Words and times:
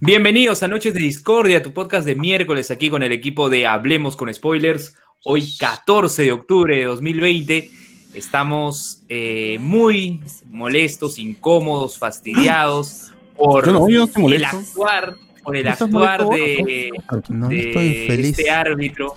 Bienvenidos 0.00 0.62
a 0.62 0.68
Noches 0.68 0.94
de 0.94 1.00
Discordia, 1.00 1.60
tu 1.60 1.72
podcast 1.72 2.06
de 2.06 2.14
miércoles 2.14 2.70
aquí 2.70 2.88
con 2.88 3.02
el 3.02 3.10
equipo 3.10 3.50
de 3.50 3.66
Hablemos 3.66 4.14
con 4.14 4.32
Spoilers. 4.32 4.94
Hoy 5.24 5.56
14 5.58 6.22
de 6.22 6.30
octubre 6.30 6.76
de 6.76 6.84
2020 6.84 7.68
estamos 8.14 9.02
eh, 9.08 9.58
muy 9.60 10.20
molestos, 10.46 11.18
incómodos, 11.18 11.98
fastidiados 11.98 13.12
por 13.34 13.68
el 13.68 14.44
actuar, 14.44 15.16
por 15.42 15.56
el 15.56 15.66
actuar 15.66 16.28
de, 16.28 16.92
este 18.20 18.50
árbitro, 18.50 19.16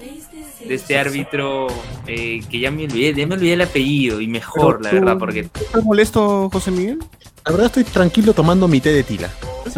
de 0.68 0.73
este 0.73 0.98
árbitro 0.98 1.68
eh, 2.07 2.41
que 2.50 2.59
ya 2.59 2.71
me 2.71 2.86
olvidé, 2.86 3.13
ya 3.13 3.27
me 3.27 3.36
olvidé 3.36 3.54
el 3.54 3.61
apellido 3.61 4.20
y 4.20 4.25
mejor, 4.25 4.84
la 4.84 4.91
verdad, 4.91 5.20
porque. 5.20 5.41
¿Estás 5.41 5.84
molesto, 5.84 6.50
José 6.50 6.71
Miguel? 6.71 6.98
La 7.45 7.52
verdad 7.52 7.68
estoy 7.68 7.84
tranquilo 7.84 8.34
tomando 8.34 8.68
mi 8.68 8.82
té 8.82 8.91
de 8.91 9.04
tila. 9.04 9.29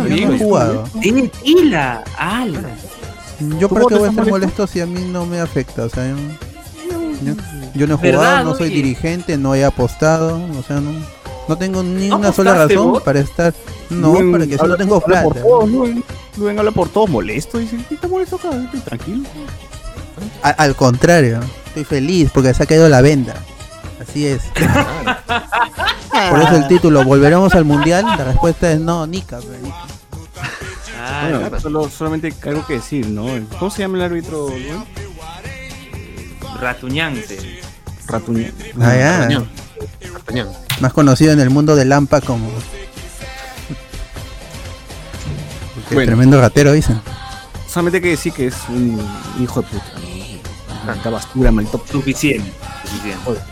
Bien 0.01 0.37
jugado. 0.37 0.83
¡Té 1.01 1.11
de 1.11 1.27
tila! 1.27 2.03
¡Ala! 2.17 2.61
Yo 3.59 3.69
para 3.69 3.85
qué 3.87 3.95
voy 3.95 4.07
a 4.07 4.09
estar 4.09 4.27
molesto 4.27 4.67
si 4.67 4.79
a 4.79 4.85
mí 4.85 5.01
no 5.11 5.25
me 5.25 5.39
afecta, 5.39 5.83
o 5.85 5.89
sea, 5.89 6.15
yo, 7.75 7.87
no 7.87 7.95
he 7.95 7.97
jugado, 7.97 8.43
no 8.43 8.55
soy 8.55 8.69
dirigente, 8.69 9.37
no 9.37 9.55
he 9.55 9.65
apostado, 9.65 10.39
o 10.57 10.63
sea, 10.63 10.79
no, 10.79 10.93
no 11.47 11.57
tengo 11.57 11.83
ni 11.83 12.11
una 12.11 12.31
sola 12.31 12.53
razón 12.53 13.01
para 13.03 13.19
estar, 13.19 13.53
no, 13.89 14.13
para 14.31 14.47
que 14.47 14.57
si 14.57 14.65
no 14.65 14.77
tengo 14.77 15.01
plata. 15.01 15.23
Por 15.23 15.41
todos, 15.41 15.69
Luen, 16.37 16.57
habla 16.57 16.71
por 16.71 16.89
todos 16.89 17.09
molesto, 17.09 17.57
dice, 17.57 17.77
¿está 17.89 18.07
molesto 18.07 18.37
acá? 18.37 18.49
Estoy 18.63 18.79
tranquilo. 18.81 19.23
al 20.41 20.75
contrario, 20.75 21.39
estoy 21.67 21.83
feliz 21.83 22.29
porque 22.33 22.53
se 22.53 22.63
ha 22.63 22.65
caído 22.65 22.87
la 22.87 23.01
venda. 23.01 23.35
Así 24.07 24.27
es. 24.27 24.43
Por 26.29 26.41
eso 26.41 26.55
el 26.55 26.67
título, 26.67 27.03
¿volveremos 27.03 27.53
al 27.55 27.65
mundial? 27.65 28.05
La 28.05 28.23
respuesta 28.23 28.71
es 28.71 28.79
no, 28.79 29.07
Nica. 29.07 29.39
Ah, 30.99 31.27
bueno, 31.29 31.59
solo, 31.59 31.89
solamente 31.89 32.33
algo 32.43 32.65
que 32.65 32.73
decir, 32.73 33.07
¿no? 33.07 33.25
¿Cómo 33.59 33.71
se 33.71 33.79
llama 33.79 33.97
el 33.97 34.03
árbitro? 34.03 34.47
Ratuñante. 36.59 37.61
Ratuñán. 38.07 38.53
Ah, 38.79 39.27
ya. 39.29 40.45
Más 40.79 40.93
conocido 40.93 41.33
en 41.33 41.39
el 41.39 41.49
mundo 41.49 41.75
del 41.75 41.89
Lampa 41.89 42.21
como. 42.21 42.49
Tremendo 45.89 46.39
ratero, 46.39 46.71
dicen. 46.71 47.01
Solamente 47.67 47.97
hay 47.97 48.03
que 48.03 48.09
decir 48.09 48.33
que 48.33 48.47
es 48.47 48.55
un 48.69 48.99
hijo 49.41 49.61
de 49.61 49.67
puta. 49.67 49.85
Tanta 50.85 51.09
basura, 51.09 51.51
maldito. 51.51 51.83
Suficiente. 51.89 52.51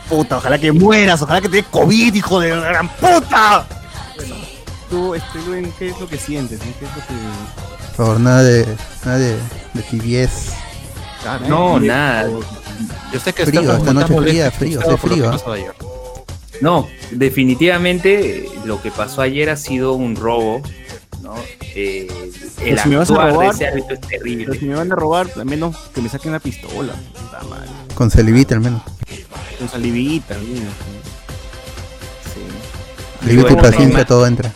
puta, 0.10 0.38
ojalá 0.38 0.58
que 0.60 0.72
mueras, 0.72 1.22
ojalá 1.22 1.42
que 1.42 1.50
te 1.50 1.58
dé 1.58 1.64
COVID, 1.64 2.14
hijo 2.14 2.40
de 2.40 2.50
gran 2.50 2.90
puta. 2.90 3.66
Tú, 4.90 5.16
este, 5.16 5.40
¿qué 5.80 5.88
es 5.90 6.00
lo 6.00 6.08
que 6.08 6.18
sientes? 6.18 6.60
¿Qué 6.60 6.70
es 6.70 6.96
lo 6.96 7.02
que... 7.08 7.96
Por 7.96 8.06
favor, 8.06 8.20
nada 8.20 8.44
de, 8.44 8.66
nada 9.06 9.18
de, 9.18 9.38
de 9.73 9.82
tibiez. 9.90 10.50
no, 11.48 11.80
nada. 11.80 12.30
Yo 13.14 13.20
sé 13.20 13.34
que 13.34 13.45
frío, 13.45 13.62
esta 13.73 13.94
noche 13.94 14.20
fría, 14.20 14.52
frío, 14.52 14.80
hace 14.80 14.98
frío. 14.98 15.40
No, 16.62 16.88
definitivamente 17.12 18.48
lo 18.66 18.82
que 18.82 18.92
pasó 18.92 19.22
ayer 19.22 19.50
ha 19.50 19.58
sido 19.58 19.94
un 19.94 20.16
robo, 20.16 20.62
¿no? 21.22 21.36
Eh, 21.75 22.08
el 22.61 22.80
si 22.80 22.94
actuar 22.94 23.31
robar, 23.31 23.47
de 23.47 23.55
ese 23.55 23.67
árbitro 23.67 23.94
es 23.95 24.02
terrible. 24.02 24.59
si 24.59 24.66
me 24.66 24.75
van 24.75 24.91
a 24.91 24.95
robar, 24.95 25.27
al 25.36 25.45
menos 25.45 25.77
que 25.94 26.02
me 26.02 26.09
saquen 26.09 26.30
una 26.31 26.39
pistola. 26.39 26.94
Con 27.95 28.09
salivita 28.11 28.55
al 28.55 28.61
menos. 28.61 28.81
Con 29.58 29.69
salivita, 29.69 30.36
Sí. 30.36 30.42
Salivita 33.22 33.53
y 33.53 33.55
paciencia 33.55 34.05
todo 34.05 34.25
entra. 34.27 34.52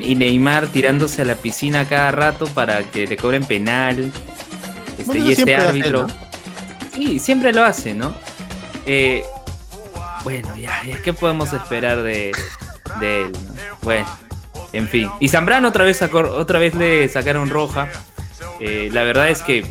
Y 0.00 0.14
Neymar 0.14 0.68
tirándose 0.68 1.22
a 1.22 1.24
la 1.24 1.34
piscina 1.34 1.86
cada 1.86 2.10
rato 2.10 2.46
para 2.46 2.82
que 2.90 3.06
le 3.06 3.16
cobren 3.16 3.44
penal. 3.44 4.12
Este, 4.98 5.18
y 5.18 5.32
este 5.32 5.54
árbitro. 5.54 6.06
Sí, 6.94 7.18
siempre 7.18 7.52
lo 7.52 7.62
hace, 7.62 7.92
¿no? 7.92 8.14
Eh, 8.86 9.22
bueno, 10.24 10.56
ya, 10.56 10.82
ya, 10.84 11.02
¿qué 11.02 11.12
podemos 11.12 11.52
esperar 11.52 12.02
de, 12.02 12.32
él? 13.00 13.32
Bueno, 13.82 14.06
en 14.72 14.88
fin. 14.88 15.10
Y 15.20 15.28
Zambrano 15.28 15.68
otra 15.68 15.84
vez, 15.84 15.96
sacó, 15.98 16.20
otra 16.20 16.58
vez 16.58 16.74
le 16.74 17.08
sacaron 17.08 17.50
roja. 17.50 17.88
Eh, 18.60 18.88
la 18.92 19.02
verdad 19.02 19.28
es 19.28 19.42
que 19.42 19.64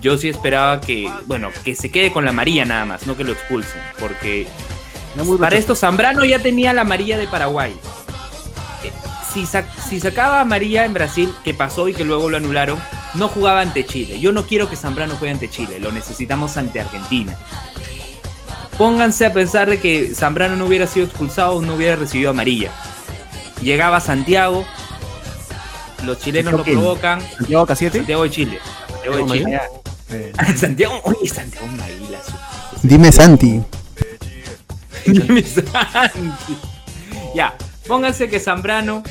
yo 0.00 0.16
sí 0.16 0.28
esperaba 0.28 0.80
que, 0.80 1.10
bueno, 1.26 1.50
que 1.64 1.74
se 1.74 1.90
quede 1.90 2.12
con 2.12 2.24
la 2.24 2.32
María 2.32 2.64
nada 2.64 2.84
más, 2.84 3.06
no 3.06 3.16
que 3.16 3.24
lo 3.24 3.32
expulsen. 3.32 3.80
Porque 3.98 4.46
para 5.38 5.56
esto 5.56 5.74
Zambrano 5.74 6.24
ya 6.24 6.38
tenía 6.38 6.72
la 6.72 6.84
María 6.84 7.18
de 7.18 7.26
Paraguay. 7.26 7.72
Eh, 8.84 8.92
si, 9.32 9.46
si 9.88 10.00
sacaba 10.00 10.40
a 10.40 10.44
María 10.44 10.84
en 10.84 10.94
Brasil, 10.94 11.32
que 11.44 11.54
pasó 11.54 11.88
y 11.88 11.94
que 11.94 12.04
luego 12.04 12.30
lo 12.30 12.36
anularon, 12.36 12.78
no 13.14 13.28
jugaba 13.28 13.60
ante 13.60 13.84
Chile. 13.84 14.20
Yo 14.20 14.32
no 14.32 14.46
quiero 14.46 14.68
que 14.68 14.76
Zambrano 14.76 15.16
juegue 15.16 15.34
ante 15.34 15.50
Chile, 15.50 15.78
lo 15.80 15.92
necesitamos 15.92 16.56
ante 16.56 16.80
Argentina. 16.80 17.36
Pónganse 18.78 19.26
a 19.26 19.32
pensar 19.32 19.68
de 19.68 19.78
que 19.78 20.14
Zambrano 20.14 20.56
no 20.56 20.66
hubiera 20.66 20.86
sido 20.86 21.04
expulsado 21.04 21.56
o 21.56 21.62
no 21.62 21.74
hubiera 21.74 21.96
recibido 21.96 22.30
amarilla. 22.30 22.70
Llegaba 23.62 24.00
Santiago, 24.00 24.64
los 26.04 26.18
chilenos 26.18 26.52
lo 26.52 26.64
provocan. 26.64 27.20
Santiago 27.20 27.66
Casiete. 27.66 27.98
Santiago 27.98 28.22
de 28.22 28.30
Chile. 28.30 28.58
Santiago 28.88 29.16
de 29.16 29.38
Chile. 29.38 29.60
Santiago, 30.56 31.00
oye, 31.04 31.28
Santiago 31.28 31.66
Maguila. 31.68 32.18
Dime 32.82 33.12
Santi. 33.12 33.62
Dime 35.06 35.42
Santi. 35.44 36.56
Ya, 37.34 37.54
pónganse 37.86 38.28
que 38.28 38.40
Zambrano 38.40 39.02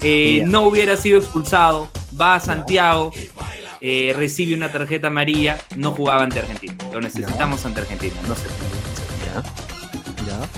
eh, 0.00 0.42
no 0.46 0.62
hubiera 0.62 0.96
sido 0.96 1.18
expulsado, 1.18 1.88
va 2.18 2.36
a 2.36 2.40
Santiago, 2.40 3.12
eh, 3.80 4.12
recibe 4.16 4.54
una 4.54 4.72
tarjeta 4.72 5.08
amarilla, 5.08 5.58
no 5.76 5.92
jugaba 5.92 6.22
ante 6.22 6.40
Argentina. 6.40 6.74
Lo 6.92 7.00
necesitamos 7.00 7.64
ante 7.64 7.82
Argentina, 7.82 8.16
no 8.26 8.34
sé. 8.34 8.46
Ya. 9.26 9.42
Ya. 10.26 10.48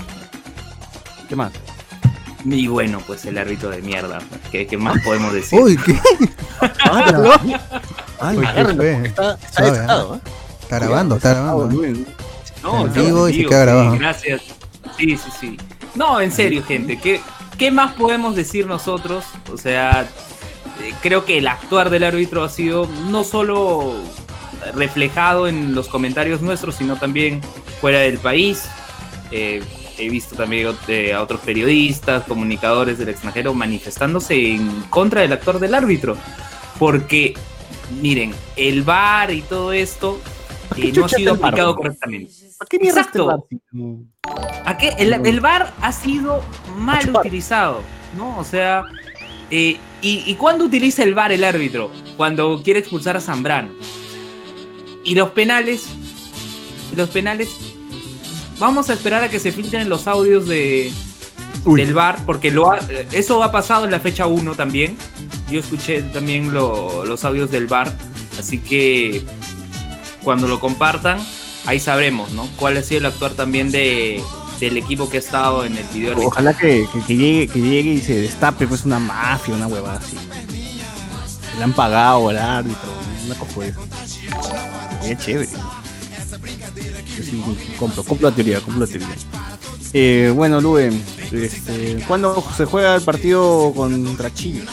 ¿Qué 1.27 1.35
más? 1.35 1.51
Y 2.45 2.67
bueno, 2.67 3.01
pues 3.05 3.25
el 3.25 3.37
árbitro 3.37 3.69
de 3.69 3.81
mierda. 3.81 4.19
¿Qué, 4.51 4.65
qué 4.67 4.77
más 4.77 5.01
podemos 5.03 5.33
decir? 5.33 5.59
Uy, 5.59 5.77
¿qué? 5.77 5.99
Ay, 8.19 8.39
está, 9.05 9.33
está, 9.33 9.65
¿eh? 9.65 10.19
está 10.61 10.79
grabando, 10.79 11.15
está 11.15 11.33
grabando. 11.33 11.83
¿eh? 11.83 12.05
No, 12.63 12.85
en 12.85 12.93
vivo 12.93 13.29
y 13.29 13.33
se 13.33 13.45
queda 13.45 13.61
grabado. 13.65 13.97
gracias. 13.97 14.41
Sí, 14.97 15.17
sí, 15.17 15.29
sí. 15.39 15.57
No, 15.95 16.21
en 16.21 16.31
serio, 16.31 16.63
gente. 16.63 16.99
¿qué, 16.99 17.21
¿Qué 17.57 17.71
más 17.71 17.93
podemos 17.93 18.35
decir 18.35 18.67
nosotros? 18.67 19.25
O 19.51 19.57
sea, 19.57 20.07
eh, 20.81 20.93
creo 21.01 21.25
que 21.25 21.39
el 21.39 21.47
actuar 21.47 21.89
del 21.89 22.03
árbitro 22.03 22.43
ha 22.43 22.49
sido 22.49 22.87
no 23.09 23.23
solo 23.23 23.95
reflejado 24.73 25.47
en 25.47 25.73
los 25.73 25.87
comentarios 25.87 26.41
nuestros, 26.41 26.75
sino 26.75 26.95
también 26.95 27.41
fuera 27.79 27.99
del 27.99 28.17
país. 28.17 28.65
Eh, 29.31 29.63
he 30.01 30.09
visto 30.09 30.35
también 30.35 30.67
a 30.67 31.21
otros 31.21 31.41
periodistas, 31.41 32.23
comunicadores 32.23 32.97
del 32.97 33.09
extranjero 33.09 33.53
manifestándose 33.53 34.53
en 34.53 34.81
contra 34.89 35.21
del 35.21 35.33
actor 35.33 35.59
del 35.59 35.73
árbitro. 35.73 36.17
Porque, 36.79 37.35
miren, 38.01 38.33
el 38.55 38.81
VAR 38.83 39.31
y 39.31 39.41
todo 39.41 39.71
esto 39.71 40.19
eh, 40.75 40.91
no 40.95 41.05
ha 41.05 41.09
sido 41.09 41.33
aplicado 41.33 41.75
correctamente. 41.75 42.33
¿A 42.59 42.65
qué 42.65 42.77
Exacto. 42.77 43.47
¿A 44.65 44.77
qué? 44.77 44.95
El, 44.97 45.13
el 45.25 45.39
VAR 45.39 45.73
ha 45.81 45.91
sido 45.91 46.43
mal 46.77 47.15
utilizado, 47.15 47.81
¿no? 48.17 48.37
O 48.39 48.43
sea, 48.43 48.83
eh, 49.51 49.77
y, 50.01 50.23
¿Y 50.25 50.35
cuándo 50.35 50.65
utiliza 50.65 51.03
el 51.03 51.13
VAR 51.13 51.31
el 51.31 51.43
árbitro? 51.43 51.91
Cuando 52.17 52.61
quiere 52.63 52.79
expulsar 52.79 53.17
a 53.17 53.21
Zambrano. 53.21 53.69
Y 55.03 55.13
los 55.13 55.31
penales, 55.31 55.87
los 56.95 57.09
penales, 57.09 57.70
vamos 58.61 58.91
a 58.91 58.93
esperar 58.93 59.23
a 59.23 59.29
que 59.29 59.39
se 59.39 59.51
filtren 59.51 59.89
los 59.89 60.07
audios 60.07 60.47
de, 60.47 60.93
del 61.65 61.93
VAR, 61.93 62.23
porque 62.27 62.51
lo 62.51 62.71
eso 63.11 63.43
ha 63.43 63.51
pasado 63.51 63.85
en 63.85 63.91
la 63.91 63.99
fecha 63.99 64.27
1 64.27 64.55
también. 64.55 64.95
Yo 65.49 65.59
escuché 65.59 66.03
también 66.03 66.53
los 66.53 67.25
audios 67.25 67.51
del 67.51 67.67
VAR, 67.67 67.91
así 68.39 68.59
que 68.59 69.25
cuando 70.23 70.47
lo 70.47 70.59
compartan, 70.59 71.19
ahí 71.65 71.79
sabremos, 71.79 72.31
¿no? 72.31 72.47
Cuál 72.55 72.77
ha 72.77 72.83
sido 72.83 72.99
el 72.99 73.07
actuar 73.07 73.31
también 73.31 73.71
de, 73.71 74.21
del 74.59 74.77
equipo 74.77 75.09
que 75.09 75.17
ha 75.17 75.19
estado 75.19 75.65
en 75.65 75.75
el 75.75 75.83
video. 75.85 76.15
Ojalá 76.19 76.55
que, 76.55 76.87
llegue, 77.07 77.47
que 77.47 77.59
llegue 77.59 77.93
y 77.93 77.99
se 77.99 78.21
destape 78.21 78.67
pues 78.67 78.85
una 78.85 78.99
mafia, 78.99 79.55
una 79.55 79.67
huevada 79.67 79.97
así. 79.97 80.15
Le 81.57 81.63
han 81.63 81.73
pagado 81.73 82.29
al 82.29 82.37
árbitro, 82.37 82.89
una 83.25 83.35
cosa 83.35 83.65
Es 85.03 85.17
chévere. 85.17 85.49
Sí, 87.23 87.41
compro, 87.77 88.03
compro 88.03 88.29
la 88.29 88.35
teoría, 88.35 88.59
compro 88.61 88.85
la 88.85 88.87
teoría. 88.87 89.07
Eh, 89.93 90.31
bueno, 90.33 90.61
Lube, 90.61 90.91
este, 91.31 92.03
¿cuándo 92.07 92.43
se 92.55 92.65
juega 92.65 92.95
el 92.95 93.01
partido 93.01 93.73
contra 93.75 94.33
Chile? 94.33 94.63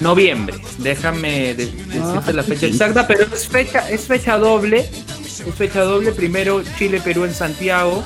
Noviembre, 0.00 0.56
déjame 0.78 1.54
decirte 1.54 1.98
ah, 2.00 2.32
la 2.32 2.44
fecha 2.44 2.66
exacta, 2.66 3.06
pero 3.08 3.26
es 3.34 3.48
fecha, 3.48 3.90
es 3.90 4.02
fecha 4.02 4.38
doble. 4.38 4.88
Es 5.24 5.54
fecha 5.54 5.82
doble, 5.82 6.12
primero 6.12 6.62
Chile-Perú 6.78 7.24
en 7.24 7.34
Santiago, 7.34 8.04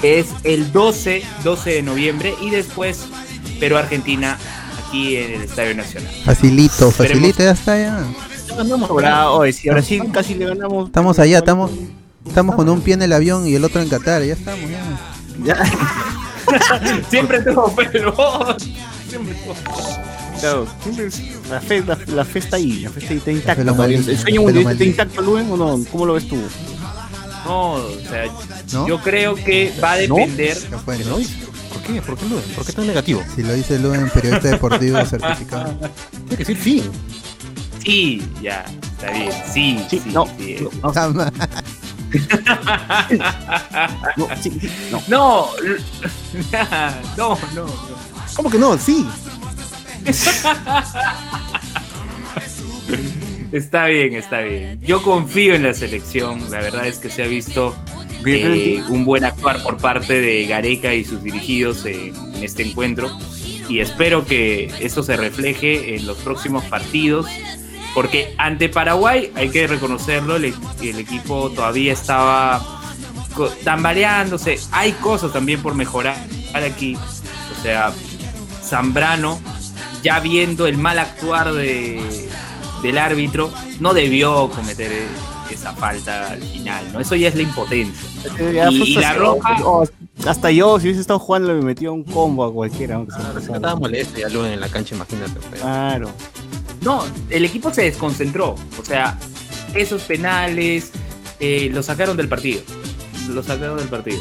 que 0.00 0.18
es 0.18 0.28
el 0.44 0.72
12, 0.72 1.22
12 1.44 1.70
de 1.70 1.82
noviembre, 1.82 2.34
y 2.42 2.50
después 2.50 3.06
Perú-Argentina 3.60 4.38
aquí 4.86 5.16
en 5.16 5.34
el 5.34 5.42
Estadio 5.42 5.74
Nacional. 5.74 6.12
Facilito, 6.24 6.90
facilito, 6.90 7.42
ya 7.42 7.52
está 7.52 7.78
ya. 7.78 8.04
Ahora, 8.88 9.30
hoy, 9.30 9.52
sí, 9.52 9.68
ahora 9.68 9.82
sí 9.82 10.00
casi 10.12 10.34
le 10.34 10.46
ganamos. 10.46 10.86
Estamos 10.86 11.18
allá, 11.18 11.38
estamos, 11.38 11.70
estamos 12.26 12.54
con 12.56 12.68
un 12.68 12.80
pie 12.80 12.94
en 12.94 13.02
el 13.02 13.12
avión 13.12 13.46
y 13.46 13.54
el 13.54 13.64
otro 13.64 13.80
en 13.82 13.88
Qatar, 13.88 14.22
ya 14.22 14.34
estamos 14.34 14.68
ya. 14.70 14.82
Ya. 15.44 17.02
Siempre 17.10 17.40
tengo 17.42 17.74
pelo. 17.74 18.14
Siempre 19.08 19.34
tengo 19.34 19.54
Claro, 20.40 20.68
siempre 20.84 21.08
la 21.50 21.60
fe, 21.60 21.82
la, 21.84 21.98
la 22.06 22.24
fe 22.24 22.38
está 22.38 22.56
ahí, 22.56 22.80
la 22.82 22.90
fe 22.90 23.00
está 23.00 23.12
ahí, 23.12 23.18
está 23.18 23.30
intacta. 23.32 23.74
fe 23.74 23.94
¿El 23.94 24.18
sueño 24.18 24.42
mundialista 24.42 24.70
está 24.72 24.84
intacto, 24.84 25.20
Luen, 25.22 25.50
o 25.50 25.56
no? 25.56 25.84
¿Cómo 25.90 26.06
lo 26.06 26.12
ves 26.14 26.28
tú? 26.28 26.36
No, 27.44 27.72
o 27.72 27.90
sea, 28.08 28.26
¿No? 28.72 28.86
yo 28.86 29.00
creo 29.02 29.34
que 29.34 29.72
va 29.82 29.92
a 29.92 29.96
depender. 29.96 30.56
¿Por 30.84 30.94
qué? 31.82 32.00
¿Por 32.02 32.16
qué, 32.18 32.26
lo- 32.28 32.40
¿Por 32.54 32.64
qué 32.66 32.72
tan 32.72 32.86
negativo? 32.86 33.20
Si 33.34 33.42
lo 33.42 33.52
dice 33.52 33.80
Luen, 33.80 34.08
periodista 34.10 34.48
deportivo 34.50 35.04
certificado. 35.06 35.74
Tiene 36.12 36.28
que 36.30 36.36
decir 36.36 36.56
fin. 36.56 36.84
Sí, 37.84 38.22
ya, 38.40 38.64
está 38.96 39.10
bien. 39.10 39.32
Sí, 39.52 39.80
sí, 39.90 40.00
Sí, 40.04 40.10
no, 40.12 40.24
sí. 40.38 40.56
no, 40.82 40.92
no, 44.16 44.26
no, 44.28 44.36
sí, 44.40 44.50
sí, 44.60 44.70
no. 44.90 45.02
No, 45.08 45.48
l- 45.62 45.80
no, 47.16 47.38
no, 47.54 47.66
no. 47.66 47.66
¿Cómo 48.34 48.50
que 48.50 48.58
no? 48.58 48.76
Sí. 48.78 49.06
Está 53.52 53.86
bien, 53.86 54.14
está 54.14 54.40
bien. 54.40 54.80
Yo 54.82 55.02
confío 55.02 55.54
en 55.54 55.62
la 55.62 55.74
selección. 55.74 56.50
La 56.50 56.60
verdad 56.60 56.86
es 56.86 56.98
que 56.98 57.08
se 57.08 57.22
ha 57.22 57.26
visto 57.26 57.74
eh, 58.26 58.82
un 58.88 59.04
buen 59.04 59.24
actuar 59.24 59.62
por 59.62 59.78
parte 59.78 60.20
de 60.20 60.46
Gareca 60.46 60.94
y 60.94 61.04
sus 61.04 61.22
dirigidos 61.22 61.84
en, 61.86 62.14
en 62.34 62.44
este 62.44 62.62
encuentro. 62.62 63.10
Y 63.68 63.80
espero 63.80 64.24
que 64.26 64.70
esto 64.80 65.02
se 65.02 65.16
refleje 65.16 65.96
en 65.96 66.06
los 66.06 66.18
próximos 66.18 66.64
partidos. 66.64 67.26
Porque 67.98 68.32
ante 68.38 68.68
Paraguay, 68.68 69.32
hay 69.34 69.48
que 69.50 69.66
reconocerlo, 69.66 70.36
el, 70.36 70.54
el 70.80 70.98
equipo 71.00 71.50
todavía 71.50 71.92
estaba 71.92 72.64
tambaleándose. 73.64 74.60
Hay 74.70 74.92
cosas 74.92 75.32
también 75.32 75.60
por 75.62 75.74
mejorar 75.74 76.16
aquí. 76.54 76.94
O 76.96 77.62
sea, 77.62 77.92
Zambrano, 78.62 79.40
ya 80.04 80.20
viendo 80.20 80.68
el 80.68 80.78
mal 80.78 81.00
actuar 81.00 81.52
de, 81.52 82.00
del 82.84 82.98
árbitro, 82.98 83.50
no 83.80 83.94
debió 83.94 84.48
cometer 84.50 84.92
eh, 84.92 85.06
esa 85.50 85.72
falta 85.72 86.30
al 86.30 86.42
final, 86.42 86.92
¿no? 86.92 87.00
Eso 87.00 87.16
ya 87.16 87.26
es 87.26 87.34
la 87.34 87.42
impotencia. 87.42 88.08
Ya, 88.52 88.70
Y- 88.70 88.82
y 88.82 88.94
la 88.94 89.14
roja- 89.14 89.56
Oh, 89.64 89.84
hasta 90.24 90.52
yo, 90.52 90.78
si 90.78 90.86
hubiese 90.86 91.00
estado 91.00 91.18
jugando, 91.18 91.52
le 91.52 91.62
metía 91.62 91.90
un 91.90 92.04
combo 92.04 92.44
a 92.44 92.52
cualquiera. 92.52 92.94
aunque 92.94 93.10
se 93.12 93.18
me 93.18 93.24
Claro, 93.24 93.40
pasara. 93.40 93.56
estaba 93.56 93.74
molesto 93.76 94.20
ya 94.20 94.28
Luen 94.28 94.52
en 94.52 94.60
la 94.60 94.68
cancha, 94.68 94.94
imagínate. 94.94 95.32
Claro. 95.60 96.10
No, 96.82 97.04
el 97.30 97.44
equipo 97.44 97.72
se 97.72 97.82
desconcentró. 97.82 98.54
O 98.80 98.84
sea, 98.84 99.18
esos 99.74 100.02
penales 100.02 100.92
eh, 101.40 101.70
lo 101.72 101.82
sacaron 101.82 102.16
del 102.16 102.28
partido. 102.28 102.62
Lo 103.30 103.42
sacaron 103.42 103.76
del 103.78 103.88
partido. 103.88 104.20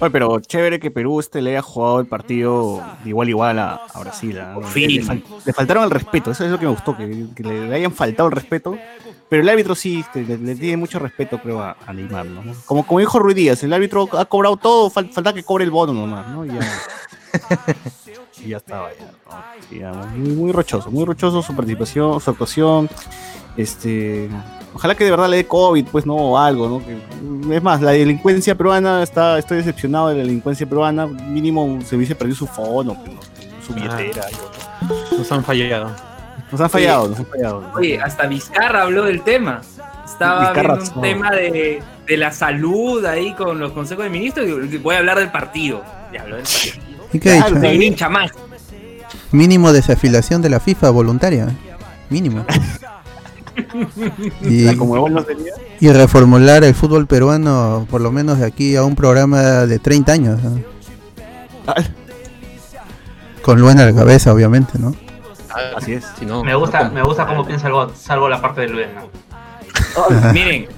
Oye, 0.00 0.10
pero 0.10 0.40
chévere 0.40 0.80
que 0.80 0.90
Perú 0.90 1.20
este 1.20 1.40
le 1.40 1.50
haya 1.50 1.62
jugado 1.62 2.00
el 2.00 2.06
partido 2.06 2.82
de 3.04 3.10
igual 3.10 3.28
a 3.28 3.30
igual 3.30 3.58
a, 3.60 3.74
a 3.92 4.00
Brasil. 4.00 4.38
¿ah? 4.40 4.52
Por 4.54 4.64
fin. 4.66 4.90
Le, 4.90 5.02
fal- 5.04 5.22
le 5.44 5.52
faltaron 5.52 5.84
el 5.84 5.90
respeto, 5.90 6.32
eso 6.32 6.44
es 6.44 6.50
lo 6.50 6.58
que 6.58 6.64
me 6.66 6.72
gustó, 6.72 6.96
que, 6.96 7.26
que 7.36 7.42
le, 7.44 7.72
hayan 7.74 7.92
faltado 7.92 8.28
el 8.28 8.34
respeto. 8.34 8.76
Pero 9.28 9.42
el 9.42 9.48
árbitro 9.48 9.74
sí 9.76 10.00
este, 10.00 10.24
le, 10.24 10.38
le 10.38 10.54
tiene 10.56 10.76
mucho 10.76 10.98
respeto, 10.98 11.40
creo, 11.40 11.60
a, 11.62 11.76
a 11.86 11.92
Neymar. 11.92 12.26
¿no? 12.26 12.42
Como, 12.64 12.84
como 12.84 12.98
dijo 12.98 13.18
Ruiz 13.20 13.36
Díaz, 13.36 13.62
el 13.62 13.72
árbitro 13.72 14.08
ha 14.18 14.24
cobrado 14.24 14.56
todo, 14.56 14.90
fal- 14.90 15.12
falta 15.12 15.32
que 15.32 15.44
cobre 15.44 15.64
el 15.64 15.70
bono 15.70 15.92
nomás, 15.92 16.28
¿no? 16.30 16.44
Y 16.44 16.48
ya, 16.48 16.60
y 18.46 18.50
ya 18.50 18.56
estaba. 18.58 18.88
Ya, 18.92 19.04
¿no? 19.04 19.42
Sí, 19.68 19.78
ya, 19.78 19.92
muy, 20.16 20.30
muy 20.30 20.52
rochoso, 20.52 20.90
muy 20.90 21.04
rochoso 21.04 21.42
su 21.42 21.54
participación, 21.54 22.20
su 22.20 22.30
actuación. 22.30 22.88
Este, 23.56 24.28
ojalá 24.74 24.94
que 24.94 25.04
de 25.04 25.10
verdad 25.10 25.28
le 25.28 25.38
dé 25.38 25.46
COVID, 25.46 25.86
pues 25.86 26.04
no, 26.06 26.14
o 26.14 26.38
algo, 26.38 26.68
¿no? 26.68 26.78
Que- 26.84 27.56
es 27.56 27.62
más, 27.62 27.80
la 27.80 27.92
delincuencia 27.92 28.54
peruana 28.54 29.02
está, 29.02 29.38
estoy 29.38 29.58
decepcionado 29.58 30.08
de 30.08 30.16
la 30.16 30.22
delincuencia 30.22 30.66
peruana. 30.66 31.06
Mínimo 31.06 31.78
se 31.84 31.96
hubiese 31.96 32.14
perdido 32.14 32.36
su 32.36 32.46
fono, 32.46 32.94
¿no? 32.94 33.20
su 33.66 33.74
billetera. 33.74 34.26
y 34.30 35.16
Nos 35.18 35.32
han 35.32 35.42
fallado. 35.44 35.90
Nos 36.52 36.60
han 36.60 36.70
fallado, 36.70 37.08
nos 37.08 37.18
han 37.18 37.26
fallado. 37.26 37.64
Oye, 37.74 38.00
hasta 38.00 38.26
Vizcarra 38.26 38.82
habló 38.82 39.04
del 39.04 39.22
tema. 39.22 39.62
Estaba 40.04 40.52
Vizcarra, 40.52 40.74
viendo 40.76 40.90
un 40.90 40.96
no. 40.96 41.02
tema 41.02 41.30
de, 41.32 41.82
de 42.06 42.16
la 42.16 42.30
salud 42.30 43.04
ahí 43.06 43.32
con 43.34 43.58
los 43.58 43.72
consejos 43.72 44.04
de 44.04 44.10
ministros 44.10 44.46
y 44.46 44.76
voy 44.78 44.94
a 44.94 44.98
hablar 44.98 45.18
del 45.18 45.32
partido. 45.32 45.82
Y 46.12 46.16
habló 46.18 46.36
del 46.36 46.44
partido. 46.44 46.95
¿Y 47.16 47.18
qué 47.18 47.30
ha 47.30 47.34
dicho? 47.46 47.54
De 47.54 47.74
un 47.74 47.82
hincha 47.82 48.08
más. 48.08 48.30
Mínimo 49.32 49.72
desafilación 49.72 50.42
de 50.42 50.50
la 50.50 50.60
FIFA 50.60 50.90
voluntaria. 50.90 51.48
Mínimo. 52.10 52.44
Y, 54.42 55.90
reformular 55.90 56.62
el 56.62 56.74
fútbol 56.74 57.06
peruano 57.06 57.86
por 57.90 58.02
lo 58.02 58.12
menos 58.12 58.38
de 58.38 58.44
aquí 58.44 58.76
a 58.76 58.84
un 58.84 58.94
programa 58.94 59.40
de 59.64 59.78
30 59.78 60.12
años. 60.12 60.42
¿no? 60.42 60.60
Ah, 61.66 61.76
Con 63.40 63.58
Luen 63.58 63.80
a 63.80 63.86
la 63.86 63.94
cabeza, 63.94 64.34
obviamente, 64.34 64.78
¿no? 64.78 64.94
Así 65.74 65.94
es. 65.94 66.04
Si 66.18 66.26
no, 66.26 66.44
Me 66.44 66.54
gusta, 66.54 66.84
no, 66.84 66.90
me 66.90 67.02
gusta 67.02 67.26
cómo 67.26 67.46
piensa 67.46 67.68
el 67.68 67.72
bot, 67.72 67.96
salvo 67.96 68.28
la 68.28 68.42
parte 68.42 68.60
de 68.60 68.68
Luis, 68.68 68.88
¿no? 68.94 70.32
Miren, 70.34 70.68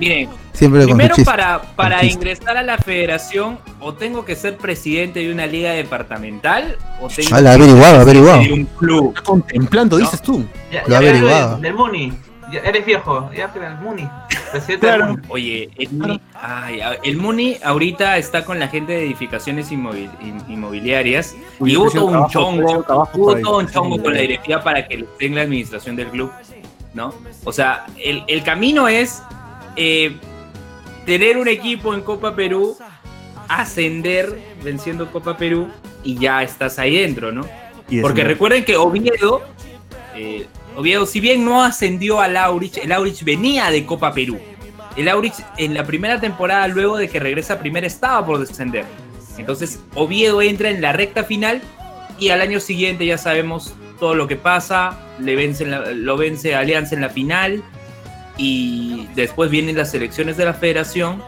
miren, 0.00 0.28
Siempre 0.52 0.84
Primero, 0.84 1.14
para, 1.24 1.62
para 1.74 2.04
ingresar 2.04 2.56
a 2.56 2.62
la 2.62 2.76
federación, 2.76 3.58
o 3.80 3.94
tengo 3.94 4.24
que 4.26 4.34
ser 4.36 4.56
presidente 4.58 5.20
de 5.20 5.32
una 5.32 5.46
liga 5.46 5.70
departamental, 5.72 6.76
o 7.00 7.08
tengo 7.08 7.30
Ah, 7.32 7.40
la 7.40 7.50
que 7.56 7.62
averiguado, 7.62 7.92
ser 7.92 8.00
averiguado. 8.02 8.38
presidente 8.38 8.64
de 8.64 8.68
un 8.72 8.78
club. 8.78 9.08
Está 9.16 9.22
contemplando, 9.22 9.98
No. 9.98 10.04
dices 10.04 10.20
tú. 10.22 10.44
Ya, 10.70 10.82
Lo 10.86 10.96
averiguado. 10.96 11.52
Del, 11.52 11.62
del 11.62 11.74
Muni. 11.74 12.12
Ya 12.52 12.58
eres 12.60 12.84
viejo, 12.84 13.30
ya 13.34 13.50
pero 13.52 13.68
el 13.68 13.76
Muni. 13.76 14.08
Presidente 14.50 14.86
Claro. 14.86 15.04
del 15.06 15.12
Muni. 15.16 15.26
Oye, 15.30 15.70
el 15.78 15.90
Muni, 15.92 16.20
ay, 16.34 16.80
a- 16.80 16.94
el 17.04 17.16
Muni 17.16 17.56
ahorita 17.64 18.18
está 18.18 18.44
con 18.44 18.58
la 18.58 18.66
gente 18.68 18.92
de 18.92 19.04
edificaciones 19.06 19.70
in- 19.72 20.10
inmobiliarias 20.48 21.36
y 21.64 21.76
hubo 21.76 21.90
todo 21.90 22.06
un 22.06 22.28
chongo, 22.28 22.84
hubo 23.14 23.36
todo 23.36 23.58
un 23.58 23.68
chongo 23.68 24.02
con 24.02 24.12
la 24.14 24.20
directiva 24.20 24.62
para 24.62 24.86
que 24.86 24.94
esté 24.96 25.26
en 25.26 25.36
la 25.36 25.42
administración 25.42 25.96
del 25.96 26.08
club, 26.08 26.30
¿no? 26.92 27.14
O 27.44 27.52
sea, 27.52 27.86
el, 28.02 28.24
el 28.26 28.42
camino 28.42 28.88
es 28.88 29.22
eh, 29.76 30.16
tener 31.06 31.36
un 31.36 31.48
equipo 31.48 31.94
en 31.94 32.02
Copa 32.02 32.34
Perú, 32.34 32.76
ascender 33.48 34.38
venciendo 34.62 35.10
Copa 35.10 35.36
Perú 35.36 35.68
y 36.04 36.16
ya 36.16 36.42
estás 36.42 36.78
ahí 36.78 36.96
dentro, 36.96 37.32
¿no? 37.32 37.46
Porque 38.02 38.22
recuerden 38.24 38.64
que 38.64 38.76
Oviedo, 38.76 39.42
eh, 40.14 40.46
Oviedo, 40.76 41.06
si 41.06 41.18
bien 41.20 41.44
no 41.44 41.62
ascendió 41.64 42.20
al 42.20 42.36
Aurich, 42.36 42.78
el 42.78 42.92
Aurich 42.92 43.24
venía 43.24 43.70
de 43.70 43.84
Copa 43.84 44.12
Perú. 44.14 44.38
El 44.96 45.08
Aurich 45.08 45.34
en 45.56 45.74
la 45.74 45.84
primera 45.84 46.20
temporada, 46.20 46.68
luego 46.68 46.96
de 46.96 47.08
que 47.08 47.18
regresa 47.18 47.54
a 47.54 47.58
primera, 47.58 47.86
estaba 47.86 48.24
por 48.24 48.38
descender. 48.38 48.84
Entonces, 49.38 49.80
Oviedo 49.94 50.42
entra 50.42 50.70
en 50.70 50.80
la 50.80 50.92
recta 50.92 51.24
final 51.24 51.60
y 52.18 52.28
al 52.30 52.40
año 52.40 52.60
siguiente 52.60 53.06
ya 53.06 53.18
sabemos 53.18 53.74
todo 53.98 54.14
lo 54.14 54.28
que 54.28 54.36
pasa. 54.36 54.98
Le 55.18 55.34
vence 55.36 55.64
la- 55.66 55.90
lo 55.92 56.16
vence 56.16 56.54
Alianza 56.54 56.94
en 56.94 57.00
la 57.00 57.08
final 57.08 57.62
y 58.42 59.06
después 59.14 59.50
vienen 59.50 59.76
las 59.76 59.92
elecciones 59.92 60.36
de 60.38 60.46
la 60.46 60.54
federación 60.54 61.22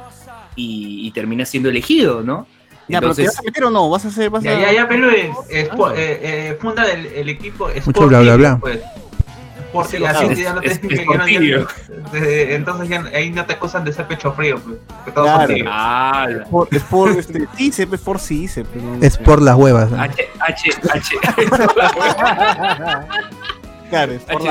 y, 0.57 1.07
y 1.07 1.11
termina 1.13 1.45
siendo 1.45 1.69
elegido, 1.69 2.23
¿no? 2.23 2.47
Ya, 2.89 3.01
pero 3.01 3.15
¿te 3.15 3.25
vas 3.27 3.39
a 3.39 3.43
meter 3.43 3.65
o 3.65 3.71
no? 3.71 3.89
¿Vas 3.91 4.05
a 4.05 4.09
hacer.? 4.09 4.29
Vas 4.31 4.43
Ya, 4.43 4.57
a... 4.57 4.61
ya, 4.61 4.73
ya, 4.73 4.89
pero 4.89 5.11
Spo- 5.71 5.93
eh, 5.93 6.19
eh, 6.23 6.59
funda 6.61 6.91
el, 6.91 7.07
el 7.07 7.29
equipo 7.29 7.69
Mucho 7.87 8.07
bla, 8.09 8.21
bla, 8.21 8.37
bla. 8.37 8.59
Pues. 8.59 8.81
Porque 9.73 9.97
Sí, 9.99 10.05
así 10.05 10.25
es- 10.27 10.39
ya 10.39 10.53
no 10.53 10.61
es- 10.61 10.81
te- 10.81 10.95
es 10.95 11.07
no- 11.07 11.67
eh, 12.15 12.55
entonces 12.55 12.89
ya 12.91 13.05
ahí 13.15 13.31
no 13.31 13.47
te 13.47 13.55
acusan 13.55 13.85
de 13.85 13.93
ser 13.93 14.07
pecho 14.07 14.33
frío, 14.33 14.59
pues. 14.61 14.77
Que 15.07 15.11
todo 15.13 15.25
Claro. 15.25 15.55
ah, 15.69 16.27
Es 16.31 16.49
por, 16.49 16.69
es 16.71 16.83
por 16.83 17.11
este, 17.11 17.47
es 17.95 18.01
por 18.01 18.19
pero 18.73 18.95
Es 19.01 19.15
sé. 19.15 19.21
por 19.21 19.41
las 19.41 19.57
huevas. 19.57 19.91
¿no? 19.91 20.03
H, 20.03 20.29
H, 20.41 20.71
H, 20.91 21.17
Claro, 23.91 24.13
es 24.13 24.23
por. 24.23 24.43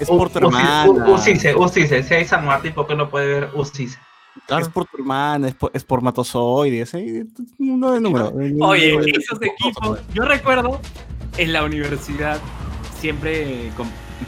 Es 0.00 0.08
por 0.08 0.30
tu 0.30 0.38
hermana. 0.38 0.86
U- 0.88 1.14
Ucice, 1.14 1.54
Ucice. 1.54 2.02
Si 2.02 2.14
hay 2.14 2.24
San 2.24 2.44
Martín, 2.44 2.72
¿por 2.72 2.86
qué 2.86 2.94
no 2.94 3.08
puede 3.08 3.26
ver 3.26 3.50
Ucice? 3.54 3.98
Es 4.58 4.68
por 4.68 4.84
tu 4.84 4.98
hermana, 4.98 5.48
es 5.48 5.54
por, 5.54 5.70
es 5.72 5.82
por 5.82 6.02
matozoides. 6.02 6.92
¿eh? 6.94 7.24
No 7.58 7.92
de 7.92 8.00
número. 8.00 8.32
Oye, 8.60 8.98
esos 9.16 9.40
equipos, 9.40 9.98
yo 10.12 10.24
recuerdo 10.24 10.80
en 11.38 11.52
la 11.52 11.64
universidad 11.64 12.38
siempre 13.00 13.70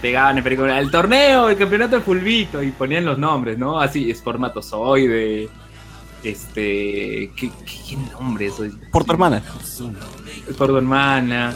pegaban 0.02 0.38
en 0.38 0.44
película 0.44 0.78
el 0.78 0.90
torneo, 0.90 1.48
el 1.50 1.56
campeonato 1.56 1.96
de 1.96 2.02
fulbito 2.02 2.62
y 2.62 2.70
ponían 2.72 3.04
los 3.04 3.18
nombres, 3.18 3.58
¿no? 3.58 3.78
Así, 3.80 4.10
espermatozoide, 4.10 5.48
este, 6.22 7.30
¿qué, 7.36 7.50
qué, 7.50 7.50
qué 7.90 7.96
nombre 8.12 8.46
eso? 8.46 8.64
Por 8.90 9.04
tu 9.04 9.12
hermana. 9.12 9.42
Es 10.48 10.56
por 10.56 10.68
tu 10.68 10.76
hermana, 10.76 11.54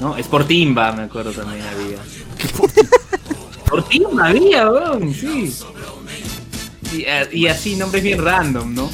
¿no? 0.00 0.16
Sportimba, 0.22 0.92
me 0.92 1.02
acuerdo 1.04 1.30
también 1.32 1.64
había. 1.66 1.98
Sportimba 3.72 4.28
había, 4.28 4.70
weón, 4.70 5.14
sí. 5.14 5.54
Y, 6.92 7.04
eh, 7.06 7.28
y 7.32 7.46
así, 7.46 7.74
nombres 7.76 8.02
bien 8.02 8.22
random, 8.22 8.74
¿no? 8.74 8.90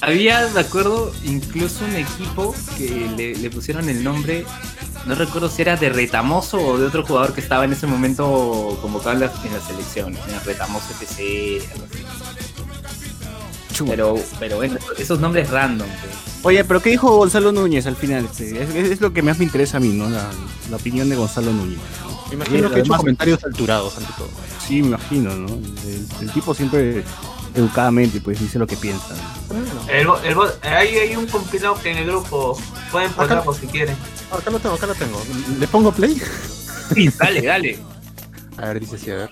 Había, 0.00 0.48
me 0.54 0.60
acuerdo, 0.60 1.12
incluso 1.24 1.84
un 1.84 1.96
equipo 1.96 2.54
que 2.78 3.10
le, 3.16 3.34
le 3.34 3.50
pusieron 3.50 3.88
el 3.88 4.02
nombre, 4.02 4.46
no 5.04 5.14
recuerdo 5.14 5.50
si 5.50 5.62
era 5.62 5.76
de 5.76 5.90
Retamoso 5.90 6.58
o 6.58 6.78
de 6.78 6.86
otro 6.86 7.04
jugador 7.04 7.34
que 7.34 7.40
estaba 7.40 7.64
en 7.64 7.72
ese 7.72 7.86
momento 7.86 8.78
convocado 8.80 9.12
en 9.12 9.20
la, 9.20 9.26
en 9.26 9.52
la 9.52 9.60
selección, 9.60 10.16
en 10.16 10.34
el 10.34 10.40
Retamoso 10.42 10.86
FC, 11.00 11.60
algo 11.72 11.86
así. 11.90 12.04
Pero, 13.86 14.16
pero 14.38 14.56
bueno, 14.56 14.76
esos 14.96 15.20
nombres 15.20 15.50
random. 15.50 15.88
pues. 15.88 16.27
Oye, 16.44 16.64
pero 16.64 16.80
¿qué 16.80 16.90
dijo 16.90 17.16
Gonzalo 17.16 17.52
Núñez 17.52 17.86
al 17.86 17.96
final? 17.96 18.24
Este, 18.24 18.62
es, 18.62 18.70
es 18.74 19.00
lo 19.00 19.12
que 19.12 19.22
más 19.22 19.38
me 19.38 19.44
interesa 19.44 19.78
a 19.78 19.80
mí, 19.80 19.88
¿no? 19.88 20.08
La, 20.08 20.30
la 20.70 20.76
opinión 20.76 21.08
de 21.08 21.16
Gonzalo 21.16 21.52
Núñez. 21.52 21.78
Me 22.28 22.34
imagino 22.34 22.70
que 22.70 22.76
ha 22.76 22.78
hecho 22.80 22.92
comentarios 22.94 23.42
alturados 23.44 23.96
ante 23.96 24.12
todo. 24.16 24.28
Sí, 24.66 24.82
me 24.82 24.88
imagino, 24.88 25.34
¿no? 25.34 25.48
El, 25.48 26.06
el 26.20 26.30
tipo 26.32 26.54
siempre 26.54 27.02
educadamente 27.54 28.20
pues 28.20 28.38
dice 28.38 28.58
lo 28.58 28.66
que 28.66 28.76
piensa. 28.76 29.14
¿no? 29.50 29.90
El, 29.92 30.06
bo- 30.06 30.20
el 30.20 30.34
bo- 30.34 30.52
ahí 30.62 30.96
hay 30.96 31.16
un 31.16 31.26
compilado 31.26 31.74
que 31.80 31.90
en 31.90 31.98
el 31.98 32.06
grupo 32.06 32.58
pueden 32.92 33.10
ponerlo 33.12 33.52
si 33.54 33.66
quieren. 33.66 33.96
Acá 34.30 34.50
lo 34.50 34.58
tengo, 34.60 34.74
acá 34.76 34.86
lo 34.86 34.94
tengo. 34.94 35.20
¿Le 35.58 35.66
pongo 35.66 35.90
play? 35.90 36.20
Sí, 36.94 37.10
dale, 37.18 37.42
dale. 37.42 37.78
A 38.58 38.66
ver, 38.68 38.80
dice 38.80 38.98
sí, 38.98 39.10
a 39.10 39.14
ver. 39.16 39.30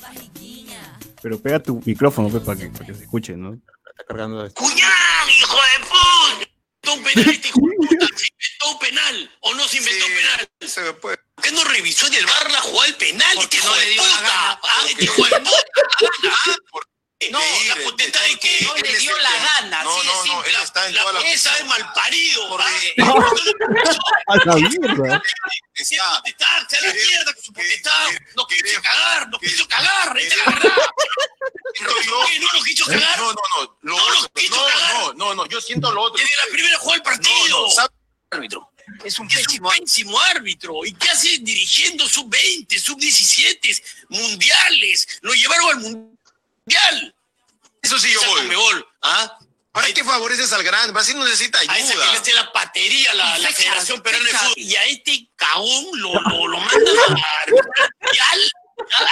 Pero 1.22 1.38
pega 1.40 1.58
tu 1.62 1.80
micrófono 1.84 2.28
pues, 2.30 2.42
para 2.42 2.58
que, 2.58 2.68
para 2.68 2.86
que 2.86 2.94
se 2.94 3.02
escuche, 3.04 3.36
¿no? 3.36 3.52
Está 3.54 4.04
cargando 4.08 4.44
esto. 4.44 4.60
¡Cuñán, 4.62 4.78
hijo 5.38 5.54
de 5.56 5.84
puta! 5.84 6.50
Un 6.92 7.02
penal, 7.02 7.28
este 7.30 7.48
hijo 7.48 7.60
de 7.60 7.76
puta. 7.76 8.06
¿Se 8.16 8.26
inventó 8.26 8.70
un 8.70 8.78
penal 8.78 9.36
o 9.40 9.54
no 9.54 9.68
se 9.68 9.76
inventó 9.78 10.06
un 10.06 10.14
penal? 10.14 10.50
Se 10.66 10.80
me 10.82 10.92
puede. 10.94 11.18
¿Por 11.34 11.44
qué 11.44 11.50
no 11.52 11.64
revisó 11.64 12.06
en 12.06 12.14
el 12.14 12.26
bar 12.26 12.50
la 12.50 12.60
jugada 12.60 12.86
del 12.86 12.96
penal? 12.96 13.38
Este 13.38 13.56
hijo 13.58 13.74
de 13.74 13.86
puta. 13.96 14.60
Ah, 14.62 14.84
este 14.88 14.92
Porque- 14.92 15.04
hijo 15.04 15.24
de 15.26 15.40
puta. 15.40 16.86
No, 17.30 17.38
No, 17.40 17.64
la 17.74 17.82
potestad 17.82 18.20
de 18.24 18.38
que 18.38 18.60
no 18.62 18.74
le 18.74 18.98
dio 18.98 19.16
la 19.18 19.30
gana. 19.32 19.82
No, 19.84 19.98
de 19.98 20.04
no, 20.04 20.24
no, 20.26 20.44
él 20.44 20.54
está 20.62 20.86
en 20.86 20.94
la 20.94 21.00
toda 21.00 21.12
la 21.14 21.20
potestad 21.20 21.50
de 21.52 21.64
prisión. 21.64 21.68
malparido. 21.68 22.58
¡A 24.26 24.36
la 24.44 24.54
mierda! 24.56 25.22
Sí, 25.74 25.94
Está. 25.94 26.18
potestad, 26.18 26.68
se 26.68 26.76
a 26.76 26.80
la 26.88 26.92
mierda 26.94 27.32
con 27.34 27.42
su 27.42 27.52
potestad. 27.54 28.06
quería- 28.08 28.26
No 28.36 28.46
quiso 28.46 28.82
cagar, 28.82 29.28
no 29.30 29.38
quería- 29.38 29.54
quiso 29.56 29.68
cagar, 29.68 30.18
es 30.18 30.36
la 30.36 30.44
verdad. 30.52 30.72
No, 31.78 31.88
¿Por 31.90 32.26
qué 32.30 32.38
no 32.40 32.46
lo 32.54 32.62
quiso 32.64 32.84
cagar? 32.86 33.18
No, 33.18 33.32
no, 33.32 33.40
no. 33.56 33.78
No, 33.82 33.96
lo 33.98 34.18
otro. 34.18 34.30
quiso 34.34 34.56
No, 34.56 34.64
cagar. 34.66 34.94
no, 34.94 35.12
no, 35.14 35.34
no. 35.34 35.46
Yo 35.46 35.60
siento 35.60 35.92
lo 35.92 36.02
otro. 36.02 36.16
Desde 36.22 36.36
la 36.36 36.52
primera 36.52 36.78
jugada 36.78 36.94
del 36.94 37.02
partido. 37.02 37.34
No, 37.48 37.66
no, 37.68 37.88
árbitro. 38.30 38.72
Es 39.04 39.18
un 39.18 39.28
pésimo, 39.28 39.70
pésimo 39.70 40.18
árbitro. 40.20 40.84
¿Y 40.86 40.92
qué 40.94 41.10
hace 41.10 41.38
dirigiendo 41.40 42.08
sub-20, 42.08 42.78
sub-17, 42.78 43.82
mundiales? 44.08 45.06
Lo 45.20 45.32
llevaron 45.34 45.68
al 45.70 45.76
mundial. 45.80 46.15
Eso 47.82 47.98
sí 47.98 48.12
yo 48.12 48.20
Esa 48.20 48.28
voy. 48.30 48.40
Conmebol, 48.40 48.88
¿ah? 49.02 49.38
¿Para 49.72 49.92
qué 49.92 50.02
favoreces 50.02 50.52
al 50.52 50.62
grande? 50.62 50.92
Brasil 50.92 51.18
necesita 51.18 51.58
A 51.58 51.62
esa 51.62 51.74
que 51.92 51.98
le 51.98 52.02
ayuda. 52.04 52.20
hace 52.20 52.32
la 52.34 52.50
patería 52.52 53.12
la, 53.14 53.38
la 53.38 53.48
Federación 53.50 54.00
Peruana 54.02 54.24
de 54.26 54.38
Fútbol. 54.38 54.54
Y 54.56 54.74
a 54.74 54.84
este 54.86 55.28
cagón 55.36 55.86
lo, 56.00 56.14
lo, 56.20 56.48
lo 56.48 56.58
mandan 56.58 56.96
a 56.98 57.50
mundial. 57.50 58.50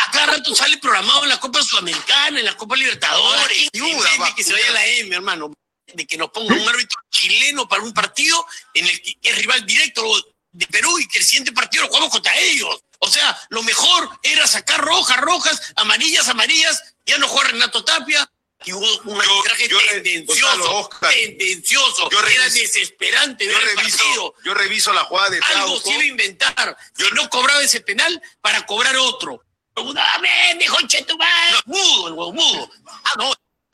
A 0.06 0.10
cada 0.10 0.26
rato 0.26 0.54
sale 0.54 0.78
programado 0.78 1.22
en 1.24 1.28
la 1.28 1.38
Copa 1.40 1.62
Sudamericana, 1.62 2.38
en 2.38 2.46
la 2.46 2.56
Copa 2.56 2.76
Libertadores. 2.76 3.68
Ayuda, 3.74 4.10
va, 4.20 4.34
que 4.34 4.42
se 4.42 4.52
vaya 4.52 4.70
la 4.70 4.86
M, 4.86 5.14
hermano. 5.14 5.52
De 5.86 6.06
que 6.06 6.16
nos 6.16 6.30
ponga 6.30 6.54
un 6.54 6.68
árbitro 6.68 6.98
chileno 7.10 7.68
para 7.68 7.82
un 7.82 7.92
partido 7.92 8.46
en 8.72 8.86
el 8.86 9.02
que 9.02 9.16
es 9.22 9.36
rival 9.36 9.64
directo 9.66 10.02
de 10.50 10.66
Perú 10.68 10.98
y 10.98 11.06
que 11.06 11.18
el 11.18 11.24
siguiente 11.24 11.52
partido 11.52 11.82
lo 11.84 11.88
jugamos 11.88 12.10
contra 12.10 12.34
ellos. 12.38 12.80
O 13.00 13.10
sea, 13.10 13.38
lo 13.50 13.62
mejor 13.62 14.18
era 14.22 14.46
sacar 14.46 14.80
rojas, 14.80 15.18
rojas, 15.18 15.60
amarillas, 15.76 16.26
amarillas. 16.28 16.93
Ya 17.06 17.18
no 17.18 17.28
juega 17.28 17.50
Renato 17.50 17.84
Tapia. 17.84 18.28
Y 18.66 18.72
hubo 18.72 18.80
un 19.04 19.14
Yo- 19.14 19.20
arbitraje 19.20 19.68
yo 19.68 19.78
tendencioso, 19.90 20.74
Oscar, 20.78 21.10
tendencioso. 21.12 22.08
yo 22.10 22.18
era 22.20 22.28
reviso- 22.28 22.60
desesperante 22.62 23.44
Yo 23.44 23.52
ver 23.52 23.62
el 23.68 23.76
reviso, 23.76 23.98
partido. 23.98 24.34
yo 24.42 24.54
reviso 24.54 24.92
la 24.94 25.04
jugada 25.04 25.28
de 25.30 25.36
Algo 25.36 25.52
Trauco. 25.52 25.80
se 25.82 25.90
iba 25.90 26.00
a 26.02 26.06
inventar. 26.06 26.76
Si 26.96 27.04
no 27.14 27.28
cobraba 27.28 27.62
ese 27.62 27.80
penal 27.82 28.22
para 28.40 28.64
cobrar 28.64 28.96
otro. 28.96 29.44
¡Dame, 29.76 30.54
mi 30.56 30.64
conchetumare! 30.66 31.56
Mudo, 31.66 32.08
el 32.08 32.12
huevo, 32.14 32.32
mudo. 32.32 32.70
Ah, 32.86 33.10
no. 33.18 33.24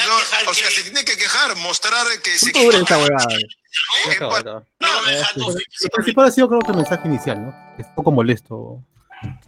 No, 0.06 0.16
o 0.16 0.54
sea, 0.54 0.68
que- 0.68 0.74
se 0.74 0.82
tiene 0.82 1.04
que 1.04 1.16
quejar, 1.16 1.54
mostrar 1.56 2.06
que 2.22 2.36
se 2.38 2.50
¿Cuánto 2.50 2.60
dura 2.72 2.78
esta 2.78 2.98
huevada? 2.98 3.36
Acá. 4.10 4.64
No, 4.80 5.02
me 5.02 5.12
deja 5.12 5.30
todo. 5.34 5.50
Lo 5.82 5.90
principal 5.90 6.26
ha 6.26 6.30
sido 6.32 6.48
creo 6.48 6.60
que 6.62 6.70
el 6.70 6.76
mensaje 6.78 7.06
inicial, 7.06 7.40
¿no? 7.44 7.54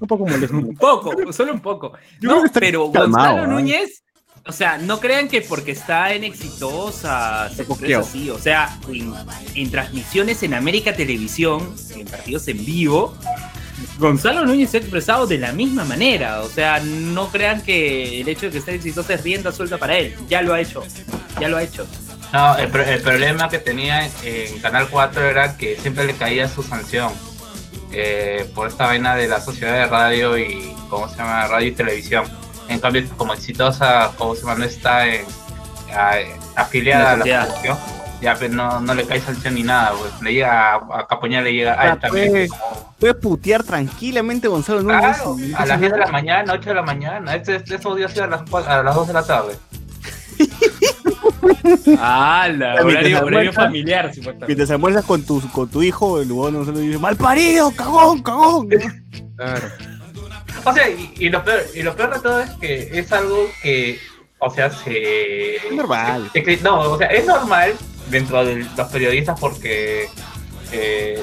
Un 0.02 0.08
poco 0.08 0.26
molesto. 0.26 0.56
Un 0.56 0.74
poco 0.74 1.04
molesto. 1.04 1.20
Un 1.20 1.24
poco, 1.24 1.32
solo 1.32 1.52
un 1.52 1.60
poco. 1.60 1.92
Yo 2.20 2.42
No, 2.42 2.42
pero 2.52 2.90
calmado, 2.90 3.36
Gonzalo 3.36 3.44
¿eh? 3.44 3.62
Núñez, 3.62 4.02
o 4.44 4.50
sea, 4.50 4.78
no 4.78 4.98
crean 4.98 5.28
que 5.28 5.42
porque 5.42 5.70
está 5.70 6.12
en 6.12 6.24
exitosa 6.24 7.48
se 7.54 7.62
expresa 7.62 8.00
así. 8.00 8.28
O 8.28 8.38
sea, 8.38 8.76
en, 8.88 9.14
en 9.54 9.70
transmisiones 9.70 10.42
en 10.42 10.54
América 10.54 10.92
Televisión, 10.92 11.72
en 11.94 12.06
partidos 12.06 12.48
en 12.48 12.64
vivo, 12.64 13.16
Gonzalo 13.98 14.44
Núñez 14.44 14.70
se 14.70 14.78
ha 14.78 14.80
expresado 14.80 15.28
de 15.28 15.38
la 15.38 15.52
misma 15.52 15.84
manera. 15.84 16.42
O 16.42 16.48
sea, 16.48 16.80
no 16.80 17.28
crean 17.28 17.62
que 17.62 18.20
el 18.22 18.28
hecho 18.28 18.46
de 18.46 18.52
que 18.52 18.58
esté 18.58 18.74
exitosa 18.74 19.14
es 19.14 19.22
rienda 19.22 19.52
suelta 19.52 19.78
para 19.78 19.96
él. 19.98 20.16
Ya 20.28 20.42
lo 20.42 20.52
ha 20.52 20.60
hecho. 20.60 20.82
Ya 21.40 21.48
lo 21.48 21.58
ha 21.58 21.62
hecho. 21.62 21.86
No, 22.32 22.56
el, 22.56 22.74
el 22.74 23.00
problema 23.02 23.48
que 23.48 23.58
tenía 23.60 24.10
en 24.24 24.58
Canal 24.58 24.88
4 24.90 25.22
era 25.22 25.56
que 25.56 25.76
siempre 25.76 26.04
le 26.04 26.14
caía 26.14 26.48
su 26.48 26.64
sanción 26.64 27.12
eh, 27.92 28.50
por 28.54 28.68
esta 28.68 28.86
vaina 28.86 29.14
de 29.16 29.28
la 29.28 29.40
sociedad 29.40 29.74
de 29.74 29.86
radio 29.86 30.38
y, 30.38 30.74
¿cómo 30.88 31.08
se 31.08 31.16
llama? 31.16 31.46
Radio 31.48 31.68
y 31.68 31.72
televisión. 31.72 32.24
En 32.68 32.80
cambio, 32.80 33.04
como 33.16 33.34
exitosa, 33.34 34.12
¿cómo 34.16 34.34
se 34.34 34.42
llama? 34.42 34.54
No 34.56 34.64
está 34.64 35.06
en- 35.06 35.24
a- 35.94 36.16
afiliada 36.56 37.12
a 37.12 37.16
la 37.18 37.24
Ya. 37.26 37.42
asociación, 37.42 37.76
ya 38.22 38.34
pues, 38.36 38.50
no, 38.50 38.80
no 38.80 38.94
le 38.94 39.04
cae 39.04 39.20
sanción 39.20 39.54
ni 39.54 39.62
nada, 39.62 39.92
pues 39.98 40.12
le 40.22 40.32
llega 40.32 40.74
a, 40.74 40.76
a 41.00 41.06
Capoña 41.06 41.42
le 41.42 41.52
llega 41.52 41.74
a 41.74 41.80
Ah, 41.80 41.92
él 41.92 41.98
también. 42.00 42.30
pues, 42.30 42.50
como- 42.50 42.92
Puede 42.98 43.14
putear 43.14 43.64
tranquilamente 43.64 44.46
Gonzalo 44.48 44.80
Núñez. 44.82 45.00
Claro, 45.00 45.36
a 45.56 45.66
las 45.66 45.80
10 45.80 45.92
de 45.92 45.98
la 45.98 46.06
mañana, 46.06 46.52
8 46.52 46.68
de 46.70 46.74
la 46.76 46.82
mañana, 46.82 47.34
este, 47.34 47.56
este 47.56 47.74
esos 47.74 47.96
días 47.96 48.16
a 48.18 48.26
las, 48.28 48.42
cua- 48.42 48.64
a 48.66 48.82
las 48.82 48.94
2 48.94 49.08
de 49.08 49.12
la 49.12 49.22
tarde. 49.24 49.58
Ah, 51.98 52.48
la 52.56 52.74
horario, 52.84 53.24
horario 53.24 53.52
familiar, 53.52 54.06
supuestamente. 54.14 54.46
Mientras 54.46 54.70
almuerzas 54.70 55.04
con 55.04 55.22
tu, 55.24 55.40
con 55.50 55.68
tu 55.68 55.82
hijo, 55.82 56.20
el 56.20 56.30
huevón 56.30 56.54
Gonzalo 56.56 56.78
dice, 56.78 56.98
mal 56.98 57.16
parido, 57.16 57.70
cagón, 57.72 58.22
cagón. 58.22 58.68
Claro. 59.36 59.68
O 60.64 60.72
sea, 60.72 60.88
y, 60.88 61.12
y 61.18 61.28
lo 61.28 61.42
peor, 61.44 61.60
y 61.74 61.82
lo 61.82 61.94
peor 61.96 62.14
de 62.14 62.20
todo 62.20 62.40
es 62.40 62.50
que 62.52 62.90
es 62.98 63.12
algo 63.12 63.46
que, 63.62 63.98
o 64.38 64.50
sea, 64.50 64.70
se... 64.70 65.56
Es 65.56 65.72
normal. 65.72 66.30
se- 66.32 66.44
se- 66.44 66.62
no, 66.62 66.80
o 66.80 66.98
sea, 66.98 67.08
es 67.08 67.26
normal 67.26 67.72
dentro 68.10 68.44
de 68.44 68.64
los 68.76 68.88
periodistas 68.88 69.38
porque 69.40 70.06
eh, 70.72 71.22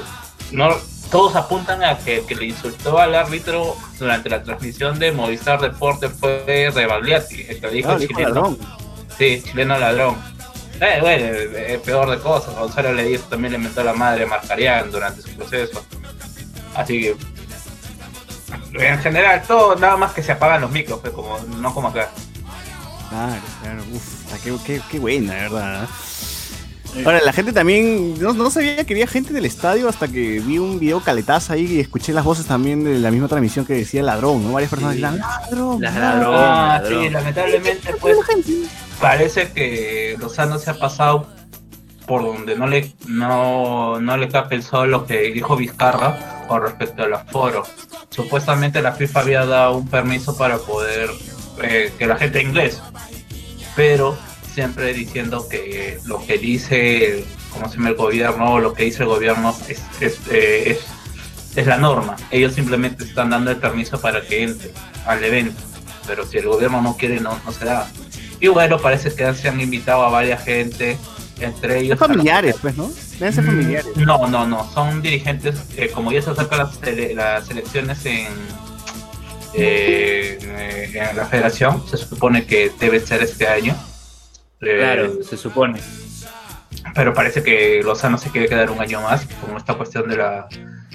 no 0.51 0.69
todos 1.09 1.35
apuntan 1.35 1.83
a 1.83 1.97
que 1.97 2.17
el 2.19 2.25
que 2.25 2.35
le 2.35 2.45
insultó 2.47 2.99
al 2.99 3.15
árbitro 3.15 3.75
durante 3.97 4.29
la 4.29 4.43
transmisión 4.43 4.99
de 4.99 5.11
Movistar 5.11 5.59
Deporte 5.61 6.09
fue 6.09 6.69
Rebagliati, 6.73 7.45
el 7.49 7.59
que 7.59 7.69
dijo 7.69 7.89
Ah, 7.91 7.97
dijo 7.97 8.13
chileno. 8.15 8.57
Sí, 9.19 9.43
chileno 9.45 9.77
ladrón. 9.77 10.15
Eh, 10.81 10.97
bueno, 11.01 11.25
es 11.27 11.79
peor 11.81 12.09
de 12.09 12.19
cosas. 12.19 12.55
Gonzalo 12.55 12.93
le 12.93 13.03
dijo, 13.03 13.23
también 13.25 13.51
le 13.51 13.59
mentó 13.59 13.83
la 13.83 13.93
madre 13.93 14.23
a 14.23 14.27
Marcarián 14.27 14.89
durante 14.91 15.21
su 15.21 15.29
proceso. 15.31 15.83
Así 16.73 17.01
que, 17.01 17.15
en 18.73 18.99
general, 18.99 19.43
todo 19.45 19.75
nada 19.75 19.97
más 19.97 20.13
que 20.13 20.23
se 20.23 20.31
apagan 20.31 20.61
los 20.61 20.71
micros, 20.71 20.99
pues, 21.01 21.11
como, 21.13 21.37
no 21.59 21.73
como 21.73 21.89
acá. 21.89 22.09
Claro, 23.09 23.41
claro. 23.61 23.83
Uf, 23.93 24.41
qué, 24.43 24.53
qué, 24.65 24.81
qué 24.89 24.99
buena, 24.99 25.33
verdad. 25.33 25.87
Ahora, 27.05 27.19
la 27.23 27.33
gente 27.33 27.51
también, 27.53 28.17
no, 28.19 28.33
no 28.33 28.49
sabía 28.49 28.83
que 28.85 28.93
había 28.93 29.05
gente 29.05 29.31
del 29.33 29.45
estadio 29.45 29.89
hasta 29.89 30.07
que 30.07 30.39
vi 30.39 30.57
un 30.57 30.79
video 30.79 31.01
caletazo 31.01 31.53
ahí 31.53 31.65
y 31.65 31.79
escuché 31.81 32.13
las 32.13 32.23
voces 32.23 32.45
también 32.47 32.83
de 32.83 32.97
la 32.99 33.11
misma 33.11 33.27
transmisión 33.27 33.65
que 33.65 33.73
decía 33.73 34.01
ladrón, 34.01 34.43
¿no? 34.43 34.53
Varias 34.53 34.69
personas 34.71 34.95
Sí. 34.95 35.01
decían, 35.01 35.19
ladrón. 35.19 35.81
Las 35.81 35.93
ladrón". 35.95 36.19
ladrón, 36.31 36.35
Ah, 36.39 36.79
ladrón. 36.81 37.03
sí, 37.03 37.09
lamentablemente, 37.09 37.93
pues, 37.99 38.17
parece 38.99 39.51
que 39.51 40.15
Lozano 40.19 40.59
se 40.59 40.71
ha 40.71 40.75
pasado 40.75 41.27
por 42.05 42.23
donde 42.23 42.55
no 42.55 42.67
le 42.67 42.91
no, 43.07 44.01
no 44.01 44.17
le 44.17 44.29
cape 44.29 44.55
el 44.55 44.89
lo 44.89 45.05
que 45.05 45.31
dijo 45.31 45.55
Vizcarra 45.55 46.45
con 46.47 46.63
respecto 46.63 47.03
al 47.03 47.13
aforo. 47.13 47.63
Supuestamente 48.09 48.81
la 48.81 48.93
FIFA 48.93 49.19
había 49.19 49.45
dado 49.45 49.77
un 49.77 49.87
permiso 49.87 50.35
para 50.35 50.57
poder 50.57 51.09
eh, 51.61 51.93
que 51.97 52.07
la 52.07 52.17
gente 52.17 52.41
inglés, 52.41 52.81
pero 53.75 54.17
siempre 54.53 54.93
diciendo 54.93 55.47
que 55.47 55.99
lo 56.05 56.25
que 56.25 56.37
dice 56.39 57.25
como 57.51 57.69
se 57.69 57.77
llama 57.77 57.89
el 57.89 57.95
gobierno 57.95 58.53
o 58.53 58.59
lo 58.59 58.73
que 58.73 58.83
dice 58.85 59.03
el 59.03 59.09
gobierno 59.09 59.55
es, 59.67 59.81
es, 60.01 60.19
eh, 60.31 60.71
es, 60.71 60.79
es 61.55 61.67
la 61.67 61.77
norma. 61.77 62.15
Ellos 62.31 62.53
simplemente 62.53 63.03
están 63.03 63.29
dando 63.29 63.51
el 63.51 63.57
permiso 63.57 63.99
para 64.01 64.21
que 64.21 64.43
entre 64.43 64.71
al 65.05 65.23
evento, 65.23 65.61
pero 66.07 66.25
si 66.25 66.37
el 66.37 66.47
gobierno 66.47 66.81
no 66.81 66.97
quiere 66.97 67.19
no, 67.19 67.39
no 67.45 67.51
se 67.51 67.65
da. 67.65 67.87
Y 68.39 68.47
bueno, 68.47 68.77
parece 68.79 69.13
que 69.13 69.33
se 69.33 69.49
han 69.49 69.59
invitado 69.59 70.03
a 70.03 70.09
varias 70.09 70.43
gente, 70.43 70.97
entre 71.41 71.79
ellos... 71.79 71.99
Son 71.99 72.07
familiares, 72.09 72.55
pues, 72.61 72.75
¿no? 72.77 72.89
Deben 73.19 73.33
ser 73.33 73.43
Mm, 73.43 73.47
familiares. 73.47 73.97
No, 73.97 74.27
no, 74.27 74.47
no, 74.47 74.69
son 74.73 75.01
dirigentes, 75.01 75.55
eh, 75.77 75.89
como 75.93 76.11
ya 76.11 76.21
se 76.21 76.29
acercan 76.31 76.59
las, 76.59 76.79
las 77.15 77.49
elecciones 77.49 78.05
en, 78.05 78.27
eh, 79.53 80.91
en 80.93 81.15
la 81.17 81.25
federación, 81.25 81.83
se 81.89 81.97
supone 81.97 82.45
que 82.45 82.71
debe 82.79 82.99
ser 82.99 83.21
este 83.23 83.47
año. 83.47 83.73
Eh, 84.61 84.77
Claro, 84.77 85.23
se 85.23 85.37
supone. 85.37 85.79
pero 86.93 87.13
parece 87.13 87.41
que 87.43 87.81
Lozano 87.83 88.17
se 88.17 88.29
quiere 88.29 88.47
quedar 88.47 88.69
un 88.71 88.79
año 88.81 89.01
más 89.01 89.25
con 89.41 89.55
esta 89.57 89.73
cuestión 89.75 90.09
de 90.09 90.17
la, 90.17 90.47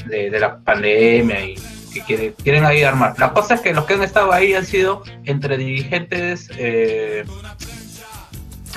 de, 0.06 0.30
de 0.30 0.40
la 0.40 0.58
pandemia 0.58 1.44
y 1.46 1.54
que 1.94 2.02
quiere, 2.02 2.34
quieren 2.34 2.64
ahí 2.66 2.82
armar. 2.82 3.14
La 3.18 3.32
cosa 3.32 3.54
es 3.54 3.60
que 3.62 3.72
los 3.72 3.84
que 3.86 3.94
han 3.94 4.02
estado 4.02 4.32
ahí 4.32 4.52
han 4.54 4.66
sido 4.66 5.02
entre 5.24 5.56
dirigentes 5.56 6.50
eh, 6.58 7.24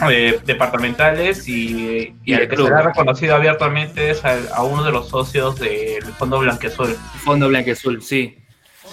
eh, 0.09 0.39
departamentales 0.45 1.47
y, 1.47 2.15
y 2.23 2.31
Y 2.31 2.33
el 2.33 2.41
el 2.41 2.49
que 2.49 2.55
club. 2.55 2.67
se 2.67 2.73
le 2.73 2.79
ha 2.79 2.83
reconocido 2.83 3.35
abiertamente 3.35 4.11
es 4.11 4.23
a, 4.23 4.37
a 4.53 4.63
uno 4.63 4.83
de 4.83 4.91
los 4.91 5.09
socios 5.09 5.59
del 5.59 6.03
Fondo 6.17 6.39
Blanqueazul. 6.39 6.95
Fondo 7.25 7.49
Blanqueazul, 7.49 8.01
sí. 8.01 8.37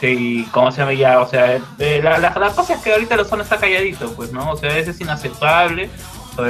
Sí, 0.00 0.48
¿cómo 0.50 0.72
se 0.72 0.78
llama 0.78 0.92
ya? 0.94 1.20
O 1.20 1.28
sea, 1.28 1.60
eh, 1.78 2.00
la, 2.02 2.18
la, 2.18 2.34
la 2.36 2.50
cosa 2.50 2.74
es 2.74 2.80
que 2.80 2.92
ahorita 2.92 3.16
Lozano 3.16 3.44
está 3.44 3.58
calladito, 3.58 4.12
pues, 4.14 4.32
¿no? 4.32 4.50
O 4.50 4.56
sea, 4.56 4.76
eso 4.76 4.90
es 4.90 5.00
inaceptable 5.00 5.88
sea, 6.34 6.44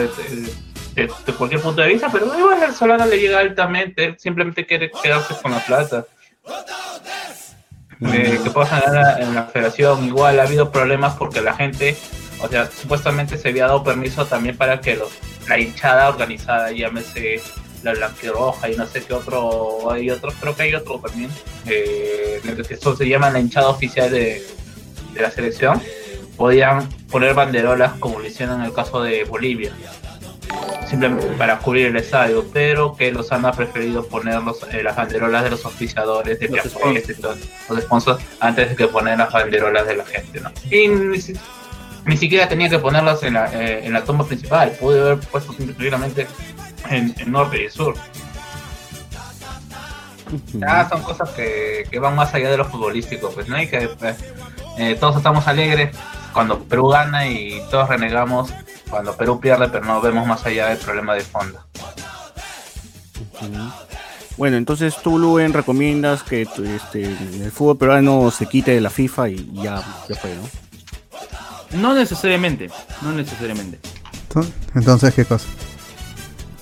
de, 0.94 1.08
cualquier 1.36 1.60
punto 1.60 1.82
de 1.82 1.88
vista, 1.88 2.08
pero 2.10 2.26
igual 2.38 2.62
al 2.62 2.74
Solano 2.74 3.06
le 3.06 3.18
llega 3.18 3.40
altamente, 3.40 4.04
él 4.04 4.16
simplemente 4.18 4.64
quiere 4.64 4.90
quedarse 5.02 5.34
con 5.42 5.52
la 5.52 5.58
plata. 5.58 6.06
Eh, 8.12 8.38
que 8.42 8.50
pueda 8.50 8.80
ganar 8.80 9.20
en 9.20 9.34
la 9.34 9.44
federación, 9.44 10.04
igual 10.04 10.38
ha 10.38 10.42
habido 10.42 10.70
problemas 10.70 11.14
porque 11.14 11.40
la 11.40 11.54
gente, 11.54 11.96
o 12.40 12.48
sea, 12.48 12.70
supuestamente 12.70 13.38
se 13.38 13.48
había 13.48 13.66
dado 13.66 13.82
permiso 13.82 14.26
también 14.26 14.56
para 14.56 14.80
que 14.80 14.96
los, 14.96 15.08
la 15.48 15.58
hinchada 15.58 16.08
organizada, 16.08 16.70
llámese 16.70 17.40
la 17.82 17.92
blanquirroja 17.92 18.70
y 18.70 18.76
no 18.76 18.86
sé 18.86 19.04
qué 19.04 19.14
otro, 19.14 19.90
hay 19.90 20.10
otros, 20.10 20.34
creo 20.40 20.54
que 20.54 20.62
hay 20.64 20.74
otro 20.74 20.98
también, 20.98 21.30
eh, 21.66 22.40
que 22.42 22.74
eso 22.74 22.96
se 22.96 23.08
llama 23.08 23.30
la 23.30 23.40
hinchada 23.40 23.68
oficial 23.68 24.10
de, 24.10 24.42
de 25.12 25.22
la 25.22 25.30
selección, 25.30 25.80
podían 26.36 26.88
poner 27.10 27.34
banderolas 27.34 27.92
como 28.00 28.18
lo 28.18 28.26
hicieron 28.26 28.60
en 28.60 28.66
el 28.66 28.72
caso 28.72 29.02
de 29.02 29.24
Bolivia, 29.24 29.72
simplemente 30.88 31.26
para 31.38 31.58
cubrir 31.58 31.86
el 31.86 31.96
estadio, 31.96 32.44
pero 32.52 32.94
que 32.96 33.10
Lozano 33.10 33.48
ha 33.48 33.52
preferido 33.52 34.06
poner 34.06 34.42
los, 34.42 34.62
eh, 34.72 34.82
las 34.82 34.96
banderolas 34.96 35.42
de 35.44 35.50
los 35.50 35.64
oficiadores, 35.64 36.38
de 36.38 36.48
Los 36.48 36.66
y 37.10 37.14
todo, 37.14 37.36
los 37.70 37.80
sponsors, 37.82 38.22
antes 38.40 38.70
de 38.70 38.76
que 38.76 38.86
poner 38.88 39.18
las 39.18 39.32
banderolas 39.32 39.86
de 39.86 39.96
la 39.96 40.04
gente, 40.04 40.40
¿no? 40.40 40.50
Y 40.70 40.88
ni, 40.88 41.20
si- 41.20 41.34
ni 42.04 42.16
siquiera 42.16 42.48
tenía 42.48 42.68
que 42.68 42.78
ponerlas 42.78 43.22
en 43.22 43.34
la, 43.34 43.50
eh, 43.52 43.86
en 43.86 43.92
la 43.92 44.04
toma 44.04 44.26
principal, 44.26 44.72
pude 44.78 45.00
haber 45.00 45.18
puesto 45.20 45.52
simplemente 45.54 46.26
en, 46.90 47.14
en 47.18 47.32
norte 47.32 47.64
y 47.64 47.70
sur. 47.70 47.94
Ya 50.54 50.88
son 50.88 51.02
cosas 51.02 51.30
que, 51.30 51.86
que 51.90 51.98
van 51.98 52.14
más 52.14 52.32
allá 52.34 52.50
de 52.50 52.56
lo 52.56 52.64
futbolístico, 52.64 53.30
pues 53.30 53.48
no 53.48 53.56
hay 53.56 53.68
que 53.68 53.84
eh, 53.84 54.14
eh, 54.78 54.96
todos 54.98 55.16
estamos 55.16 55.46
alegres 55.46 55.94
cuando 56.34 56.58
Perú 56.64 56.88
gana 56.88 57.26
y 57.28 57.62
todos 57.70 57.88
renegamos 57.88 58.52
cuando 58.90 59.16
Perú 59.16 59.40
pierde, 59.40 59.68
pero 59.68 59.84
no 59.86 60.00
vemos 60.02 60.26
más 60.26 60.44
allá 60.44 60.68
del 60.68 60.78
problema 60.78 61.14
de 61.14 61.22
fondo. 61.22 61.58
Bueno, 64.36 64.56
entonces 64.56 64.96
tú, 65.02 65.18
Luen, 65.18 65.52
recomiendas 65.52 66.22
que 66.24 66.44
tu- 66.46 66.64
este, 66.64 67.04
el 67.04 67.52
fútbol 67.52 67.78
peruano 67.78 68.30
se 68.30 68.46
quite 68.46 68.72
de 68.72 68.80
la 68.80 68.90
FIFA 68.90 69.28
y 69.28 69.50
ya, 69.54 69.80
ya 70.08 70.16
fue, 70.16 70.30
¿no? 70.34 71.80
No 71.80 71.94
necesariamente, 71.94 72.68
no 73.02 73.12
necesariamente. 73.12 73.78
Entonces, 74.74 75.14
¿qué 75.14 75.24
cosa? 75.24 75.46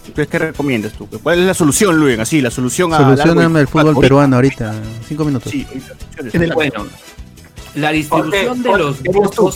Entonces, 0.07 0.29
¿qué 0.29 0.39
recomiendas 0.39 0.93
tú? 0.93 1.09
¿Cuál 1.23 1.39
es 1.39 1.47
la 1.47 1.55
solución, 1.55 1.99
Luen? 1.99 2.21
Así, 2.21 2.43
la 2.43 2.51
solución 2.51 2.93
a... 2.93 2.99
Solucioname 2.99 3.61
el 3.61 3.69
fútbol 3.69 3.97
peruano 3.99 4.37
ahorita. 4.37 4.75
Cinco 5.09 5.25
minutos. 5.25 5.51
Sí, 5.51 5.67
Bueno, 6.55 6.87
la 7.75 7.91
distribución 7.91 8.63
de 8.63 8.71
los 8.77 8.97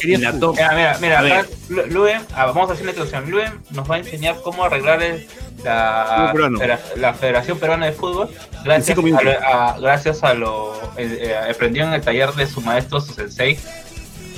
en 0.05 0.23
la 0.23 0.33
top. 0.39 0.57
Mira, 0.57 0.71
mira, 0.75 0.99
mira, 1.01 1.19
A 1.19 1.23
ver. 1.23 1.33
acá 1.33 1.49
Lu- 1.69 1.87
Luen, 1.87 2.23
ah, 2.35 2.47
vamos 2.47 2.71
a 2.71 2.73
hacer 2.73 2.83
una 2.85 2.93
introducción. 2.93 3.31
Luen 3.31 3.53
nos 3.71 3.91
va 3.91 3.97
a 3.97 3.99
enseñar 3.99 4.37
cómo 4.43 4.65
arreglar 4.65 5.03
el- 5.03 5.27
la, 5.65 6.33
la, 6.35 6.81
la 6.97 7.15
Federación 7.15 7.59
Peruana 7.59 7.87
de 7.87 7.93
Fútbol 7.93 8.29
gracias 8.65 8.97
a, 9.43 9.77
gracias 9.81 10.23
a 10.23 10.35
lo 10.35 10.75
eh, 10.97 11.19
eh, 11.23 11.51
aprendió 11.51 11.85
en 11.85 11.93
el 11.95 12.01
taller 12.03 12.33
de 12.35 12.47
su 12.47 12.61
maestro, 12.61 13.01
su 13.01 13.13
sensei, 13.15 13.59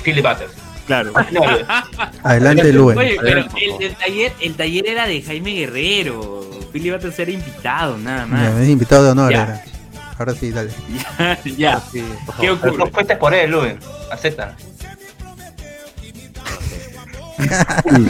Philip 0.03 0.25
Butters. 0.25 0.51
Claro. 0.87 1.13
Adelante, 2.23 2.73
Luen. 2.73 2.97
Oye, 2.97 3.17
pero 3.21 3.39
el, 3.41 3.47
el 3.83 3.95
taller, 3.95 4.33
el 4.41 4.55
taller 4.55 4.87
era 4.87 5.05
de 5.07 5.21
Jaime 5.21 5.51
Guerrero. 5.53 6.41
Philly 6.71 6.91
Butters 6.91 7.17
era 7.19 7.31
invitado, 7.31 7.97
nada 7.97 8.21
Ya, 8.21 8.25
más. 8.27 8.59
es 8.61 8.69
invitado 8.69 9.03
de 9.05 9.11
honor. 9.11 9.31
Ya. 9.31 9.43
era. 9.43 9.63
Ahora 10.19 10.33
sí, 10.35 10.51
dale. 10.51 10.69
ya, 11.57 11.79
Sí, 11.91 12.03
¿qué. 12.39 12.55
Pero 12.55 12.55
no 12.55 12.83
ocurre? 12.83 12.91
fuiste 12.91 13.15
por 13.15 13.33
él, 13.33 13.51
Luen. 13.51 13.79
Acepta. 14.11 14.55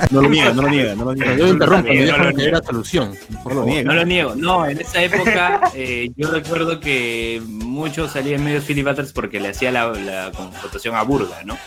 No 0.10 0.24
lo 0.24 0.30
niega, 0.30 0.54
no 0.54 0.63
lo 0.63 0.69
niega, 0.69 0.95
no 0.95 1.06
lo 1.06 1.13
niega. 1.13 1.36
Yo 1.36 1.48
interrumpo, 1.50 1.88
No, 1.93 2.48
la 2.48 2.63
solución. 2.63 3.15
No 3.45 3.54
lo 3.54 3.63
niega. 3.63 3.84
No 3.84 3.93
lo 3.93 4.04
niego. 4.06 4.34
No, 4.36 4.65
en 4.65 4.82
esa 4.82 5.04
época 5.04 5.62
eh, 5.76 6.10
yo 6.15 6.32
recuerdo 6.32 6.80
que 6.80 7.39
muchos 7.45 8.13
salían 8.13 8.43
medios 8.43 8.63
Philly 8.63 8.82
Butters 8.82 9.13
porque 9.13 9.39
le 9.39 9.50
hacía 9.50 9.72
la, 9.72 9.91
la 9.91 10.32
confrontación 10.36 10.95
a 10.95 11.04
Burga, 11.04 11.43
¿no? 11.45 11.60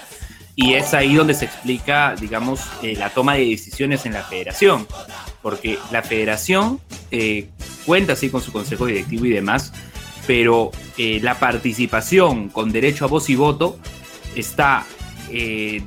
Y 0.56 0.74
es 0.74 0.92
ahí 0.92 1.14
donde 1.14 1.34
se 1.34 1.44
explica, 1.44 2.14
digamos, 2.20 2.60
eh, 2.82 2.96
la 2.96 3.10
toma 3.10 3.34
de 3.34 3.46
decisiones 3.46 4.04
en 4.06 4.14
la 4.14 4.22
federación. 4.24 4.86
Porque 5.40 5.78
la 5.92 6.02
federación 6.02 6.80
eh, 7.12 7.48
cuenta 7.86 8.14
así 8.14 8.28
con 8.28 8.42
su 8.42 8.52
consejo 8.52 8.86
directivo 8.86 9.24
y 9.26 9.30
demás, 9.30 9.72
pero 10.26 10.70
eh, 10.98 11.20
la 11.22 11.38
participación 11.38 12.48
con 12.48 12.72
derecho 12.72 13.04
a 13.04 13.08
voz 13.08 13.28
y 13.30 13.34
voto 13.34 13.78
está 14.34 14.86
eh, 15.30 15.82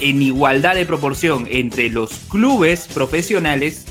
en 0.00 0.22
igualdad 0.22 0.74
de 0.74 0.86
proporción 0.86 1.46
entre 1.50 1.88
los 1.88 2.10
clubes 2.28 2.88
profesionales 2.92 3.86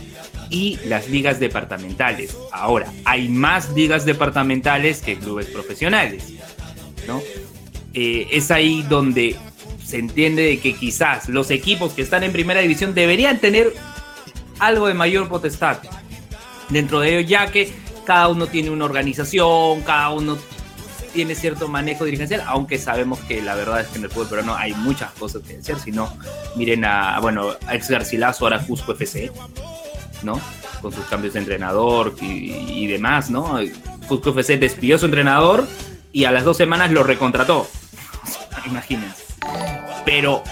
y 0.50 0.78
las 0.86 1.10
ligas 1.10 1.40
departamentales. 1.40 2.36
Ahora, 2.52 2.92
hay 3.06 3.30
más 3.30 3.72
ligas 3.74 4.06
departamentales 4.06 5.02
que 5.02 5.18
clubes 5.18 5.48
profesionales, 5.48 6.34
¿no? 7.08 7.22
Eh, 7.94 8.28
es 8.32 8.52
ahí 8.52 8.86
donde 8.88 9.38
se 9.84 9.98
entiende 9.98 10.44
de 10.44 10.60
que 10.60 10.76
quizás 10.76 11.30
los 11.30 11.52
equipos 11.52 11.94
que 11.94 12.02
están 12.02 12.24
en 12.24 12.32
primera 12.32 12.62
división 12.62 12.94
deberían 12.94 13.40
tener 13.40 13.74
algo 14.60 14.88
de 14.88 14.94
mayor 14.94 15.28
potestad 15.28 15.80
dentro 16.70 17.00
de 17.00 17.18
ello, 17.18 17.28
ya 17.28 17.52
que 17.52 17.74
cada 18.06 18.28
uno 18.28 18.48
tiene 18.48 18.70
una 18.70 18.86
organización, 18.86 19.82
cada 19.82 20.10
uno 20.10 20.38
tiene 21.14 21.36
cierto 21.36 21.68
manejo 21.68 22.06
dirigencial, 22.06 22.44
aunque 22.46 22.78
sabemos 22.78 23.20
que 23.20 23.42
la 23.42 23.56
verdad 23.56 23.82
es 23.82 23.88
que 23.88 23.98
en 23.98 24.06
el 24.06 24.10
fútbol 24.10 24.28
peruano 24.28 24.56
hay 24.56 24.74
muchas 24.74 25.12
cosas 25.12 25.42
que 25.44 25.58
decir, 25.58 25.76
si 25.78 25.92
no, 25.92 26.14
miren 26.56 26.86
a, 26.86 27.20
bueno, 27.20 27.56
a 27.68 27.76
ex 27.76 27.90
Garcilaso, 27.90 28.46
ahora 28.46 28.66
Cusco 28.66 28.94
FC, 28.94 29.32
¿no? 30.24 30.40
Con 30.82 30.92
sus 30.94 31.06
cambios 31.06 31.34
de 31.34 31.40
entrenador 31.40 32.16
y, 32.22 32.54
y 32.84 32.88
demás, 32.88 33.30
¿no? 33.30 33.60
Cusco 34.08 34.30
FC 34.30 34.58
despidió 34.58 34.96
a 34.96 35.00
su 35.00 35.06
entrenador 35.06 35.68
y 36.14 36.26
a 36.26 36.32
las 36.32 36.44
dos 36.44 36.58
semanas 36.58 36.92
lo 36.92 37.04
recontrató. 37.04 37.68
Imagínense. 38.66 39.24
Pero 40.06 40.44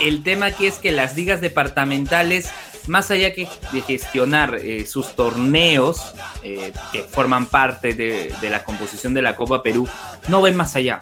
el 0.00 0.22
tema 0.22 0.46
aquí 0.46 0.66
es 0.66 0.76
que 0.76 0.92
las 0.92 1.16
ligas 1.16 1.40
departamentales, 1.40 2.50
más 2.88 3.10
allá 3.10 3.32
que 3.34 3.48
de 3.72 3.80
gestionar 3.82 4.56
eh, 4.56 4.86
sus 4.86 5.14
torneos, 5.14 6.14
eh, 6.42 6.72
que 6.92 7.02
forman 7.02 7.46
parte 7.46 7.94
de, 7.94 8.32
la 8.42 8.64
composición 8.64 9.14
de 9.14 9.22
la 9.22 9.36
Copa 9.36 9.62
Perú, 9.62 9.88
no 10.28 10.42
ven 10.42 10.56
más 10.56 10.76
allá. 10.76 11.00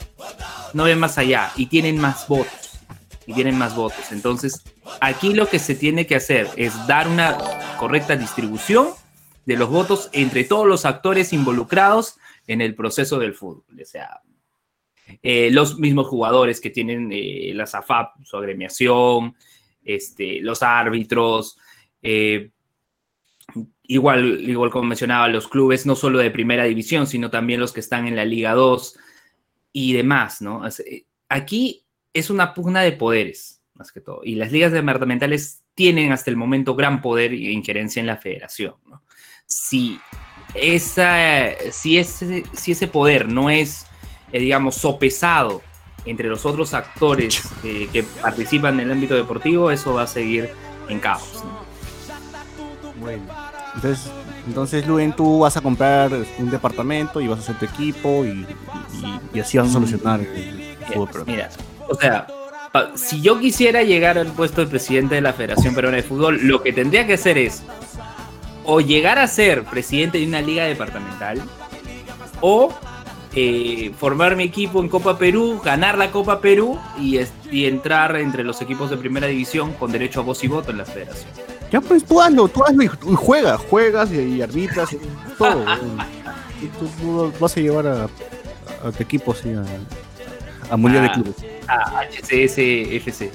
No 0.73 0.85
ven 0.85 0.99
más 0.99 1.19
allá 1.19 1.53
y 1.57 1.67
tienen 1.67 1.99
más 1.99 2.29
votos. 2.29 2.81
Y 3.27 3.35
tienen 3.35 3.59
más 3.59 3.75
votos. 3.75 4.13
Entonces, 4.13 4.63
aquí 5.01 5.35
lo 5.35 5.49
que 5.49 5.59
se 5.59 5.75
tiene 5.75 6.07
que 6.07 6.17
hacer 6.17 6.49
es 6.57 6.73
dar 6.87 7.09
una 7.09 7.37
correcta 7.79 8.17
distribución 8.17 8.89
de 9.47 9.57
los 9.57 9.69
votos 9.69 10.11
entre 10.13 10.45
todos 10.45 10.67
los 10.67 10.85
actores 10.85 11.33
involucrados 11.33 12.19
en 12.47 12.61
el 12.61 12.75
proceso 12.75 13.19
del 13.19 13.35
fútbol. 13.35 13.65
O 13.81 13.85
sea, 13.85 14.21
eh, 15.23 15.51
los 15.51 15.79
mismos 15.79 16.07
jugadores 16.07 16.61
que 16.61 16.71
tienen 16.71 17.11
la 17.57 17.67
SAFAP, 17.67 18.25
su 18.25 18.37
agremiación, 18.37 19.35
este, 19.85 20.41
los 20.41 20.63
árbitros, 20.63 21.59
eh, 22.07 22.51
igual, 23.83 24.41
igual 24.49 24.71
como 24.71 24.89
mencionaba, 24.89 25.29
los 25.29 25.49
clubes 25.49 25.87
no 25.87 25.97
solo 25.97 26.19
de 26.19 26.31
primera 26.31 26.65
división, 26.65 27.07
sino 27.07 27.31
también 27.31 27.61
los 27.61 27.73
que 27.73 27.81
están 27.81 28.07
en 28.07 28.17
la 28.17 28.25
Liga 28.25 28.55
2 28.55 28.99
y 29.73 29.93
demás, 29.93 30.41
¿no? 30.41 30.67
Eh, 30.67 31.07
Aquí 31.29 31.85
es 32.13 32.31
una 32.31 32.55
pugna 32.55 32.83
de 32.83 32.93
poderes, 32.93 33.63
más 33.75 33.91
que 33.91 34.01
todo, 34.01 34.21
y 34.23 34.37
las 34.37 34.53
ligas 34.53 34.71
departamentales 34.71 35.65
tienen 35.75 36.13
hasta 36.13 36.31
el 36.31 36.37
momento 36.37 36.77
gran 36.77 37.03
poder 37.03 37.33
e 37.33 37.51
injerencia 37.51 37.99
en 37.99 38.07
la 38.07 38.17
federación, 38.17 38.77
¿no? 38.87 39.03
Si, 39.45 39.99
esa, 40.55 41.51
si, 41.71 41.99
ese, 41.99 42.45
si 42.53 42.73
ese 42.73 42.89
poder 42.89 43.29
no 43.29 43.51
es 43.51 43.87
eh, 44.33 44.41
digamos, 44.41 44.77
sopesado 44.77 45.63
entre 46.05 46.29
los 46.29 46.47
otros 46.47 46.75
actores 46.75 47.43
que 47.63 48.05
participan 48.23 48.75
en 48.75 48.87
el 48.87 48.93
ámbito 48.93 49.15
deportivo, 49.15 49.73
eso 49.73 49.95
va 49.95 50.03
a 50.03 50.07
seguir 50.07 50.51
en 50.89 51.01
caos. 51.01 51.43
¿no? 51.45 51.66
Bueno, 53.01 53.23
entonces, 53.75 54.11
entonces 54.47 54.87
Luen, 54.87 55.13
tú 55.15 55.41
vas 55.41 55.57
a 55.57 55.61
comprar 55.61 56.11
un 56.39 56.51
departamento 56.51 57.21
y 57.21 57.29
vas 57.29 57.39
a 57.39 57.43
hacer 57.43 57.59
tu 57.59 57.65
equipo 57.67 58.25
y, 58.25 58.47
y- 58.95 59.37
y 59.37 59.41
así 59.41 59.59
vas 59.59 59.69
a 59.69 59.73
solucionar 59.73 60.21
el, 60.21 60.27
el 60.61 60.77
fútbol 60.87 61.09
peruano. 61.09 61.33
Mira, 61.33 61.51
o 61.89 61.95
sea, 61.95 62.27
si 62.95 63.21
yo 63.21 63.39
quisiera 63.39 63.83
llegar 63.83 64.19
al 64.19 64.29
puesto 64.29 64.61
de 64.63 64.67
presidente 64.67 65.15
de 65.17 65.21
la 65.21 65.33
Federación 65.33 65.75
Peruana 65.75 65.97
de 65.99 66.03
Fútbol, 66.03 66.41
lo 66.47 66.63
que 66.63 66.73
tendría 66.73 67.07
que 67.07 67.15
hacer 67.15 67.39
es 67.39 67.63
o 68.65 68.81
llegar 68.81 69.19
a 69.19 69.27
ser 69.29 69.65
presidente 69.65 70.19
de 70.19 70.27
una 70.27 70.41
liga 70.43 70.65
departamental 70.65 71.41
o 72.41 72.75
eh, 73.35 73.93
formar 73.99 74.37
mi 74.37 74.45
equipo 74.45 74.81
en 74.83 74.89
Copa 74.89 75.19
Perú, 75.19 75.61
ganar 75.65 75.97
la 75.99 76.11
Copa 76.11 76.41
Perú 76.41 76.79
y 76.99 77.67
entrar 77.67 78.17
entre 78.17 78.43
los 78.43 78.61
equipos 78.63 78.89
de 78.91 78.97
primera 78.97 79.27
división 79.27 79.73
con 79.75 79.93
derecho 79.93 80.21
a 80.21 80.23
voz 80.25 80.43
y 80.45 80.49
voto 80.49 80.71
en 80.71 80.79
la 80.79 80.85
federación. 80.87 81.31
Ya 81.77 81.81
pues 81.83 82.05
tú 82.05 82.21
hazlo, 82.23 82.49
tú 82.49 82.65
hazlo 82.65 82.83
y, 82.83 82.87
y 82.87 83.15
juegas, 83.15 83.61
juegas 83.69 84.11
y, 84.11 84.17
y 84.19 84.41
arbitras 84.43 84.93
y 84.95 84.99
todo. 85.37 85.63
y 86.63 86.67
tú, 86.79 86.89
tú 86.99 87.33
vas 87.39 87.55
a 87.55 87.61
llevar 87.61 87.87
a, 87.87 88.05
a 88.05 88.93
tu 88.93 89.03
equipo 89.03 89.35
sí, 89.35 89.53
a, 89.53 90.73
a 90.73 90.77
Mundial 90.79 91.03
de 91.05 91.09
Ah. 91.11 91.13
Clubes. 91.13 91.35
A 91.69 92.01
HCS 92.11 92.59
FC. 92.59 93.31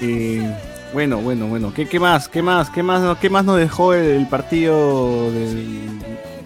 Eh, 0.00 0.56
bueno, 0.92 1.18
bueno, 1.18 1.46
bueno. 1.46 1.72
¿Qué, 1.74 1.88
qué 1.88 1.98
más? 1.98 2.28
¿Qué 2.28 2.42
más? 2.42 2.70
¿Qué 2.70 2.82
más, 2.82 3.18
qué 3.18 3.30
más 3.30 3.44
nos 3.44 3.58
dejó 3.58 3.94
el, 3.94 4.04
el 4.04 4.28
partido 4.28 5.30
del- 5.32 5.98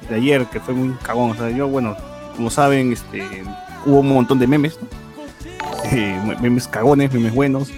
de 0.08 0.14
ayer? 0.14 0.46
Que 0.46 0.60
fue 0.60 0.72
muy 0.74 0.94
cagón. 1.02 1.32
O 1.32 1.34
sea, 1.34 1.50
yo, 1.50 1.68
bueno, 1.68 1.96
como 2.36 2.50
saben, 2.50 2.92
este, 2.92 3.22
hubo 3.84 4.00
un 4.00 4.08
montón 4.08 4.38
de 4.38 4.46
memes, 4.46 4.78
¿no? 4.80 4.88
Eh, 5.92 6.36
memes 6.40 6.66
cagones, 6.68 7.12
memes 7.12 7.34
buenos. 7.34 7.68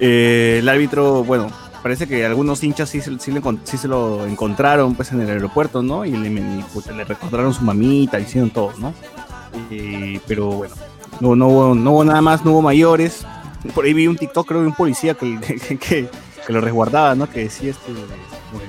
Eh, 0.00 0.56
el 0.60 0.68
árbitro, 0.68 1.24
bueno, 1.24 1.48
parece 1.82 2.06
que 2.06 2.24
algunos 2.26 2.62
hinchas 2.62 2.88
sí, 2.90 3.00
se- 3.00 3.18
sí, 3.18 3.30
le 3.32 3.40
sí 3.64 3.76
se 3.78 3.88
lo 3.88 4.26
encontraron 4.26 4.94
pues 4.94 5.12
en 5.12 5.20
el 5.20 5.30
aeropuerto, 5.30 5.82
¿no? 5.82 6.04
Y 6.04 6.10
le, 6.12 6.30
puta, 6.72 6.92
le 6.92 7.04
recordaron 7.04 7.54
su 7.54 7.62
mamita, 7.62 8.18
hicieron 8.20 8.50
todo, 8.50 8.72
¿no? 8.78 8.92
Eh, 9.70 10.20
pero 10.26 10.48
bueno, 10.50 10.74
no, 11.20 11.34
no, 11.34 11.48
hubo, 11.48 11.74
no 11.74 11.92
hubo 11.92 12.04
nada 12.04 12.20
más, 12.20 12.44
no 12.44 12.52
hubo 12.52 12.62
mayores. 12.62 13.24
Por 13.74 13.84
ahí 13.84 13.94
vi 13.94 14.06
un 14.06 14.16
TikTok, 14.16 14.46
creo, 14.46 14.60
de 14.60 14.66
un 14.66 14.74
policía 14.74 15.14
que, 15.14 15.38
que, 15.68 15.78
que- 15.78 16.08
que 16.46 16.52
lo 16.52 16.60
resguardaba, 16.60 17.14
¿no? 17.16 17.28
Que 17.28 17.40
decía, 17.44 17.70
este, 17.70 17.90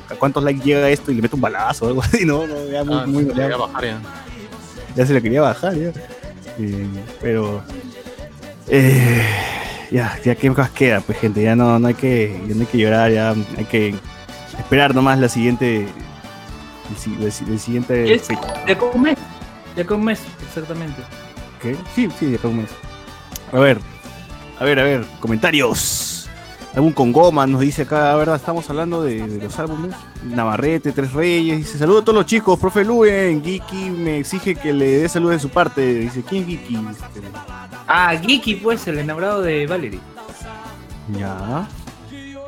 ¿a 0.09 0.15
cuántos 0.15 0.43
likes 0.43 0.63
llega 0.63 0.89
esto? 0.89 1.11
Y 1.11 1.15
le 1.15 1.21
mete 1.21 1.35
un 1.35 1.41
balazo 1.41 1.85
o 1.85 1.87
algo 1.89 2.01
así, 2.03 2.25
¿no? 2.25 2.47
no 2.47 2.65
ya 2.71 2.83
muy, 2.83 2.95
Ah, 2.95 3.05
muy- 3.05 3.25
se 3.25 3.33
ya- 3.35 3.45
iba 3.47 3.55
a 3.55 3.59
bajar 3.67 3.83
ya. 3.85 3.99
ya 4.95 5.05
se 5.05 5.13
le 5.13 5.21
quería 5.21 5.41
bajar, 5.41 5.75
ya. 5.75 5.91
Eh, 6.59 6.87
pero. 7.21 7.61
eh, 8.69 9.21
ya, 9.91 10.17
ya 10.23 10.35
qué 10.35 10.49
más 10.49 10.69
queda, 10.71 11.01
pues 11.01 11.17
gente, 11.19 11.41
ya 11.41 11.55
no, 11.55 11.77
no 11.79 11.87
hay 11.87 11.93
que, 11.93 12.39
ya 12.47 12.55
no 12.55 12.61
hay 12.61 12.67
que 12.67 12.77
llorar, 12.77 13.11
ya 13.11 13.33
hay 13.57 13.65
que 13.65 13.95
esperar 14.57 14.93
nomás 14.95 15.19
la 15.19 15.29
siguiente. 15.29 15.87
El, 15.87 17.23
el 17.23 17.31
si- 17.31 17.43
el 17.45 17.59
siguiente 17.59 18.13
Es- 18.13 18.23
fecha. 18.27 18.63
De 18.65 18.71
acá 18.73 18.85
a 18.85 18.95
un 18.95 19.01
mes. 19.01 19.17
De 19.75 19.81
acá 19.81 19.93
a 19.93 19.97
un 19.97 20.03
mes, 20.05 20.21
exactamente. 20.47 21.01
¿Qué? 21.61 21.75
Sí, 21.95 22.07
sí, 22.17 22.27
de 22.27 22.35
acá 22.37 22.47
a 22.47 22.51
un 22.51 22.57
mes. 22.57 22.69
A 23.51 23.59
ver, 23.59 23.79
a 24.59 24.63
ver, 24.63 24.79
a 24.79 24.83
ver, 24.83 25.05
comentarios. 25.19 26.16
Álbum 26.77 26.93
con 26.93 27.11
goma 27.11 27.47
nos 27.47 27.61
dice 27.61 27.81
acá, 27.81 28.15
¿verdad? 28.15 28.35
Estamos 28.35 28.69
hablando 28.69 29.01
de, 29.01 29.27
de 29.27 29.43
los 29.45 29.57
álbumes. 29.57 29.95
Navarrete, 30.23 30.91
Tres 30.91 31.11
Reyes, 31.11 31.57
dice, 31.57 31.79
saludos 31.79 32.03
a 32.03 32.05
todos 32.05 32.17
los 32.17 32.25
chicos, 32.27 32.59
profe 32.59 32.85
Luen, 32.85 33.43
Geeky 33.43 33.89
me 33.89 34.19
exige 34.19 34.53
que 34.55 34.71
le 34.73 34.99
dé 34.99 35.09
saludos 35.09 35.33
de 35.37 35.39
su 35.39 35.49
parte. 35.49 35.81
Dice, 35.95 36.21
¿quién 36.21 36.43
es 36.43 36.49
Geeky? 36.49 36.75
Este, 36.75 37.21
Ah, 37.87 38.13
Geeky, 38.15 38.55
pues, 38.55 38.85
el 38.87 38.99
enamorado 38.99 39.41
de 39.41 39.65
Valerie. 39.65 39.99
ya. 41.17 41.67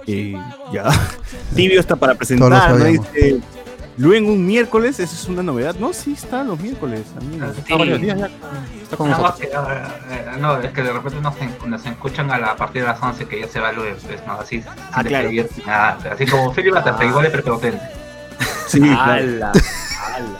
Eh, 0.05 0.35
ya. 0.71 0.85
Tibio 1.55 1.79
está 1.79 1.95
para 1.95 2.13
presentar, 2.13 2.71
¿no? 2.77 2.85
Dice, 2.85 3.39
Luen 3.99 4.25
un 4.29 4.45
miércoles, 4.45 4.97
eso 4.99 5.13
es 5.13 5.27
una 5.27 5.43
novedad. 5.43 5.75
No, 5.77 5.91
sí, 5.91 6.13
está 6.13 6.41
los 6.43 6.57
miércoles, 6.57 7.01
amigos. 7.17 7.57
Está 7.57 7.75
varios 7.75 7.99
días 7.99 8.17
ya. 8.17 8.29
Está 8.81 8.95
con 8.95 9.11
que, 9.11 9.43
eh, 9.43 9.49
eh, 10.09 10.25
no, 10.39 10.57
es 10.57 10.71
que 10.71 10.81
de 10.83 10.93
repente 10.93 11.19
nos, 11.19 11.35
en- 11.41 11.69
nos 11.69 11.85
escuchan 11.85 12.31
a 12.31 12.37
la 12.39 12.51
a 12.51 12.55
partir 12.55 12.81
de 12.83 12.87
las 12.87 13.03
11 13.03 13.27
que 13.27 13.41
ya 13.41 13.47
se 13.49 13.59
va 13.59 13.73
Luis, 13.73 13.95
pues, 14.07 14.25
no, 14.25 14.33
así, 14.39 14.63
Ah, 14.93 15.03
claro. 15.03 15.29
nada, 15.67 15.97
así 16.13 16.25
como 16.25 16.53
Philip 16.53 16.73
hasta 16.75 17.03
igual 17.03 17.25
de 17.25 17.29
prepotente. 17.29 17.81
Sí, 18.67 18.79
claro. 18.79 19.01
Ala, 19.03 19.51
ala. 19.51 20.37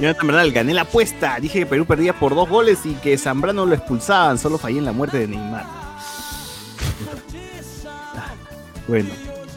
Jonathan 0.00 0.26
Bernal, 0.26 0.50
gané 0.52 0.74
la 0.74 0.82
apuesta. 0.82 1.36
Dije 1.40 1.60
que 1.60 1.66
Perú 1.66 1.84
perdía 1.86 2.12
por 2.12 2.34
dos 2.34 2.48
goles 2.48 2.80
y 2.86 2.94
que 2.94 3.16
Zambrano 3.18 3.66
lo 3.66 3.74
expulsaban. 3.74 4.36
Solo 4.38 4.58
fallé 4.58 4.78
en 4.78 4.86
la 4.86 4.92
muerte 4.92 5.18
de 5.18 5.28
Neymar. 5.28 5.64
Bueno, 8.88 9.10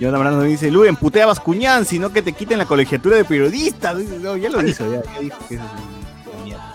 Jonathan 0.03 0.35
nos 0.35 0.43
dice: 0.45 0.69
Luen, 0.69 0.95
putea 0.95 1.23
a 1.23 1.27
Bascuñán, 1.27 1.85
sino 1.85 2.11
que 2.11 2.21
te 2.21 2.33
quiten 2.33 2.57
la 2.57 2.65
colegiatura 2.65 3.15
de 3.17 3.25
periodista. 3.25 3.93
No, 3.93 4.35
ya 4.37 4.49
lo 4.49 4.61
hizo, 4.67 4.91
ya, 4.91 5.01
ya 5.13 5.19
dijo 5.19 5.37
que 5.47 5.55
eso 5.55 5.63
es 5.63 6.43
mierda. 6.43 6.73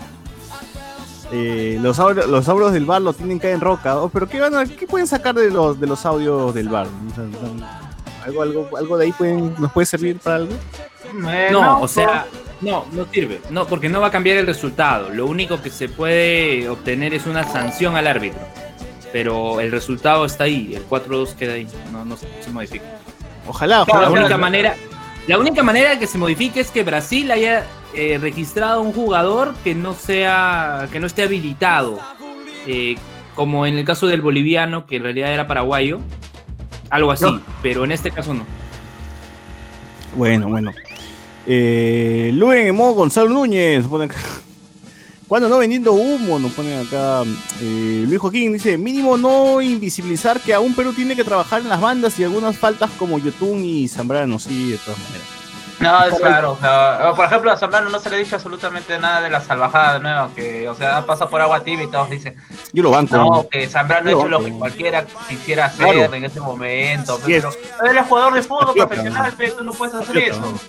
Eh, 1.31 1.77
los, 1.81 1.99
audios, 1.99 2.27
los 2.27 2.47
audios 2.49 2.73
del 2.73 2.85
bar 2.85 3.01
lo 3.01 3.13
tienen 3.13 3.39
que 3.39 3.51
en 3.51 3.61
roca. 3.61 3.97
Oh, 3.97 4.09
pero 4.09 4.27
¿qué, 4.27 4.39
van 4.39 4.55
a- 4.55 4.65
qué 4.65 4.87
pueden 4.87 5.05
sacar 5.07 5.35
de 5.35 5.51
los, 5.51 5.79
de 5.79 5.85
los 5.87 6.05
audios 6.05 6.53
del 6.55 6.69
bar? 6.69 6.87
¿Algo, 8.25 8.41
algo, 8.41 8.69
algo 8.77 8.97
de 8.97 9.05
ahí 9.05 9.11
pueden, 9.11 9.53
nos 9.59 9.71
puede 9.71 9.85
servir 9.85 10.17
para 10.19 10.37
algo? 10.37 10.53
No, 11.51 11.81
o 11.81 11.87
sea, 11.87 12.25
no, 12.61 12.85
no 12.91 13.05
sirve. 13.11 13.41
No, 13.51 13.65
porque 13.67 13.89
no 13.89 14.01
va 14.01 14.07
a 14.07 14.11
cambiar 14.11 14.37
el 14.37 14.45
resultado. 14.47 15.09
Lo 15.09 15.27
único 15.27 15.61
que 15.61 15.69
se 15.69 15.87
puede 15.87 16.67
obtener 16.67 17.13
es 17.13 17.25
una 17.27 17.43
sanción 17.43 17.95
al 17.95 18.07
árbitro. 18.07 18.41
Pero 19.11 19.59
el 19.59 19.71
resultado 19.71 20.25
está 20.25 20.43
ahí, 20.43 20.75
el 20.75 20.87
4-2 20.87 21.33
queda 21.35 21.53
ahí, 21.53 21.67
no, 21.91 22.05
no 22.05 22.15
se 22.17 22.27
modifica. 22.51 22.85
Ojalá, 23.49 23.81
ojalá. 23.81 24.09
La 24.09 24.09
única 24.11 24.37
manera, 24.37 24.75
la 25.27 25.39
única 25.39 25.63
manera 25.63 25.97
que 25.97 26.05
se 26.05 26.17
modifique 26.19 26.59
es 26.59 26.69
que 26.69 26.83
Brasil 26.83 27.31
haya 27.31 27.65
eh, 27.95 28.19
registrado 28.21 28.81
un 28.81 28.93
jugador 28.93 29.55
que 29.63 29.73
no 29.73 29.93
sea, 29.95 30.87
que 30.91 30.99
no 30.99 31.07
esté 31.07 31.23
habilitado, 31.23 31.99
eh, 32.67 32.95
como 33.33 33.65
en 33.65 33.77
el 33.79 33.85
caso 33.85 34.05
del 34.05 34.21
boliviano, 34.21 34.85
que 34.85 34.97
en 34.97 35.03
realidad 35.03 35.33
era 35.33 35.47
paraguayo, 35.47 35.99
algo 36.91 37.11
así, 37.11 37.25
No. 37.25 37.41
pero 37.63 37.83
en 37.85 37.91
este 37.91 38.11
caso 38.11 38.33
no. 38.35 38.45
Bueno, 40.15 40.47
bueno. 40.49 40.71
Eh, 41.47 42.31
Luen 42.35 42.67
Emo 42.67 42.93
Gonzalo 42.93 43.29
Núñez. 43.29 43.85
¿Cuándo 45.29 45.47
no 45.47 45.59
vendiendo 45.59 45.93
humo? 45.93 46.39
Nos 46.39 46.51
ponen 46.53 46.85
acá. 46.85 47.21
Eh, 47.61 48.03
Luis 48.07 48.19
Joaquín 48.19 48.51
dice: 48.51 48.77
mínimo 48.77 49.15
no 49.15 49.61
invisibilizar 49.61 50.41
que 50.41 50.53
aún 50.55 50.73
Perú 50.75 50.91
tiene 50.91 51.15
que 51.15 51.23
trabajar 51.23 51.61
en 51.61 51.69
las 51.69 51.79
bandas 51.79 52.19
y 52.19 52.23
algunas 52.25 52.57
faltas 52.57 52.89
como 52.99 53.17
Yotun 53.19 53.63
y 53.63 53.87
Zambrano. 53.87 54.39
Sí, 54.39 54.71
de 54.71 54.77
todas 54.79 54.99
maneras. 54.99 55.27
No, 55.79 56.03
es 56.03 56.19
claro, 56.19 56.51
o 56.51 56.57
sea, 56.59 57.13
por 57.15 57.23
ejemplo, 57.25 57.51
a 57.53 57.57
Zambrano 57.57 57.89
no 57.89 57.99
se 58.01 58.09
le 58.09 58.17
ha 58.17 58.19
dicho 58.19 58.35
absolutamente 58.35 58.99
nada 58.99 59.21
de 59.21 59.29
la 59.29 59.39
salvajada 59.39 59.93
de 59.93 59.99
nuevo, 60.01 60.29
que, 60.35 60.67
o 60.67 60.75
sea, 60.75 60.97
ha 60.97 61.05
pasado 61.05 61.29
por 61.29 61.39
agua 61.39 61.63
tibia 61.63 61.85
y 61.85 61.87
todos 61.87 62.09
dicen, 62.09 62.35
Yo 62.73 62.83
lo 62.83 62.89
banco. 62.91 63.15
no, 63.15 63.47
que 63.49 63.65
Zambrano 63.69 64.09
ha 64.09 64.11
hecho 64.11 64.27
lo 64.27 64.43
que 64.43 64.51
cualquiera 64.51 65.05
quisiera 65.29 65.67
hacer 65.67 65.87
Claro. 65.93 66.13
en 66.15 66.25
ese 66.25 66.41
momento, 66.41 67.15
Sí, 67.17 67.21
pero 67.27 67.49
él 67.89 67.97
es 67.97 68.05
jugador 68.07 68.33
de 68.33 68.41
fútbol 68.43 68.65
Patriota. 68.65 68.87
profesional, 68.89 69.33
pero 69.37 69.53
tú 69.53 69.63
no 69.63 69.71
puedes 69.71 69.95
hacer 69.95 70.07
Patriota. 70.07 70.31
eso. 70.39 70.59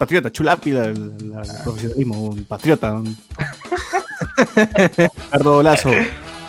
Patriota, 0.00 0.32
chulapi, 0.32 0.70
la, 0.72 0.80
la- 0.80 0.88
la- 0.88 1.42
el 1.42 1.62
profesionalismo. 1.62 2.36
Patriota. 2.48 3.00
Ricardo 4.96 5.62
Lazo. 5.62 5.90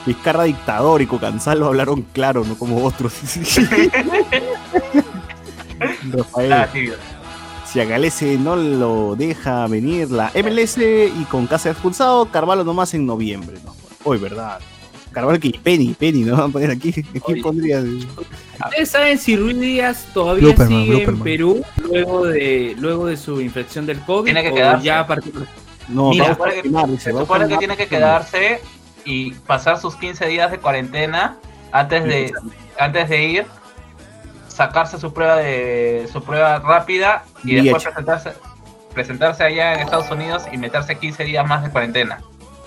Vizcarra 0.05 0.43
dictador 0.43 1.01
y 1.01 1.07
Cocanzalo 1.07 1.65
hablaron 1.65 2.03
claro, 2.13 2.45
no 2.45 2.55
como 2.57 2.85
otros. 2.85 3.13
Rafael. 6.11 6.53
Ah. 6.53 6.69
Si 7.65 7.79
a 7.79 7.85
Galese 7.85 8.37
no 8.37 8.55
lo 8.55 9.15
deja 9.15 9.65
venir 9.67 10.11
la 10.11 10.31
MLS 10.35 10.77
y 10.77 11.25
con 11.29 11.47
casa 11.47 11.71
expulsado, 11.71 12.25
Carvalho 12.31 12.63
nomás 12.63 12.93
en 12.93 13.05
noviembre. 13.05 13.57
¿no? 13.65 13.75
Hoy, 14.03 14.19
¿verdad? 14.19 14.59
Carvalho 15.11 15.39
que 15.39 15.51
Penny, 15.61 15.95
Penny, 15.97 16.23
¿no? 16.23 16.37
Van 16.37 16.49
a 16.49 16.53
poner 16.53 16.71
aquí. 16.71 16.89
Aquí 16.89 17.21
Oye. 17.23 17.41
pondría. 17.41 17.81
¿Ustedes 17.81 18.89
saben 18.89 19.17
si 19.17 19.35
Ruiz 19.35 19.59
Díaz 19.59 20.07
todavía 20.13 20.43
Blooperman, 20.43 20.83
sigue 20.83 21.03
en. 21.03 21.19
Perú 21.19 21.63
luego 21.83 22.27
de, 22.27 22.75
luego 22.77 23.07
de 23.07 23.17
su 23.17 23.41
infección 23.41 23.85
del 23.85 23.99
COVID? 24.01 24.25
Tiene 24.25 24.43
que 24.43 24.51
o 24.51 24.55
quedarse. 24.55 24.85
ya 24.85 24.99
a 24.99 25.07
partir 25.07 25.33
No, 25.87 26.09
Mira, 26.09 26.23
vamos 26.25 26.29
a 26.29 26.33
supone 26.35 26.51
que- 26.51 26.61
confirmar, 26.61 26.87
dice, 26.89 27.11
Se 27.11 27.17
supone 27.17 27.47
que 27.47 27.57
tiene 27.57 27.77
que 27.77 27.87
quedarse 27.87 28.61
y 29.05 29.31
pasar 29.33 29.79
sus 29.79 29.95
15 29.95 30.25
días 30.27 30.49
de 30.51 30.57
cuarentena 30.59 31.37
antes 31.71 32.03
de, 32.03 32.33
antes 32.79 33.09
de 33.09 33.23
ir, 33.23 33.45
sacarse 34.47 34.97
su 34.99 35.13
prueba 35.13 35.35
de 35.37 36.07
su 36.11 36.23
prueba 36.23 36.59
rápida 36.59 37.23
y 37.43 37.55
después 37.55 37.83
hecho. 37.83 37.91
presentarse, 37.93 38.33
presentarse 38.93 39.43
allá 39.43 39.73
en 39.73 39.79
Estados 39.81 40.09
Unidos 40.09 40.43
y 40.51 40.57
meterse 40.57 40.97
15 40.97 41.23
días 41.23 41.45
más 41.47 41.63
de 41.63 41.69
cuarentena. 41.69 42.21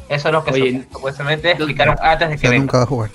Eso 0.09 0.28
es 0.28 0.33
lo 0.33 0.44
que 0.44 0.52
Oye, 0.52 0.87
supuestamente 0.92 1.50
explicaron 1.52 1.96
antes 2.00 2.28
de 2.28 2.35
O 2.35 2.37
que 2.37 2.40
sea, 2.42 2.50
venga. 2.50 2.62
nunca 2.62 2.78
va 2.78 2.85
a 2.85 2.87
jugar. 2.87 3.11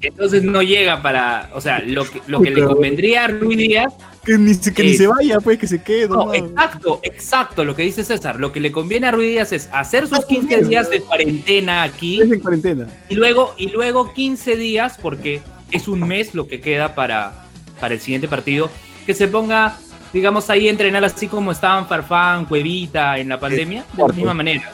Entonces 0.00 0.44
no 0.44 0.62
llega 0.62 1.02
para, 1.02 1.50
o 1.54 1.60
sea, 1.60 1.80
lo 1.80 2.04
que, 2.08 2.20
lo 2.28 2.40
que 2.40 2.50
le 2.52 2.62
convendría 2.64 3.24
a 3.24 3.28
Ruiz 3.28 3.58
Díaz, 3.58 3.92
Que 4.24 4.38
ni, 4.38 4.54
se- 4.54 4.72
que 4.72 4.84
ni 4.84 4.94
se 4.94 5.06
vaya, 5.08 5.40
pues, 5.40 5.58
que 5.58 5.66
se 5.66 5.82
quede. 5.82 6.08
no, 6.08 6.32
exacto, 6.32 7.00
exacto, 7.02 7.64
lo 7.64 7.74
que 7.74 7.82
dice 7.82 8.04
César, 8.04 8.38
lo 8.38 8.52
que 8.52 8.60
le 8.60 8.70
conviene 8.70 9.08
a 9.08 9.10
Ruiz 9.10 9.30
Díaz 9.30 9.52
es 9.52 9.68
hacer 9.72 10.06
sus 10.06 10.24
15 10.24 10.62
días 10.64 10.88
de 10.90 11.00
cuarentena 11.00 11.82
aquí 11.82 12.20
Es 12.22 12.30
en 12.30 12.38
cuarentena. 12.40 12.86
y 13.08 13.16
luego, 13.16 13.54
y 13.58 13.70
luego 13.70 14.12
15 14.12 14.56
días, 14.56 14.96
porque 15.02 15.40
es 15.72 15.88
un 15.88 16.06
mes 16.06 16.32
lo 16.34 16.46
que 16.46 16.60
queda 16.60 16.94
para, 16.94 17.46
para 17.80 17.94
el 17.94 18.00
siguiente 18.00 18.28
partido, 18.28 18.70
que 19.04 19.14
se 19.14 19.26
ponga, 19.26 19.78
digamos, 20.12 20.48
ahí 20.48 20.68
a 20.68 20.70
entrenar 20.70 21.04
así 21.04 21.26
como 21.26 21.50
estaban 21.50 21.88
Farfán, 21.88 22.44
Cuevita 22.44 23.18
en 23.18 23.30
la 23.30 23.40
pandemia, 23.40 23.84
de 23.94 24.02
la 24.06 24.12
misma 24.12 24.34
manera. 24.34 24.72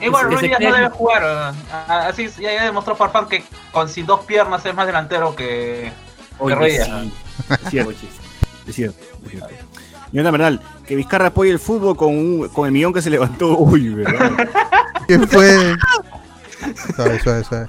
Y 0.00 0.08
bueno, 0.08 0.28
que 0.30 0.34
Ruiz 0.36 0.40
se 0.40 0.46
Díaz 0.58 0.60
no 0.60 0.76
debe 0.76 0.90
jugar. 0.90 1.22
¿no? 1.22 1.94
Así 1.94 2.28
ya, 2.40 2.52
ya 2.54 2.64
demostró 2.64 2.96
Farfán 2.96 3.28
que 3.28 3.44
con 3.72 3.88
sin 3.88 4.06
dos 4.06 4.20
piernas 4.24 4.64
es 4.64 4.74
más 4.74 4.86
delantero 4.86 5.34
que, 5.36 5.92
que 6.46 6.54
Ruiz 6.54 6.82
sí. 6.84 6.90
Cierto. 7.70 7.92
Sí. 7.92 8.08
Es 8.66 8.74
cierto, 8.74 8.98
es 9.26 9.30
cierto. 9.30 9.48
Jonathan 10.12 10.32
Bernal, 10.32 10.60
que 10.86 10.96
Vizcarra 10.96 11.26
apoye 11.28 11.50
el 11.50 11.58
fútbol 11.58 11.96
con, 11.96 12.08
un- 12.16 12.48
con 12.48 12.66
el 12.66 12.72
millón 12.72 12.92
que 12.92 13.00
se 13.02 13.10
levantó. 13.10 13.56
Uy, 13.58 13.90
¿verdad? 13.90 14.48
¿Qué 15.06 15.18
fue? 15.20 15.74
Suave, 16.96 17.20
suave, 17.20 17.44
suave. 17.44 17.66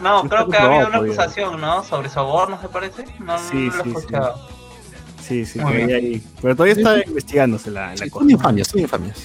No, 0.00 0.22
No 0.22 0.28
creo 0.30 0.48
que 0.48 0.56
ha 0.56 0.64
habido 0.64 0.88
una 0.88 0.98
acusación, 0.98 1.60
¿no? 1.60 1.84
Sobre 1.84 2.08
sobornos, 2.08 2.62
me 2.62 2.68
parece. 2.68 3.04
No, 3.18 3.36
no 3.36 3.38
Sí, 3.38 3.66
lo 3.66 3.68
he 3.68 3.70
sí, 3.72 3.80
sí. 3.82 3.88
escuchado. 3.90 4.48
Sí, 5.20 5.44
sí, 5.46 5.58
que 5.58 5.64
bien. 5.72 5.90
ahí- 5.94 6.22
Pero 6.40 6.54
todavía 6.56 6.74
está 6.74 7.04
investigándose 7.06 7.70
la, 7.70 7.88
la 7.90 7.96
Sí, 7.98 8.08
cosa. 8.10 8.22
son 8.24 8.30
infamias, 8.30 8.68
son 8.68 8.80
infamias. 8.80 9.18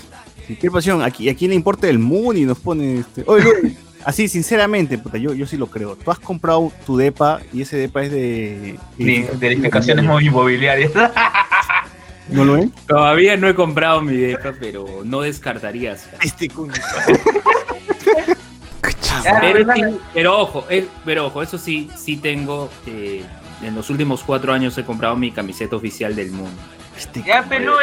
Qué 0.60 0.70
pasión. 0.72 1.02
Aquí, 1.02 1.30
¿A 1.30 1.36
quién 1.36 1.50
le 1.50 1.56
importa 1.56 1.88
el 1.90 2.00
Moon 2.00 2.38
y 2.38 2.46
nos 2.46 2.60
pone 2.60 3.00
este. 3.00 3.24
Oye, 3.26 3.46
así, 4.06 4.28
sinceramente, 4.28 4.98
puta, 4.98 5.18
yo, 5.18 5.34
yo 5.34 5.46
sí 5.48 5.58
lo 5.58 5.68
creo. 5.68 5.96
Tú 5.96 6.12
has 6.12 6.20
comprado 6.20 6.72
tu 6.86 6.98
depa 6.98 7.42
y 7.54 7.62
ese 7.62 7.78
depa 7.78 8.04
es 8.04 8.12
de. 8.12 8.80
Verificaciones 9.40 10.06
muy 10.06 10.28
inmobiliarias. 10.28 10.92
¿No 12.30 12.44
lo 12.44 12.54
ven? 12.54 12.74
Todavía 12.88 13.38
no 13.38 13.48
he 13.48 13.54
comprado 13.54 14.02
mi 14.02 14.18
depa, 14.18 14.54
pero 14.60 14.86
no 15.04 15.22
descartarías. 15.22 16.10
Este 16.24 16.50
con- 16.50 16.72
Pero, 19.42 19.66
pero 20.14 20.40
ojo, 20.40 20.66
eh, 20.70 20.88
pero 21.04 21.28
ojo, 21.28 21.42
eso 21.42 21.58
sí, 21.58 21.90
sí 21.98 22.18
tengo. 22.18 22.70
eh, 22.86 23.24
en 23.64 23.74
los 23.74 23.90
últimos 23.90 24.22
cuatro 24.22 24.52
años 24.54 24.78
he 24.78 24.84
comprado 24.84 25.16
mi 25.16 25.32
camiseta 25.32 25.76
oficial 25.76 26.16
del 26.16 26.32
mundo. 26.32 26.52
Este 26.98 27.24
Ya, 27.24 27.44
Perú, 27.44 27.74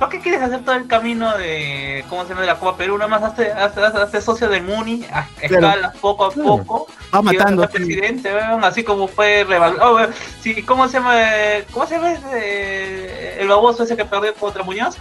¿para 0.00 0.10
qué 0.10 0.18
quieres 0.20 0.42
hacer 0.42 0.64
todo 0.64 0.74
el 0.74 0.88
camino 0.88 1.36
de, 1.38 2.04
¿cómo 2.08 2.22
se 2.24 2.30
llama? 2.30 2.40
De 2.40 2.48
la 2.48 2.56
Copa 2.58 2.76
Perú, 2.76 2.98
nada 2.98 3.06
más 3.08 3.22
hazte, 3.22 3.52
hazte, 3.52 3.80
hazte- 3.80 4.02
hazte 4.02 4.20
socio 4.20 4.48
del 4.48 4.64
Muni, 4.64 5.04
a 5.12 5.24
Claro. 5.46 5.68
escala, 5.68 5.92
poco 6.00 6.24
a 6.26 6.32
Claro. 6.32 6.48
poco. 6.64 6.86
Va 7.14 7.22
matando. 7.22 7.68
presidente, 7.68 8.34
weón, 8.34 8.64
así 8.64 8.82
como 8.82 9.06
fue 9.06 9.46
oh, 9.80 10.00
sí, 10.40 10.62
¿cómo 10.64 10.88
se 10.88 10.94
llama? 10.94 11.12
eh, 11.16 11.64
¿Cómo 11.72 11.86
se 11.86 11.94
llama 11.94 12.12
ese, 12.12 13.40
el 13.40 13.46
baboso 13.48 13.84
ese 13.84 13.96
que 13.96 14.04
perdió 14.04 14.34
contra 14.34 14.64
Muñoz? 14.64 14.96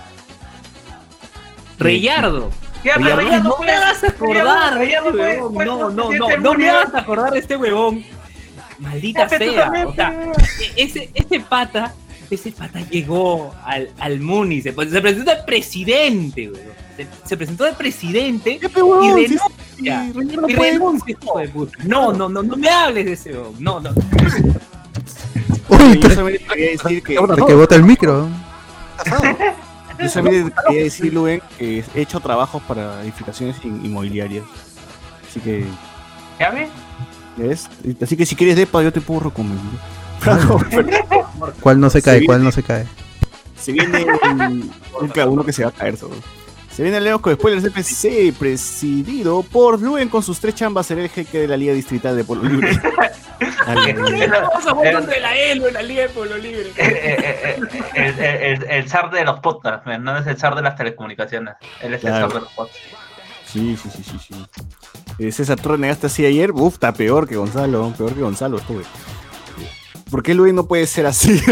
Reyardo. 1.80 2.52
Ya, 2.84 2.94
pero 2.96 3.16
Reyardo. 3.16 3.22
Reyardo 3.22 3.50
no 3.50 3.56
fue- 3.56 3.66
me 3.66 3.72
hagas 3.72 4.04
acordar. 4.04 4.74
Reyardo 4.78 5.10
fue- 5.12 5.20
huevón. 5.20 5.54
fue 5.56 5.66
no, 5.66 5.78
no, 5.78 5.90
no, 6.12 6.28
del 6.28 6.44
no 6.44 6.54
me 6.54 6.70
hagas 6.70 6.94
acordar 6.96 7.32
de 7.32 7.40
este 7.40 7.56
huevón. 7.58 8.04
Maldita 8.80 9.30
sea. 9.30 9.72
O 9.88 9.94
sea, 9.94 10.10
e- 10.60 10.84
ese, 10.84 11.10
ese 11.14 11.40
pata, 11.40 11.94
ese 12.36 12.52
pata 12.52 12.80
llegó 12.90 13.54
al, 13.64 13.90
al 14.00 14.20
Muni, 14.20 14.62
se, 14.62 14.72
se 14.74 15.02
presentó 15.02 15.32
de 15.32 15.44
presidente, 15.46 16.50
huevón. 16.50 16.72
Se, 16.98 17.08
se 17.26 17.38
presentó 17.38 17.64
de 17.64 17.74
presidente 17.74 18.52
y 18.52 18.60
sí, 18.60 18.68
renuncia. 20.54 21.16
Y 21.44 21.48
puta. 21.48 21.78
No, 21.86 22.12
no, 22.14 22.30
no, 22.30 22.44
no 22.44 22.56
me 22.58 22.70
hables 22.70 23.06
de 23.06 23.14
ese 23.14 23.32
huevón. 23.32 23.56
No, 23.60 23.80
no. 23.80 23.90
Uy, 25.70 26.00
Yo 26.00 26.10
solamente 26.10 26.46
quería 26.46 26.72
decir 26.72 27.04
que. 27.04 27.18
bota 27.20 27.76
el 27.76 27.84
micro. 27.84 28.28
Yo 30.00 30.10
solamente 30.10 30.54
quería 30.68 30.84
decir, 30.84 31.14
Luen, 31.14 31.42
que 31.58 31.84
he 31.96 32.02
hecho 32.02 32.20
trabajos 32.20 32.62
para 32.64 33.02
edificaciones 33.04 33.56
in- 33.64 33.86
inmobiliarias. 33.86 34.44
Así 35.30 35.40
que. 35.40 35.66
¿ya 36.40 36.50
ves? 36.52 36.70
Así 38.02 38.18
que 38.18 38.26
si 38.26 38.36
quieres 38.36 38.56
depa, 38.56 38.84
yo 38.84 38.92
te 38.92 39.00
puedo 39.02 39.22
recomendar. 39.22 39.64
Franco, 40.22 40.64
¿Cuál 41.60 41.80
no 41.80 41.90
se 41.90 42.02
cae? 42.02 42.26
¿Cuál 42.26 42.44
no 42.44 42.52
se 42.52 42.64
cae? 42.64 42.86
Se 43.60 43.72
viene 43.72 44.06
un, 45.00 45.08
claro, 45.14 45.32
uno 45.32 45.44
que 45.44 45.52
se 45.54 45.64
va 45.64 45.70
a 45.70 45.74
caer 45.74 45.98
solo. 45.98 46.16
Se 46.72 46.84
viene 46.84 46.98
el 47.00 47.04
Leo 47.04 47.22
con 47.22 47.34
spoilers 47.34 47.64
CPC, 47.66 48.34
presidido 48.38 49.44
por 49.44 49.82
Luen 49.82 50.08
con 50.10 50.24
sus 50.24 50.40
tres 50.40 50.56
chambas, 50.56 50.86
será 50.88 51.02
el 51.02 51.10
jeque 51.10 51.40
de 51.40 51.48
la 51.48 51.58
Liga 51.58 51.74
Distrital 51.74 52.16
de 52.16 52.24
Polo 52.24 52.44
Libre. 52.44 52.80
Vamos 53.68 54.68
a 54.68 54.74
votar 54.74 55.06
de 55.06 55.20
la 55.20 55.36
ELO 55.36 55.68
en 55.68 55.74
la 55.74 55.82
Liga 55.82 56.04
de 56.04 56.10
Pueblo 56.10 56.38
Libre. 56.38 56.70
Eh, 56.70 56.74
eh, 56.78 57.60
eh, 57.60 57.82
el, 57.96 58.20
el, 58.64 58.64
el 58.70 58.90
zar 58.90 59.12
de 59.12 59.26
los 59.26 59.40
podcasts, 59.40 59.86
no 60.00 60.18
es 60.18 60.28
el 60.28 60.38
zar 60.38 60.56
de 60.56 60.62
las 60.62 60.76
telecomunicaciones. 60.76 61.56
Él 61.82 61.94
es 61.94 62.02
Claro. 62.02 62.18
el 62.18 62.22
zar 62.24 62.34
de 62.34 62.40
los 62.46 62.54
podcasts. 62.54 62.82
Sí, 63.46 63.76
sí, 63.82 63.90
sí, 63.90 64.04
sí, 64.04 64.18
sí. 64.30 64.46
Eh, 65.20 65.32
César 65.32 65.60
Torres 65.60 65.80
negaste 65.80 66.08
así 66.08 66.26
ayer, 66.26 66.52
uf, 66.52 66.76
está 66.76 66.94
peor 66.94 67.28
que 67.28 67.36
Gonzalo, 67.36 67.92
peor 67.98 68.14
que 68.14 68.22
Gonzalo 68.22 68.58
estuve. 68.58 68.84
¿Por 70.12 70.22
qué 70.22 70.34
Luis 70.34 70.54
no 70.54 70.68
puede 70.68 70.86
ser 70.86 71.06
así? 71.06 71.42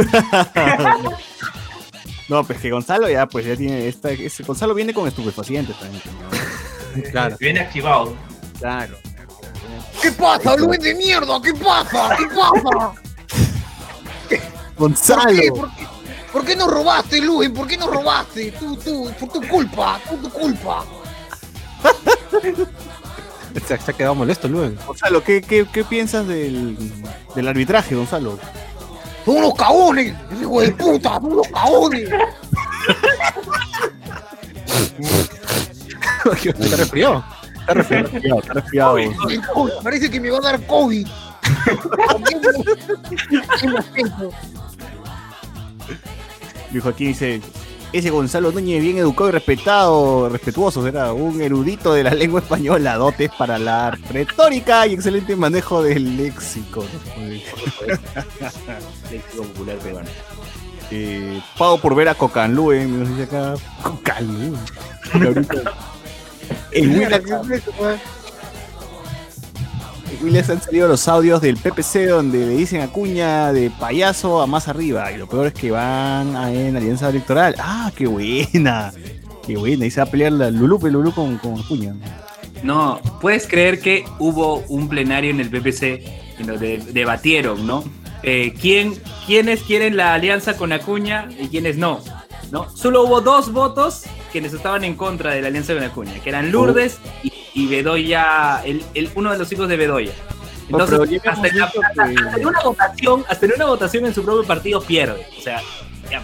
no, 2.27 2.43
pues 2.43 2.59
que 2.59 2.69
Gonzalo 2.69 3.09
ya, 3.09 3.25
pues 3.25 3.45
ya 3.45 3.55
tiene 3.55 3.87
esta, 3.87 4.11
ese, 4.11 4.43
Gonzalo 4.43 4.75
viene 4.75 4.93
con 4.93 5.07
estupefacientes 5.07 5.79
también. 5.79 6.03
¿no? 6.05 6.59
Claro. 7.11 7.37
Viene 7.39 7.59
activado. 7.59 8.15
Claro. 8.57 8.97
¿Qué 10.01 10.11
pasa, 10.11 10.57
Luis 10.57 10.81
de 10.81 10.95
mierda? 10.95 11.39
¿Qué 11.41 11.53
pasa? 11.53 12.17
¿Qué 12.17 12.25
pasa? 12.35 12.93
Gonzalo. 14.77 15.23
¿Por 15.23 15.35
qué? 15.35 15.51
¿Por 15.51 15.75
qué? 15.75 15.87
¿Por 16.31 16.45
qué 16.45 16.55
nos 16.55 16.71
robaste, 16.71 17.21
Luis? 17.21 17.49
¿Por 17.49 17.67
qué 17.67 17.77
nos 17.77 17.89
robaste? 17.89 18.51
Tú, 18.51 18.75
tú, 18.77 19.11
por 19.19 19.29
tu 19.29 19.47
culpa, 19.47 19.99
por 20.07 20.19
tu 20.19 20.29
culpa. 20.29 20.85
Se, 23.65 23.73
ha 23.73 23.77
quedado 23.93 24.15
molesto, 24.15 24.47
Luen. 24.47 24.77
Gonzalo, 24.85 25.23
¿qué, 25.23 25.41
qué, 25.41 25.65
qué 25.71 25.83
piensas 25.83 26.27
del, 26.27 26.77
del 27.35 27.47
arbitraje, 27.47 27.95
Gonzalo? 27.95 28.39
Son 29.25 29.37
unos 29.37 29.53
cagones, 29.55 30.13
hijo 30.39 30.61
de 30.61 30.71
puta, 30.71 31.15
son 31.15 31.33
unos 31.33 31.47
cagones. 31.47 32.09
Está 36.43 36.75
resfriado. 36.75 37.23
Está 37.59 37.73
resfriado, 37.73 38.39
está 38.39 38.53
resfriado. 38.53 38.97
Parece 39.83 40.09
que 40.09 40.19
me 40.19 40.29
va 40.29 40.37
a 40.39 40.41
dar 40.41 40.65
COVID. 40.65 41.07
Luis 46.71 46.83
Joaquín 46.83 47.07
dice, 47.09 47.41
ese 47.91 48.09
Gonzalo 48.09 48.51
Núñez 48.51 48.81
bien 48.81 48.97
educado 48.97 49.29
y 49.29 49.33
respetado, 49.33 50.29
respetuoso, 50.29 50.85
era 50.85 51.13
un 51.13 51.41
erudito 51.41 51.93
de 51.93 52.03
la 52.03 52.11
lengua 52.11 52.41
española, 52.41 52.95
dotes 52.95 53.31
para 53.37 53.57
la 53.57 53.91
retórica 54.11 54.85
y 54.87 54.93
excelente 54.93 55.35
manejo 55.35 55.81
del 55.81 56.17
léxico. 56.17 56.85
léxico 59.11 59.43
popular 59.43 59.77
peruano. 59.77 60.09
Eh, 60.91 61.41
pago 61.57 61.79
por 61.79 61.95
ver 61.95 62.09
a 62.09 62.15
Cocanlú, 62.15 62.71
eh, 62.71 62.85
nos 62.85 63.09
dice 63.09 63.23
acá. 63.23 63.53
Cocanlú. 63.83 64.57
El 66.71 66.97
Willax, 66.97 67.31
el 70.11 70.23
Willax 70.25 70.49
han 70.49 70.61
salido 70.61 70.87
los 70.87 71.07
audios 71.07 71.41
del 71.41 71.57
PPC 71.57 72.07
donde 72.07 72.39
le 72.45 72.55
dicen 72.55 72.81
a 72.81 72.87
Cuña 72.87 73.51
de 73.53 73.69
payaso 73.69 74.41
a 74.41 74.47
más 74.47 74.67
arriba. 74.67 75.11
Y 75.11 75.17
lo 75.17 75.27
peor 75.27 75.47
es 75.47 75.53
que 75.53 75.71
van 75.71 76.35
a- 76.35 76.51
en 76.51 76.75
alianza 76.75 77.09
electoral. 77.09 77.55
¡Ah, 77.59 77.91
qué 77.95 78.07
buena! 78.07 78.91
Qué 79.45 79.57
buena. 79.57 79.85
Y 79.85 79.91
se 79.91 79.99
va 80.01 80.07
a 80.07 80.11
pelear 80.11 80.31
la 80.31 80.51
Lulú, 80.51 80.79
Lulú 80.89 81.11
con, 81.13 81.37
con 81.37 81.61
Cuña. 81.63 81.95
No, 82.63 82.99
puedes 83.21 83.47
creer 83.47 83.79
que 83.79 84.03
hubo 84.19 84.59
un 84.67 84.89
plenario 84.89 85.31
en 85.31 85.39
el 85.39 85.49
PPC 85.49 86.03
en 86.39 86.47
donde 86.47 86.77
debatieron, 86.91 87.65
¿no? 87.65 87.83
Eh, 88.21 88.53
¿quién, 88.59 88.95
¿Quiénes 89.25 89.63
quieren 89.63 89.95
la 89.95 90.13
alianza 90.13 90.57
con 90.57 90.71
Acuña 90.73 91.29
y 91.39 91.47
quiénes 91.47 91.77
no? 91.77 92.01
¿no? 92.51 92.69
Solo 92.75 93.03
hubo 93.03 93.21
dos 93.21 93.51
votos 93.53 94.03
quienes 94.31 94.53
estaban 94.53 94.83
en 94.83 94.95
contra 94.95 95.33
de 95.33 95.41
la 95.41 95.47
alianza 95.47 95.73
con 95.73 95.83
Acuña, 95.83 96.13
que 96.21 96.29
eran 96.29 96.51
Lourdes 96.51 96.97
y, 97.23 97.31
y 97.53 97.67
Bedoya, 97.67 98.61
el, 98.65 98.83
el- 98.93 99.09
uno 99.15 99.31
de 99.31 99.37
los 99.37 99.51
hijos 99.51 99.67
de 99.69 99.77
Bedoya. 99.77 100.11
Entonces, 100.69 101.21
ya 101.23 101.31
hasta, 101.31 101.47
en 101.47 101.57
la- 101.57 101.71
que- 101.71 101.79
hasta 101.79 102.05
en 102.37 102.45
una 102.45 102.61
votación, 102.61 103.25
hasta 103.27 103.45
en 103.45 103.51
una 103.55 103.65
votación 103.65 104.05
en 104.05 104.13
su 104.13 104.23
propio 104.23 104.43
partido 104.45 104.81
pierde. 104.81 105.25
O 105.37 105.41
sea, 105.41 105.61
ya. 106.11 106.21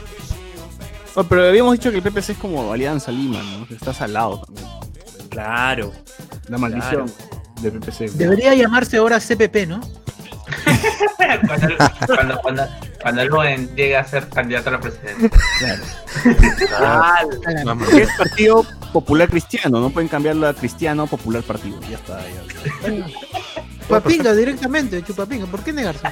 Oh, 1.16 1.24
pero 1.24 1.48
habíamos 1.48 1.74
dicho 1.74 1.90
que 1.92 1.98
el 1.98 2.04
PPC 2.04 2.34
es 2.34 2.38
como 2.38 2.72
Alianza 2.74 3.12
Lima, 3.12 3.42
¿no? 3.42 3.66
Que 3.68 3.74
está 3.76 3.94
salado 3.94 4.42
también. 4.46 4.68
claro. 5.30 5.92
La 6.48 6.58
maldición 6.60 7.12
del 7.62 7.72
PPC. 7.80 8.12
Debería 8.12 8.54
llamarse 8.54 8.98
ahora 8.98 9.20
CPP, 9.20 9.66
¿no? 9.68 9.80
cuando, 11.48 12.40
cuando, 12.42 12.68
cuando, 13.02 13.26
Luen 13.26 13.76
llegue 13.76 13.98
a 13.98 14.04
ser 14.04 14.30
candidato 14.30 14.70
a 14.70 14.74
la 14.74 14.80
presidencia. 14.80 15.30
Porque 17.80 18.02
es 18.02 18.10
Partido 18.18 18.66
Popular 18.94 19.30
Cristiano, 19.30 19.80
no 19.80 19.90
pueden 19.90 20.08
cambiarlo 20.08 20.48
a 20.48 20.54
Cristiano 20.54 21.08
Popular 21.08 21.44
Partido. 21.44 21.80
Ya 21.90 21.98
está, 21.98 22.20
ya. 22.22 23.06
Chupapinga 23.82 24.34
directamente, 24.34 25.04
chupapinga. 25.04 25.46
¿Por 25.46 25.64
qué 25.64 25.74
negarse? 25.74 26.08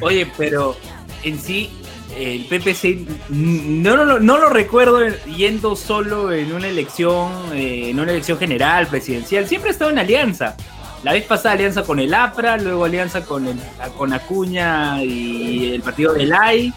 Oye, 0.00 0.30
pero 0.36 0.76
en 1.22 1.38
sí, 1.38 1.70
el 2.16 2.44
PPC 2.46 3.30
no, 3.30 3.96
no, 3.96 4.18
no 4.18 4.38
lo 4.38 4.48
recuerdo 4.48 5.06
yendo 5.24 5.76
solo 5.76 6.32
en 6.32 6.52
una 6.52 6.68
elección, 6.68 7.52
eh, 7.54 7.90
en 7.90 8.00
una 8.00 8.12
elección 8.12 8.38
general, 8.38 8.86
presidencial. 8.86 9.46
Siempre 9.46 9.70
ha 9.70 9.72
estado 9.72 9.90
en 9.90 9.98
alianza. 9.98 10.56
La 11.02 11.12
vez 11.12 11.24
pasada 11.24 11.54
alianza 11.54 11.82
con 11.82 11.98
el 11.98 12.14
APRA, 12.14 12.58
luego 12.58 12.84
alianza 12.84 13.24
con, 13.24 13.46
el, 13.46 13.58
con 13.96 14.12
Acuña 14.12 15.02
y 15.02 15.72
el 15.74 15.82
partido 15.82 16.12
del 16.14 16.32
AI, 16.32 16.72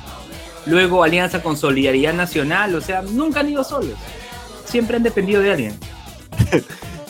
luego 0.65 1.03
alianza 1.03 1.43
con 1.43 1.55
Solidaridad 1.57 2.13
Nacional. 2.13 2.73
O 2.75 2.81
sea, 2.81 3.03
nunca 3.03 3.41
han 3.41 3.49
ido 3.49 3.63
solos. 3.63 3.93
Siempre 4.65 4.97
han 4.97 5.03
dependido 5.03 5.41
de 5.41 5.51
alguien. 5.51 5.79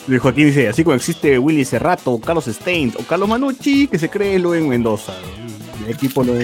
Luis 0.06 0.20
Joaquín 0.20 0.46
dice, 0.46 0.68
así 0.68 0.84
como 0.84 0.94
existe 0.94 1.38
Willy 1.38 1.64
Cerrato, 1.64 2.20
Carlos 2.20 2.44
Steins 2.44 2.94
o 2.96 3.02
Carlos 3.02 3.28
Manucci, 3.28 3.88
que 3.88 3.98
se 3.98 4.08
cree 4.08 4.38
lo 4.38 4.54
en 4.54 4.68
Mendoza. 4.68 5.14
El 5.84 5.92
equipo 5.92 6.22
lo 6.22 6.34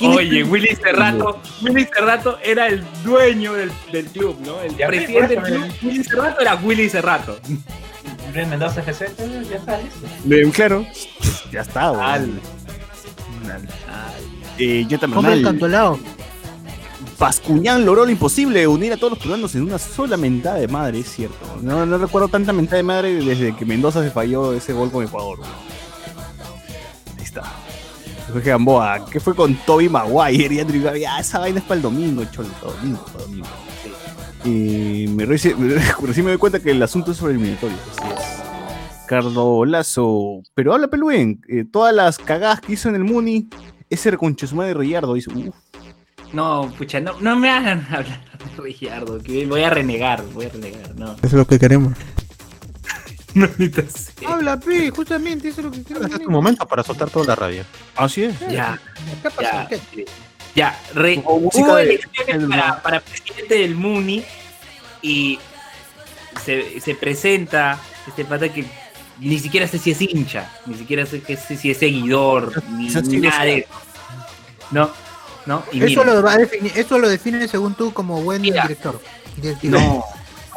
Oye, 0.00 0.42
Willy 0.42 0.74
Cerrato, 0.74 1.40
Willy 1.62 1.84
Cerrato 1.84 2.38
era 2.42 2.66
el 2.66 2.82
dueño 3.04 3.52
del, 3.54 3.70
del 3.92 4.06
club, 4.06 4.36
¿no? 4.44 4.60
El 4.60 4.76
Ya, 4.76 4.88
presidente 4.88 5.36
del 5.36 5.44
club, 5.44 5.64
Willy 5.82 6.04
Cerrato 6.04 6.40
era 6.40 6.56
Willy 6.56 6.88
Cerrato. 6.88 7.38
Luis 8.34 8.48
Mendoza 8.48 8.80
FC, 8.80 9.06
ya 9.50 9.56
está 9.56 9.78
listo. 9.78 10.06
Eh, 10.30 10.50
Claro. 10.52 10.86
Ya 11.52 11.60
está, 11.60 11.90
güey. 11.90 12.02
Al. 12.02 12.40
Eh, 14.58 14.84
yo 14.88 14.98
también. 14.98 15.18
Hombre, 15.18 15.34
el 15.34 15.42
cantolao. 15.42 15.98
Pascuñán 17.18 17.84
logró 17.84 18.04
lo 18.04 18.10
imposible, 18.10 18.66
unir 18.66 18.92
a 18.92 18.96
todos 18.96 19.12
los 19.12 19.18
peruanos 19.18 19.54
en 19.54 19.62
una 19.62 19.78
sola 19.78 20.16
mentada 20.16 20.56
de 20.56 20.66
madre, 20.66 20.98
es 21.00 21.08
cierto. 21.12 21.36
No, 21.62 21.86
no 21.86 21.98
recuerdo 21.98 22.28
tanta 22.28 22.52
mentada 22.52 22.78
de 22.78 22.82
madre 22.82 23.14
desde 23.14 23.54
que 23.54 23.64
Mendoza 23.64 24.02
se 24.02 24.10
falló 24.10 24.52
ese 24.52 24.72
gol 24.72 24.90
con 24.90 25.04
Ecuador. 25.04 25.38
güey. 25.38 25.50
Ahí 27.18 27.24
está. 27.24 27.42
Jorge 28.32 28.50
Gamboa, 28.50 29.06
¿qué 29.10 29.20
fue 29.20 29.36
con 29.36 29.54
Toby 29.54 29.88
Maguire 29.88 30.54
y 30.54 30.60
Andrew 30.60 30.82
Gaby? 30.82 31.04
Ah, 31.04 31.20
esa 31.20 31.38
vaina 31.38 31.58
es 31.58 31.64
para 31.64 31.76
el 31.76 31.82
domingo, 31.82 32.24
cholo, 32.32 32.48
para 32.60 32.72
domingo, 32.74 33.04
para 33.12 33.24
domingo. 33.24 33.46
Y 34.44 35.06
me 35.08 35.24
reci- 35.26 35.54
recién 36.06 36.24
me 36.26 36.32
doy 36.32 36.38
cuenta 36.38 36.60
que 36.60 36.70
el 36.70 36.82
asunto 36.82 37.12
es 37.12 37.16
sobre 37.18 37.34
eliminatorio. 37.34 37.76
Así 37.98 38.08
es. 38.14 39.06
Cardo 39.06 39.64
Lazo. 39.64 40.42
Pero 40.54 40.74
habla 40.74 40.88
Peluen, 40.88 41.40
eh, 41.48 41.64
todas 41.70 41.94
las 41.94 42.18
cagadas 42.18 42.60
que 42.60 42.72
hizo 42.72 42.88
en 42.88 42.94
el 42.96 43.04
Muni, 43.04 43.48
ese 43.90 44.10
reconchesumá 44.10 44.64
de 44.66 44.74
Riyardo 44.74 45.16
hizo. 45.16 45.30
Uf, 45.32 45.54
No, 46.32 46.72
pucha, 46.78 46.98
no, 47.00 47.20
no 47.20 47.36
me 47.36 47.50
hagan 47.50 47.86
hablar 47.90 48.20
de 48.56 48.62
Ricardo, 48.62 49.18
que 49.20 49.44
voy 49.46 49.62
a 49.62 49.70
renegar, 49.70 50.22
voy 50.32 50.46
a 50.46 50.48
renegar, 50.48 50.94
no. 50.96 51.12
Eso 51.14 51.26
es 51.26 51.32
lo 51.34 51.46
que 51.46 51.58
queremos. 51.58 51.92
Habla, 54.26 54.60
pe, 54.60 54.90
justamente, 54.90 55.48
eso 55.48 55.60
es 55.60 55.64
lo 55.64 55.70
que 55.70 55.82
quiero. 55.82 56.02
Este 56.04 56.16
es 56.16 56.22
tu 56.22 56.30
momento 56.30 56.66
para 56.66 56.82
soltar 56.82 57.08
toda 57.08 57.26
la 57.26 57.34
rabia. 57.34 57.64
Así 57.96 58.24
es. 58.24 58.38
Ya, 58.50 58.78
¿Qué 59.22 59.28
ya, 59.42 59.68
¿Qué? 59.68 60.04
Ya, 60.54 60.78
re, 60.94 61.22
hubo 61.24 61.78
elecciones 61.78 62.48
para, 62.48 62.82
para 62.82 63.00
presidente 63.00 63.54
del 63.54 63.74
Muni 63.74 64.22
y 65.00 65.38
se, 66.44 66.80
se 66.80 66.94
presenta 66.94 67.78
este 68.06 68.24
pata 68.24 68.52
que 68.52 68.64
ni 69.20 69.38
siquiera 69.38 69.66
sé 69.68 69.78
si 69.78 69.92
es 69.92 70.00
hincha, 70.02 70.50
ni 70.66 70.74
siquiera 70.74 71.06
sé, 71.06 71.20
que- 71.20 71.36
sé 71.36 71.56
si 71.56 71.70
es 71.70 71.78
seguidor, 71.78 72.62
ni, 72.72 72.88
nada 72.88 73.44
de 73.44 73.58
eso. 73.58 73.68
No, 74.70 74.90
no, 75.46 75.62
y 75.72 75.78
Eso 75.84 76.00
mira, 76.00 76.14
lo, 76.14 76.22
va 76.22 76.32
a 76.32 76.38
definir, 76.38 76.72
eso 76.74 76.98
lo 76.98 77.08
define 77.08 77.46
según 77.48 77.74
tú 77.74 77.92
como 77.92 78.20
buen 78.22 78.42
Mira. 78.42 78.62
director. 78.62 79.00
No, 79.62 80.04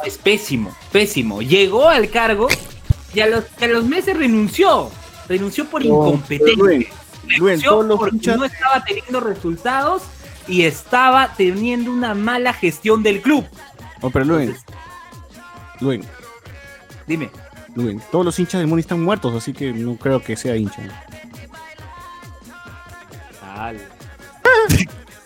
es 0.04 0.18
pésimo, 0.18 0.76
pésimo. 0.92 1.42
Llegó 1.42 1.88
al 1.88 2.10
cargo 2.10 2.48
y 3.14 3.20
a 3.20 3.26
los, 3.26 3.44
a 3.60 3.66
los 3.66 3.84
meses 3.84 4.16
renunció. 4.16 4.90
Renunció 5.28 5.66
por 5.66 5.84
incompetente. 5.84 6.52
Luen, 6.56 6.86
Los 7.38 7.98
porque 7.98 8.16
hinchas- 8.16 8.36
no 8.38 8.44
estaba 8.44 8.84
teniendo 8.84 9.20
resultados 9.20 10.02
y 10.48 10.62
estaba 10.62 11.32
teniendo 11.36 11.90
una 11.90 12.14
mala 12.14 12.52
gestión 12.52 13.02
del 13.02 13.20
club. 13.20 13.44
Oh, 14.00 14.10
pero 14.10 14.24
Luen, 14.24 14.56
Luen, 15.80 16.04
Dime. 17.06 17.30
Luen, 17.74 18.00
todos 18.10 18.24
los 18.24 18.38
hinchas 18.38 18.60
del 18.60 18.68
Muni 18.68 18.80
están 18.80 19.02
muertos, 19.02 19.34
así 19.34 19.52
que 19.52 19.72
no 19.72 19.96
creo 19.96 20.22
que 20.22 20.36
sea 20.36 20.56
hincha. 20.56 20.82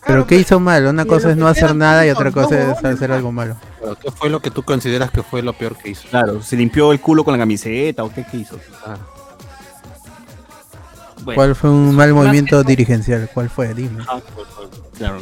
Pero 0.07 0.27
¿qué 0.27 0.37
hizo 0.37 0.59
mal? 0.59 0.87
Una 0.87 1.05
cosa 1.05 1.31
es 1.31 1.37
no 1.37 1.47
hacer 1.47 1.75
nada 1.77 2.05
y 2.07 2.11
otra 2.11 2.33
cosa 2.33 2.73
es 2.73 2.85
hacer 2.85 3.13
algo 3.13 3.31
malo. 3.31 3.57
Pero, 3.81 3.95
¿Qué 3.97 4.11
fue 4.11 4.29
lo 4.31 4.41
que 4.41 4.51
tú 4.51 4.63
consideras 4.63 5.11
que 5.11 5.23
fue 5.23 5.43
lo 5.43 5.53
peor 5.53 5.77
que 5.77 5.91
hizo? 5.91 6.09
Claro, 6.09 6.43
se 6.43 6.57
limpió 6.57 6.91
el 6.93 7.01
culo 7.01 7.23
con 7.23 7.33
la 7.33 7.39
camiseta 7.39 8.03
o 8.03 8.13
qué, 8.13 8.25
qué 8.29 8.39
hizo. 8.39 8.59
Ah, 8.85 8.97
Bueno, 11.35 11.39
¿Cuál 11.53 11.55
fue 11.57 11.71
un 11.71 11.95
mal 11.95 12.13
más 12.15 12.25
movimiento 12.25 12.63
que- 12.63 12.69
dirigencial? 12.69 13.31
¿Cuál 13.33 13.51
fue? 13.51 13.73
Dime. 13.75 14.05
Claro. 14.99 15.19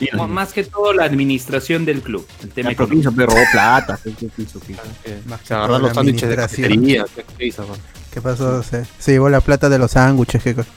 m- 0.00 0.26
más 0.28 0.52
que 0.52 0.64
todo 0.64 0.92
la 0.92 1.04
administración 1.04 1.84
del 1.84 2.02
club. 2.02 2.26
El 2.42 2.50
tema 2.50 2.70
Ya, 2.70 2.76
pero 2.76 2.88
¿qué 2.88 2.94
económico. 2.94 3.10
hizo? 3.10 3.16
Pero 3.16 3.32
robó 3.32 3.44
plata. 3.52 3.98
¿qué, 4.02 4.12
qué- 4.14 4.28
qué 4.34 4.42
hizo? 4.42 4.60
¿Qué 4.60 4.72
hizo? 4.72 4.82
que 5.04 5.18
Más 5.28 5.40
que 5.40 5.46
se 5.48 5.54
agarró 5.54 5.78
los 5.78 5.88
la 5.88 5.94
sándwiches 5.94 6.28
de 6.28 6.36
cafetería. 6.36 7.04
¿Qué, 7.14 7.24
qué 7.38 7.46
hizo? 7.46 7.66
man? 7.66 7.78
¿Qué 8.12 8.20
pasó? 8.20 8.62
Se, 8.62 8.84
se 8.98 9.12
llevó 9.12 9.28
la 9.30 9.40
plata 9.40 9.68
de 9.68 9.78
los 9.78 9.90
sándwiches. 9.92 10.42
¿qué 10.42 10.54
co- 10.54 10.64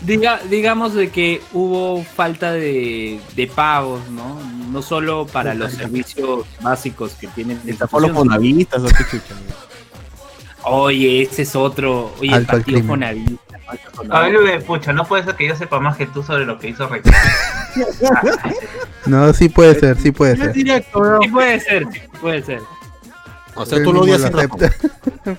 Diga, 0.00 0.40
digamos 0.50 0.94
de 0.94 1.10
que 1.10 1.40
hubo 1.52 2.02
falta 2.04 2.52
de, 2.52 3.20
de 3.36 3.46
pagos, 3.46 4.08
¿no? 4.08 4.40
No 4.70 4.80
solo 4.82 5.26
para 5.26 5.54
los 5.54 5.72
servicios 5.74 6.46
básicos 6.62 7.12
que 7.14 7.28
tienen. 7.28 7.60
la 7.64 7.70
¿Estafó 7.72 8.00
los 8.00 8.08
institución. 8.10 8.34
fonavistas 8.34 8.82
o 8.82 8.86
qué 8.86 9.04
chucha? 9.10 9.34
Oye, 10.64 11.22
ese 11.22 11.42
es 11.42 11.56
otro. 11.56 12.12
Oye, 12.18 12.28
el 12.28 12.34
Alto 12.34 12.52
al 12.52 12.58
partido. 12.62 12.82
Fonavista. 12.84 13.42
A 14.10 14.20
ver, 14.20 14.32
Luis, 14.32 14.62
pucha, 14.64 14.92
no 14.92 15.04
puede 15.06 15.24
ser 15.24 15.34
que 15.34 15.48
yo 15.48 15.56
sepa 15.56 15.80
más 15.80 15.96
que 15.96 16.06
tú 16.06 16.22
sobre 16.22 16.44
lo 16.44 16.58
que 16.58 16.68
hizo 16.68 16.88
Ricardo. 16.88 17.18
No, 19.06 19.32
sí 19.32 19.48
puede 19.48 19.74
ser, 19.80 19.96
sí 19.98 20.12
puede 20.12 20.36
No 20.36 20.40
es 20.44 20.46
ser. 20.48 20.52
directo, 20.54 21.00
bro. 21.00 21.18
Sí, 21.22 21.28
puede 21.28 21.58
ser, 21.60 21.86
sí, 21.92 22.00
puede 22.20 22.42
ser. 22.42 22.60
O 23.54 23.66
sea, 23.66 23.82
tú 23.82 23.92
lo 23.92 24.00
odias 24.02 24.22
sin 24.22 24.34
acepta. 24.38 24.70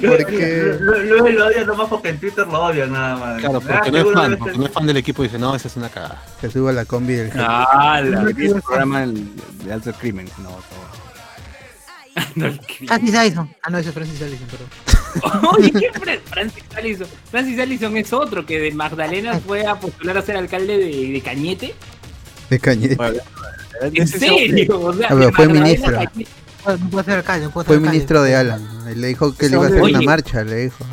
Porque 0.00 0.76
Luis 0.80 1.34
lo 1.34 1.46
odia 1.46 1.64
nomás 1.64 1.88
porque 1.88 2.08
en 2.10 2.18
Twitter 2.20 2.46
lo 2.46 2.62
odian 2.64 2.92
nada 2.92 3.16
más. 3.16 3.40
Claro, 3.40 3.60
Ah, 3.68 3.80
porque 3.84 3.90
no 3.90 3.98
es 3.98 4.12
fan, 4.14 4.36
porque 4.38 4.58
no 4.58 4.66
es 4.66 4.72
fan 4.72 4.86
del 4.86 4.96
equipo 4.96 5.22
y 5.24 5.28
dice, 5.28 5.38
no, 5.38 5.54
esa 5.54 5.68
es 5.68 5.76
una 5.76 5.88
cagada. 5.88 6.22
se 6.40 6.50
suba 6.50 6.72
la 6.72 6.84
combi 6.84 7.14
del. 7.14 7.32
Ah, 7.38 8.00
la 8.04 8.30
Es 8.30 8.36
el 8.38 8.62
programa 8.62 9.00
del- 9.00 9.28
de 9.64 9.72
alto 9.72 9.92
crimen. 9.94 10.28
No, 10.38 10.50
no. 10.50 10.56
Francis 12.86 13.14
Allison. 13.14 13.50
Ah, 13.62 13.70
no, 13.70 13.78
ese 13.78 13.88
es 13.88 13.94
Francis 13.94 14.22
Allison, 14.22 14.46
perdón. 14.48 14.68
Oye, 15.58 15.70
¿qué 15.72 15.90
Fran- 15.92 16.20
Francis 16.24 16.64
Allison? 16.76 17.06
Francis 17.30 17.58
Allison 17.58 17.96
es 17.96 18.12
otro 18.12 18.44
que 18.46 18.58
de 18.60 18.70
Magdalena 18.72 19.38
fue 19.40 19.66
a 19.66 19.74
postular 19.78 20.18
a 20.18 20.22
ser 20.22 20.36
alcalde 20.36 20.78
de, 20.78 21.12
de 21.12 21.20
Cañete. 21.20 21.74
De 22.50 22.58
Cañete. 22.58 22.96
¿En 23.80 24.06
serio? 24.08 24.80
O 24.80 24.92
sea, 24.92 25.06
Ah, 25.08 25.14
pero 25.14 25.26
de 25.26 25.32
fue 25.32 25.48
ministro. 25.48 25.98
No 26.66 26.90
puede 26.90 27.04
ser 27.04 27.14
alcalde, 27.18 27.46
no 27.46 27.50
puede 27.52 27.66
Fue 27.66 27.74
ser 27.74 27.78
alcalde. 27.78 27.90
ministro 27.90 28.22
de 28.22 28.36
Alan. 28.36 29.00
Le 29.00 29.06
dijo 29.08 29.34
que 29.36 29.48
le 29.48 29.56
iba 29.56 29.64
a 29.64 29.66
hacer 29.68 29.80
Oye. 29.82 29.92
una 29.94 30.02
marcha, 30.02 30.44
le 30.44 30.56
dijo. 30.56 30.84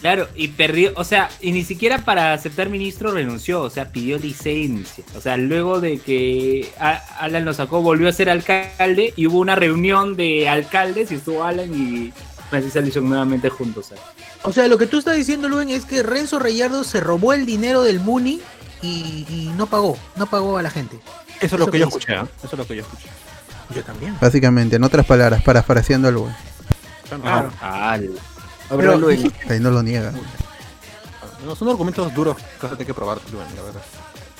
Claro, 0.00 0.28
y 0.34 0.48
perdió, 0.48 0.92
o 0.96 1.04
sea, 1.04 1.28
y 1.42 1.52
ni 1.52 1.62
siquiera 1.62 1.98
para 1.98 2.32
aceptar 2.32 2.70
ministro 2.70 3.12
renunció, 3.12 3.60
o 3.60 3.68
sea, 3.68 3.92
pidió 3.92 4.18
licencia. 4.18 5.04
O 5.14 5.20
sea, 5.20 5.36
luego 5.36 5.78
de 5.80 5.98
que 5.98 6.72
Alan 7.18 7.44
lo 7.44 7.52
sacó, 7.52 7.82
volvió 7.82 8.08
a 8.08 8.12
ser 8.12 8.30
alcalde 8.30 9.12
y 9.14 9.26
hubo 9.26 9.38
una 9.40 9.56
reunión 9.56 10.16
de 10.16 10.48
alcaldes 10.48 11.12
y 11.12 11.16
estuvo 11.16 11.44
Alan 11.44 11.70
y 11.74 12.12
Francis 12.48 12.76
Allison 12.76 13.06
nuevamente 13.08 13.50
juntos. 13.50 13.86
¿sabes? 13.88 14.02
O 14.42 14.52
sea, 14.54 14.68
lo 14.68 14.78
que 14.78 14.86
tú 14.86 14.98
estás 14.98 15.16
diciendo, 15.16 15.50
Luen, 15.50 15.68
es 15.68 15.84
que 15.84 16.02
Renzo 16.02 16.38
Reyardo 16.38 16.82
se 16.82 17.00
robó 17.00 17.34
el 17.34 17.44
dinero 17.44 17.82
del 17.82 18.00
Muni 18.00 18.40
y, 18.80 19.26
y 19.28 19.52
no 19.58 19.66
pagó, 19.66 19.98
no 20.16 20.24
pagó 20.26 20.56
a 20.56 20.62
la 20.62 20.70
gente. 20.70 20.98
Eso 21.42 21.56
es 21.56 21.60
lo 21.60 21.70
que 21.70 21.78
yo 21.78 21.88
escuché, 21.88 22.14
¿ah? 22.14 22.26
Eso 22.38 22.48
es 22.52 22.58
lo 22.58 22.66
que 22.66 22.76
yo 22.76 22.82
escuché. 22.82 23.08
Yo 23.74 23.84
también. 23.84 24.16
Básicamente, 24.18 24.76
en 24.76 24.84
otras 24.84 25.04
palabras, 25.04 25.42
parafraseando 25.42 26.08
algo. 26.08 26.30
Claro. 27.22 27.52
Al- 27.60 28.10
Pero 28.76 28.98
Luen, 28.98 29.32
Ahí 29.48 29.60
no 29.60 29.70
lo 29.70 29.82
niega. 29.82 30.12
No, 31.44 31.56
son 31.56 31.68
argumentos 31.68 32.12
duros 32.14 32.36
que 32.78 32.84
que 32.86 32.94
probar, 32.94 33.18
Luen, 33.32 33.46
la 33.56 33.62
verdad. 33.62 33.80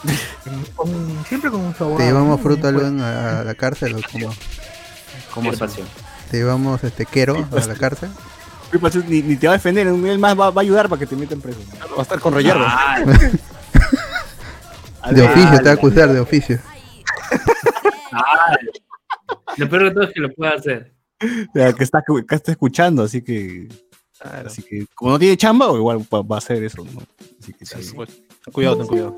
con- 0.76 1.24
siempre 1.28 1.50
con 1.50 1.60
un 1.60 1.74
sabor. 1.74 1.98
Te 1.98 2.04
llevamos 2.04 2.40
fruta 2.40 2.70
Luen, 2.70 3.00
a, 3.00 3.40
a 3.40 3.44
la 3.44 3.54
cárcel 3.54 3.94
o 3.94 4.00
como 4.12 4.32
¿Cómo 5.34 5.50
te 6.30 6.36
llevamos 6.36 6.82
este 6.84 7.06
quero 7.06 7.46
a 7.52 7.66
la 7.66 7.74
cárcel. 7.74 8.10
ni, 9.08 9.22
ni 9.22 9.36
te 9.36 9.46
va 9.48 9.54
a 9.54 9.56
defender, 9.56 9.86
él 9.86 10.18
más 10.18 10.38
va, 10.38 10.50
va 10.50 10.60
a 10.60 10.62
ayudar 10.62 10.88
para 10.88 11.00
que 11.00 11.06
te 11.06 11.16
metan 11.16 11.40
preso. 11.40 11.58
Va 11.92 11.98
a 11.98 12.02
estar 12.02 12.20
con 12.20 12.34
Reyardo. 12.34 12.64
Al- 12.66 13.04
De 15.14 15.22
oficio, 15.22 15.58
te 15.58 15.64
va 15.64 15.70
a 15.70 15.74
acusar 15.74 16.12
de 16.12 16.20
oficio. 16.20 16.58
al- 18.12 18.70
Lo 19.56 19.68
peor 19.68 19.84
de 19.84 19.90
todo 19.92 20.04
es 20.04 20.10
que 20.12 20.20
lo 20.20 20.32
puede 20.32 20.54
hacer. 20.54 20.94
Que 21.18 21.74
está, 21.84 22.02
que 22.28 22.34
está 22.34 22.50
escuchando, 22.52 23.02
así 23.02 23.22
que. 23.22 23.68
Así 24.20 24.62
que, 24.62 24.86
como 24.94 25.12
no 25.12 25.18
tiene 25.18 25.36
chamba, 25.36 25.66
igual 25.72 26.00
va, 26.12 26.36
a 26.36 26.38
hacer 26.38 26.62
eso, 26.62 26.84
¿no? 26.84 27.02
Así 27.40 27.52
que 27.54 27.64
sí. 27.64 27.92
Pues, 27.94 28.10
ten 28.44 28.52
cuidado, 28.52 28.76
ten 28.78 28.86
cuidado. 28.86 29.16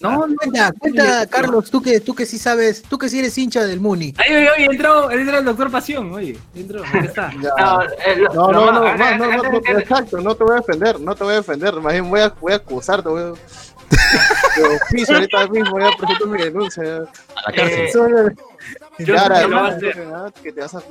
No, 0.00 0.26
Cuenta, 0.36 0.72
cuenta, 0.78 1.26
Carlos, 1.26 1.68
tú 1.70 1.82
que, 1.82 2.00
tú 2.00 2.14
que 2.14 2.26
sí 2.26 2.38
sabes, 2.38 2.82
tú 2.82 2.96
que 2.96 3.08
sí 3.08 3.18
eres 3.18 3.36
hincha 3.36 3.64
del 3.64 3.80
Muni. 3.80 4.14
Ay, 4.16 4.36
oye, 4.36 4.50
oye, 4.50 4.64
entró, 4.66 5.10
entró 5.10 5.38
el 5.38 5.44
doctor 5.44 5.70
Pasión, 5.70 6.12
oye, 6.12 6.38
entró, 6.54 6.80
¿dónde 6.80 7.08
está? 7.08 7.32
No, 7.36 7.82
eh, 7.82 8.22
No, 8.34 8.52
no, 8.52 8.72
no, 8.72 8.72
no, 8.72 9.18
no, 9.18 9.18
no, 9.18 9.42
no, 9.42 9.78
exacto, 9.78 10.20
no 10.20 10.34
te 10.36 10.44
voy 10.44 10.52
a 10.52 10.60
defender, 10.60 11.00
no 11.00 11.14
te 11.16 11.24
voy 11.24 11.32
a 11.32 11.36
defender, 11.36 11.74
más 11.80 11.92
bien 11.92 12.08
voy 12.08 12.20
a, 12.20 12.28
voy 12.28 12.52
a 12.52 12.56
acusarte, 12.56 13.08
voy 13.08 13.32
oficio, 14.86 15.16
ahorita 15.16 15.48
mismo 15.48 15.72
voy 15.72 15.84
a 15.84 15.96
presentar 15.96 16.28
mi 16.28 16.38
denuncia. 16.38 16.82
A 17.34 17.50
la 17.50 17.56
cárcel. 17.56 18.34
Eh, 18.98 19.04
yo 19.04 19.18
sé 19.18 19.28
que 19.28 19.48
lo 19.48 19.56
va 19.56 19.66
a 19.66 19.68
hacer. 19.68 19.96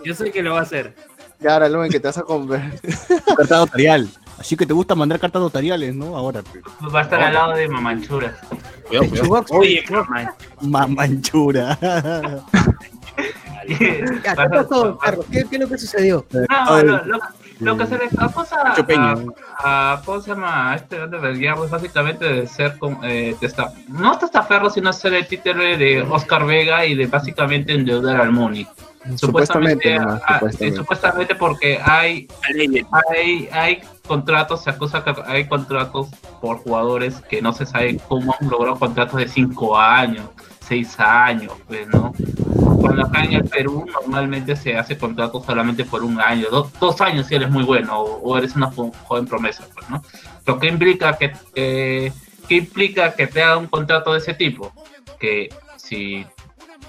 Yo 0.04 0.16
sé 0.16 0.32
que 0.32 0.44
lo 0.44 0.54
va 0.54 0.60
a 0.60 0.64
hacer. 0.64 0.96
Yara, 1.42 1.68
Luen, 1.70 1.92
que 1.92 2.00
te 2.00 2.08
vas 2.08 2.18
a 2.18 2.24
conver... 2.24 2.62
Carta 3.38 3.58
notarial. 3.58 4.10
Así 4.38 4.56
que 4.56 4.66
te 4.66 4.74
gusta 4.74 4.96
mandar 4.96 5.20
cartas 5.20 5.42
notariales, 5.42 5.94
¿no? 5.96 6.16
Ahora, 6.18 6.42
pues. 6.42 6.64
Va 6.94 7.00
a 7.00 7.04
estar 7.04 7.22
al 7.22 7.34
lado 7.34 7.54
de 7.54 7.68
Mamanchura. 7.68 8.36
Cuidado, 8.88 9.10
cuidado. 9.10 9.46
Oye. 9.52 9.84
Mamanchura. 10.62 11.78
Ya, 13.68 13.78
¿Qué 14.36 14.50
pasó, 14.50 14.98
Carlos? 14.98 15.26
¿Qué, 15.32 15.46
qué 15.48 15.56
es 15.58 15.62
lo 15.62 15.68
que 15.70 15.78
sucedió? 15.78 16.26
No, 16.50 16.82
lo, 16.84 17.06
lo- 17.06 17.20
Lo 17.62 17.78
que 17.78 17.86
se 17.86 17.98
le 17.98 18.10
acusa 18.18 18.56
a, 18.62 18.74
a- 19.94 20.02
¿cómo 20.04 20.20
se 20.22 20.30
llama? 20.32 20.72
A 20.72 20.76
este 20.76 21.08
de 21.08 21.18
Belguillardo 21.18 21.66
es 21.66 21.72
básicamente 21.72 22.26
de 22.26 22.48
ser 22.48 22.78
con, 22.78 22.98
eh, 23.04 23.36
testa- 23.40 23.72
no 23.88 24.18
testaferro, 24.18 24.70
sino 24.70 24.92
ser 24.94 25.14
el 25.14 25.28
títere 25.28 25.78
de 25.78 26.02
Oscar 26.02 26.46
Vega 26.46 26.86
y 26.86 26.96
de 26.96 27.08
básicamente 27.08 27.74
endeudar 27.74 28.20
al 28.22 28.32
Muni. 28.32 28.68
Supuestamente, 29.16 29.96
ah, 29.98 30.20
supuestamente. 30.34 30.70
sí, 30.72 30.76
supuestamente 30.76 31.36
porque 31.36 31.80
hay, 31.84 32.28
hay, 33.12 33.50
hay 33.52 33.80
contratos, 34.08 34.64
se 34.64 34.70
acusa 34.70 35.04
que 35.04 35.14
hay 35.26 35.48
contratos 35.48 36.10
por 36.40 36.58
jugadores 36.58 37.22
que 37.30 37.42
no 37.42 37.52
se 37.54 37.66
sabe 37.66 37.98
cómo 38.08 38.36
han 38.40 38.50
logrado 38.50 38.78
contratos 38.78 39.18
de 39.20 39.28
5 39.28 39.78
años, 39.78 40.26
6 40.68 41.00
años, 41.00 41.54
pues, 41.68 41.88
¿no? 41.88 42.14
Cuando 42.82 43.06
acá 43.06 43.24
en 43.24 43.34
el 43.34 43.44
Perú 43.46 43.86
normalmente 43.92 44.56
se 44.56 44.76
hace 44.78 44.98
contratos 44.98 45.46
solamente 45.46 45.86
por 45.86 46.04
un 46.04 46.20
año, 46.20 46.48
dos, 46.50 46.72
dos 46.80 47.00
años 47.02 47.28
si 47.28 47.36
eres 47.36 47.50
muy 47.50 47.64
bueno 47.64 48.00
o, 48.00 48.20
o 48.22 48.38
eres 48.38 48.56
una 48.56 48.72
jo- 48.72 48.92
joven 49.04 49.26
promesa, 49.28 49.66
pues, 49.74 49.90
¿no? 49.90 50.02
Lo 50.46 50.60
que 50.60 50.68
implica 50.68 51.18
que, 51.18 51.32
que, 51.54 52.12
que 52.48 52.56
implica 52.56 53.14
que 53.14 53.28
te 53.28 53.44
haga 53.44 53.58
un 53.58 53.68
contrato 53.68 54.12
de 54.14 54.20
ese 54.20 54.34
tipo, 54.34 54.74
que 55.20 55.50
si 55.78 56.26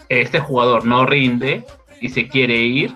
este 0.08 0.40
jugador 0.40 0.84
no 0.84 1.04
rinde 1.06 1.64
y 2.00 2.08
se 2.08 2.28
quiere 2.28 2.56
ir 2.56 2.94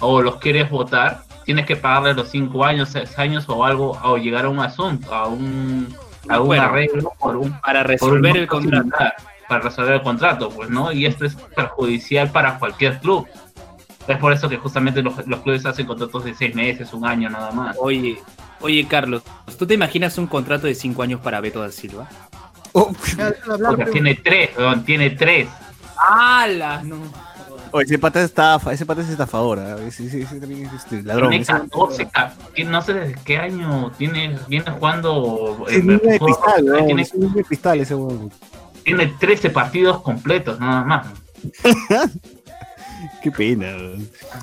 o 0.00 0.20
los 0.22 0.36
quieres 0.36 0.70
votar, 0.70 1.22
tienes 1.44 1.66
que 1.66 1.76
pagarle 1.76 2.14
los 2.14 2.28
cinco 2.30 2.64
años, 2.64 2.90
seis 2.90 3.18
años 3.18 3.44
o 3.48 3.64
algo, 3.64 3.98
o 4.02 4.16
llegar 4.18 4.44
a 4.44 4.48
un 4.48 4.58
asunto, 4.60 5.14
a 5.14 5.26
un, 5.26 5.94
a 6.28 6.40
un 6.40 6.46
Bueno, 6.46 6.62
arreglo 6.64 7.12
por 7.18 7.36
un, 7.36 7.52
para 7.60 7.82
por 7.82 7.90
resolver 7.90 8.32
un 8.32 8.36
el 8.38 8.46
contrato. 8.46 8.82
similar, 8.84 9.14
Para 9.54 9.68
resolver 9.68 9.94
el 9.94 10.02
contrato, 10.02 10.48
pues, 10.50 10.68
¿no? 10.68 10.90
Y 10.90 11.06
esto 11.06 11.24
es 11.24 11.36
perjudicial 11.54 12.30
para 12.30 12.58
cualquier 12.58 12.98
club. 12.98 13.26
Es 14.08 14.18
por 14.18 14.32
eso 14.32 14.48
que 14.48 14.56
justamente 14.56 15.00
los, 15.00 15.24
los 15.28 15.40
clubes 15.40 15.64
hacen 15.64 15.86
contratos 15.86 16.24
de 16.24 16.34
seis 16.34 16.54
meses, 16.56 16.92
un 16.92 17.06
año 17.06 17.30
nada 17.30 17.52
más. 17.52 17.76
Oye, 17.78 18.18
oye 18.60 18.84
Carlos, 18.88 19.22
¿tú 19.56 19.64
te 19.64 19.74
imaginas 19.74 20.18
un 20.18 20.26
contrato 20.26 20.66
de 20.66 20.74
5 20.74 21.02
años 21.04 21.20
para 21.20 21.40
Beto 21.40 21.60
da 21.60 21.70
Silva? 21.70 22.08
Porque 22.72 23.84
tiene 23.92 24.16
tres, 24.16 24.50
weón, 24.58 24.84
tiene 24.84 25.10
tres. 25.10 25.48
¡Hala! 25.96 26.82
No. 26.82 26.96
Oye, 27.70 27.84
ese 27.86 27.98
pata 27.98 28.18
es 28.20 28.26
estafa, 28.26 28.72
ese 28.72 28.84
pata 28.84 29.00
es 29.02 29.08
estafador, 29.08 29.58
ese, 29.86 30.06
ese- 30.06 30.22
ese 30.22 30.38
también 30.40 30.66
es 30.66 30.72
este, 30.74 31.02
ladrón. 31.02 31.30
Tiene 31.30 31.42
ese- 31.42 31.52
14, 31.52 32.08
ca- 32.08 32.32
tiene- 32.54 32.70
no 32.72 32.82
sé 32.82 32.94
desde 32.94 33.14
qué 33.24 33.38
año 33.38 33.90
tiene, 33.96 34.36
viene 34.48 34.70
jugando. 34.70 35.64
Es 35.68 35.76
eh, 35.78 35.82
niño 35.82 35.98
de 35.98 36.18
cristal, 36.20 36.64
weón, 36.64 36.86
tiene, 36.86 37.02
es 37.02 37.14
niño 37.14 37.32
de 37.34 37.44
cristal 37.44 37.80
ese 37.80 37.94
weón. 37.94 38.30
Tiene 38.84 39.06
13 39.18 39.50
partidos 39.50 40.02
completos, 40.02 40.60
nada 40.60 40.84
más. 40.84 41.06
Qué 43.22 43.30
pena. 43.30 43.72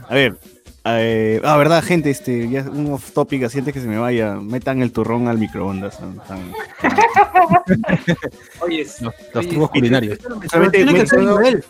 A 0.09 0.13
ver, 0.13 0.37
eh, 0.83 1.39
ah, 1.43 1.57
verdad, 1.57 1.83
gente, 1.83 2.09
este, 2.09 2.49
ya 2.49 2.63
un 2.63 2.93
off 2.93 3.11
topic, 3.11 3.43
así 3.43 3.59
antes 3.59 3.73
que 3.73 3.81
se 3.81 3.87
me 3.87 3.99
vaya, 3.99 4.35
metan 4.35 4.81
el 4.81 4.91
turrón 4.91 5.27
al 5.27 5.37
microondas. 5.37 5.99
Oye, 8.61 8.87
Los, 8.99 9.13
los 9.33 9.47
trucos 9.47 9.69
culinarios. 9.69 10.19
Solamente 10.49 10.83
Tiene 10.83 10.93
que 10.93 11.07
ser 11.07 11.23
Joel. 11.23 11.63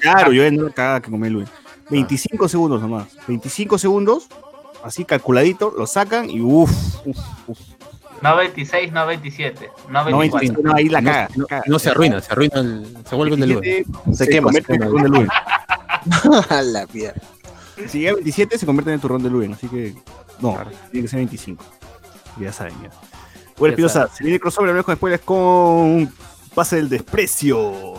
Claro, 0.00 0.32
yo 0.32 0.50
no 0.50 0.64
la 0.64 0.70
cagada 0.70 1.00
que 1.00 1.10
come 1.10 1.30
Luen. 1.30 1.48
25 1.88 2.48
segundos 2.48 2.82
nomás. 2.82 3.08
25 3.26 3.78
segundos, 3.78 4.28
así 4.84 5.04
calculadito, 5.04 5.72
lo 5.76 5.86
sacan 5.86 6.28
y 6.28 6.40
uff, 6.40 6.70
uff, 7.04 7.18
uff. 7.46 7.60
No 8.22 8.36
26, 8.36 8.92
no 8.92 9.06
27, 9.06 9.70
no 9.88 10.04
No, 10.10 10.18
24. 10.18 10.38
25, 10.40 10.62
no, 10.62 10.74
ahí 10.74 10.88
la 10.88 11.00
No, 11.00 11.10
caga. 11.10 11.28
no, 11.36 11.46
caga. 11.46 11.62
no 11.66 11.78
se 11.78 11.90
arruina, 11.90 12.20
se 12.20 12.32
arruina, 12.32 12.60
el, 12.60 12.96
se 13.08 13.14
vuelve 13.16 13.34
un 13.34 13.40
deluxe. 13.40 13.60
27, 14.06 14.14
Se 14.14 14.28
quema, 14.28 14.52
se 14.52 14.62
quema. 14.62 14.86
turrón 14.86 15.02
de 15.04 15.08
Luen. 15.08 15.28
A 16.50 16.62
la 16.62 16.86
mierda. 16.92 17.20
Si 17.88 17.98
llega 18.00 18.10
a 18.12 18.14
27, 18.14 18.58
se 18.58 18.66
convierte 18.66 18.90
en 18.90 18.94
el 18.96 19.00
turrón 19.00 19.22
de 19.22 19.30
Luen. 19.30 19.52
Así 19.54 19.68
que, 19.68 19.94
no, 20.40 20.58
tiene 20.90 21.04
que 21.04 21.08
ser 21.08 21.18
25. 21.18 21.64
Ya 22.38 22.52
saben, 22.52 22.74
ya. 22.82 22.90
Bueno, 23.58 23.72
Ya 23.72 23.76
Pinoza, 23.76 24.08
se 24.08 24.22
viene 24.24 24.38
crossover, 24.38 24.70
hablamos 24.70 24.86
con 24.86 24.96
spoilers 24.96 25.22
con 25.24 26.12
Pase 26.54 26.76
del 26.76 26.88
Desprecio. 26.88 27.94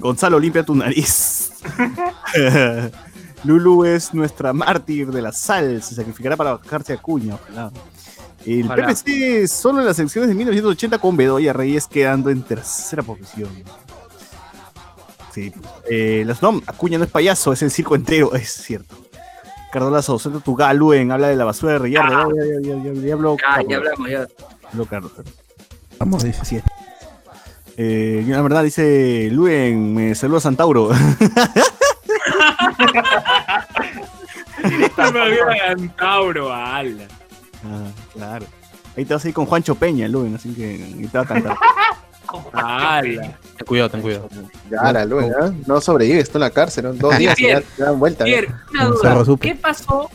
Gonzalo, 0.00 0.38
limpia 0.38 0.62
tu 0.64 0.74
nariz. 0.74 1.52
Lulu 3.44 3.84
es 3.84 4.14
nuestra 4.14 4.52
mártir 4.52 5.08
de 5.10 5.20
la 5.20 5.32
sal, 5.32 5.82
se 5.82 5.94
sacrificará 5.94 6.36
para 6.36 6.56
bajarse 6.56 6.94
a 6.94 6.96
cuña. 6.96 7.34
Ojalá. 7.34 7.70
El 8.46 8.64
Ojalá. 8.66 8.88
PPC 8.88 9.48
solo 9.48 9.80
en 9.80 9.86
las 9.86 9.98
elecciones 9.98 10.28
de 10.28 10.34
1980 10.34 10.98
con 10.98 11.16
Bedoya 11.16 11.52
Reyes 11.52 11.86
quedando 11.86 12.30
en 12.30 12.42
tercera 12.42 13.02
posición. 13.02 13.48
Sí. 15.32 15.52
Eh, 15.90 16.22
las 16.26 16.42
NOM, 16.42 16.60
Acuña 16.66 16.98
no 16.98 17.04
es 17.04 17.10
payaso, 17.10 17.52
es 17.52 17.62
el 17.62 17.70
circo 17.70 17.94
entero, 17.94 18.34
es 18.34 18.50
cierto. 18.52 18.96
Cardolazo, 19.72 20.18
suelta 20.18 20.40
tu 20.40 20.54
galuen, 20.54 21.10
habla 21.10 21.28
de 21.28 21.36
la 21.36 21.44
basura 21.44 21.72
de 21.72 21.78
Reyardo. 21.80 22.16
Ah. 22.16 22.28
Ya, 22.36 22.44
ya, 22.44 22.76
ya, 22.76 22.92
ya, 22.92 23.00
ya 23.00 23.12
habló 23.14 23.36
Ah, 23.44 23.60
ya 23.68 23.76
hablamos, 23.78 24.08
ya. 24.08 24.28
Habló 24.70 24.86
Carlos. 24.86 25.12
Vamos, 25.98 26.22
dice. 26.22 26.40
Así 26.40 26.56
es. 26.56 26.62
Eh, 27.76 28.24
la 28.28 28.40
verdad 28.42 28.62
dice 28.62 29.28
Luen, 29.32 29.94
me 29.94 30.14
saluda 30.14 30.38
Santauro. 30.38 30.90
Tauro, 35.96 36.52
ala. 36.52 37.08
Ah, 37.64 37.88
claro. 38.12 38.46
Ahí 38.96 39.04
te 39.04 39.14
vas 39.14 39.24
a 39.24 39.28
ir 39.28 39.34
con 39.34 39.46
Juancho 39.46 39.74
Peña, 39.74 40.06
Luen, 40.06 40.34
así 40.34 40.54
que 40.54 40.64
ahí 40.66 41.08
te 41.10 41.18
va 41.18 41.24
a 41.24 41.26
cantar. 41.26 41.56
Ten 43.02 43.66
cuidado, 43.66 43.90
ten 43.90 44.02
cuidado. 44.02 44.28
Ya, 44.70 44.92
la 44.92 45.02
¿eh? 45.02 45.52
no 45.66 45.80
sobrevives 45.80 46.30
tú 46.30 46.38
en 46.38 46.40
la 46.40 46.50
cárcel, 46.50 46.84
¿no? 46.84 46.92
Dos 46.94 47.18
días 47.18 47.38
y 47.38 47.42
ya 47.42 47.48
Pierre, 47.48 47.66
te 47.76 47.82
dan 47.82 47.98
vuelta. 47.98 48.24
¿eh? 48.24 48.26
Pierre, 48.26 48.54
una 48.72 48.84
duda. 48.86 49.36
¿Qué 49.40 49.54
pasó? 49.54 50.10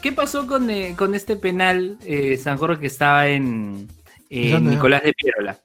¿Qué 0.00 0.12
pasó 0.12 0.46
con, 0.46 0.70
eh, 0.70 0.94
con 0.96 1.14
este 1.14 1.36
penal 1.36 1.98
eh, 2.04 2.36
San 2.36 2.58
Jorge 2.58 2.80
que 2.80 2.86
estaba 2.86 3.28
en. 3.28 3.88
Nicolás 4.30 5.02
de 5.02 5.12
Piérola? 5.12 5.58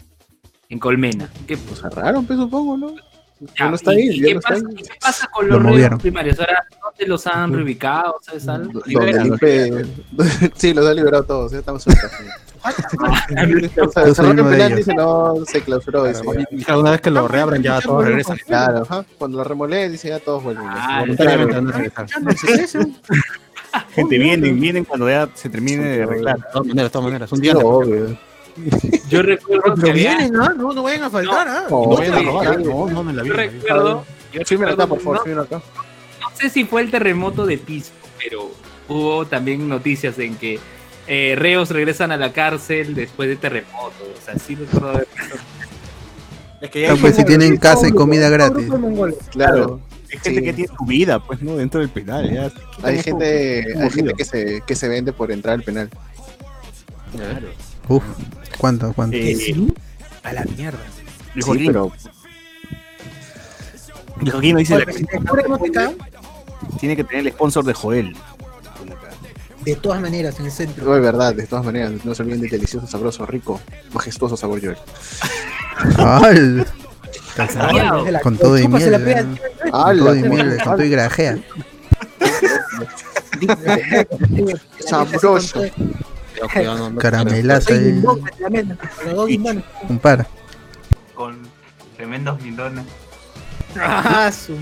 En 0.70 0.80
Colmena. 0.80 1.30
¿Qué, 1.48 1.56
Pues 1.58 1.80
cerraron, 1.80 2.26
pues 2.26 2.38
supongo, 2.38 2.76
¿no? 2.78 2.94
Ya, 3.40 3.48
Ya 3.58 3.70
no 3.70 3.76
está 3.76 3.94
y- 3.94 3.98
ahí, 3.98 4.08
y 4.10 4.20
ya 4.22 4.28
qué 4.28 4.34
no 4.34 4.40
está 4.40 4.50
pasa, 4.54 4.66
ahí. 4.68 4.74
y 4.78 4.84
qué 4.84 4.94
pasa 5.02 5.28
con 5.28 5.48
Lo 5.48 5.54
los 5.56 5.64
movieron. 5.64 5.90
reos 5.92 6.02
primarios? 6.02 6.40
Ahora, 6.40 6.66
¿dónde 6.84 7.08
los 7.08 7.28
han 7.28 7.54
reubicado? 7.54 8.16
¿Sabes 8.22 8.48
algo? 8.48 8.82
Sí, 10.56 10.74
los 10.74 10.86
han 10.88 10.96
liberado 10.96 11.24
todos, 11.24 11.52
ya 11.52 11.60
estamos 11.60 11.84
sueltos. 11.84 12.12
Cerraron 13.94 14.32
uno 14.32 14.32
el 14.32 14.36
de 14.38 14.44
penal, 14.44 14.62
ellos. 14.72 14.78
dice, 14.78 14.94
no, 14.96 15.36
se 15.46 15.62
clausuró. 15.62 16.04
Dice, 16.06 16.22
ya. 16.26 16.46
Dije, 16.50 16.76
Una 16.76 16.92
vez 16.92 17.02
que 17.02 17.12
lo 17.12 17.28
reabran, 17.28 17.62
ya 17.62 17.80
todos 17.82 18.04
regresan. 18.06 18.38
Claro, 18.46 18.82
ajá, 18.82 19.06
cuando 19.18 19.38
lo 19.38 19.44
remolé, 19.44 19.90
dice, 19.90 20.10
ya 20.10 20.20
todos 20.20 20.44
vuelven. 20.44 20.66
Ah, 20.68 21.00
Voluntariamente 21.02 21.56
van 21.56 21.68
a 21.70 21.72
regresar. 21.72 22.08
Gente, 23.94 24.18
vienen, 24.18 24.60
vienen 24.60 24.86
cuando 24.86 25.10
ya 25.10 25.30
se 25.34 25.50
termine 25.50 25.84
de 25.84 26.04
arreglar. 26.04 26.38
De 26.38 26.44
todas 26.52 26.68
maneras, 26.68 26.86
de 26.86 26.90
todas 26.90 27.04
maneras. 27.06 27.32
Un 27.32 27.42
día 27.42 27.54
obvio. 27.58 28.18
Yo 29.10 29.22
recuerdo 29.22 29.76
que 29.76 29.92
había- 29.92 30.16
vienen, 30.18 30.34
¿no? 30.34 30.50
No, 30.54 30.74
no 30.74 30.84
vayan 30.84 31.04
a 31.04 31.10
faltar, 31.10 31.48
¿ah? 31.48 31.64
No, 31.70 31.84
No 31.84 31.90
vayan 31.98 32.14
a 32.14 32.20
sí, 32.20 32.26
robar, 32.26 32.46
sí. 32.56 32.62
¿eh? 32.62 32.66
No, 32.66 32.88
no, 32.90 33.04
no, 33.04 33.10
en 33.10 33.16
la 33.18 33.24
yo 33.24 33.34
vida. 33.34 33.44
recuerdo, 33.44 34.06
yo 34.34 34.68
acá, 34.68 34.88
por 34.88 35.00
favor, 35.00 35.28
no- 35.28 35.42
acá. 35.42 35.62
no 36.22 36.30
sé 36.36 36.50
si 36.50 36.66
fue 36.66 36.82
el 36.82 36.92
terremoto 36.92 37.46
de 37.46 37.58
Pisco, 37.58 37.96
pero 38.22 38.52
hubo 38.88 39.26
también 39.26 39.68
noticias 39.70 40.18
en 40.20 40.36
que 40.36 40.60
eh, 41.08 41.36
reos 41.38 41.70
regresan 41.70 42.12
a 42.12 42.18
la 42.18 42.34
cárcel 42.34 42.94
después 42.96 43.30
de 43.30 43.38
terremoto. 43.38 43.94
O 44.18 44.26
sea, 44.26 44.38
sí 44.38 44.56
recuerdo 44.56 44.90
haber 44.90 45.08
visto. 45.18 45.36
Es 46.60 46.72
que 46.72 46.88
Ah, 46.88 46.96
pues 47.00 47.16
si 47.16 47.24
tienen 47.24 47.56
casa 47.58 47.88
y 47.88 47.92
comida 47.92 48.30
gratis. 48.30 48.68
Claro. 49.30 49.80
Hay 50.12 50.18
gente 50.20 50.40
Sí. 50.40 50.46
que 50.46 50.54
tiene 50.54 50.74
su 50.76 50.86
vida, 50.86 51.20
pues, 51.24 51.40
¿no? 51.44 51.56
Dentro 51.56 51.80
del 51.82 51.90
penal. 51.90 52.34
Ya. 52.34 52.52
Hay 52.82 53.04
gente, 53.04 53.64
hay 53.80 53.90
gente 53.92 54.14
que 54.16 54.26
se, 54.26 54.62
que 54.66 54.76
se 54.76 54.88
vende 54.88 55.14
por 55.14 55.32
entrar 55.32 55.54
al 55.54 55.62
penal. 55.64 55.88
Uf, 57.90 58.04
¿cuánto, 58.58 58.94
cuánto? 58.94 59.16
Eh, 59.18 59.56
A 60.24 60.34
la 60.34 60.44
mierda. 60.44 60.80
el 61.36 61.42
Sí, 61.42 61.48
Joaquín, 61.48 61.66
pero 61.68 61.92
nos 64.22 64.42
dice 64.42 64.78
la 64.80 64.86
tiene 66.80 66.96
que 66.96 67.04
tener 67.04 67.28
el 67.28 67.34
sponsor 67.34 67.64
de 67.64 67.74
Joel. 67.74 68.16
De 69.64 69.76
todas 69.76 70.02
maneras, 70.02 70.40
en 70.40 70.46
el 70.46 70.52
centro. 70.52 70.86
no 70.86 70.96
es 70.96 71.02
verdad, 71.02 71.36
de 71.36 71.46
todas 71.46 71.66
maneras, 71.66 71.92
no 72.06 72.16
se 72.16 72.24
olviden 72.24 72.42
del 72.42 72.50
delicioso, 72.50 72.88
sabroso, 72.88 73.26
rico, 73.26 73.60
majestuoso 73.94 74.38
sabor 74.38 74.62
Joel. 74.62 74.78
¡Al! 75.98 76.66
Calzado. 77.36 78.06
Con 78.24 78.38
todo 78.38 78.58
y 78.58 78.68
miel. 78.68 78.92
Con 79.72 79.98
todo 79.98 80.16
y 80.16 80.24
miel, 80.24 80.58
con 80.64 80.76
todo 80.76 80.84
y 80.84 80.90
grajea. 80.90 81.38
Sabroso. 84.80 85.64
Cuidado, 86.54 86.78
no, 86.78 86.90
no- 86.92 87.00
Caramelazo 87.00 87.74
ahí. 87.74 88.04
Un 89.90 90.00
par. 90.00 90.28
Con 91.16 91.40
tremendos 91.96 92.38
guindones. 92.44 92.86
Ah, 93.80 94.32
su. 94.46 94.54
Le 94.54 94.60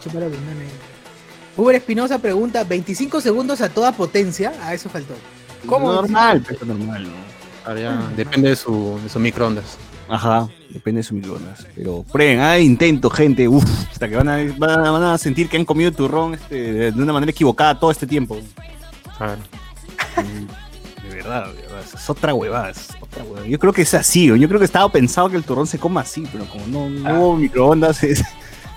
chupa 0.00 0.20
los 0.20 0.30
guindones. 0.32 0.70
Uber 1.56 1.76
Espinosa 1.76 2.18
pregunta, 2.18 2.64
¿25 2.66 3.20
segundos 3.20 3.60
a 3.60 3.68
toda 3.68 3.92
potencia? 3.92 4.52
A 4.62 4.74
eso 4.74 4.88
faltó. 4.88 5.14
¿Cómo? 5.66 5.92
Normal, 5.92 6.44
pero 6.46 6.66
normal, 6.66 7.04
¿no? 7.04 7.10
Ahora 7.64 7.80
ya 7.80 8.10
depende 8.16 8.50
de 8.50 8.56
su, 8.56 8.98
de 9.02 9.08
su 9.08 9.18
microondas. 9.20 9.78
Ajá, 10.08 10.48
depende 10.70 10.98
de 11.00 11.02
su 11.04 11.14
microondas. 11.14 11.66
Pero 11.74 12.04
prueben, 12.12 12.40
hay 12.40 12.64
intento, 12.64 13.08
gente. 13.10 13.48
Uf, 13.48 13.64
hasta 13.90 14.08
que 14.08 14.16
van 14.16 14.28
a, 14.28 14.36
van 14.58 14.70
a, 14.70 14.90
van 14.90 15.02
a 15.02 15.18
sentir 15.18 15.48
que 15.48 15.56
han 15.56 15.64
comido 15.64 15.90
turrón 15.92 16.34
este, 16.34 16.54
de 16.72 16.92
de 16.92 17.02
una 17.02 17.12
manera 17.12 17.30
equivocada 17.30 17.78
todo 17.78 17.90
este 17.90 18.06
tiempo. 18.06 18.36
Mm, 20.16 21.08
De 21.08 21.14
verdad, 21.16 21.46
de 21.52 21.62
verdad. 21.62 21.80
Es 21.94 22.10
otra 22.10 22.34
huevada. 22.34 22.70
es 22.70 22.88
otra 23.00 23.22
huevada. 23.24 23.46
Yo 23.46 23.58
creo 23.58 23.72
que 23.72 23.82
es 23.82 23.94
así. 23.94 24.26
Yo 24.26 24.48
creo 24.48 24.58
que 24.58 24.64
estaba 24.66 24.90
pensado 24.90 25.30
que 25.30 25.36
el 25.36 25.44
turrón 25.44 25.66
se 25.66 25.78
coma 25.78 26.02
así, 26.02 26.26
pero 26.32 26.44
como 26.46 26.66
no, 26.66 26.90
no 26.90 27.20
hubo 27.20 27.36
microondas, 27.36 28.02
es. 28.04 28.22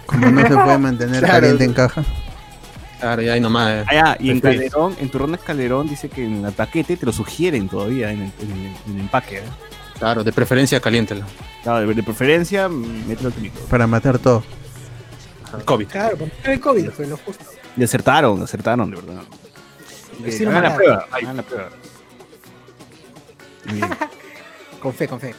Como 0.05 0.28
no 0.32 0.41
se 0.41 0.53
puede 0.55 0.78
mantener 0.78 1.19
Claro. 1.23 1.34
caliente 1.41 1.63
en 1.65 1.73
caja. 1.73 2.03
Claro, 2.99 3.21
ya 3.21 3.34
ahí 3.34 3.41
nomás. 3.41 3.69
eh. 3.69 3.84
Ah, 3.88 3.93
ya, 3.93 4.17
y 4.19 4.32
en. 4.32 4.39
Calderón, 4.39 4.95
en 4.99 5.09
turrón 5.09 5.32
de 5.34 5.38
Calderón 5.38 5.88
dice 5.89 6.09
que 6.09 6.23
en 6.25 6.45
el 6.45 6.53
paquete 6.53 6.95
te 6.97 7.05
lo 7.05 7.11
sugieren 7.11 7.67
todavía 7.67 8.11
en 8.11 8.21
el, 8.23 8.32
en 8.41 8.51
el- 8.51 8.75
en 8.88 8.93
el 8.95 8.99
empaque. 9.01 9.38
¿eh? 9.39 9.41
Claro, 9.99 10.23
de 10.23 10.31
preferencia 10.31 10.79
caliéntelo. 10.79 11.25
Claro, 11.63 11.87
de, 11.87 11.93
de 11.93 12.03
preferencia, 12.03 12.67
mm, 12.69 13.07
mételo 13.07 13.31
al 13.35 13.41
micro. 13.41 13.61
Para 13.65 13.87
matar 13.87 14.19
todo. 14.19 14.43
El 15.57 15.63
COVID. 15.65 15.87
Claro, 15.87 16.17
porque 16.17 16.33
el 16.51 16.59
COVID 16.59 16.89
fue 16.91 17.07
lo 17.07 17.17
justo. 17.17 17.43
Y 17.75 17.83
acertaron, 17.83 18.41
acertaron, 18.43 18.89
de 18.91 18.97
verdad. 18.97 19.21
Sí, 20.29 20.43
Eh, 20.43 20.45
no 20.45 20.49
hagan 20.51 20.63
la 20.63 20.75
prueba, 20.75 21.07
hagan 21.11 21.37
la 21.37 21.43
prueba. 21.43 21.69
Con 24.79 24.93
fe, 24.93 25.07
con 25.07 25.19
fe. 25.19 25.33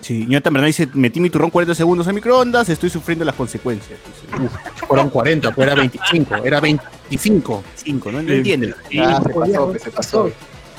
Sí, 0.00 0.26
en 0.48 0.54
verdad 0.54 0.66
dice, 0.66 0.88
metí 0.94 1.18
mi 1.20 1.30
turrón 1.30 1.50
40 1.50 1.74
segundos 1.74 2.06
en 2.08 2.14
microondas, 2.16 2.68
estoy 2.68 2.90
sufriendo 2.90 3.24
las 3.24 3.34
consecuencias. 3.34 3.98
Uf, 4.42 4.52
Fueron 4.86 5.08
40, 5.08 5.52
pues 5.54 5.66
era 5.66 5.74
25. 5.76 6.36
Era 6.44 6.60
25. 6.60 7.64
5, 7.76 8.12
¿no? 8.12 8.22
No 8.22 8.32
entiende. 8.32 8.74
Sí, 8.90 8.98
se 8.98 9.30
pasó, 9.32 9.74
se 9.78 9.90
pasó. 9.90 10.30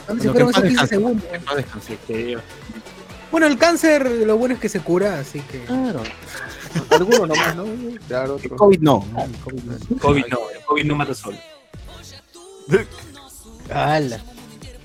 ¿Dónde 0.07 0.23
se 0.23 0.29
fueron 0.31 0.49
esos 0.51 0.61
paz 0.61 0.69
15 0.69 0.69
descanse. 0.69 0.87
segundos? 0.95 1.23
Que- 2.07 2.37
Bueno, 3.35 3.47
el 3.47 3.57
cáncer, 3.57 4.09
lo 4.25 4.37
bueno 4.37 4.53
es 4.55 4.61
que 4.61 4.69
se 4.69 4.79
cura, 4.79 5.19
así 5.19 5.41
que. 5.41 5.59
Claro. 5.65 6.01
Alguno 6.89 7.25
nomás, 7.25 7.53
¿no? 7.53 7.65
Claro, 8.07 8.35
otro. 8.35 8.55
COVID 8.55 8.79
no. 8.79 9.05
COVID 9.99 10.25
no, 10.31 10.39
el 10.55 10.63
COVID 10.65 10.85
no 10.85 10.95
mata 10.95 11.13
solo. 11.13 11.37
¡Hala! 13.69 14.21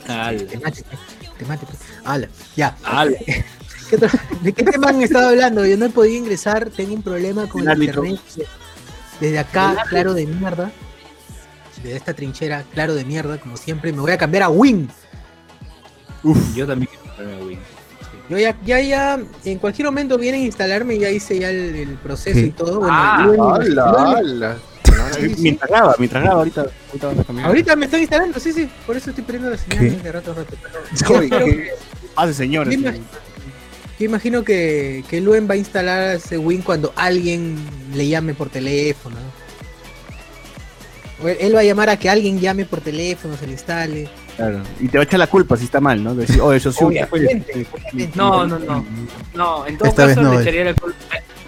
Al- 0.09 0.47
Te 0.49 0.59
mate, 0.59 1.65
te. 1.65 2.29
Ya. 2.57 2.77
al- 2.83 3.17
¿Qué 3.89 3.95
otro- 3.95 4.09
¿De 4.41 4.53
qué 4.53 4.65
tema 4.65 4.89
han 4.89 5.01
estado 5.01 5.29
hablando? 5.29 5.65
Yo 5.65 5.77
no 5.77 5.87
he 5.87 5.91
podido 5.91 6.17
ingresar, 6.17 6.71
tengo 6.71 6.95
un 6.95 7.03
problema 7.05 7.47
con 7.49 7.69
El 7.69 7.81
internet. 7.85 8.19
Desde 9.21 9.39
acá, 9.39 9.77
claro 9.89 10.13
de 10.13 10.27
mierda. 10.27 10.73
Desde 11.85 11.97
esta 11.99 12.15
trinchera, 12.15 12.65
claro 12.75 12.97
de 12.97 13.05
mierda, 13.05 13.39
como 13.39 13.57
siempre, 13.57 13.93
me 13.93 14.01
voy 14.01 14.11
a 14.11 14.19
cambiar 14.19 14.43
a 14.43 14.49
Win. 14.49 14.91
Yo 16.57 16.67
también 16.67 16.89
quiero 16.91 17.05
comprarme 17.05 17.45
Win. 17.45 17.61
Yo 18.31 18.39
ya, 18.39 18.57
ya, 18.65 18.81
ya, 18.81 19.19
en 19.45 19.59
cualquier 19.59 19.87
momento 19.87 20.17
vienen 20.17 20.43
a 20.43 20.45
instalarme, 20.45 20.97
ya 20.99 21.11
hice 21.11 21.39
ya 21.39 21.51
el, 21.51 21.75
el 21.75 21.89
proceso 21.99 22.39
Sí. 22.39 22.47
y 22.47 22.51
todo. 22.53 22.79
Bueno, 22.81 22.95
Ah. 22.95 23.29
Mientras 25.39 25.69
graba, 25.71 25.95
mientras 25.99 26.23
graba, 26.23 26.39
ahorita, 26.39 26.61
ahorita 26.89 27.07
vas 27.09 27.19
a 27.19 27.25
cambiar. 27.25 27.49
Ahorita 27.49 27.77
me 27.77 27.87
están 27.87 28.01
instalando, 28.01 28.39
sí, 28.41 28.53
sí, 28.53 28.69
por 28.87 28.97
eso 28.97 29.11
estoy 29.11 29.25
perdiendo 29.25 29.51
la 29.51 29.59
señal 29.59 29.79
¿Qué? 29.81 29.91
de 30.03 30.13
rato 30.13 30.33
a 30.33 30.35
rato. 30.35 30.55
pero- 30.63 31.21
que- 31.45 31.71
Pase, 32.15 32.35
señores. 32.35 32.73
Yo 32.75 32.81
imag- 32.81 33.01
yo 33.99 34.07
imagino 34.07 34.45
que, 34.45 35.05
que 35.09 35.21
Luen 35.21 35.49
va 35.49 35.55
a 35.55 35.57
instalar 35.59 36.17
ese 36.17 36.39
Win 36.39 36.63
cuando 36.63 36.93
alguien 36.97 37.57
le 37.95 38.07
llame 38.09 38.35
por 38.35 38.49
teléfono. 38.49 39.17
O 41.23 41.29
él, 41.29 41.37
él 41.41 41.55
va 41.55 41.61
a 41.61 41.65
llamar 41.65 41.91
a 41.91 41.99
que 41.99 42.09
alguien 42.09 42.41
llame 42.41 42.65
por 42.65 42.81
teléfono, 42.81 43.37
se 43.37 43.47
le 43.47 43.53
instale. 43.53 44.09
Claro. 44.41 44.63
Y 44.81 44.89
te 44.89 44.97
va 44.97 45.03
a 45.03 45.05
echar 45.05 45.19
la 45.19 45.27
culpa 45.27 45.57
si 45.57 45.65
está 45.65 45.81
mal, 45.81 46.03
¿no? 46.03 46.15
Decir, 46.15 46.41
oh, 46.41 46.53
eso 46.53 46.73
sí, 46.73 46.83
Obviamente, 46.83 47.67
obviamente. 47.71 48.11
No, 48.17 48.47
no, 48.47 48.59
no. 48.59 48.87
No, 49.35 49.67
en 49.67 49.77
todo 49.77 49.89
Esta 49.89 50.07
caso 50.07 50.23
no, 50.23 50.31
le 50.33 50.39
eh. 50.39 50.43
echaría 50.43 50.65
la 50.65 50.75
culpa. 50.75 50.99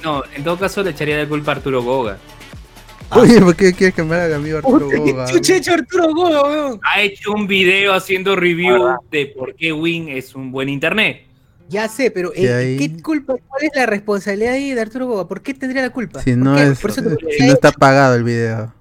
No, 0.04 0.22
en 0.36 0.44
todo 0.44 0.58
caso 0.58 0.82
le 0.82 0.90
echaría 0.90 1.16
la 1.18 1.26
culpa 1.28 1.52
a 1.52 1.54
Arturo 1.56 1.82
Goga. 1.82 2.18
Oye, 3.10 3.40
¿por 3.40 3.56
qué 3.56 3.72
quieres 3.72 3.94
que 3.94 4.02
me 4.02 4.14
haga 4.16 4.38
mi 4.38 4.50
Arturo 4.50 4.88
Goga? 4.90 5.26
Chuche 5.26 5.56
hecho 5.56 5.72
Arturo 5.72 6.12
Goga, 6.14 6.42
weón. 6.42 6.80
Ha 6.82 7.00
hecho 7.02 7.32
un 7.32 7.46
video 7.46 7.94
haciendo 7.94 8.36
review 8.36 8.96
de 9.10 9.26
por 9.36 9.54
qué 9.54 9.72
Win 9.72 10.08
es 10.10 10.34
un 10.34 10.52
buen 10.52 10.68
internet. 10.68 11.22
Ya 11.68 11.88
sé, 11.88 12.10
pero 12.10 12.32
eh, 12.34 12.52
ahí- 12.52 12.76
¿qué 12.76 13.02
culpa? 13.02 13.34
¿Cuál 13.48 13.62
es 13.64 13.70
la 13.74 13.86
responsabilidad 13.86 14.52
ahí 14.52 14.72
de 14.74 14.80
Arturo 14.82 15.06
Goga? 15.06 15.26
¿Por 15.28 15.40
qué 15.40 15.54
tendría 15.54 15.80
la 15.80 15.90
culpa? 15.90 16.20
Si 16.22 16.30
¿Por 16.32 16.38
no, 16.38 16.56
qué? 16.56 16.66
es, 16.68 16.78
Por 16.80 16.90
eso 16.90 17.02
te- 17.02 17.16
si 17.38 17.46
no 17.46 17.52
está 17.54 17.72
pagado 17.72 18.14
el 18.16 18.24
video. 18.24 18.72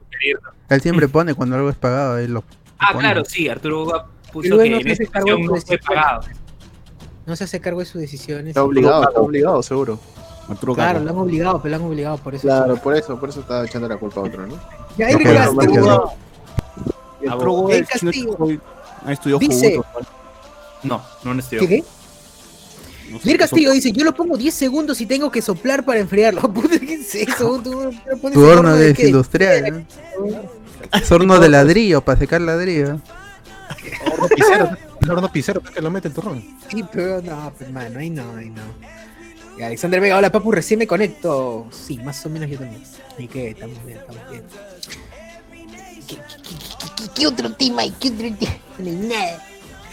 Él 0.69 0.81
siempre 0.81 1.07
pone 1.09 1.33
cuando 1.33 1.55
algo 1.55 1.69
es 1.69 1.75
pagado, 1.77 2.17
él 2.17 2.33
lo 2.33 2.43
Ah, 2.81 2.93
pone. 2.93 2.99
claro, 3.07 3.23
sí, 3.25 3.47
Arturo 3.47 3.85
Goga 3.85 4.05
Y 4.27 4.31
puso 4.31 4.57
que 4.57 4.69
no 4.69 4.77
en 4.77 4.87
esta 4.87 5.03
ocasión 5.07 5.43
fue 5.65 5.77
pagado. 5.77 6.21
no 7.25 7.35
se 7.35 7.43
hace 7.43 7.59
cargo 7.61 7.79
de 7.79 7.85
sus 7.85 8.01
decisiones. 8.01 8.47
Está 8.47 8.63
obligado, 8.63 9.03
está 9.07 9.19
obligado, 9.21 9.61
seguro. 9.63 9.99
Arturo 10.49 10.73
Claro, 10.73 10.99
lo 10.99 11.09
han 11.11 11.17
obligado, 11.17 11.61
pero 11.61 11.77
lo 11.77 11.83
han 11.83 11.89
obligado 11.89 12.17
por 12.17 12.35
eso. 12.35 12.41
Claro, 12.47 12.75
por 12.77 12.95
eso, 12.97 13.19
por 13.19 13.29
eso 13.29 13.39
está 13.41 13.63
echando 13.65 13.87
la 13.87 13.97
culpa 13.97 14.19
a 14.19 14.23
otro, 14.23 14.47
¿no? 14.47 14.55
Eric 14.97 15.21
puede 15.23 15.35
Castillo, 15.35 16.11
Y 17.21 17.27
Arturo 17.27 17.69
chino 17.69 17.87
Castillo. 17.87 18.61
ha 19.05 19.11
estudiado 19.13 19.39
Dice- 19.39 19.75
fútbol. 19.75 20.07
No, 20.83 21.01
no 21.23 21.33
no 21.35 21.39
estoy. 21.39 21.59
¿Qué, 21.59 21.67
qué? 21.67 21.83
No 23.11 23.19
sé, 23.19 23.29
eso- 23.29 23.37
Castillo 23.37 23.71
dice, 23.71 23.91
yo 23.91 24.03
lo 24.03 24.13
pongo 24.15 24.35
10 24.35 24.53
segundos 24.53 24.99
y 25.01 25.05
tengo 25.05 25.29
que 25.31 25.41
soplar 25.41 25.85
para 25.85 25.99
enfriarlo. 25.99 26.41
¿qué 26.79 26.93
es 26.95 27.13
eso? 27.15 27.61
¿Tú, 27.63 27.91
tú 28.21 28.27
en 28.27 28.37
horno 28.37 28.75
de 28.75 28.95
industrial, 28.97 29.85
¿no? 30.19 30.41
Es 30.93 31.11
horno 31.11 31.39
de 31.39 31.49
ladrillo 31.49 32.01
para 32.01 32.19
secar 32.19 32.41
ladrillo. 32.41 32.99
Horno 34.11 34.27
pisero, 34.35 34.69
el 35.01 35.09
horno 35.11 35.31
pisero 35.31 35.61
que 35.61 35.81
lo 35.81 35.89
mete 35.91 36.07
el 36.09 36.13
turrón. 36.13 36.43
Sí, 36.69 36.83
pero 36.91 37.21
no, 37.21 37.53
pues 37.57 37.69
mano, 37.71 37.99
ahí 37.99 38.09
no, 38.09 38.35
ahí 38.37 38.49
no. 38.49 38.61
Y 39.57 39.63
Alexander 39.63 39.99
Vega, 39.99 40.17
hola 40.17 40.31
papu, 40.31 40.51
recién 40.51 40.79
me 40.79 40.87
conecto. 40.87 41.67
Sí, 41.71 41.97
más 41.99 42.25
o 42.25 42.29
menos 42.29 42.49
yo 42.49 42.57
también. 42.59 42.83
Así 43.13 43.27
que 43.27 43.49
estamos 43.49 43.83
bien, 43.85 43.97
estamos 43.99 44.29
bien. 44.29 44.43
¿Qué, 46.07 46.15
qué- 46.15 46.17
qué- 46.17 46.95
qué- 47.05 47.09
qué 47.15 47.27
otro 47.27 47.53
tema 47.53 47.81
hay? 47.83 47.91
¿Qué 47.91 48.09
otro 48.09 48.27
tema? 48.37 48.51
No 48.79 48.85
hay 48.89 48.95
nada. 48.95 49.43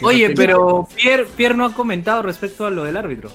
Oye, 0.03 0.31
pero 0.31 0.89
Pierre, 0.95 1.25
Pierre 1.37 1.55
no 1.57 1.65
ha 1.65 1.75
comentado 1.75 2.23
respecto 2.23 2.67
a 2.67 2.71
lo 2.71 2.85
del 2.85 2.97
árbitro. 2.97 3.31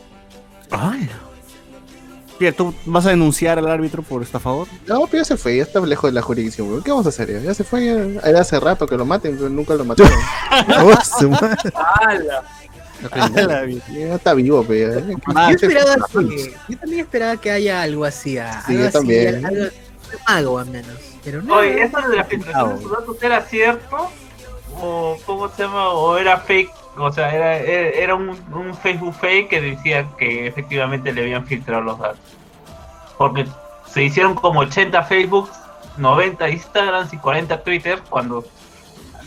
Pierre, 2.37 2.55
¿tú 2.55 2.73
vas 2.85 3.05
a 3.05 3.09
denunciar 3.09 3.57
al 3.59 3.67
árbitro 3.69 4.01
por 4.03 4.21
estafador? 4.23 4.67
No, 4.87 5.05
pero 5.07 5.21
ya 5.21 5.25
se 5.25 5.37
fue, 5.37 5.57
ya 5.57 5.63
está 5.63 5.79
lejos 5.81 6.09
de 6.09 6.13
la 6.15 6.21
jurisdicción, 6.21 6.67
weón. 6.69 6.83
¿Qué 6.83 6.89
vamos 6.91 7.05
a 7.05 7.09
hacer? 7.09 7.31
Ya, 7.31 7.39
Ya 7.39 7.53
se 7.53 7.63
fue, 7.63 7.85
ya, 7.85 8.29
era 8.29 8.41
hace 8.41 8.59
rato 8.59 8.87
que 8.87 8.97
lo 8.97 9.05
maten, 9.05 9.35
pero 9.37 9.49
nunca 9.49 9.75
lo 9.75 9.85
mataron. 9.85 10.11
Oh, 10.81 10.93
su 11.19 11.29
madre. 11.29 11.57
ya 13.91 14.15
está 14.15 14.33
vivo, 14.33 14.63
pero 14.67 14.99
ya. 15.01 15.05
Ah, 15.35 15.49
yo 15.51 15.55
esperaba 15.55 15.95
que. 16.11 16.53
Yo 16.69 16.77
también 16.77 16.99
esperaba 17.01 17.37
que 17.37 17.51
haya 17.51 17.81
algo 17.81 18.05
así. 18.05 18.37
ah, 18.37 18.63
Sí, 18.65 18.73
algo 18.73 18.81
yo 18.81 18.87
así, 18.87 18.97
también. 18.97 19.45
Algo, 19.45 19.65
algo 20.25 20.59
al 20.59 20.65
menos. 20.67 20.95
Pero 21.23 21.41
no. 21.41 21.55
Oye, 21.55 21.83
¿eso 21.83 21.97
de 22.07 22.15
la 22.17 22.23
filtración 22.25 22.75
de 22.77 22.81
sus 22.81 22.91
datos 22.91 23.17
era 23.21 23.41
cierto? 23.41 24.09
¿O 24.75 25.17
cómo 25.25 25.49
se 25.49 25.63
llama? 25.63 25.89
¿O 25.89 26.17
era 26.17 26.37
fake? 26.37 26.71
O 26.97 27.11
sea, 27.11 27.33
era, 27.33 27.57
era 27.57 28.15
un, 28.15 28.29
un 28.29 28.75
Facebook 28.75 29.15
fake 29.15 29.49
que 29.49 29.61
decía 29.61 30.07
que 30.17 30.47
efectivamente 30.47 31.11
le 31.11 31.21
habían 31.21 31.45
filtrado 31.45 31.81
los 31.81 31.99
datos. 31.99 32.19
Porque 33.17 33.47
se 33.87 34.03
hicieron 34.03 34.35
como 34.35 34.61
80 34.61 35.03
Facebook, 35.03 35.49
90 35.97 36.49
Instagrams 36.49 37.13
y 37.13 37.17
40 37.17 37.63
Twitter 37.63 38.01
cuando 38.09 38.43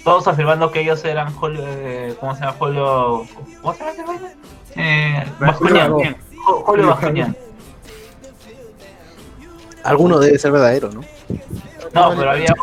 todos 0.05 0.29
afirmando 0.29 0.71
que 0.71 0.81
ellos 0.81 1.05
eran 1.05 1.35
Julio, 1.35 1.63
eh, 1.67 2.15
¿cómo 2.21 2.35
se 2.35 2.41
llama? 2.41 2.53
Julio, 2.59 3.27
¿cómo 3.61 3.75
se 3.75 3.85
llama? 3.85 4.19
Eh, 4.77 5.25
Bascuñán, 5.41 5.93
Julio 6.65 6.87
Bascuñán. 6.89 7.37
Alguno 9.83 10.19
debe 10.21 10.39
ser 10.39 10.53
verdadero, 10.53 10.91
¿no? 10.93 11.01
No, 11.95 12.15
pero 12.17 12.31
había, 12.31 12.55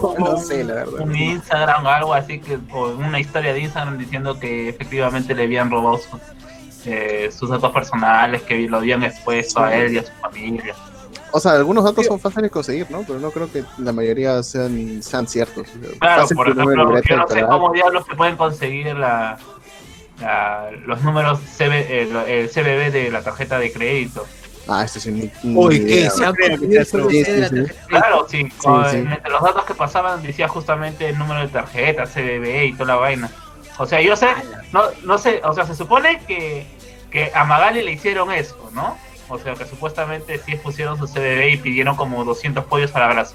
No 0.00 0.08
un- 0.34 0.44
sé, 0.44 0.64
la 0.64 0.74
verdad. 0.74 1.00
un 1.00 1.14
Instagram 1.14 1.86
o 1.86 1.88
algo 1.88 2.14
así, 2.14 2.40
que, 2.40 2.58
o 2.72 2.88
una 2.88 3.20
historia 3.20 3.52
de 3.52 3.60
Instagram 3.60 3.98
diciendo 3.98 4.38
que 4.40 4.68
efectivamente 4.68 5.34
le 5.34 5.44
habían 5.44 5.70
robado 5.70 5.98
sus, 5.98 6.20
eh, 6.86 7.30
sus 7.36 7.50
datos 7.50 7.72
personales, 7.72 8.42
que 8.42 8.58
lo 8.68 8.78
habían 8.78 9.02
expuesto 9.04 9.60
a 9.62 9.74
él 9.76 9.94
y 9.94 9.98
a 9.98 10.04
su 10.06 10.12
familia. 10.20 10.74
O 11.32 11.38
sea, 11.38 11.52
algunos 11.52 11.84
datos 11.84 12.06
son 12.06 12.18
fáciles 12.18 12.44
de 12.44 12.50
conseguir, 12.50 12.90
¿no? 12.90 13.04
Pero 13.06 13.20
no 13.20 13.30
creo 13.30 13.52
que 13.52 13.62
la 13.78 13.92
mayoría 13.92 14.42
sean, 14.42 15.00
sean 15.02 15.28
ciertos. 15.28 15.68
Claro, 16.00 16.22
Fácil 16.22 16.36
por 16.36 16.48
ejemplo, 16.48 17.00
yo 17.02 17.16
no 17.16 17.28
sé 17.28 17.42
cómo 17.46 17.72
diablos 17.72 18.04
se 18.08 18.16
pueden 18.16 18.36
conseguir 18.36 18.96
la, 18.96 19.38
la- 20.20 20.70
los 20.86 21.00
números 21.02 21.38
CB, 21.56 22.06
lo- 22.12 22.26
el 22.26 22.48
CBB 22.50 22.90
de 22.90 23.10
la 23.12 23.22
tarjeta 23.22 23.58
de 23.60 23.72
crédito. 23.72 24.26
Ah, 24.72 24.84
esto 24.84 25.00
sí. 25.00 25.10
ni- 25.10 25.30
ni 25.42 25.56
Uy. 25.56 25.84
¿qué? 25.86 26.08
Se 26.10 26.22
la 26.22 26.32
tarjeta. 27.48 27.74
Claro, 27.88 28.26
sí, 28.30 28.46
entre 29.10 29.30
los 29.30 29.42
datos 29.42 29.64
que 29.64 29.74
pasaban 29.74 30.22
decía 30.22 30.46
justamente 30.48 31.08
el 31.08 31.18
número 31.18 31.40
de 31.40 31.48
tarjeta, 31.48 32.06
CBB 32.06 32.64
y 32.66 32.72
toda 32.74 32.86
la 32.86 32.96
vaina. 32.96 33.30
O 33.78 33.86
sea, 33.86 34.00
yo 34.00 34.14
sé, 34.14 34.28
no, 34.72 34.82
no 35.04 35.18
sé, 35.18 35.40
o 35.44 35.52
sea, 35.54 35.66
se 35.66 35.74
supone 35.74 36.20
que, 36.26 36.66
que 37.10 37.32
a 37.34 37.44
Magali 37.44 37.82
le 37.82 37.92
hicieron 37.92 38.30
eso, 38.30 38.70
¿no? 38.72 38.96
O 39.28 39.38
sea, 39.38 39.54
que 39.54 39.64
supuestamente 39.64 40.38
sí 40.44 40.54
pusieron 40.56 40.98
su 40.98 41.06
CBB 41.06 41.50
y 41.52 41.56
pidieron 41.56 41.96
como 41.96 42.24
200 42.24 42.64
pollos 42.66 42.94
al 42.94 43.02
abrazo. 43.04 43.34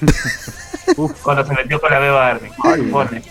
Cuando 1.22 1.44
se 1.46 1.54
metió 1.54 1.80
con 1.80 1.90
la 1.90 1.98
beba 1.98 2.28
Army, 2.28 2.48
se 2.50 2.76
supone. 2.84 3.22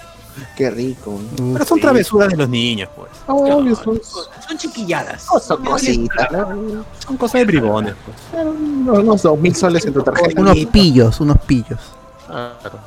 Qué 0.55 0.69
rico. 0.71 1.19
Pero 1.53 1.65
son 1.65 1.79
travesuras 1.79 2.29
de 2.29 2.37
los 2.37 2.49
niños, 2.49 2.89
pues. 2.95 3.09
Son, 3.25 4.01
Son 4.03 4.57
chiquilladas. 4.57 5.23
son 5.23 5.63
cositas, 5.63 6.31
¿no? 6.31 6.85
Son 6.99 7.17
cosas 7.17 7.39
de 7.41 7.45
bribones, 7.45 7.95
pues. 8.05 8.45
Unos, 8.45 9.21
dos 9.21 9.39
mil 9.39 9.55
soles 9.55 9.85
en 9.85 9.93
tu 9.93 10.03
tarjeta. 10.03 10.39
Unos 10.41 10.57
pillos, 10.71 11.19
unos 11.19 11.37
pillos. 11.39 11.79
Claro. 12.27 12.79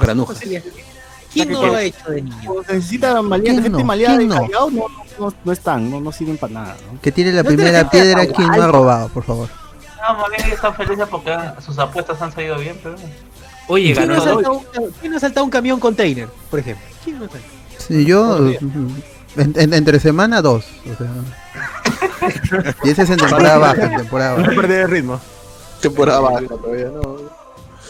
Granujas. 0.00 0.40
¿Quién 1.32 1.52
no 1.52 1.66
lo 1.66 1.74
ha 1.74 1.82
hecho 1.82 2.10
de 2.10 2.22
niño? 2.22 2.52
Se 2.66 2.74
necesita 2.74 3.20
¿Quién 3.42 3.62
gente 3.62 3.68
no? 3.70 3.84
maleada 3.84 4.14
y 4.14 4.26
¿Quién 4.26 4.28
no? 4.28 4.40
callado, 4.46 4.70
no, 4.70 4.84
no, 5.18 5.34
no 5.44 5.52
están, 5.52 5.90
no, 5.90 6.00
no 6.00 6.10
sirven 6.10 6.38
para 6.38 6.52
nada. 6.54 6.76
¿no? 6.90 7.00
Que 7.00 7.12
tiene 7.12 7.32
la 7.32 7.44
primera 7.44 7.88
piedra 7.90 8.26
quien 8.26 8.48
no 8.48 8.62
ha 8.62 8.66
robado, 8.68 9.08
por 9.08 9.24
favor. 9.24 9.48
No, 10.00 10.14
más 10.14 10.30
bien 10.30 10.42
ellos 10.46 10.54
están 10.54 10.74
felices 10.74 11.06
porque 11.10 11.36
sus 11.60 11.78
apuestas 11.78 12.20
han 12.22 12.32
salido 12.32 12.56
bien, 12.58 12.78
pero. 12.82 12.96
Oye, 13.68 13.92
¿Quién 13.94 14.08
no, 14.08 14.14
ha 14.14 14.18
ganó 14.18 14.34
saltado 14.34 14.54
un, 14.58 14.90
quién 15.00 15.10
no 15.12 15.16
ha 15.16 15.20
saltado 15.20 15.44
un 15.44 15.50
camión 15.50 15.78
container, 15.80 16.28
por 16.50 16.58
ejemplo? 16.58 16.84
¿Quién 17.04 17.18
no? 17.18 17.26
Sí, 17.78 18.04
yo. 18.04 18.48
en- 18.48 19.02
en- 19.36 19.74
entre 19.74 20.00
semana, 20.00 20.42
dos. 20.42 20.64
O 20.92 20.96
sea. 20.96 22.72
y 22.84 22.90
ese 22.90 23.02
es 23.02 23.10
en 23.10 23.18
temporada 23.18 23.58
baja, 23.58 23.84
en 23.84 23.96
temporada 23.98 24.36
No 24.38 24.42
baja. 24.44 24.54
perder 24.60 24.80
el 24.82 24.90
ritmo. 24.90 25.20
Temporada 25.80 26.20
baja 26.20 26.40
todavía, 26.48 26.90
¿no? 26.90 27.16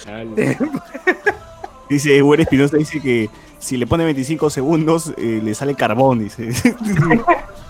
Dice 1.88 2.20
Güero 2.20 2.42
Espinosa, 2.42 2.76
dice 2.76 3.00
que 3.00 3.30
si 3.58 3.76
le 3.78 3.86
pone 3.86 4.04
25 4.04 4.50
segundos, 4.50 5.12
eh, 5.16 5.40
le 5.42 5.54
sale 5.54 5.74
carbón, 5.74 6.18
dice. 6.20 6.50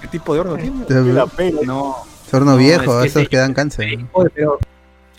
¿Qué 0.00 0.08
tipo 0.08 0.34
de 0.34 0.40
horno 0.40 0.56
tiene? 0.56 0.84
La 1.12 1.26
pena. 1.26 1.60
No, 1.64 1.96
Horno 2.32 2.52
No, 2.52 2.56
viejo, 2.56 3.00
es 3.02 3.12
que 3.12 3.20
esos 3.20 3.28
que 3.30 3.36
dan 3.36 3.54
cáncer. 3.54 3.98
Pero 4.34 4.58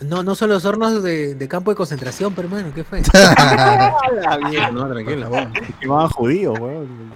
no, 0.01 0.23
no 0.23 0.35
son 0.35 0.49
los 0.49 0.65
hornos 0.65 1.03
de, 1.03 1.35
de 1.35 1.47
campo 1.47 1.71
de 1.71 1.75
concentración, 1.75 2.33
pero 2.33 2.47
hermano, 2.47 2.73
¿qué 2.73 2.83
fue? 2.83 3.01
No, 4.71 4.87
tranquilo. 4.89 5.29
Que 5.79 5.87
van 5.87 6.09
judíos, 6.09 6.57
weón. 6.59 7.11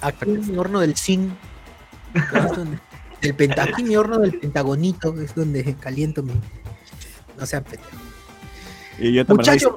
Aquí 0.00 0.30
mi 0.30 0.56
horno 0.56 0.80
del 0.80 0.96
zinc. 0.96 1.32
El 3.20 3.34
penta, 3.34 3.62
aquí 3.62 3.84
mi 3.84 3.96
horno 3.96 4.18
del 4.18 4.38
pentagonito 4.38 5.14
es 5.20 5.34
donde 5.34 5.76
caliento 5.76 6.22
mi. 6.22 6.32
No 7.38 7.46
sea 7.46 7.60
pendejo. 7.62 7.96
Y 8.98 9.12
yo 9.12 9.24
también 9.24 9.54
Muchacho. 9.54 9.76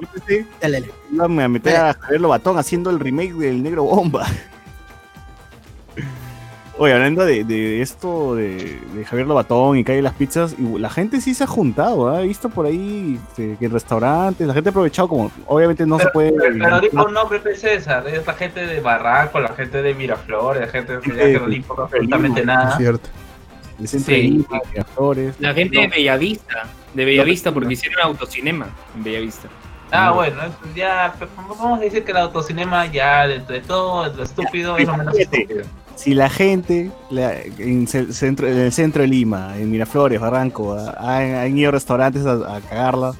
Dale, 0.60 0.80
dale. 0.80 0.92
iba 1.12 1.24
a 1.24 1.48
meter 1.48 1.76
a 1.76 1.94
Javier 1.94 2.20
Lobatón 2.20 2.58
haciendo 2.58 2.90
el 2.90 2.98
remake 2.98 3.34
del 3.34 3.62
Negro 3.62 3.84
Bomba. 3.84 4.26
Oye, 6.78 6.92
hablando 6.92 7.24
de, 7.24 7.42
de 7.44 7.80
esto 7.80 8.34
de, 8.34 8.78
de 8.94 9.04
Javier 9.06 9.26
Lobatón 9.26 9.78
y 9.78 9.84
Calle 9.84 10.02
Las 10.02 10.12
Pizzas, 10.12 10.54
y 10.58 10.78
la 10.78 10.90
gente 10.90 11.22
sí 11.22 11.32
se 11.32 11.44
ha 11.44 11.46
juntado, 11.46 12.10
¿ah? 12.10 12.22
he 12.22 12.26
visto 12.26 12.50
por 12.50 12.66
ahí 12.66 13.18
este, 13.28 13.56
que 13.58 13.64
en 13.64 13.72
restaurantes, 13.72 14.46
la 14.46 14.52
gente 14.52 14.68
ha 14.68 14.72
aprovechado 14.72 15.08
como, 15.08 15.30
obviamente 15.46 15.86
no 15.86 15.98
se 15.98 16.08
puede... 16.08 16.32
Pero 16.32 16.80
dijo 16.80 17.02
un 17.06 17.14
nombre, 17.14 17.40
César. 17.56 18.06
Es 18.06 18.26
la 18.26 18.34
gente 18.34 18.66
de 18.66 18.80
Barranco, 18.80 19.40
la 19.40 19.54
gente 19.54 19.80
de 19.80 19.94
Miraflores, 19.94 20.60
la 20.60 20.68
gente 20.68 20.98
de 20.98 21.00
Sí, 21.02 21.10
que 21.12 21.38
no 21.40 21.46
le 21.46 21.56
importa 21.56 21.82
absolutamente 21.84 22.40
Es 22.40 22.46
nada. 22.46 22.76
cierto. 22.76 23.08
de 23.78 23.86
centro 23.88 24.14
Sí. 24.14 24.20
de 24.20 24.28
Lima, 24.28 24.60
Miraflores. 24.70 25.34
la 25.40 25.54
gente 25.54 25.78
de 25.80 25.86
Bellavista. 25.88 26.66
De 26.92 27.04
Bellavista, 27.06 27.52
porque 27.54 27.72
hicieron 27.72 28.00
autocinema 28.02 28.66
en 28.94 29.02
Bellavista. 29.02 29.48
Ah, 29.92 30.10
bueno, 30.10 30.42
eso 30.42 30.56
ya 30.74 31.14
pues, 31.16 31.30
vamos 31.36 31.78
a 31.78 31.82
decir 31.82 32.04
que 32.04 32.10
el 32.10 32.18
autocinema 32.18 32.84
ya 32.86 33.26
de, 33.26 33.38
de 33.38 33.60
todo 33.60 34.12
lo 34.12 34.22
estúpido 34.22 34.76
es 34.76 34.86
lo 34.86 34.96
menos 34.98 35.18
estúpido. 35.18 35.62
Si 35.96 36.14
la 36.14 36.28
gente 36.30 36.90
la- 37.10 37.34
en, 37.58 37.86
ce- 37.88 38.12
centro, 38.12 38.46
en 38.46 38.58
el 38.58 38.72
centro 38.72 39.02
de 39.02 39.08
Lima, 39.08 39.54
en 39.56 39.70
Miraflores, 39.70 40.20
Barranco, 40.20 40.74
ha- 40.74 40.94
han, 40.98 41.34
han 41.34 41.58
ido 41.58 41.70
a 41.70 41.72
restaurantes 41.72 42.24
a, 42.26 42.56
a 42.56 42.60
cagarla, 42.60 43.14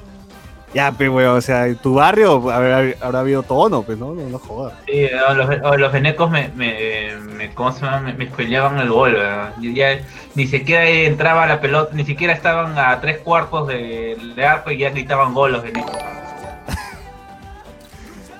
ya, 0.73 0.91
pues, 0.91 1.09
weón, 1.09 1.37
o 1.37 1.41
sea, 1.41 1.65
en 1.67 1.77
tu 1.77 1.95
barrio 1.95 2.51
habrá, 2.51 2.83
habrá 3.01 3.19
habido 3.21 3.41
tono, 3.41 3.81
pues, 3.83 3.97
¿no? 3.97 4.13
No, 4.13 4.29
no 4.29 4.37
jodas. 4.37 4.73
Sí, 4.85 5.07
o 5.29 5.33
los, 5.33 5.49
o 5.63 5.77
los 5.77 5.91
venecos 5.91 6.29
me, 6.29 6.49
me, 6.55 7.13
me, 7.35 7.49
¿cómo 7.53 7.71
se 7.71 7.83
llama? 7.85 8.01
me, 8.01 8.13
me 8.13 8.25
el 8.25 8.89
gol, 8.89 9.13
¿verdad? 9.13 9.53
Ya 9.59 9.99
ni 10.35 10.45
siquiera 10.45 10.87
entraba 10.87 11.47
la 11.47 11.59
pelota, 11.61 11.95
ni 11.95 12.05
siquiera 12.05 12.33
estaban 12.33 12.77
a 12.77 12.99
tres 13.01 13.19
cuartos 13.19 13.67
de, 13.69 14.17
de 14.35 14.45
arco 14.45 14.69
y 14.69 14.77
ya 14.77 14.91
gritaban 14.91 15.33
gol 15.33 15.53
los 15.53 15.63
venecos. 15.63 15.95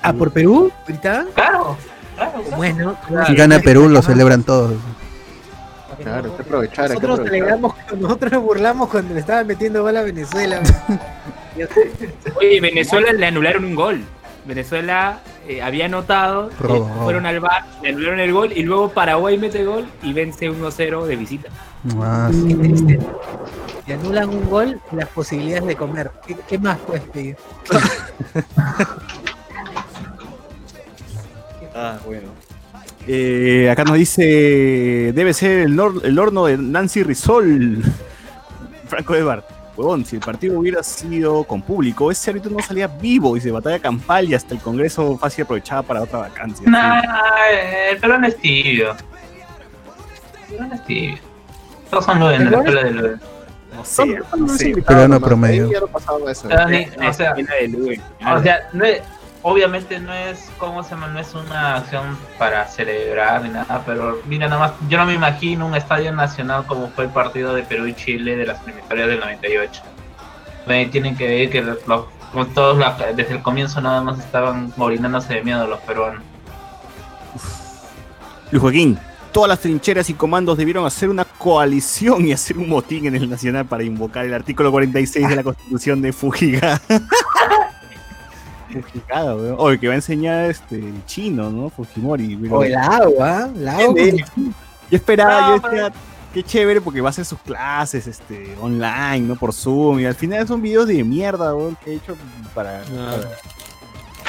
Ah, 0.03 0.13
por 0.13 0.31
Perú, 0.31 0.71
gritaban. 0.87 1.27
Claro, 1.33 1.75
claro. 2.17 2.43
¿Cómo 2.49 2.63
es, 2.63 2.75
no? 2.75 2.97
Si 3.27 3.35
gana 3.35 3.59
Perú, 3.59 3.87
lo 3.89 4.01
celebran 4.01 4.43
todos. 4.43 4.73
Claro, 6.01 6.29
hay 6.29 6.35
que 6.35 6.41
aprovechar, 6.43 6.91
hay 6.91 6.97
que 6.97 7.07
Nosotros 7.07 7.19
aprovechar. 7.19 7.33
celebramos, 7.33 7.75
nosotros 7.99 8.31
nos 8.33 8.43
burlamos 8.43 8.89
cuando 8.89 9.13
le 9.15 9.19
estaban 9.21 9.47
metiendo 9.47 9.81
gol 9.81 9.97
a 9.97 10.01
Venezuela. 10.03 10.61
Oye, 12.35 12.61
Venezuela 12.61 13.11
le 13.13 13.25
anularon 13.25 13.65
un 13.65 13.73
gol. 13.75 14.03
Venezuela 14.45 15.19
eh, 15.47 15.61
había 15.61 15.85
anotado, 15.87 16.49
Robo, 16.59 16.87
eh, 16.87 17.03
fueron 17.03 17.25
al 17.25 17.39
bar, 17.41 17.65
le 17.81 17.89
anularon 17.89 18.19
el 18.19 18.31
gol 18.31 18.53
y 18.55 18.61
luego 18.63 18.89
Paraguay 18.89 19.37
mete 19.37 19.65
gol 19.65 19.87
y 20.03 20.13
vence 20.13 20.49
1-0 20.49 21.05
de 21.05 21.15
visita. 21.15 21.49
Ah, 21.99 22.29
Qué 22.47 22.53
triste. 22.55 22.99
Si 23.85 23.91
anulan 23.91 24.29
un 24.29 24.49
gol, 24.49 24.79
las 24.91 25.07
posibilidades 25.09 25.65
de 25.65 25.75
comer. 25.75 26.11
¿Qué, 26.25 26.37
qué 26.47 26.59
más 26.59 26.77
puedes 26.79 27.03
pedir? 27.03 27.35
Ah, 31.79 31.97
bueno. 32.05 32.29
Eh, 33.07 33.69
acá 33.71 33.83
nos 33.83 33.95
dice, 33.97 35.11
debe 35.13 35.33
ser 35.33 35.59
el, 35.59 35.75
nor- 35.77 36.03
el 36.03 36.17
horno 36.17 36.45
de 36.45 36.57
Nancy 36.57 37.03
Rizol. 37.03 37.83
Franco 38.87 39.13
de 39.13 39.21
Bar. 39.23 39.47
Huevón, 39.77 40.03
si 40.05 40.15
el 40.15 40.23
partido 40.23 40.57
hubiera 40.59 40.81
sido 40.81 41.43
con 41.43 41.61
público, 41.61 42.09
ese 42.09 42.31
árbitro 42.31 42.49
no 42.49 42.59
salía 42.63 42.87
vivo, 42.87 43.35
dice, 43.35 43.51
batalla 43.51 43.77
campal 43.77 44.27
y 44.27 44.33
hasta 44.33 44.55
el 44.55 44.59
Congreso 44.59 45.17
fácil 45.19 45.43
aprovechaba 45.43 45.83
para 45.83 46.01
otra 46.01 46.17
vacancia. 46.19 46.67
Nah, 46.67 46.99
el 47.91 47.97
pelón 47.99 48.25
es 48.25 48.35
tibio. 48.37 48.95
El 50.49 50.55
pelón 50.55 50.73
es 50.73 50.83
tibio. 50.85 51.17
Todos 51.91 52.05
son 52.05 52.19
lo 52.19 52.27
de 52.29 52.39
la 52.39 52.49
escuela 52.57 52.83
de 52.85 52.91
No 53.75 53.85
sé, 53.85 54.19
no 54.35 54.47
sé. 54.49 54.73
Peruano 54.81 55.19
promedio. 55.21 55.69
O 55.85 55.99
sea, 58.41 58.69
no 58.73 58.83
es- 58.83 59.01
obviamente 59.49 59.99
no 59.99 60.13
es, 60.13 60.49
¿cómo 60.57 60.83
se? 60.83 60.95
No 60.95 61.17
es 61.19 61.33
una 61.33 61.77
acción 61.77 62.17
para 62.37 62.67
celebrar 62.67 63.41
ni 63.43 63.49
nada, 63.49 63.81
pero 63.85 64.19
mira, 64.25 64.47
nada 64.47 64.59
más, 64.59 64.71
yo 64.89 64.97
no 64.97 65.05
me 65.05 65.13
imagino 65.13 65.65
un 65.65 65.75
estadio 65.75 66.11
nacional 66.11 66.65
como 66.67 66.89
fue 66.89 67.05
el 67.05 67.09
partido 67.11 67.53
de 67.55 67.63
Perú 67.63 67.87
y 67.87 67.93
Chile 67.95 68.35
de 68.35 68.45
las 68.45 68.61
eliminatorias 68.63 69.07
del 69.07 69.19
98. 69.21 69.81
Me 70.67 70.85
tienen 70.87 71.15
que 71.15 71.27
ver 71.27 71.49
que 71.49 71.61
los, 71.61 71.87
los- 71.87 72.05
como 72.31 72.45
todos 72.47 72.77
la- 72.77 72.97
desde 73.15 73.33
el 73.35 73.41
comienzo 73.41 73.79
nada 73.79 74.01
más 74.01 74.19
estaban 74.19 74.73
orinándose 74.77 75.35
de 75.35 75.41
miedo 75.43 75.65
los 75.65 75.79
peruanos. 75.79 76.21
Luis 78.51 78.61
Joaquín, 78.61 78.97
todas 79.31 79.47
las 79.49 79.59
trincheras 79.59 80.09
y 80.09 80.13
comandos 80.13 80.57
debieron 80.57 80.85
hacer 80.85 81.07
una 81.09 81.23
coalición 81.25 82.25
y 82.27 82.33
hacer 82.33 82.57
un 82.57 82.67
motín 82.69 83.05
en 83.05 83.15
el 83.15 83.29
Nacional 83.29 83.65
para 83.65 83.83
invocar 83.83 84.25
el 84.25 84.33
artículo 84.33 84.71
46 84.71 85.29
de 85.29 85.35
la 85.37 85.43
Constitución 85.49 86.01
de 86.01 86.11
Fujiga. 86.11 86.81
Fujigada, 88.71 89.35
weón. 89.35 89.55
Oye, 89.57 89.79
que 89.79 89.87
va 89.87 89.93
a 89.93 89.97
enseñar 89.97 90.49
este 90.49 90.93
chino, 91.05 91.49
¿no? 91.49 91.69
Fujimori. 91.69 92.35
pero- 92.35 92.55
O 92.57 92.63
el 92.63 92.75
agua, 92.75 93.49
el 93.55 93.67
agua. 93.67 93.95
Yo 94.89 94.95
esperaba, 94.97 95.41
No, 95.41 95.55
yo 95.61 95.69
decía, 95.69 95.91
qué 96.33 96.43
chévere 96.43 96.81
porque 96.81 97.01
va 97.01 97.09
a 97.09 97.11
hacer 97.11 97.25
sus 97.25 97.39
clases 97.39 98.07
este, 98.07 98.55
online, 98.61 99.21
¿no? 99.21 99.35
Por 99.35 99.53
Zoom. 99.53 99.99
Y 99.99 100.05
al 100.05 100.15
final 100.15 100.47
son 100.47 100.61
videos 100.61 100.87
de 100.87 101.03
mierda, 101.03 101.53
weón, 101.55 101.75
que 101.83 101.91
he 101.91 101.95
hecho 101.95 102.15
para, 102.53 102.81
para, 102.83 103.17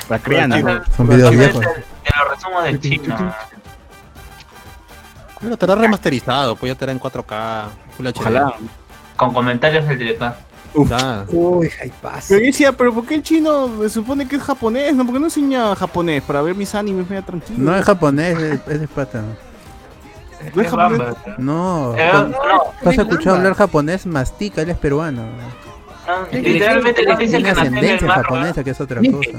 para 0.09 0.23
crianza. 0.23 0.59
Ajá. 0.59 0.85
Son 0.97 1.09
videos 1.09 1.31
Te 1.31 1.37
viejos. 1.37 1.65
lo 1.65 2.35
resumo 2.35 2.63
del 2.63 2.81
chino. 2.81 3.35
Bueno, 5.41 5.55
estará 5.55 5.75
remasterizado, 5.77 6.57
pues 6.57 6.69
ya 6.71 6.73
estará 6.73 6.91
en 6.93 6.99
4K, 6.99 7.69
Full 7.97 8.07
HD. 8.09 8.19
Ojalá. 8.19 8.55
Con 9.17 9.33
comentarios 9.33 9.87
del 9.87 9.99
director. 9.99 10.35
Ah, 10.93 11.25
Uy, 11.29 11.71
hay 11.81 11.91
paz. 12.03 12.27
Pero 12.29 12.41
yo 12.41 12.47
decía, 12.47 12.73
pero 12.73 12.93
¿por 12.95 13.05
qué 13.07 13.15
el 13.17 13.23
chino 13.23 13.71
se 13.83 13.89
supone 13.91 14.29
que 14.29 14.37
es 14.37 14.43
japonés? 14.43 14.95
¿No? 14.95 15.05
¿Por 15.05 15.15
qué 15.15 15.21
no 15.21 15.27
enseña 15.27 15.75
japonés? 15.75 16.23
Para 16.23 16.43
ver 16.43 16.55
mis 16.55 16.75
animes 16.75 17.09
media 17.09 17.23
tranquilo. 17.23 17.59
No 17.59 17.77
es 17.77 17.85
japonés, 17.85 18.39
es, 18.39 18.61
es 18.69 18.81
de 18.81 18.89
pata. 18.89 19.23
¿No 20.55 20.63
es 20.63 20.69
japonés? 20.71 21.15
No. 21.39 21.95
Eh, 21.97 22.09
cuando- 22.11 22.39
no, 22.39 22.63
¿Tú 22.83 22.89
has 22.91 22.99
escuchado 22.99 23.37
hablar 23.37 23.55
japonés? 23.55 24.07
Mastica, 24.07 24.63
él 24.63 24.71
es 24.71 24.77
peruano. 24.79 25.23
no, 26.07 26.39
literalmente 26.39 27.05
no 27.05 27.17
dice 27.17 27.37
Tiene 27.39 27.45
que 27.49 27.55
nació 27.55 27.67
en 27.67 27.75
el 27.75 27.79
ascendencia 27.79 28.07
mar. 28.09 28.23
japonesa, 28.23 28.65
que 28.65 28.71
es 28.71 28.81
otra 28.81 29.01
cosa. 29.01 29.39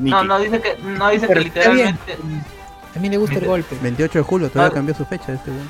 No, 0.00 0.22
no 0.24 0.38
dice 0.38 0.60
que, 0.60 0.76
no 0.82 1.08
dice 1.08 1.26
que 1.28 1.34
literalmente. 1.40 2.16
A 2.94 2.98
mí 2.98 3.08
le 3.08 3.16
gusta 3.16 3.36
el 3.38 3.46
golpe. 3.46 3.76
28 3.80 4.18
de 4.18 4.24
julio, 4.24 4.50
todavía 4.50 4.70
Ah. 4.72 4.74
cambió 4.74 4.94
su 4.94 5.04
fecha 5.06 5.32
este 5.32 5.50
weón. 5.50 5.68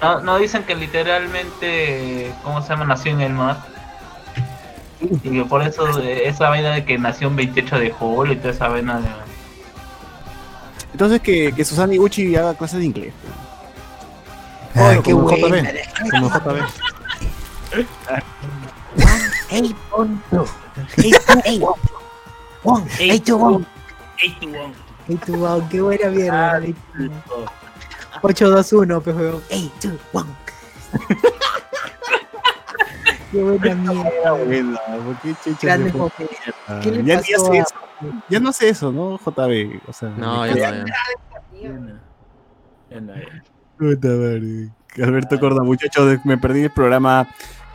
No, 0.00 0.20
no 0.20 0.38
dicen 0.38 0.62
que 0.64 0.74
literalmente, 0.74 2.32
¿cómo 2.42 2.62
se 2.62 2.68
llama? 2.70 2.84
Nació 2.86 3.12
en 3.12 3.20
el 3.20 3.32
mar. 3.34 3.58
Y 5.00 5.30
que 5.30 5.44
por 5.44 5.62
eso 5.62 5.86
de- 5.86 6.26
esa 6.28 6.48
vaina 6.48 6.70
de 6.70 6.84
que 6.84 6.98
nació 6.98 7.28
un 7.28 7.36
28 7.36 7.78
de 7.78 7.90
julio 7.90 8.32
y 8.34 8.36
toda 8.36 8.50
esa 8.50 8.68
vaina 8.68 8.98
de... 9.00 9.08
Entonces 10.92 11.20
que, 11.20 11.52
que 11.54 11.64
Susana 11.64 11.94
Iguchi 11.94 12.34
haga 12.36 12.54
clases 12.54 12.78
de 12.80 12.84
inglés. 12.86 13.14
Ay, 14.74 15.00
qué 15.02 15.12
como 15.12 15.24
buena. 15.28 15.70
JB. 15.70 16.10
Como 16.10 16.28
JB. 16.30 16.62
Eight, 19.50 19.76
one, 19.92 20.18
two. 20.30 20.44
Eight, 20.98 21.16
eight. 21.44 21.62
One, 22.62 22.86
eight, 22.98 23.24
two, 23.24 23.36
one. 23.36 23.66
Ey, 24.18 24.30
tu 24.30 24.48
bon. 24.48 24.66
Ey, 25.08 25.16
tú, 25.26 25.36
wow, 25.36 25.68
qué 25.70 25.80
buena 25.80 26.08
mierda. 26.10 26.60
Ey, 28.22 28.34
tú. 28.34 28.44
821, 28.46 29.00
pues, 29.00 29.16
weón. 29.16 29.42
Ey, 29.50 29.72
tú, 29.80 29.90
wow. 30.12 30.24
Qué 33.32 33.42
buena 33.42 33.74
mierda. 33.74 34.32
Bueno, 34.32 34.78
¿por 35.04 35.16
qué 35.22 35.34
Checho 35.44 35.56
se 35.60 35.66
Grande. 35.66 35.92
¿Qué 36.82 36.90
le 36.90 37.04
ya, 37.04 37.16
pasó 37.18 37.28
ya 37.30 37.38
sé 37.38 37.58
a- 37.58 37.62
eso. 37.62 37.74
Ya 38.28 38.40
no 38.40 38.52
sé 38.52 38.68
eso, 38.70 38.90
¿no, 38.92 39.18
JB? 39.18 39.80
O 39.86 39.92
sea, 39.92 40.08
No, 40.10 40.42
me- 40.42 40.54
ya 40.54 40.72
no, 40.72 40.86
ya. 40.86 40.94
Ya 42.90 43.00
no, 43.00 43.14
ya. 43.14 43.42
Puta 43.78 44.08
madre. 44.08 44.70
Alberto 45.00 45.38
Corda, 45.38 45.62
muchachos, 45.62 46.18
me 46.24 46.36
perdí 46.38 46.62
el 46.64 46.72
programa 46.72 47.28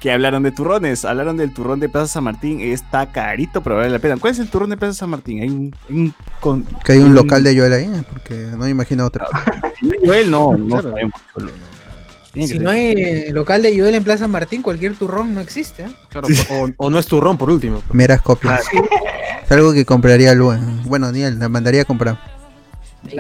que 0.06 0.12
hablaron 0.12 0.44
de 0.44 0.52
turrones. 0.52 1.04
Hablaron 1.04 1.36
del 1.36 1.52
turrón 1.52 1.80
de 1.80 1.90
Plaza 1.90 2.06
San 2.14 2.26
Martín. 2.26 2.60
Está 2.62 3.12
carito, 3.12 3.64
pero 3.64 3.78
vale 3.78 3.90
la 3.90 3.98
pena. 3.98 4.18
¿Cuál 4.18 4.34
es 4.34 4.40
el 4.40 4.48
turrón 4.50 4.70
de 4.70 4.78
Plaza 4.78 4.94
San 4.94 5.10
Martín? 5.10 5.42
Hay 5.42 5.50
un. 5.50 5.76
hay 5.90 5.96
un 5.98 6.14
con- 6.40 6.64
Que 6.84 6.92
hay 6.92 7.00
un 7.00 7.16
local 7.16 7.44
de 7.44 7.58
Joel 7.58 7.74
ahí, 7.74 7.90
porque 8.14 8.36
no 8.52 8.58
me 8.58 8.70
imagino 8.70 9.04
otro. 9.04 9.26
Joel, 10.06 10.30
no, 10.30 10.56
no 10.56 10.68
Claro. 10.80 10.92
sabemos. 10.92 11.22
Si 12.36 12.60
no 12.60 12.70
hay 12.70 12.92
eh, 12.96 13.30
local 13.32 13.64
de 13.64 13.76
Joel 13.80 13.96
en 13.96 14.04
Plaza 14.04 14.28
Martín, 14.28 14.62
cualquier 14.62 14.94
turrón 14.94 15.34
no 15.34 15.42
existe. 15.42 15.86
¿eh? 15.86 15.92
Claro, 16.10 16.28
o, 16.52 16.70
o 16.86 16.90
no 16.92 17.00
es 17.00 17.08
turrón 17.08 17.36
por 17.40 17.50
último. 17.50 17.82
Meras 17.92 18.22
copias. 18.22 18.62
Es 19.44 19.52
algo 19.52 19.74
que 19.74 19.86
compraría 19.86 20.36
Luen. 20.36 20.84
Bueno, 20.84 21.12
ni 21.12 21.24
él, 21.24 21.40
la 21.40 21.50
mandaría 21.50 21.82
a 21.82 21.86
comprar. 21.86 22.20
Es 23.08 23.16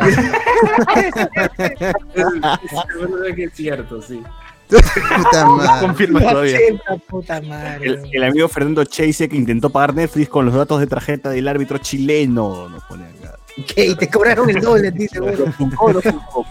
verdad 2.16 3.36
que 3.36 3.44
es 3.46 3.54
cierto, 3.54 4.02
sí. 4.04 4.22
Puta 4.70 5.46
madre. 5.50 5.88
Confirma 5.88 6.20
todavía. 6.22 6.58
Ochenta, 6.58 6.98
puta 7.08 7.42
madre. 7.42 7.88
El, 7.88 8.10
el 8.12 8.24
amigo 8.24 8.48
Fernando 8.48 8.84
dice 8.84 9.30
que 9.30 9.36
intentó 9.36 9.70
pagar 9.70 9.94
Netflix 9.94 10.30
con 10.30 10.46
los 10.46 10.56
datos 10.56 10.80
de 10.80 10.88
tarjeta 10.88 11.30
del 11.30 11.48
árbitro 11.48 11.78
chileno. 11.78 12.70
Nos 12.70 12.84
pone 12.86 13.06
acá. 13.06 13.38
¿Qué? 13.74 13.88
Y 13.88 13.96
te 13.96 14.10
cobraron 14.10 14.50
el 14.50 14.62
doble, 14.62 14.92
dice. 14.92 15.20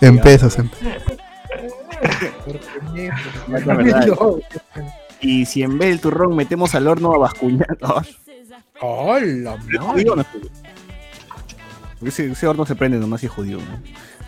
En 0.01 0.19
pesos. 0.21 0.59
En... 0.59 0.71
No. 4.07 4.39
Y 5.21 5.47
si 5.47 5.63
en 5.63 5.79
vez 5.79 5.89
del 5.91 6.01
turrón 6.01 6.37
metemos 6.37 6.75
al 6.75 6.87
horno 6.87 7.15
a 7.15 7.19
bascuñar. 7.19 7.79
¡Hola, 8.81 9.57
ese, 12.05 12.31
ese 12.31 12.47
horno 12.47 12.67
se 12.67 12.75
prende 12.75 12.99
nomás 12.99 13.23
y 13.23 13.27
es 13.27 13.33
judío, 13.33 13.59
¿no? 13.59 13.81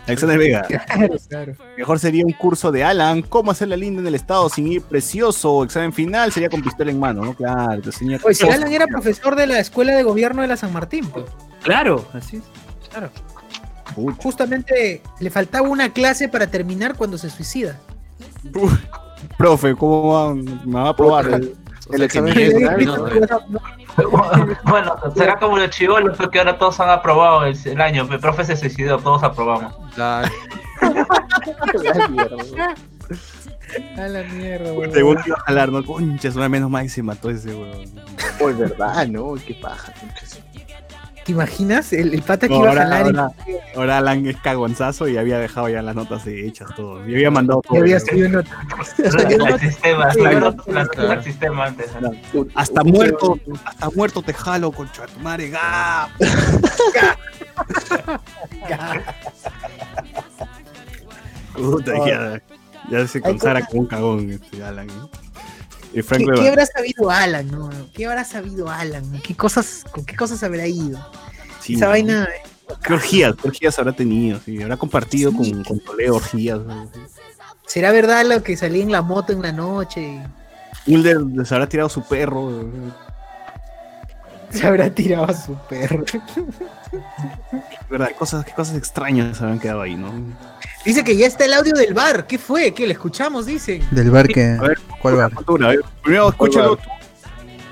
Alexander 0.07 0.37
Vega. 0.37 0.65
Claro, 0.67 1.15
claro. 1.27 1.53
Mejor 1.77 1.99
sería 1.99 2.25
un 2.25 2.33
curso 2.33 2.71
de 2.71 2.83
Alan, 2.83 3.21
cómo 3.21 3.51
hacer 3.51 3.67
la 3.67 3.77
linda 3.77 4.01
en 4.01 4.07
el 4.07 4.15
estado 4.15 4.49
sin 4.49 4.67
ir 4.67 4.81
precioso. 4.81 5.63
Examen 5.63 5.93
final 5.93 6.31
sería 6.31 6.49
con 6.49 6.61
pistola 6.61 6.91
en 6.91 6.99
mano, 6.99 7.25
¿no? 7.25 7.33
Claro, 7.33 7.81
te 7.81 7.87
enseña 7.87 8.19
Pues 8.19 8.37
si 8.37 8.49
Alan 8.49 8.71
era 8.71 8.87
profesor 8.87 9.35
de 9.35 9.47
la 9.47 9.59
Escuela 9.59 9.95
de 9.95 10.03
Gobierno 10.03 10.41
de 10.41 10.47
la 10.47 10.57
San 10.57 10.73
Martín, 10.73 11.05
pues. 11.07 11.25
Claro, 11.61 12.07
así 12.13 12.37
es. 12.37 12.43
Claro. 12.89 13.11
Justamente 14.17 15.01
le 15.19 15.29
faltaba 15.29 15.67
una 15.67 15.91
clase 15.91 16.29
para 16.29 16.47
terminar 16.47 16.95
cuando 16.95 17.17
se 17.17 17.29
suicida. 17.29 17.79
Profe, 19.37 19.75
¿cómo 19.75 20.13
va, 20.13 20.35
me 20.35 20.79
va 20.79 20.89
a 20.89 20.95
probar? 20.95 21.27
el, 21.33 21.55
El 21.91 22.03
examen 22.03 22.33
no, 22.85 22.97
¿no? 23.47 23.59
Bueno, 24.65 24.95
será 25.15 25.39
como 25.39 25.57
los 25.57 25.69
chivolos 25.69 26.17
fue 26.17 26.29
que 26.29 26.39
ahora 26.39 26.57
todos 26.57 26.79
han 26.79 26.89
aprobado 26.89 27.45
el, 27.45 27.57
el 27.65 27.81
año. 27.81 28.07
El 28.11 28.19
profe 28.19 28.45
se 28.45 28.55
suicidó, 28.55 28.99
todos 28.99 29.23
aprobamos. 29.23 29.73
Claro. 29.95 30.29
A 33.97 34.07
la 34.07 34.23
mierda, 34.23 34.71
weón. 34.73 34.93
Según 34.93 35.17
iba 35.25 35.35
a 35.35 35.39
jalar, 35.41 35.71
¿no? 35.71 35.83
Concha, 35.83 36.29
una 36.29 36.47
menos 36.47 36.69
mal 36.69 36.83
que 36.83 36.89
se 36.89 37.03
mató 37.03 37.29
ese 37.29 37.53
weón. 37.53 37.83
Oh, 38.39 38.49
es 38.49 38.57
verdad, 38.57 39.07
¿no? 39.07 39.35
Qué 39.35 39.55
paja. 39.55 39.93
¿Te 41.27 41.33
imaginas? 41.33 41.91
El, 41.91 42.13
el 42.13 42.21
pata 42.21 42.47
que 42.47 42.53
No, 42.53 42.61
iba 42.61 42.67
a 42.67 42.69
ahora, 42.69 42.83
jalar 42.83 43.05
ahora, 43.05 43.31
ahora 43.75 43.97
Alan 43.97 44.25
es 44.27 44.37
cagonzazo 44.37 45.09
y 45.09 45.17
había 45.17 45.37
dejado 45.39 45.67
ya 45.67 45.81
las 45.81 45.93
notas 45.93 46.25
hechas 46.25 46.73
todo. 46.73 47.05
Y 47.05 47.15
había 47.15 47.29
mandado 47.29 47.59
y 47.65 47.67
todo. 47.67 47.81
había 47.81 47.99
subido. 47.99 48.41
Hasta 52.55 52.83
muerto, 52.85 53.37
hasta 53.65 53.89
muerto 53.89 54.21
te 54.21 54.33
jalo, 54.33 54.71
tu 54.71 55.19
madre, 55.19 55.49
ga. 55.49 56.07
Puta, 61.55 61.91
ya, 62.07 62.41
ya 62.89 63.05
se 63.05 63.19
consagra 63.19 63.65
como 63.65 63.81
un 63.81 63.87
cagón 63.87 64.29
este 64.29 64.63
Alan. 64.63 64.89
¿eh? 64.89 65.26
Y 65.97 66.03
Frank 66.03 66.29
¿Qué, 66.35 66.47
habrá 66.47 66.63
sabido 66.67 67.09
Alan, 67.09 67.47
no? 67.49 67.71
¿Qué 67.91 68.05
habrá 68.05 68.23
sabido 68.23 68.69
Alan? 68.69 69.19
¿Qué 69.23 69.35
cosas, 69.35 69.83
¿Con 69.89 70.05
qué 70.05 70.15
cosas 70.15 70.43
habrá 70.43 70.67
ido? 70.67 70.99
Sí, 71.59 71.73
Esa 71.73 71.87
vaina. 71.87 72.29
¿Qué 72.83 72.93
orgías? 72.93 73.33
¿Qué 73.41 73.47
orgías 73.47 73.79
habrá 73.79 73.93
tenido? 73.93 74.39
Sí, 74.45 74.61
habrá 74.61 74.77
compartido 74.77 75.33
con, 75.33 75.63
con 75.63 75.79
Toledo 75.79 76.17
orgías. 76.17 76.59
¿no? 76.59 76.91
¿Será 77.65 77.91
verdad 77.91 78.25
lo 78.27 78.43
que 78.43 78.55
salía 78.55 78.83
en 78.83 78.91
la 78.91 79.01
moto 79.01 79.33
en 79.33 79.41
la 79.41 79.51
noche? 79.51 80.21
Mulder 80.85 81.19
les 81.19 81.51
habrá 81.51 81.67
tirado 81.67 81.89
su 81.89 82.03
perro. 82.03 82.51
¿no? 82.51 82.93
Se 84.49 84.65
habrá 84.65 84.89
tirado 84.89 85.25
a 85.25 85.33
su 85.33 85.55
perro. 85.69 86.05
¿Verdad? 87.89 88.11
Cosas, 88.17 88.45
qué 88.45 88.53
cosas 88.53 88.77
extrañas 88.77 89.41
habrán 89.41 89.59
quedado 89.59 89.81
ahí, 89.81 89.95
¿no? 89.95 90.11
Dice 90.85 91.03
que 91.03 91.17
ya 91.17 91.27
está 91.27 91.45
el 91.45 91.53
audio 91.53 91.73
del 91.73 91.93
bar. 91.93 92.27
¿Qué 92.27 92.37
fue? 92.37 92.73
¿Qué? 92.73 92.87
¿Le 92.87 92.93
escuchamos? 92.93 93.45
Dicen. 93.45 93.85
Del 93.91 94.09
bar 94.09 94.27
que. 94.27 94.57
A 94.59 94.61
ver, 94.61 94.79
¿Cuál 95.01 95.15
bar? 95.15 95.31
Factura, 95.31 95.67
a 95.67 95.69
ver, 95.71 95.81
Primero 96.01 96.29
escúchalo 96.29 96.77
tú. 96.77 96.89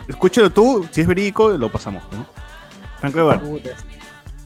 Escúchalo 0.08 0.52
tú, 0.52 0.88
si 0.92 1.02
es 1.02 1.08
verídico, 1.08 1.50
lo 1.50 1.72
pasamos, 1.72 2.04
¿no? 2.12 2.28
Frank 3.00 3.16
Weber. 3.16 3.42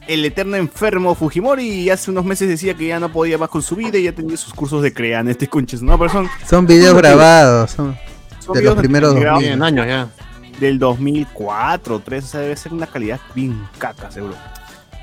El 0.06 0.24
eterno 0.24 0.56
enfermo 0.56 1.14
Fujimori 1.14 1.90
hace 1.90 2.10
unos 2.10 2.24
meses 2.24 2.48
decía 2.48 2.74
que 2.74 2.86
ya 2.86 2.98
no 2.98 3.12
podía 3.12 3.36
más 3.36 3.48
con 3.48 3.62
su 3.62 3.76
vida 3.76 3.98
y 3.98 4.04
ya 4.04 4.12
tenía 4.12 4.36
sus 4.36 4.54
cursos 4.54 4.82
de 4.82 4.92
crean 4.92 5.28
este 5.28 5.46
conches, 5.48 5.82
¿no? 5.82 5.98
Pero 5.98 6.10
son, 6.10 6.28
Son 6.48 6.66
videos 6.66 6.96
grabados. 6.96 7.72
Son 7.72 7.96
son 8.38 8.54
de 8.54 8.60
videos 8.60 8.74
los 8.74 8.82
primeros 8.82 9.14
grabados 9.14 9.42
2000. 9.42 9.58
Tienen 9.58 9.62
años 9.62 9.86
ya. 9.86 10.29
Del 10.60 10.78
2004, 10.78 12.00
3, 12.00 12.24
o 12.24 12.26
sea, 12.26 12.40
debe 12.40 12.56
ser 12.56 12.72
una 12.72 12.86
calidad 12.86 13.18
bien 13.34 13.60
caca, 13.78 14.10
seguro. 14.10 14.34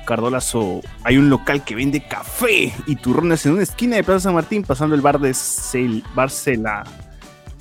Cardolazo, 0.06 0.80
hay 1.04 1.18
un 1.18 1.28
local 1.28 1.64
que 1.64 1.74
vende 1.74 2.00
café 2.00 2.72
y 2.86 2.96
turrones 2.96 3.44
en 3.44 3.52
una 3.52 3.62
esquina 3.62 3.96
de 3.96 4.04
Plaza 4.04 4.20
San 4.20 4.34
Martín, 4.34 4.62
pasando 4.62 4.94
el 4.94 5.02
bar 5.02 5.18
de 5.20 5.34
Cel 5.34 6.02
Barcela. 6.14 6.84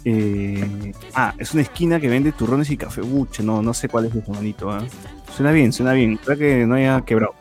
Eh, 0.06 0.94
ah, 1.16 1.34
es 1.38 1.54
una 1.54 1.64
esquina 1.64 2.00
que 2.00 2.08
vende 2.08 2.32
turrones 2.32 2.70
y 2.70 2.78
café. 2.78 3.02
Uche, 3.02 3.44
no, 3.44 3.62
no 3.62 3.74
sé 3.74 3.90
cuál 3.90 4.06
es 4.06 4.16
ese 4.16 4.32
manito. 4.32 4.72
¿ah? 4.72 4.82
Suena 5.36 5.52
bien, 5.52 5.74
suena 5.74 5.92
bien. 5.92 6.14
Espero 6.14 6.38
que 6.38 6.66
no 6.66 6.76
haya 6.76 7.02
quebrado. 7.02 7.36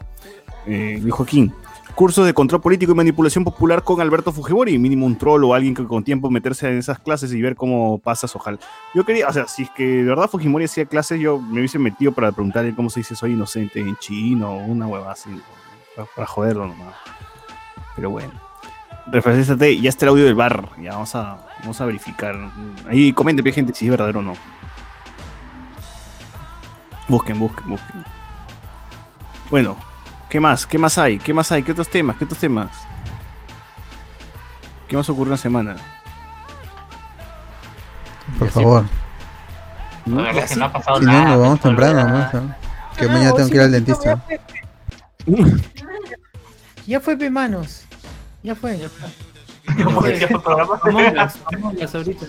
Eh, 0.67 1.01
Joaquín. 1.09 1.53
Curso 1.97 2.27
de 2.27 2.35
control 2.35 2.61
político 2.61 2.93
y 2.93 2.95
manipulación 2.95 3.43
popular 3.43 3.83
con 3.83 4.03
Alberto 4.03 4.31
Fujimori. 4.31 4.79
Mínimo 4.79 5.07
un 5.07 5.17
troll 5.17 5.43
o 5.45 5.55
alguien 5.55 5.75
que 5.75 5.83
con 5.87 6.05
tiempo 6.05 6.31
meterse 6.31 6.69
en 6.69 6.77
esas 6.77 6.99
clases 6.99 7.33
y 7.33 7.41
ver 7.41 7.57
cómo 7.57 7.97
pasas, 7.97 8.37
ojalá. 8.37 8.59
Yo 8.95 9.07
quería, 9.07 9.27
o 9.27 9.33
sea, 9.33 9.49
si 9.49 9.63
es 9.63 9.71
que 9.71 9.83
de 9.83 10.03
verdad 10.03 10.29
Fujimori 10.29 10.67
hacía 10.67 10.85
clases, 10.85 11.19
yo 11.19 11.41
me 11.41 11.61
hubiese 11.61 11.79
metido 11.79 12.13
para 12.13 12.33
preguntarle 12.33 12.75
cómo 12.75 12.91
se 12.91 13.01
dice 13.01 13.17
soy 13.17 13.33
inocente 13.33 13.81
en 13.81 13.97
chino 13.97 14.51
o 14.51 14.59
una 14.59 14.87
hueva 14.87 15.13
así, 15.13 15.31
para, 16.15 16.27
joderlo 16.27 16.67
nomás. 16.67 16.97
Pero 17.95 18.11
bueno. 18.11 18.33
Refrescate, 19.07 19.81
ya 19.81 19.89
está 19.89 20.05
el 20.05 20.11
audio 20.11 20.27
del 20.27 20.35
bar, 20.35 20.69
ya 20.79 20.91
vamos 20.91 21.15
a, 21.15 21.47
vamos 21.61 21.81
a 21.81 21.87
verificar. 21.87 22.37
Ahí 22.91 23.15
comenten, 23.15 23.43
pe, 23.43 23.53
gente, 23.53 23.73
si 23.73 23.87
es 23.87 23.91
verdadero 23.91 24.19
o 24.19 24.23
no. 24.23 24.35
Busquen, 27.09 27.39
busquen, 27.39 27.71
busquen. 27.71 28.05
Bueno, 29.51 29.79
¿qué 30.29 30.41
más? 30.41 30.67
¿Qué 30.67 30.79
más 30.79 30.99
hay? 30.99 31.19
¿Qué 31.19 31.33
más 31.35 31.51
hay? 31.53 31.63
¿Qué 31.63 31.73
otros 31.73 31.89
temas? 31.89 32.17
¿Qué 32.17 32.25
otros 32.25 32.41
temas? 32.41 32.71
¿Qué 34.89 34.97
más 34.97 35.09
ocurre 35.09 35.29
en 35.29 35.33
la 35.33 35.37
semana? 35.37 35.77
Por 38.39 38.51
favor. 38.51 38.85
La 40.07 40.23
verdad 40.23 40.45
es 40.45 40.51
que 40.51 40.57
no 40.57 40.65
ha 40.67 40.73
pasado 40.73 41.01
Si 41.01 41.07
no, 41.07 41.13
nos 41.13 41.41
vamos 41.41 41.49
no 41.49 41.59
temprano. 41.59 42.09
¿no? 42.09 42.27
O 42.27 42.31
sea, 42.31 42.59
Que 42.97 43.07
mañana 43.09 43.33
tengo 43.33 43.49
que 43.49 43.55
ir 43.57 43.61
al 43.63 43.73
dentista. 43.73 44.23
Ya 46.87 47.01
fue, 47.01 47.17
pe 47.17 47.31
manos. 47.31 47.83
Ya 48.43 48.55
fue. 48.55 48.79
Ya 49.77 50.29
fue 50.29 50.43
programa. 50.43 50.81
Among 51.53 51.77
Us 51.83 51.95
ahorita. 51.95 52.27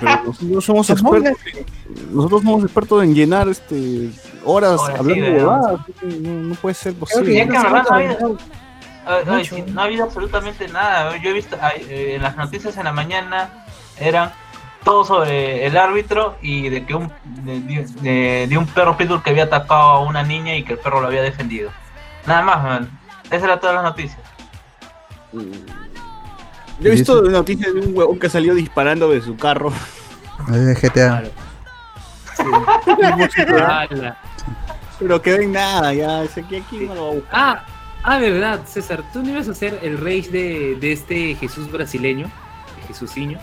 Pero 0.00 0.22
nosotros 0.26 0.64
somos 0.64 0.90
expertos. 0.90 1.32
Nosotros 2.10 2.42
somos 2.42 2.62
expertos 2.64 3.04
en 3.04 3.14
llenar 3.14 3.48
este 3.48 4.10
horas 4.44 4.80
Ahora 4.80 4.92
sí, 4.94 4.98
hablando 5.00 5.24
de 5.24 5.32
huevadas. 5.32 5.80
No, 6.20 6.30
no 6.30 6.54
puede 6.56 6.74
ser 6.74 6.94
Creo 6.94 7.06
que 7.06 7.14
posible. 7.14 7.44
no 7.46 7.58
ha 7.60 7.94
habido, 7.94 8.28
Mucho. 8.28 8.44
ay, 9.06 9.24
ay, 9.28 9.44
sí, 9.44 9.64
no 9.68 9.80
ha 9.80 9.84
habido 9.84 10.04
absolutamente 10.04 10.68
nada. 10.68 11.16
Yo 11.18 11.30
he 11.30 11.32
visto 11.32 11.56
eh, 11.76 12.14
en 12.16 12.22
las 12.22 12.36
noticias 12.36 12.76
en 12.76 12.84
la 12.84 12.92
mañana 12.92 13.66
eran 13.98 14.32
todo 14.84 15.04
sobre 15.04 15.64
el 15.66 15.76
árbitro 15.76 16.36
y 16.42 16.68
de 16.68 16.84
que 16.84 16.94
un 16.94 17.12
de, 17.24 17.60
de- 18.00 18.46
de 18.48 18.58
un 18.58 18.66
perro 18.66 18.96
pitbull 18.96 19.22
que 19.22 19.30
había 19.30 19.44
atacado 19.44 19.80
a 19.80 20.00
una 20.00 20.24
niña 20.24 20.56
y 20.56 20.64
que 20.64 20.72
el 20.72 20.78
perro 20.80 21.00
lo 21.00 21.06
había 21.06 21.22
defendido. 21.22 21.70
Nada 22.26 22.42
más, 22.42 22.62
man. 22.64 23.00
Esas 23.26 23.44
eran 23.44 23.60
todas 23.60 23.76
las 23.76 23.84
noticias. 23.84 24.18
Yo 26.82 26.88
he 26.88 26.92
visto 26.92 27.22
noticias 27.22 27.72
de 27.74 27.80
un 27.80 27.96
huevón 27.96 28.18
que 28.18 28.28
salió 28.28 28.54
disparando 28.54 29.08
de 29.10 29.20
su 29.22 29.36
carro. 29.36 29.72
Es 30.48 30.66
de 30.66 30.74
GTA. 30.74 31.22
Ala. 32.38 34.16
Pero 34.98 35.22
quedó 35.22 35.36
en 35.36 35.52
nada, 35.52 35.92
ya. 35.94 36.24
Que 36.48 36.58
aquí 36.58 36.80
no 36.86 36.94
lo 36.94 37.04
va 37.04 37.10
a 37.10 37.14
buscar. 37.14 37.30
Ah, 37.32 37.64
ah, 38.04 38.18
verdad, 38.18 38.60
César, 38.66 39.02
tú 39.12 39.22
no 39.22 39.30
ibas 39.30 39.48
a 39.48 39.54
ser 39.54 39.78
el 39.82 39.98
rey 39.98 40.22
de, 40.22 40.76
de 40.80 40.92
este 40.92 41.34
Jesús 41.36 41.70
brasileño, 41.70 42.30
Jesúsinho. 42.88 43.38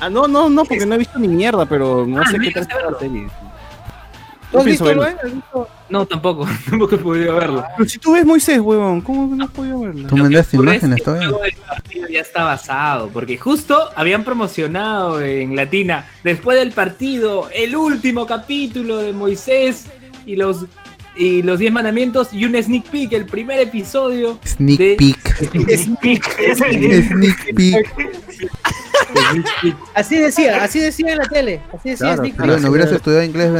Ah, 0.00 0.10
no, 0.10 0.26
no, 0.28 0.50
no, 0.50 0.64
porque 0.64 0.86
no 0.86 0.94
he 0.94 0.98
visto 0.98 1.18
ni 1.18 1.28
mierda, 1.28 1.66
pero 1.66 2.04
no 2.06 2.20
Ah, 2.20 2.26
sé 2.26 2.38
no 2.38 2.44
qué 2.44 2.50
tal 2.52 2.92
la 2.92 2.98
serie. 2.98 3.28
¿Tú 4.54 4.58
has 4.60 4.64
pienso 4.64 4.84
visto, 4.84 5.00
verlo. 5.00 5.02
Luen? 5.02 5.16
¿Has 5.24 5.34
visto? 5.34 5.68
No, 5.90 6.06
tampoco, 6.06 6.48
tampoco 6.70 6.94
he 6.94 6.98
podido 6.98 7.34
verlo. 7.36 7.64
Pero 7.76 7.88
si 7.88 7.98
tú 7.98 8.12
ves 8.12 8.24
Moisés, 8.24 8.58
huevón, 8.60 9.00
¿cómo 9.02 9.28
que 9.30 9.36
no 9.36 9.44
has 9.44 9.50
podido 9.50 9.80
verlo? 9.80 10.08
Tú 10.08 10.16
mandaste 10.16 10.56
imágenes 10.56 11.02
que 11.02 11.10
el 11.10 11.20
todavía. 11.20 11.28
del 11.44 11.56
partido 11.66 12.08
ya 12.08 12.20
está 12.20 12.44
basado, 12.44 13.08
porque 13.12 13.36
justo 13.36 13.90
habían 13.96 14.24
promocionado 14.24 15.20
en 15.20 15.54
Latina, 15.56 16.06
después 16.22 16.58
del 16.58 16.72
partido, 16.72 17.48
el 17.54 17.76
último 17.76 18.26
capítulo 18.26 18.98
de 18.98 19.12
Moisés 19.12 19.86
y 20.26 20.36
los 20.36 20.64
y 21.16 21.42
los 21.42 21.60
10 21.60 21.72
mandamientos 21.72 22.32
y 22.32 22.44
un 22.44 22.60
sneak 22.60 22.86
peek, 22.90 23.12
el 23.12 23.26
primer 23.26 23.60
episodio. 23.60 24.36
Sneak 24.44 24.78
de- 24.80 24.96
peek. 24.98 25.76
Sneak 25.78 26.00
peek. 26.00 26.24
Sneak 27.06 27.54
peek. 27.54 27.94
Así 29.94 30.16
decía, 30.18 30.62
así 30.64 30.80
decía 30.80 31.12
en 31.12 31.18
la 31.18 31.24
tele. 31.28 31.60
Así 31.72 31.90
decía 31.90 32.06
Claro, 32.08 32.22
Sneak 32.22 32.36
pero 32.36 32.52
Peek. 32.54 32.62
no 32.62 32.70
hubieras 32.70 32.90
estudiado 32.92 33.22
inglés 33.24 33.52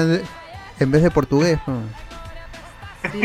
en 0.81 0.91
vez 0.91 1.03
de- 1.03 1.11
portugués. 1.11 1.59
¿no? 1.67 1.83
Sí, 3.13 3.21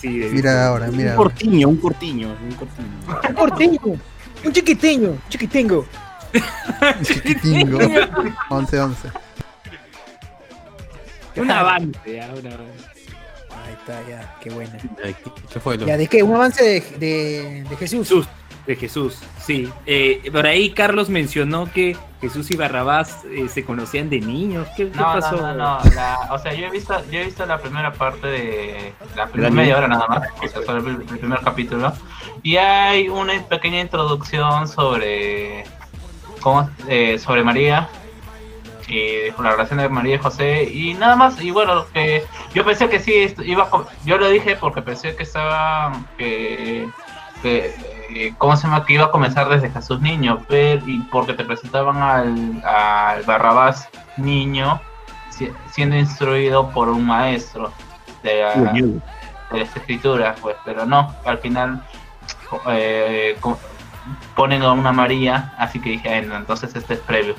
Sí, 0.00 0.18
de- 0.18 0.28
Mira 0.30 0.66
ahora, 0.66 0.90
Un 0.90 0.96
mira 0.96 1.14
ahora. 1.14 1.30
cortiño, 1.30 1.68
un 1.68 1.76
cortiño, 1.78 2.28
un 2.28 2.52
cortiño. 2.54 3.30
Un 3.30 3.34
corteño, 3.34 3.80
un 4.44 4.52
chiquiteño, 4.52 5.08
un 5.10 5.20
chiquitengo. 5.30 5.86
Chiquitingo. 7.02 7.78
11, 8.50 8.80
11. 8.80 9.08
un 11.36 11.50
avance, 11.50 11.98
ya, 12.06 12.28
un 12.34 12.46
avance. 12.46 12.84
Ahí 13.64 13.72
está, 13.72 14.08
ya, 14.08 14.36
qué 14.42 14.50
buena. 14.50 14.76
¿Qué 15.52 15.60
fue? 15.60 15.78
Ya, 15.78 15.96
¿de 15.96 16.06
qué? 16.06 16.22
Un 16.22 16.34
avance 16.34 16.62
de, 16.62 16.80
de, 16.98 17.64
de 17.68 17.76
Jesús. 17.76 18.06
Jesús, 18.08 18.26
de 18.66 18.76
Jesús, 18.76 19.18
sí. 19.44 19.70
Eh, 19.86 20.22
por 20.30 20.46
ahí 20.46 20.70
Carlos 20.70 21.08
mencionó 21.08 21.70
que 21.72 21.96
Jesús 22.28 22.50
y 22.50 22.56
Barrabás 22.56 23.24
eh, 23.30 23.48
se 23.48 23.64
conocían 23.64 24.08
de 24.08 24.20
niños. 24.20 24.66
¿Qué, 24.76 24.90
qué 24.90 24.96
No, 24.98 25.04
pasó? 25.04 25.36
no, 25.36 25.54
no, 25.54 25.78
no. 25.78 25.90
la- 25.94 26.28
o 26.30 26.38
sea, 26.38 26.54
yo 26.54 26.66
he 26.66 26.70
visto, 26.70 26.94
yo 27.10 27.20
he 27.20 27.24
visto 27.24 27.44
la 27.46 27.58
primera 27.58 27.92
parte 27.92 28.26
de 28.26 28.92
la 29.14 29.26
primera 29.26 29.50
media 29.50 29.76
hora 29.76 29.88
nada 29.88 30.06
más, 30.08 30.22
o 30.42 30.48
sea, 30.48 30.62
solo 30.64 30.78
el, 30.88 30.96
el 31.02 31.18
primer 31.18 31.40
capítulo, 31.40 31.92
y 32.42 32.56
hay 32.56 33.08
una 33.08 33.34
pequeña 33.46 33.80
introducción 33.80 34.66
sobre 34.66 35.64
cómo, 36.40 36.68
eh, 36.88 37.18
sobre 37.18 37.42
María 37.44 37.88
y 38.88 39.30
la 39.42 39.50
relación 39.52 39.78
de 39.78 39.88
María 39.88 40.16
y 40.16 40.18
José 40.18 40.64
y 40.64 40.94
nada 40.94 41.16
más. 41.16 41.40
Y 41.40 41.50
bueno, 41.50 41.86
que 41.92 42.24
yo 42.54 42.64
pensé 42.64 42.88
que 42.88 43.00
sí 43.00 43.12
esto 43.14 43.42
iba, 43.42 43.68
yo 44.04 44.18
lo 44.18 44.28
dije 44.28 44.56
porque 44.56 44.82
pensé 44.82 45.16
que 45.16 45.22
estaba 45.22 45.92
que, 46.18 46.88
que, 47.42 47.74
eh, 48.14 48.34
¿cómo 48.38 48.56
se 48.56 48.66
llama? 48.66 48.84
Que 48.86 48.94
iba 48.94 49.06
a 49.06 49.10
comenzar 49.10 49.48
desde 49.48 49.70
Jesús 49.70 50.00
niño, 50.00 50.40
pero, 50.48 50.82
y 50.86 51.00
porque 51.10 51.34
te 51.34 51.44
presentaban 51.44 52.00
al, 52.02 52.62
al 52.64 53.22
Barrabás 53.24 53.88
niño 54.16 54.80
si- 55.30 55.52
siendo 55.70 55.96
instruido 55.96 56.70
por 56.70 56.88
un 56.88 57.04
maestro 57.06 57.72
de, 58.22 58.42
la- 58.42 58.72
de 59.50 59.58
las 59.60 59.76
escrituras, 59.76 60.38
pues, 60.40 60.56
pero 60.64 60.86
no, 60.86 61.14
al 61.24 61.38
final 61.38 61.82
eh, 62.68 63.36
ponen 64.36 64.62
a 64.62 64.72
una 64.72 64.92
María, 64.92 65.52
así 65.58 65.80
que 65.80 65.90
dije, 65.90 66.08
"Ay, 66.08 66.26
no, 66.26 66.36
entonces 66.36 66.74
este 66.76 66.94
es 66.94 67.00
previo. 67.00 67.34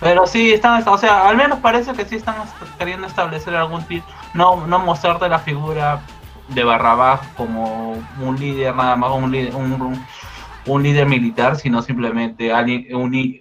Pero 0.00 0.26
sí, 0.26 0.52
están, 0.52 0.86
o 0.86 0.98
sea, 0.98 1.28
al 1.28 1.36
menos 1.36 1.58
parece 1.60 1.92
que 1.94 2.04
sí 2.04 2.16
están 2.16 2.36
est- 2.42 2.76
queriendo 2.78 3.06
establecer 3.06 3.54
algún 3.56 3.82
tipo, 3.84 4.06
no, 4.34 4.66
no 4.66 4.78
mostrarte 4.80 5.28
la 5.28 5.38
figura 5.38 6.00
de 6.48 6.64
Barrabás 6.64 7.20
como 7.36 7.92
un 8.20 8.36
líder, 8.38 8.74
nada 8.74 8.96
más 8.96 9.10
un 9.12 9.30
líder, 9.30 9.54
un, 9.54 10.04
un 10.66 10.82
líder 10.82 11.06
militar, 11.06 11.56
sino 11.56 11.82
simplemente 11.82 12.52
alguien, 12.52 12.94
un, 12.94 13.38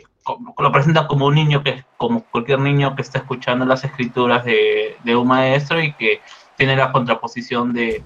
lo 0.58 0.72
presentan 0.72 1.08
como 1.08 1.28
un 1.28 1.36
niño 1.36 1.64
que, 1.64 1.84
como 1.98 2.24
cualquier 2.26 2.60
niño 2.60 2.96
que 2.96 3.02
está 3.04 3.20
escuchando 3.20 3.66
las 3.66 3.84
escrituras 3.84 4.44
de, 4.44 4.98
de 5.04 5.16
un 5.16 5.28
maestro 5.28 5.82
y 5.82 5.94
que 5.94 6.22
tiene 6.58 6.76
la 6.76 6.92
contraposición 6.92 7.74
de, 7.74 8.02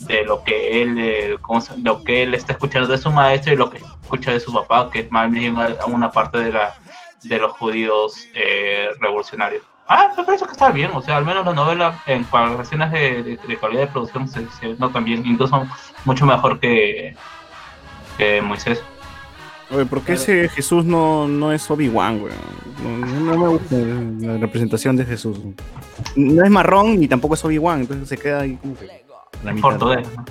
de 0.00 0.24
lo 0.24 0.42
que 0.44 0.82
él, 0.82 0.96
eh, 0.98 1.36
¿cómo 1.42 1.60
se- 1.60 1.76
lo 1.78 2.02
que 2.04 2.22
él 2.22 2.32
está 2.34 2.52
escuchando 2.52 2.88
de 2.88 2.98
su 2.98 3.10
maestro 3.10 3.52
y 3.52 3.56
lo 3.56 3.68
que 3.68 3.78
escucha 3.78 4.32
de 4.32 4.40
su 4.40 4.52
papá, 4.52 4.88
que 4.90 5.00
es 5.00 5.10
más 5.10 5.30
bien 5.30 5.54
una, 5.56 5.74
una 5.86 6.10
parte 6.10 6.38
de 6.38 6.52
la 6.52 6.74
de 7.24 7.36
los 7.38 7.50
judíos 7.52 8.28
eh, 8.32 8.90
revolucionarios. 9.00 9.64
Ah, 9.88 10.12
me 10.16 10.22
parece 10.22 10.44
que 10.44 10.52
está 10.52 10.70
bien, 10.70 10.90
o 10.92 11.00
sea, 11.00 11.16
al 11.16 11.24
menos 11.24 11.46
la 11.46 11.54
novela 11.54 11.98
en 12.06 12.24
cuestiones 12.24 12.92
de, 12.92 13.22
de, 13.22 13.38
de 13.38 13.56
calidad 13.56 13.82
de 13.82 13.86
producción 13.86 14.28
se, 14.28 14.46
se 14.60 14.74
notan 14.74 15.04
bien, 15.04 15.24
incluso 15.24 15.66
mucho 16.04 16.26
mejor 16.26 16.60
que, 16.60 17.16
que 18.18 18.42
Moisés. 18.42 18.82
Oye, 19.70 19.86
¿por 19.86 20.02
qué 20.02 20.14
ese 20.14 20.48
Jesús 20.48 20.84
no, 20.84 21.26
no 21.26 21.52
es 21.52 21.70
Obi-Wan, 21.70 22.22
weón? 22.22 22.36
No, 22.82 23.06
no 23.06 23.38
me 23.38 23.48
gusta 23.48 23.76
la 23.76 24.38
representación 24.38 24.96
de 24.96 25.04
Jesús. 25.04 25.38
No 26.16 26.44
es 26.44 26.50
marrón 26.50 26.98
ni 26.98 27.08
tampoco 27.08 27.34
es 27.34 27.44
Obi-Wan, 27.44 27.80
entonces 27.80 28.08
se 28.08 28.16
queda 28.18 28.40
ahí 28.40 28.56
como 28.56 28.76
que. 28.76 29.04
la 29.42 29.52
mitad. 29.52 29.68
Portugués, 29.68 30.08
¿no? 30.16 30.24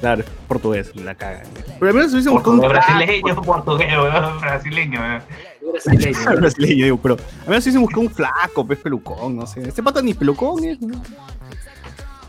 Claro, 0.00 0.22
es 0.22 0.30
portugués, 0.48 0.96
la 0.96 1.14
caga. 1.14 1.44
Pero 1.78 1.88
al 1.88 1.94
menos 1.94 2.10
se 2.10 2.16
hubiese 2.16 2.30
buscado 2.30 2.60
Portugués, 2.60 2.84
brasileño, 2.86 3.34
portugués, 3.42 3.96
weón, 3.96 5.22
brasileño. 5.72 6.04
weón. 6.04 6.14
flaco. 6.14 6.36
brasileño, 6.40 6.84
digo, 6.84 6.98
pero 6.98 7.16
al 7.42 7.48
menos 7.48 7.64
se 7.64 7.70
hubiese 7.70 7.78
buscado 7.78 8.00
un 8.02 8.10
flaco, 8.10 8.66
pues 8.66 8.78
pelucón, 8.78 9.36
no 9.36 9.46
sé. 9.46 9.68
Este 9.68 9.82
pata 9.82 10.02
ni 10.02 10.14
pelucón 10.14 10.64
es, 10.64 10.80
¿no? 10.80 11.02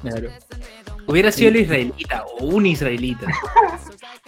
Claro. 0.01 0.29
Hubiera 1.07 1.31
sido 1.31 1.49
el 1.49 1.57
israelita 1.57 2.23
o 2.39 2.45
un 2.45 2.65
israelita. 2.65 3.27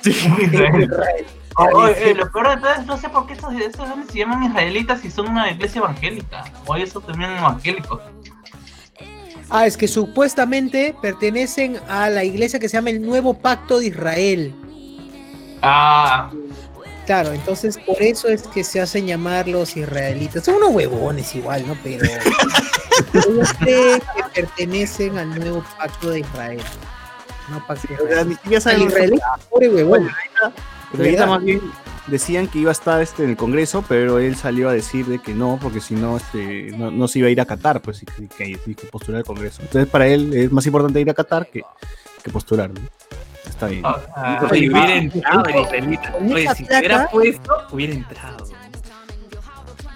Oh, 1.60 1.88
eh, 1.88 2.14
lo 2.14 2.32
peor 2.32 2.50
de 2.50 2.58
todo 2.58 2.72
es, 2.72 2.86
no 2.86 2.98
sé 2.98 3.10
por 3.10 3.26
qué 3.26 3.34
estos, 3.34 3.52
estos 3.56 3.90
hombres 3.90 4.12
se 4.12 4.20
llaman 4.20 4.44
israelitas 4.44 5.04
y 5.04 5.10
son 5.10 5.30
una 5.30 5.50
iglesia 5.50 5.80
evangélica. 5.80 6.44
O 6.68 6.76
eso 6.76 7.02
también 7.02 7.32
evangélicos. 7.32 8.00
Ah, 9.50 9.66
es 9.66 9.76
que 9.76 9.88
supuestamente 9.88 10.96
pertenecen 11.02 11.80
a 11.90 12.10
la 12.10 12.24
iglesia 12.24 12.60
que 12.60 12.70
se 12.70 12.78
llama 12.78 12.92
el 12.92 13.02
Nuevo 13.02 13.34
Pacto 13.34 13.80
de 13.80 13.88
Israel. 13.88 14.54
Ah, 15.64 16.30
Claro, 17.08 17.32
entonces 17.32 17.78
por 17.78 18.02
eso 18.02 18.28
es 18.28 18.44
que 18.44 18.66
se 18.66 18.82
hacen 18.82 19.08
llamar 19.08 19.48
los 19.48 19.78
israelitas. 19.78 20.44
Son 20.44 20.56
unos 20.56 20.72
huevones 20.72 21.34
igual, 21.36 21.66
¿no? 21.66 21.78
Pero 21.82 22.04
ellos 23.14 23.54
creen 23.60 24.02
que 24.14 24.42
pertenecen 24.42 25.18
al 25.18 25.40
Nuevo 25.40 25.64
Pacto 25.78 26.10
de 26.10 26.20
Israel. 26.20 26.62
No 27.50 27.66
pacto 27.66 27.88
de 27.88 27.94
Israel. 27.94 28.38
El 28.52 28.62
saben 28.62 28.82
israelita, 28.82 29.26
pobre 29.50 29.70
huevón. 29.70 30.10
¿Verdad? 30.92 31.28
más 31.28 31.44
bien 31.44 31.62
decían 32.08 32.48
que 32.48 32.60
iba 32.60 32.72
a 32.72 32.74
estar 32.74 33.02
este, 33.02 33.24
en 33.24 33.30
el 33.30 33.38
Congreso, 33.38 33.86
pero 33.88 34.20
él 34.20 34.36
salió 34.36 34.68
a 34.68 34.74
decir 34.74 35.06
de 35.06 35.20
que 35.20 35.34
no, 35.34 35.60
porque 35.62 35.80
si 35.80 35.94
no, 35.94 36.18
este, 36.18 36.72
no, 36.76 36.92
no 36.92 37.08
se 37.08 37.20
iba 37.20 37.30
a 37.30 37.32
ir 37.32 37.40
a 37.40 37.46
Qatar, 37.46 37.82
pues, 37.82 38.04
y 38.04 38.28
que, 38.28 38.58
que 38.58 38.86
postular 38.88 39.20
al 39.20 39.26
Congreso. 39.26 39.62
Entonces, 39.62 39.90
para 39.90 40.08
él 40.08 40.34
es 40.34 40.52
más 40.52 40.66
importante 40.66 41.00
ir 41.00 41.10
a 41.10 41.14
Qatar 41.14 41.48
que, 41.48 41.62
que 42.22 42.32
postular, 42.32 42.70
¿no? 42.70 42.82
Está 43.58 43.68
bien. 43.70 43.82
ah, 43.84 44.48
Oye, 44.52 44.70
hubiera 44.70 44.86
ah, 44.86 44.98
entrado 44.98 45.46
el 45.46 45.62
israelita. 45.62 46.12
con 46.12 46.32
Oye, 46.32 46.44
esa 46.44 46.54
si 46.54 46.66
se 46.66 46.78
hubiera 46.78 47.08
puesto, 47.08 47.54
hubiera 47.72 47.94
entrado. 47.94 48.46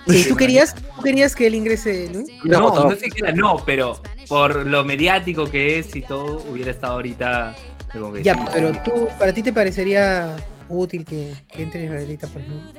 Sí, 0.07 0.25
¿Tú 0.27 0.35
querías, 0.35 0.73
¿Tú 0.73 1.01
querías 1.03 1.35
que 1.35 1.45
él 1.45 1.53
ingrese, 1.53 2.09
Luis? 2.11 2.27
No, 2.43 2.73
no 2.89 2.95
sé 2.95 3.07
era, 3.15 3.31
no, 3.33 3.57
pero 3.63 4.01
por 4.27 4.65
lo 4.65 4.83
mediático 4.83 5.45
que 5.45 5.77
es 5.77 5.95
y 5.95 6.01
todo, 6.01 6.43
hubiera 6.51 6.71
estado 6.71 6.93
ahorita. 6.93 7.55
que 7.91 8.23
Ya, 8.23 8.33
sí. 8.33 8.41
pero 8.51 8.71
tú, 8.83 9.07
¿para 9.19 9.31
ti 9.31 9.43
te 9.43 9.53
parecería 9.53 10.35
útil 10.67 11.05
que, 11.05 11.35
que 11.47 11.61
entre 11.61 11.83
israelita, 11.85 12.25
por 12.27 12.41
ejemplo? 12.41 12.71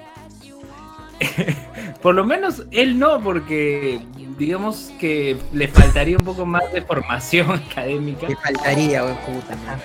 Por 2.02 2.16
lo 2.16 2.24
menos 2.24 2.64
él 2.72 2.98
no, 2.98 3.22
porque 3.22 4.00
digamos 4.36 4.90
que 4.98 5.36
le 5.52 5.68
faltaría 5.68 6.16
un 6.16 6.24
poco 6.24 6.44
más 6.44 6.72
de 6.72 6.82
formación 6.82 7.52
académica. 7.70 8.28
Le 8.28 8.34
faltaría, 8.34 9.04
weón, 9.04 9.16
puta 9.18 9.54
madre. 9.64 9.82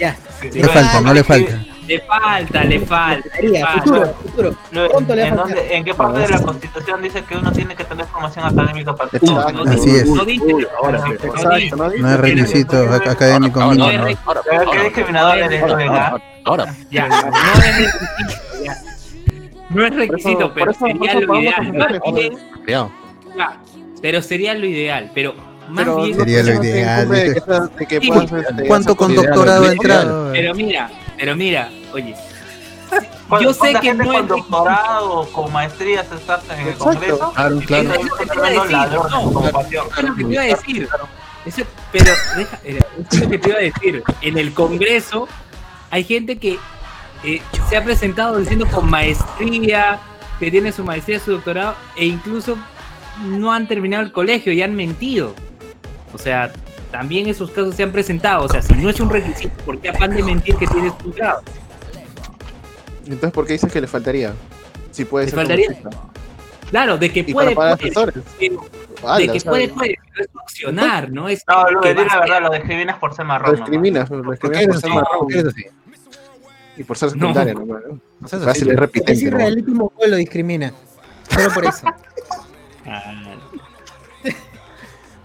Ya. 0.00 0.16
Le 0.52 0.64
falta, 0.68 1.00
no 1.02 1.12
le 1.14 1.22
falta. 1.22 1.58
Le 1.86 2.00
falta, 2.00 2.64
le 2.64 2.80
falta. 2.80 3.28
le 3.42 3.60
Faltaría, 3.60 3.66
falta. 3.66 3.82
futuro, 3.82 4.14
futuro. 4.22 4.54
Luego, 4.70 4.90
Pronto 4.92 5.14
le 5.14 5.22
va 5.22 5.26
a 5.26 5.30
¿en, 5.30 5.36
faltar. 5.36 5.56
dónde- 5.56 5.76
¿En 5.76 5.84
qué 5.84 5.94
parte 5.94 6.18
de 6.20 6.28
la 6.28 6.40
Constitución 6.42 7.02
dice 7.02 7.24
que 7.24 7.36
uno 7.36 7.52
tiene 7.52 7.74
que 7.74 7.84
tener 7.84 8.06
formación 8.06 8.44
académica 8.46 8.94
para 8.94 9.10
Exacto, 9.12 9.52
no, 9.64 9.70
así 9.70 9.90
es. 9.90 10.06
No 10.06 10.24
dice, 10.24 10.44
no 10.46 10.58
eres, 10.88 11.02
Ahora. 16.44 16.74
Ya, 16.90 17.06
no 17.08 17.14
es 17.16 17.76
requisito. 17.76 18.64
ya. 18.64 18.76
No 19.68 19.86
es 19.86 19.94
requisito, 19.94 20.54
pero 20.54 20.72
sería 20.72 21.14
lo 21.20 21.34
ideal. 21.40 21.72
pero 24.02 24.22
sería 24.22 24.54
lo 24.54 24.66
ideal. 24.66 25.10
Pero 25.14 25.34
más 25.70 25.84
Pero 25.84 26.02
bien. 26.02 26.16
Sería 26.16 26.42
lo 26.42 26.54
no 26.54 26.60
te 26.60 26.68
ideal, 26.68 27.00
incumbe 27.00 27.18
de 27.18 27.24
¿viste? 27.24 27.40
que 27.40 27.46
seas- 27.46 27.76
de 27.76 27.86
que 27.86 28.00
Sí, 28.00 28.08
puedas, 28.08 28.30
¿Cuánto 28.66 28.96
con 28.96 29.14
doctorado 29.14 29.64
ha. 29.66 30.30
Pero 30.32 30.54
mira, 30.54 30.90
pero 31.18 31.36
mira, 31.36 31.68
oye. 31.92 32.14
¿Cuánta- 33.28 33.44
Yo 33.46 33.54
sé 33.54 33.74
que 33.80 33.94
no 33.94 34.04
con 34.04 34.14
es- 34.16 34.26
doctorado 34.28 35.20
o 35.20 35.32
con 35.32 35.52
maestrías 35.52 36.06
está 36.10 36.40
en 36.58 36.68
el. 36.68 36.74
Congreso. 36.74 37.32
Claro, 37.34 37.60
claro. 37.64 37.90
Eso 37.92 38.16
te 38.26 38.34
iba 38.34 38.46
a 38.46 38.50
decir, 38.50 38.76
no. 39.10 39.42
es 39.96 40.02
lo 40.02 40.16
que 40.16 40.24
te 40.24 40.32
iba 40.32 40.42
a 40.42 40.46
decir. 40.46 40.88
Eso- 41.46 41.62
pero 41.92 42.12
deja, 42.36 42.58
eh, 42.64 42.78
eso 42.78 43.06
es 43.12 43.20
lo 43.22 43.28
que 43.30 43.38
te 43.38 43.48
iba 43.48 43.58
a 43.58 43.62
decir. 43.62 44.02
En 44.22 44.38
el 44.38 44.52
Congreso 44.52 45.28
hay 45.90 46.04
gente 46.04 46.38
que 46.38 46.58
eh, 47.22 47.40
se 47.68 47.76
ha 47.76 47.84
presentado 47.84 48.38
diciendo 48.38 48.66
con 48.66 48.88
maestría, 48.90 49.98
que 50.40 50.50
tiene 50.50 50.72
su 50.72 50.82
maestría, 50.84 51.20
su 51.20 51.32
doctorado, 51.32 51.74
e 51.96 52.06
incluso 52.06 52.56
no 53.24 53.52
han 53.52 53.68
terminado 53.68 54.02
el 54.02 54.10
colegio 54.10 54.52
y 54.52 54.62
han 54.62 54.74
mentido. 54.74 55.34
O 56.12 56.18
sea, 56.18 56.52
también 56.90 57.28
esos 57.28 57.50
casos 57.50 57.74
se 57.74 57.82
han 57.82 57.92
presentado. 57.92 58.44
O 58.44 58.48
sea, 58.48 58.62
si 58.62 58.74
no 58.74 58.90
es 58.90 58.98
un 59.00 59.10
requisito, 59.10 59.54
¿por 59.64 59.78
qué 59.78 59.90
afán 59.90 60.10
de 60.14 60.22
mentir 60.22 60.56
que 60.56 60.66
tienes 60.66 60.96
tu 60.98 61.12
grado? 61.12 61.42
Entonces, 63.04 63.32
¿por 63.32 63.46
qué 63.46 63.54
dices 63.54 63.72
que 63.72 63.80
le 63.80 63.86
faltaría? 63.86 64.32
Si 64.90 65.04
puede 65.04 65.26
Le 65.26 65.30
ser 65.30 65.38
faltaría-. 65.38 65.76
Claro, 66.70 66.98
de 66.98 67.12
que 67.12 67.20
Y 67.20 67.32
puede, 67.32 67.54
para 67.54 67.76
pagar 67.76 67.92
puede, 67.92 68.12
pero- 68.38 68.64
Ala, 69.02 69.18
de 69.18 69.28
que 69.32 69.40
puede, 69.40 69.68
puede, 69.68 69.98
pero 70.12 70.24
es 70.24 70.30
opcionar, 70.40 71.10
¿no? 71.10 71.28
Es 71.28 71.42
No, 71.48 71.80
que 71.80 71.94
di 71.94 72.00
a 72.02 72.04
la 72.04 72.20
verdad, 72.20 72.42
lo 72.42 72.50
discriminas 72.50 72.98
por 72.98 73.14
ser 73.14 73.24
Lo 73.24 73.28
marrón. 73.28 73.52
nomás. 73.52 73.70
discriminas, 73.70 74.10
lo 74.10 74.22
¿Por 74.22 74.38
qué 74.38 74.48
discriminas 74.48 74.66
por 74.74 74.80
ser 74.80 74.90
marrón. 74.90 75.18
¿Por 75.20 75.28
qué 75.28 75.38
eres 75.38 75.54
así? 75.54 75.64
Y 76.76 76.84
por 76.84 76.98
ser 76.98 77.08
No. 77.08 77.12
secundaria, 77.28 77.54
¿no? 77.54 77.64
No 78.20 78.28
seas 78.28 78.44
Fácil 78.44 78.70
así. 78.78 79.00
es 79.06 79.22
Es. 79.22 79.32
¿no? 79.32 79.90
lo 80.06 80.16
discrimina. 80.16 80.72
Solo 81.30 81.50
por 81.54 81.64
eso. 81.64 81.86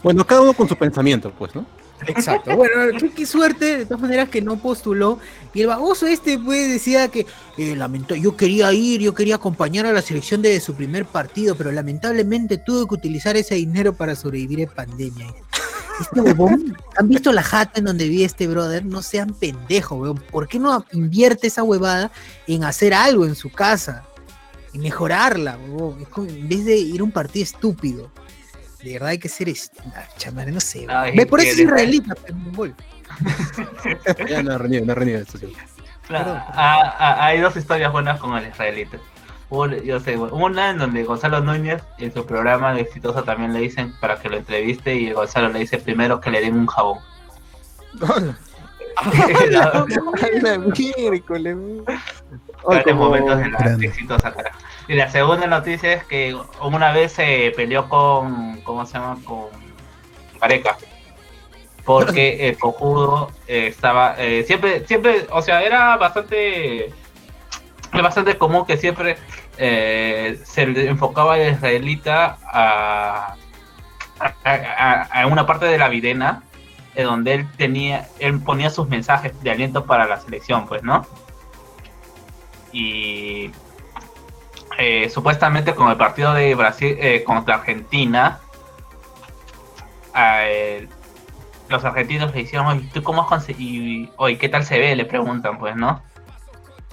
Bueno, 0.06 0.24
cada 0.24 0.42
uno 0.42 0.54
con 0.54 0.70
su 0.70 0.76
pensamiento, 0.76 1.32
pues, 1.36 1.56
¿no? 1.56 1.66
Exacto. 2.06 2.56
Bueno, 2.56 2.76
qué, 3.16 3.26
suerte, 3.26 3.78
de 3.80 3.86
todas 3.88 4.02
maneras, 4.02 4.30
que 4.30 4.40
no 4.40 4.56
postuló. 4.58 5.18
Y 5.52 5.62
el 5.62 5.68
baboso 5.68 6.06
este, 6.06 6.38
pues, 6.38 6.70
decía 6.70 7.08
que 7.08 7.26
eh, 7.58 7.76
lamento- 7.76 8.14
yo 8.14 8.38
quería 8.38 8.72
ir, 8.72 9.02
yo 9.02 9.16
quería 9.16 9.34
acompañar 9.38 9.88
a 9.88 9.94
la 9.94 10.04
selección 10.04 10.44
de 10.44 10.60
su 10.60 10.76
primer 10.76 11.06
partido, 11.06 11.56
pero 11.56 11.72
lamentablemente 11.72 12.60
tuve 12.60 12.88
que 12.88 12.94
utilizar 12.94 13.36
ese 13.36 13.56
dinero 13.56 13.94
para 13.94 14.16
sobrevivir 14.16 14.60
en 14.60 14.70
pandemia. 14.70 15.26
Este 16.00 16.22
huevón, 16.22 16.78
¿han 16.98 17.08
visto 17.08 17.32
la 17.32 17.42
jata 17.42 17.80
en 17.80 17.86
donde 17.86 18.08
vi 18.08 18.24
este 18.24 18.46
brother? 18.46 18.86
No 18.86 19.02
sean 19.02 19.34
pendejos, 19.34 20.00
weón. 20.00 20.18
¿Por 20.30 20.48
qué 20.48 20.60
no 20.60 20.86
invierte 20.92 21.48
esa 21.48 21.64
huevada 21.64 22.12
en 22.46 22.64
hacer 22.64 22.94
algo 22.94 23.26
en 23.26 23.34
su 23.34 23.52
casa? 23.52 24.04
En 24.72 24.82
mejorarla, 24.82 25.58
como- 26.12 26.28
en 26.30 26.48
vez 26.48 26.64
de 26.64 26.78
ir 26.78 27.02
a 27.02 27.04
un 27.06 27.12
partido 27.12 27.42
estúpido. 27.42 28.12
De 28.86 28.94
verdad 28.94 29.10
hay 29.10 29.18
que 29.18 29.30
ser 29.30 29.50
est- 29.50 29.74
ah, 29.96 30.04
chamare, 30.18 30.52
no 30.52 30.60
sé. 30.60 30.86
Ay, 30.88 31.18
Ve, 31.18 31.26
por 31.26 31.40
eso 31.40 31.50
es 31.54 31.60
israelita, 31.60 32.14
pero. 32.24 32.38
Ya 34.30 34.44
no 34.44 34.58
reniega, 34.60 34.94
no 34.94 35.02
esto, 35.02 35.40
sí. 35.40 35.52
Claro, 36.08 36.34
ah, 36.36 36.96
ah, 37.00 37.26
hay 37.26 37.40
dos 37.40 37.56
historias 37.58 37.92
buenas 37.92 38.20
con 38.20 38.38
el 38.38 38.48
israelita. 38.48 38.98
Yo 39.84 40.00
sé, 40.00 40.18
una 40.18 40.70
en 40.70 40.78
donde 40.78 41.04
Gonzalo 41.04 41.40
Núñez 41.42 41.82
en 41.98 42.14
su 42.14 42.26
programa 42.28 42.74
de 42.74 42.82
Exitosa 42.82 43.24
también 43.24 43.54
le 43.54 43.60
dicen 43.62 43.92
para 44.00 44.20
que 44.20 44.30
lo 44.30 44.38
entreviste 44.38 44.94
y 44.94 45.12
Gonzalo 45.14 45.50
le 45.50 45.60
dice 45.60 45.80
primero 45.80 46.22
que 46.22 46.30
le 46.30 46.42
den 46.42 46.54
un 46.56 46.68
jabón. 46.68 47.00
La- 49.50 49.86
miércoles. 50.98 51.58
Ay, 51.88 51.98
Grandes 52.68 52.94
como- 52.94 53.06
momentos 53.06 53.38
de 53.40 53.50
la 53.50 53.78
exitosa 53.86 54.32
cara. 54.34 54.52
Y 54.88 54.94
la 54.94 55.10
segunda 55.10 55.48
noticia 55.48 55.94
es 55.94 56.04
que 56.06 56.38
una 56.62 56.92
vez 56.92 57.14
se 57.14 57.52
peleó 57.56 57.90
con, 57.90 58.62
¿cómo 58.62 58.86
se 58.86 58.94
llama? 58.94 59.18
Con 59.26 59.48
Gareca. 60.40 60.78
Porque 61.84 62.50
el 62.50 62.58
cojudo 62.58 63.32
eh, 63.48 63.68
estaba, 63.68 64.16
eh, 64.18 64.44
siempre, 64.46 64.86
siempre, 64.88 65.26
o 65.32 65.42
sea, 65.42 65.64
era 65.64 65.98
bastante, 65.98 66.86
es 66.88 68.02
bastante 68.02 68.38
común 68.38 68.66
que 68.66 68.78
siempre 68.78 69.18
eh, 69.58 70.40
se 70.44 70.64
enfocaba 70.88 71.38
el 71.40 71.54
israelita 71.54 72.38
a, 72.52 73.36
a, 74.20 74.34
a- 74.44 75.22
a 75.22 75.28
una 75.28 75.46
parte 75.48 75.66
de 75.66 75.78
la 75.78 75.88
videna 75.90 76.44
eh, 76.96 77.04
donde 77.04 77.34
él 77.34 77.48
tenía, 77.58 78.08
él 78.20 78.40
ponía 78.42 78.70
sus 78.70 78.88
mensajes 78.88 79.40
de 79.42 79.50
aliento 79.52 79.86
para 79.86 80.06
la 80.06 80.20
selección, 80.20 80.68
pues, 80.68 80.84
¿no? 80.84 81.06
y 82.72 83.52
eh, 84.78 85.10
supuestamente 85.10 85.74
con 85.76 85.90
el 85.90 85.98
partido 85.98 86.34
de 86.34 86.54
Brasil 86.56 86.98
eh, 87.00 87.24
contra 87.24 87.56
Argentina, 87.56 88.40
eh, 90.16 90.88
los 91.70 91.84
argentinos 91.84 92.34
le 92.34 92.42
hicieron, 92.42 92.68
oye, 92.68 92.90
¿tú 92.94 93.04
cómo 93.04 93.24
has 93.24 93.28
conseguido? 93.28 94.12
Oye, 94.18 94.38
¿qué 94.38 94.50
tal 94.50 94.64
se 94.66 94.80
ve? 94.80 94.96
Le 94.96 95.06
preguntan, 95.06 95.58
pues, 95.58 95.76
¿no? 95.76 96.02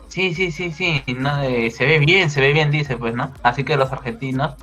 Sí, 0.08 0.34
sí, 0.34 0.52
sí, 0.52 0.72
sí, 0.72 1.02
no, 1.16 1.42
eh, 1.42 1.70
se 1.70 1.86
ve 1.86 1.98
bien, 1.98 2.30
se 2.30 2.40
ve 2.40 2.52
bien, 2.52 2.70
dice, 2.70 2.96
pues, 2.96 3.14
¿no? 3.14 3.32
Así 3.42 3.64
que 3.64 3.76
los 3.76 3.92
argentinos 3.92 4.54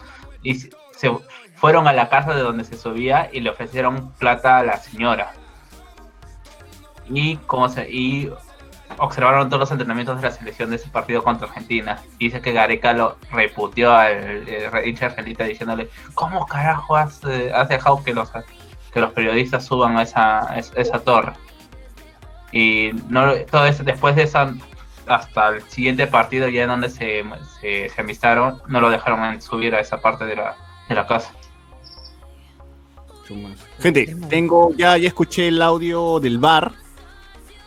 y 0.43 0.55
se 0.55 1.11
fueron 1.55 1.87
a 1.87 1.93
la 1.93 2.09
casa 2.09 2.33
de 2.33 2.41
donde 2.41 2.63
se 2.63 2.77
subía 2.77 3.29
y 3.31 3.41
le 3.41 3.49
ofrecieron 3.49 4.11
plata 4.13 4.59
a 4.59 4.63
la 4.63 4.77
señora. 4.77 5.33
Y 7.09 7.37
como 7.37 7.67
se, 7.69 7.89
y 7.89 8.31
observaron 8.97 9.49
todos 9.49 9.61
los 9.61 9.71
entrenamientos 9.71 10.17
de 10.21 10.27
la 10.27 10.31
selección 10.33 10.69
de 10.69 10.77
ese 10.77 10.89
partido 10.89 11.23
contra 11.23 11.47
Argentina. 11.47 12.01
Y 12.17 12.25
dice 12.25 12.41
que 12.41 12.51
Gareca 12.51 12.93
lo 12.93 13.17
reputió 13.31 13.93
al 13.93 14.47
eh, 14.47 14.69
hincha 14.85 15.07
argelita 15.07 15.43
diciéndole, 15.43 15.89
¿cómo 16.13 16.45
carajo 16.45 16.95
has, 16.95 17.23
eh, 17.23 17.51
has 17.53 17.69
dejado 17.69 18.03
que 18.03 18.13
los, 18.13 18.31
que 18.91 18.99
los 18.99 19.11
periodistas 19.13 19.65
suban 19.65 19.97
a 19.97 20.03
esa, 20.03 20.51
a 20.51 20.59
esa 20.59 20.99
torre? 20.99 21.33
Y 22.51 22.91
no, 23.07 23.33
todo 23.51 23.65
eso, 23.65 23.83
después 23.83 24.15
de 24.15 24.23
esa, 24.23 24.53
hasta 25.07 25.49
el 25.49 25.61
siguiente 25.69 26.07
partido 26.07 26.49
ya 26.49 26.63
en 26.63 26.69
donde 26.69 26.89
se, 26.89 27.23
se, 27.61 27.89
se 27.89 28.01
amistaron, 28.01 28.61
no 28.67 28.81
lo 28.81 28.89
dejaron 28.89 29.23
en 29.25 29.41
subir 29.41 29.75
a 29.75 29.79
esa 29.79 30.01
parte 30.01 30.25
de 30.25 30.35
la, 30.35 30.55
de 30.87 30.95
la 30.95 31.05
casa. 31.05 31.31
Gente, 33.79 34.15
tengo, 34.27 34.73
ya, 34.75 34.97
ya 34.97 35.07
escuché 35.07 35.49
el 35.49 35.61
audio 35.61 36.19
del 36.19 36.39
bar 36.39 36.71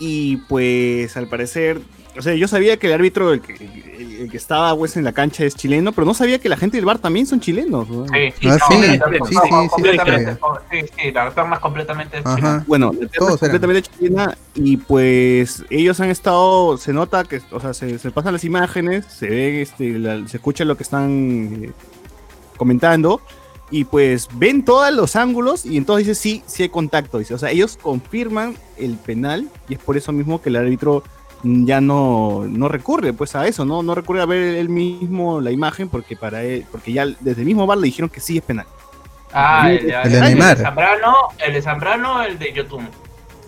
y 0.04 0.36
pues 0.48 1.16
al 1.16 1.28
parecer, 1.28 1.80
o 2.18 2.22
sea, 2.22 2.34
yo 2.34 2.48
sabía 2.48 2.76
que 2.76 2.88
el 2.88 2.92
árbitro, 2.94 3.32
el 3.32 3.40
que, 3.40 3.52
el- 3.54 4.12
el 4.22 4.30
que 4.30 4.36
estaba 4.36 4.76
pues 4.76 4.96
en 4.96 5.04
la 5.04 5.12
cancha 5.12 5.44
es 5.44 5.54
chileno, 5.54 5.92
pero 5.92 6.04
no 6.04 6.12
sabía 6.12 6.40
que 6.40 6.48
la 6.48 6.56
gente 6.56 6.76
del 6.76 6.84
bar 6.86 6.98
también 6.98 7.24
son 7.26 7.38
chilenos. 7.38 7.88
¿no? 7.88 8.04
Sí, 8.06 8.12
Ah, 8.14 8.32
sí, 8.40 8.48
sí, 8.48 8.48
sí, 8.48 9.34
sí, 9.34 9.68
completamente, 9.70 10.32
sí. 10.32 10.38
sí, 10.70 10.92
sí, 10.98 11.12
la 11.12 11.30
terna 11.30 11.54
es 11.54 11.60
completamente 11.60 12.16
Ajá. 12.18 12.34
chilena. 12.34 12.64
Bueno, 12.66 12.92
la 13.00 13.06
terna 13.08 13.28
es 13.34 13.38
completamente 13.40 13.82
chilena 13.82 14.36
y 14.56 14.76
pues 14.76 15.64
ellos 15.70 16.00
han 16.00 16.10
estado, 16.10 16.76
se 16.78 16.92
nota 16.92 17.22
que, 17.24 17.40
o 17.52 17.60
sea, 17.60 17.72
se, 17.72 17.98
se 18.00 18.10
pasan 18.10 18.32
las 18.32 18.42
imágenes, 18.44 19.06
se 19.06 19.28
ve, 19.28 19.62
este, 19.62 19.98
la- 20.00 20.26
se 20.26 20.36
escucha 20.36 20.64
lo 20.64 20.76
que 20.76 20.82
están 20.82 21.64
eh, 21.64 21.70
comentando 22.56 23.20
y 23.72 23.84
pues 23.84 24.28
ven 24.34 24.64
todos 24.64 24.92
los 24.92 25.16
ángulos 25.16 25.64
y 25.64 25.78
entonces 25.78 26.06
dice 26.06 26.20
sí, 26.20 26.42
sí 26.46 26.62
hay 26.62 26.68
contacto, 26.68 27.18
dice, 27.18 27.34
o 27.34 27.38
sea, 27.38 27.50
ellos 27.50 27.78
confirman 27.80 28.54
el 28.76 28.96
penal 28.96 29.48
y 29.66 29.74
es 29.74 29.80
por 29.80 29.96
eso 29.96 30.12
mismo 30.12 30.42
que 30.42 30.50
el 30.50 30.56
árbitro 30.56 31.02
ya 31.42 31.80
no, 31.80 32.44
no 32.48 32.68
recurre 32.68 33.14
pues 33.14 33.34
a 33.34 33.46
eso, 33.48 33.64
no, 33.64 33.82
no 33.82 33.94
recurre 33.94 34.20
a 34.20 34.26
ver 34.26 34.56
él 34.56 34.68
mismo 34.68 35.40
la 35.40 35.50
imagen 35.50 35.88
porque 35.88 36.16
para 36.16 36.44
él, 36.44 36.66
porque 36.70 36.92
ya 36.92 37.06
desde 37.06 37.40
el 37.40 37.46
mismo 37.46 37.66
bar 37.66 37.78
le 37.78 37.86
dijeron 37.86 38.10
que 38.10 38.20
sí 38.20 38.36
es 38.36 38.44
penal. 38.44 38.66
Ah, 39.32 39.72
el 39.72 39.86
de, 39.86 39.94
El 39.94 40.38
de. 40.38 40.56
Zambrano, 40.56 41.14
el 41.38 41.54
de 41.54 41.62
Zambrano, 41.62 42.22
el 42.22 42.38
de 42.38 42.52
Yotun. 42.52 42.86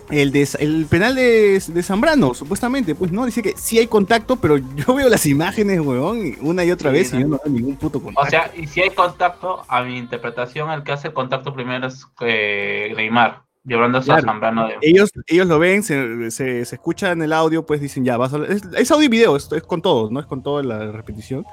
El, 0.09 0.31
de, 0.31 0.47
el 0.59 0.85
penal 0.85 1.15
de, 1.15 1.61
de 1.65 1.83
Zambrano, 1.83 2.33
supuestamente, 2.33 2.93
pues 2.93 3.11
no, 3.11 3.25
dice 3.25 3.41
que 3.41 3.53
sí 3.57 3.79
hay 3.79 3.87
contacto, 3.87 4.35
pero 4.35 4.57
yo 4.75 4.93
veo 4.93 5.09
las 5.09 5.25
imágenes, 5.25 5.79
weón, 5.79 6.35
una 6.41 6.63
y 6.63 6.71
otra 6.71 6.91
Sí, 6.91 6.97
vez 6.97 7.13
y 7.13 7.19
yo 7.19 7.27
no 7.27 7.39
veo 7.43 7.53
ningún 7.53 7.75
puto 7.75 8.01
contacto. 8.01 8.27
O 8.27 8.29
sea, 8.29 8.51
y 8.55 8.67
si 8.67 8.81
hay 8.81 8.91
contacto, 8.91 9.63
a 9.67 9.83
mi 9.83 9.97
interpretación, 9.97 10.69
el 10.71 10.83
que 10.83 10.91
hace 10.91 11.11
contacto 11.11 11.53
primero 11.53 11.87
es 11.87 12.05
eh, 12.21 12.93
Neymar, 12.95 13.41
llevándose 13.63 14.11
a. 14.11 14.21
Zambrano 14.21 14.67
de. 14.67 14.75
ellos, 14.81 15.11
ellos 15.27 15.47
lo 15.47 15.57
ven, 15.57 15.81
se, 15.81 16.29
se, 16.31 16.65
se 16.65 16.75
escuchan 16.75 17.21
el 17.21 17.33
audio, 17.33 17.65
pues 17.65 17.81
dicen, 17.81 18.05
ya, 18.05 18.17
vas 18.17 18.33
a, 18.33 18.37
es, 18.45 18.61
es 18.77 18.91
audio 18.91 19.05
y 19.05 19.09
video, 19.09 19.35
es, 19.35 19.51
es 19.51 19.63
con 19.63 19.81
todos, 19.81 20.11
¿no? 20.11 20.19
Es 20.19 20.25
con 20.27 20.43
toda 20.43 20.61
la 20.61 20.91
repetición. 20.91 21.45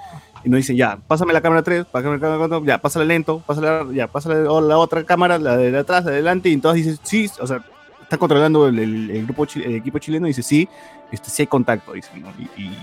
Y 0.45 0.49
nos 0.49 0.59
dicen, 0.59 0.77
ya, 0.77 0.99
pásame 1.07 1.33
la 1.33 1.41
cámara 1.41 1.63
3, 1.63 1.87
pásame 1.87 2.17
la 2.17 2.21
cámara 2.21 2.39
4, 2.39 2.65
ya, 2.65 2.79
pásala 2.79 3.05
lento, 3.05 3.43
pásala, 3.47 3.87
ya, 3.93 4.09
pásala 4.09 4.35
la 4.61 4.79
otra 4.79 5.05
cámara, 5.05 5.39
la 5.39 5.57
de 5.57 5.77
atrás, 5.79 6.05
la 6.05 6.11
de 6.11 6.17
adelante, 6.17 6.49
y 6.49 6.53
entonces 6.53 6.85
dicen, 6.85 7.01
sí, 7.03 7.31
o 7.41 7.47
sea, 7.47 7.65
está 8.13 8.19
controlando 8.19 8.69
el, 8.69 8.79
el- 8.79 9.11
el 9.11 9.25
grupo, 9.25 9.47
el 9.57 9.77
equipo 9.77 9.99
chileno, 9.99 10.27
y 10.27 10.31
dice, 10.31 10.43
sí, 10.43 10.69
este, 11.11 11.31
sí 11.31 11.43
hay 11.43 11.47
contacto, 11.47 11.93
dicen, 11.95 12.21
¿no? 12.21 12.29
Y, 12.39 12.63
y, 12.63 12.79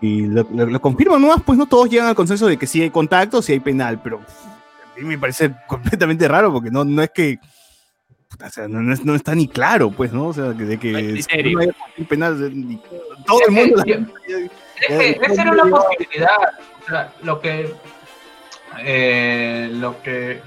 y 0.00 0.26
lo, 0.26 0.44
lo, 0.52 0.66
lo 0.66 0.80
confirman 0.80 1.22
nomás, 1.22 1.40
pues 1.46 1.56
no 1.56 1.66
todos 1.66 1.88
llegan 1.88 2.08
al 2.08 2.16
consenso 2.16 2.48
de 2.48 2.56
que 2.56 2.66
sí 2.66 2.82
hay 2.82 2.90
contacto, 2.90 3.40
sí 3.40 3.52
hay 3.52 3.60
penal, 3.60 4.00
pero 4.02 4.18
a 4.18 4.98
mí 5.00 5.04
me 5.04 5.16
parece 5.18 5.52
completamente 5.68 6.26
raro, 6.26 6.52
porque 6.52 6.70
no, 6.72 6.84
no 6.84 7.02
es 7.02 7.10
que 7.10 7.38
o 8.44 8.50
sea, 8.50 8.66
no, 8.66 8.80
no 8.82 8.92
es- 8.94 9.04
no 9.04 9.14
está 9.14 9.34
ni 9.36 9.46
claro, 9.46 9.90
pues, 9.92 10.12
¿no? 10.12 10.26
O 10.28 10.32
sea, 10.32 10.54
que- 10.56 10.64
de 10.64 10.76
que 10.78 10.90
No 10.90 11.60
hay 11.60 12.04
penal, 12.08 12.66
ni- 12.66 12.80
todo 13.26 13.38
el 13.46 13.52
mundo. 13.54 13.76
la- 13.86 13.94
Es 13.94 15.18
que 15.18 15.20
esa 15.32 15.42
era 15.42 15.52
una 15.52 15.64
posibilidad. 15.70 16.36
O 16.82 16.88
sea, 16.88 17.12
lo 17.22 17.40
que. 17.40 17.72
eh, 18.80 19.68
lo 19.74 20.02
que. 20.02 20.40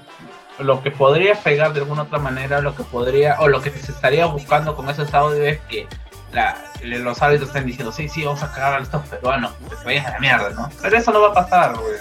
Lo 0.59 0.81
que 0.81 0.91
podría 0.91 1.35
pegar 1.35 1.73
de 1.73 1.81
alguna 1.81 2.03
otra 2.03 2.19
manera, 2.19 2.61
lo 2.61 2.75
que 2.75 2.83
podría. 2.83 3.35
O 3.39 3.47
lo 3.47 3.61
que 3.61 3.69
se 3.71 3.91
estaría 3.91 4.25
buscando 4.25 4.75
con 4.75 4.89
esos 4.89 5.13
audios 5.13 5.45
es 5.47 5.59
que 5.69 5.87
la- 6.31 6.55
los 6.81 7.21
árbitros 7.21 7.49
están 7.49 7.65
diciendo, 7.65 7.91
sí, 7.91 8.07
sí, 8.09 8.23
vamos 8.23 8.41
a 8.43 8.51
cagar 8.51 8.79
a 8.79 8.83
estos 8.83 9.05
peruanos, 9.07 9.51
que 9.69 9.75
se 9.75 9.83
vayan 9.85 10.05
a 10.05 10.09
la 10.11 10.19
mierda, 10.19 10.49
¿no? 10.51 10.69
Pero 10.81 10.97
eso 10.97 11.11
no 11.11 11.21
va 11.21 11.29
a 11.29 11.33
pasar, 11.33 11.75
güey. 11.77 11.95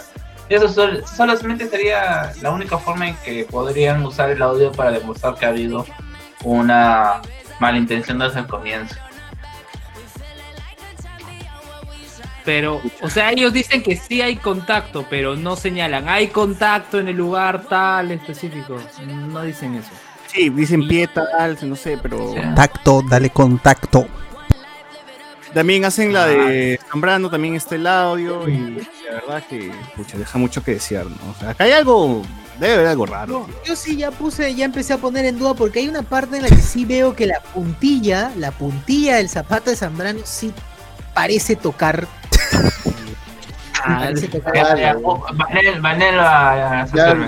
Eso 0.49 0.69
sol- 0.69 1.03
solamente 1.07 1.69
sería 1.69 2.33
la 2.43 2.51
única 2.51 2.77
forma 2.79 3.09
en 3.09 3.17
que 3.17 3.45
podrían 3.51 4.05
usar 4.05 4.31
el 4.31 4.43
audio 4.43 4.71
para 4.73 4.91
demostrar 4.91 5.35
que 5.37 5.47
ha 5.47 5.49
habido 5.49 5.87
una 6.43 7.23
malintención 7.61 8.19
desde 8.19 8.41
el 8.41 8.47
comienzo. 8.47 8.95
Pero, 12.45 12.83
o 13.01 13.09
sea, 13.09 13.31
ellos 13.33 13.53
dicen 13.53 13.83
que 13.83 13.97
sí 13.97 14.21
hay 14.21 14.37
contacto, 14.37 15.07
pero 15.09 15.35
no 15.35 15.57
señalan. 15.57 16.09
Hay 16.09 16.29
contacto 16.29 16.99
en 16.99 17.09
el 17.09 17.17
lugar 17.17 17.65
tal 17.69 18.11
específico. 18.11 18.77
No 19.07 19.43
dicen 19.43 19.75
eso. 19.77 19.91
Sí, 20.27 20.51
dicen 20.51 20.87
pie 20.87 21.09
tal, 21.09 21.57
no 21.63 21.77
sé, 21.77 21.99
pero. 22.03 22.35
Tacto, 22.55 23.03
dale 23.09 23.31
contacto. 23.31 24.07
También 25.55 25.85
hacen 25.85 26.13
la 26.13 26.27
de 26.27 26.81
Zambrano, 26.91 27.31
también 27.31 27.55
está 27.55 27.77
el 27.77 27.87
audio 27.87 28.49
y 28.49 28.85
la 29.09 29.21
verdad 29.21 29.43
que 29.49 29.71
pucha, 29.95 30.19
deja 30.19 30.37
mucho 30.37 30.65
que 30.65 30.73
desear, 30.73 31.07
¿no? 31.07 31.31
O 31.31 31.35
sea, 31.39 31.51
acá 31.51 31.63
hay 31.63 31.71
algo, 31.71 32.23
debe 32.59 32.75
haber 32.75 32.87
algo 32.89 33.07
raro. 33.07 33.47
Yo 33.65 33.77
sí 33.77 33.97
ya 33.97 34.11
puse, 34.11 34.53
ya 34.57 34.65
empecé 34.65 34.95
a 34.95 34.99
poner 34.99 35.25
en 35.27 35.39
duda 35.39 35.55
porque 35.55 35.79
hay 35.79 35.89
una 35.89 36.03
parte 36.03 36.39
en 36.39 36.43
la 36.43 36.49
que 36.49 36.57
sí 36.57 36.85
veo 36.85 37.15
que 37.15 37.27
la 37.27 37.39
puntilla, 37.41 38.33
la 38.37 38.51
puntilla 38.51 39.19
del 39.19 39.29
zapato 39.29 39.71
de 39.71 39.77
Zambrano 39.77 40.23
sí 40.25 40.53
parece 41.15 41.55
tocar. 41.55 42.09
Parece 43.85 44.29
tocar. 44.29 44.55
Ya, 44.79 44.97
oh, 45.03 45.25
a- 45.27 45.33
Ya. 46.95 47.15
No, 47.15 47.23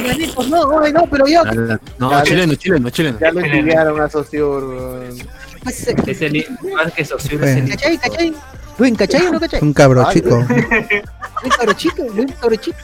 manito, 0.00 0.42
no, 0.44 0.88
no, 0.88 1.06
pero 1.06 1.26
yo. 1.26 1.42
No, 1.98 2.22
chileno, 2.22 2.54
chileno, 2.54 2.90
chileno. 2.90 3.18
Ya 3.18 3.30
les 3.32 3.52
enviaron 3.52 4.00
a 4.00 4.08
Sociur. 4.08 5.04
Pues, 5.62 5.86
Es 5.88 6.22
el 6.22 6.46
más 6.74 6.92
que 6.92 7.02
el 7.02 7.68
¿Cachai? 7.68 7.98
¿Cachai? 7.98 8.34
Luis, 8.78 8.96
¿cachai 8.96 9.26
o 9.26 9.32
no 9.32 9.40
cachai? 9.40 9.60
Un 9.62 9.72
cabro 9.72 10.08
chico. 10.12 10.44
Luis 11.42 11.56
cabro 11.56 11.72
chico, 11.74 12.02
Luis 12.14 12.32
cabro 12.40 12.56
chico. 12.56 12.78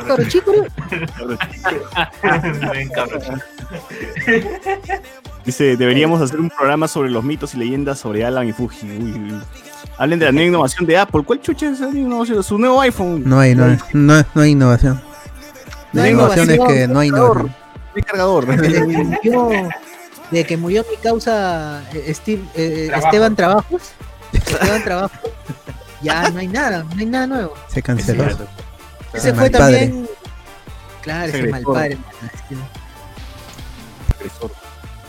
Cabro 0.00 0.28
chico, 0.28 0.52
¿no? 0.52 1.36
Dice, 5.44 5.76
deberíamos 5.76 6.20
hacer 6.20 6.38
un 6.40 6.50
programa 6.50 6.86
sobre 6.88 7.10
los 7.10 7.24
mitos 7.24 7.54
y 7.54 7.58
leyendas 7.58 7.98
sobre 7.98 8.24
Alan 8.24 8.48
y 8.48 8.52
Fuji. 8.52 8.86
Uy, 8.86 9.12
uy. 9.12 9.40
Hablen 9.98 10.18
de 10.18 10.26
la 10.26 10.32
nueva 10.32 10.48
innovación 10.48 10.86
de 10.86 10.96
Apple. 10.96 11.22
¿Cuál 11.24 11.40
chucha 11.40 11.70
es 11.70 11.80
innovación? 11.80 12.42
Su 12.42 12.58
nuevo 12.58 12.80
iPhone. 12.80 13.22
No 13.26 13.38
hay, 13.40 13.54
no 13.54 13.64
hay, 13.64 13.78
no, 13.92 14.24
no 14.34 14.42
hay 14.42 14.50
innovación. 14.50 15.00
La 15.92 16.08
innovación 16.08 16.50
es 16.50 16.58
que 16.66 16.88
no 16.88 17.00
hay 17.00 17.08
innovación. 17.08 17.46
No 17.46 17.52
hay 17.96 18.02
cargador. 18.02 18.46
Desde 18.46 18.72
que 18.72 18.80
murió, 18.80 19.68
desde 20.30 20.46
que 20.46 20.56
murió 20.56 20.84
mi 20.90 20.96
causa 20.96 21.82
eh, 21.92 22.14
Steve, 22.14 22.42
eh, 22.54 22.86
Trabajo. 22.88 23.06
Esteban 23.06 23.36
Trabajos, 23.36 23.82
Esteban 24.32 24.84
Trabajos, 24.84 25.20
ya 26.00 26.30
no 26.30 26.38
hay 26.40 26.48
nada, 26.48 26.84
no 26.84 26.98
hay 26.98 27.06
nada 27.06 27.26
nuevo. 27.26 27.54
Se 27.68 27.82
canceló. 27.82 28.24
Ese 29.14 29.32
fue 29.34 29.42
mal 29.42 29.50
padre. 29.50 29.78
también, 29.86 30.08
claro, 31.02 31.28
ese 31.28 31.38
Ese 31.40 31.48
mal 31.48 31.62
padre. 31.62 31.98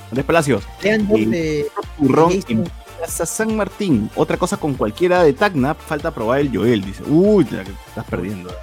Andrés 0.10 0.26
Palacios. 0.26 0.64
Lean 0.82 1.08
turrón 1.98 2.32
Jason- 2.32 2.52
en 2.52 2.64
Plaza 2.98 3.26
San 3.26 3.56
Martín. 3.56 4.10
Otra 4.16 4.38
cosa 4.38 4.58
con 4.58 4.76
cualquiera 4.76 5.24
de 5.24 5.34
Tacna, 5.34 5.74
falta 5.74 6.12
probar 6.12 6.40
el 6.40 6.56
Joel. 6.56 6.84
Dice, 6.84 7.04
uy, 7.08 7.46
te 7.46 7.56
la 7.56 7.64
que 7.64 7.72
estás 7.88 8.06
perdiendo. 8.06 8.54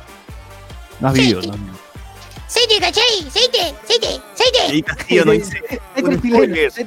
No 1.00 1.08
has 1.08 1.14
vivido, 1.14 1.42
¿no? 1.42 1.54
Seite, 2.46 2.78
¿cachai? 2.80 3.30
Seite, 3.30 3.74
seite, 3.86 4.20
seite. 4.34 4.82
Castillo 4.82 5.24
no 5.24 5.32
dice. 5.32 5.60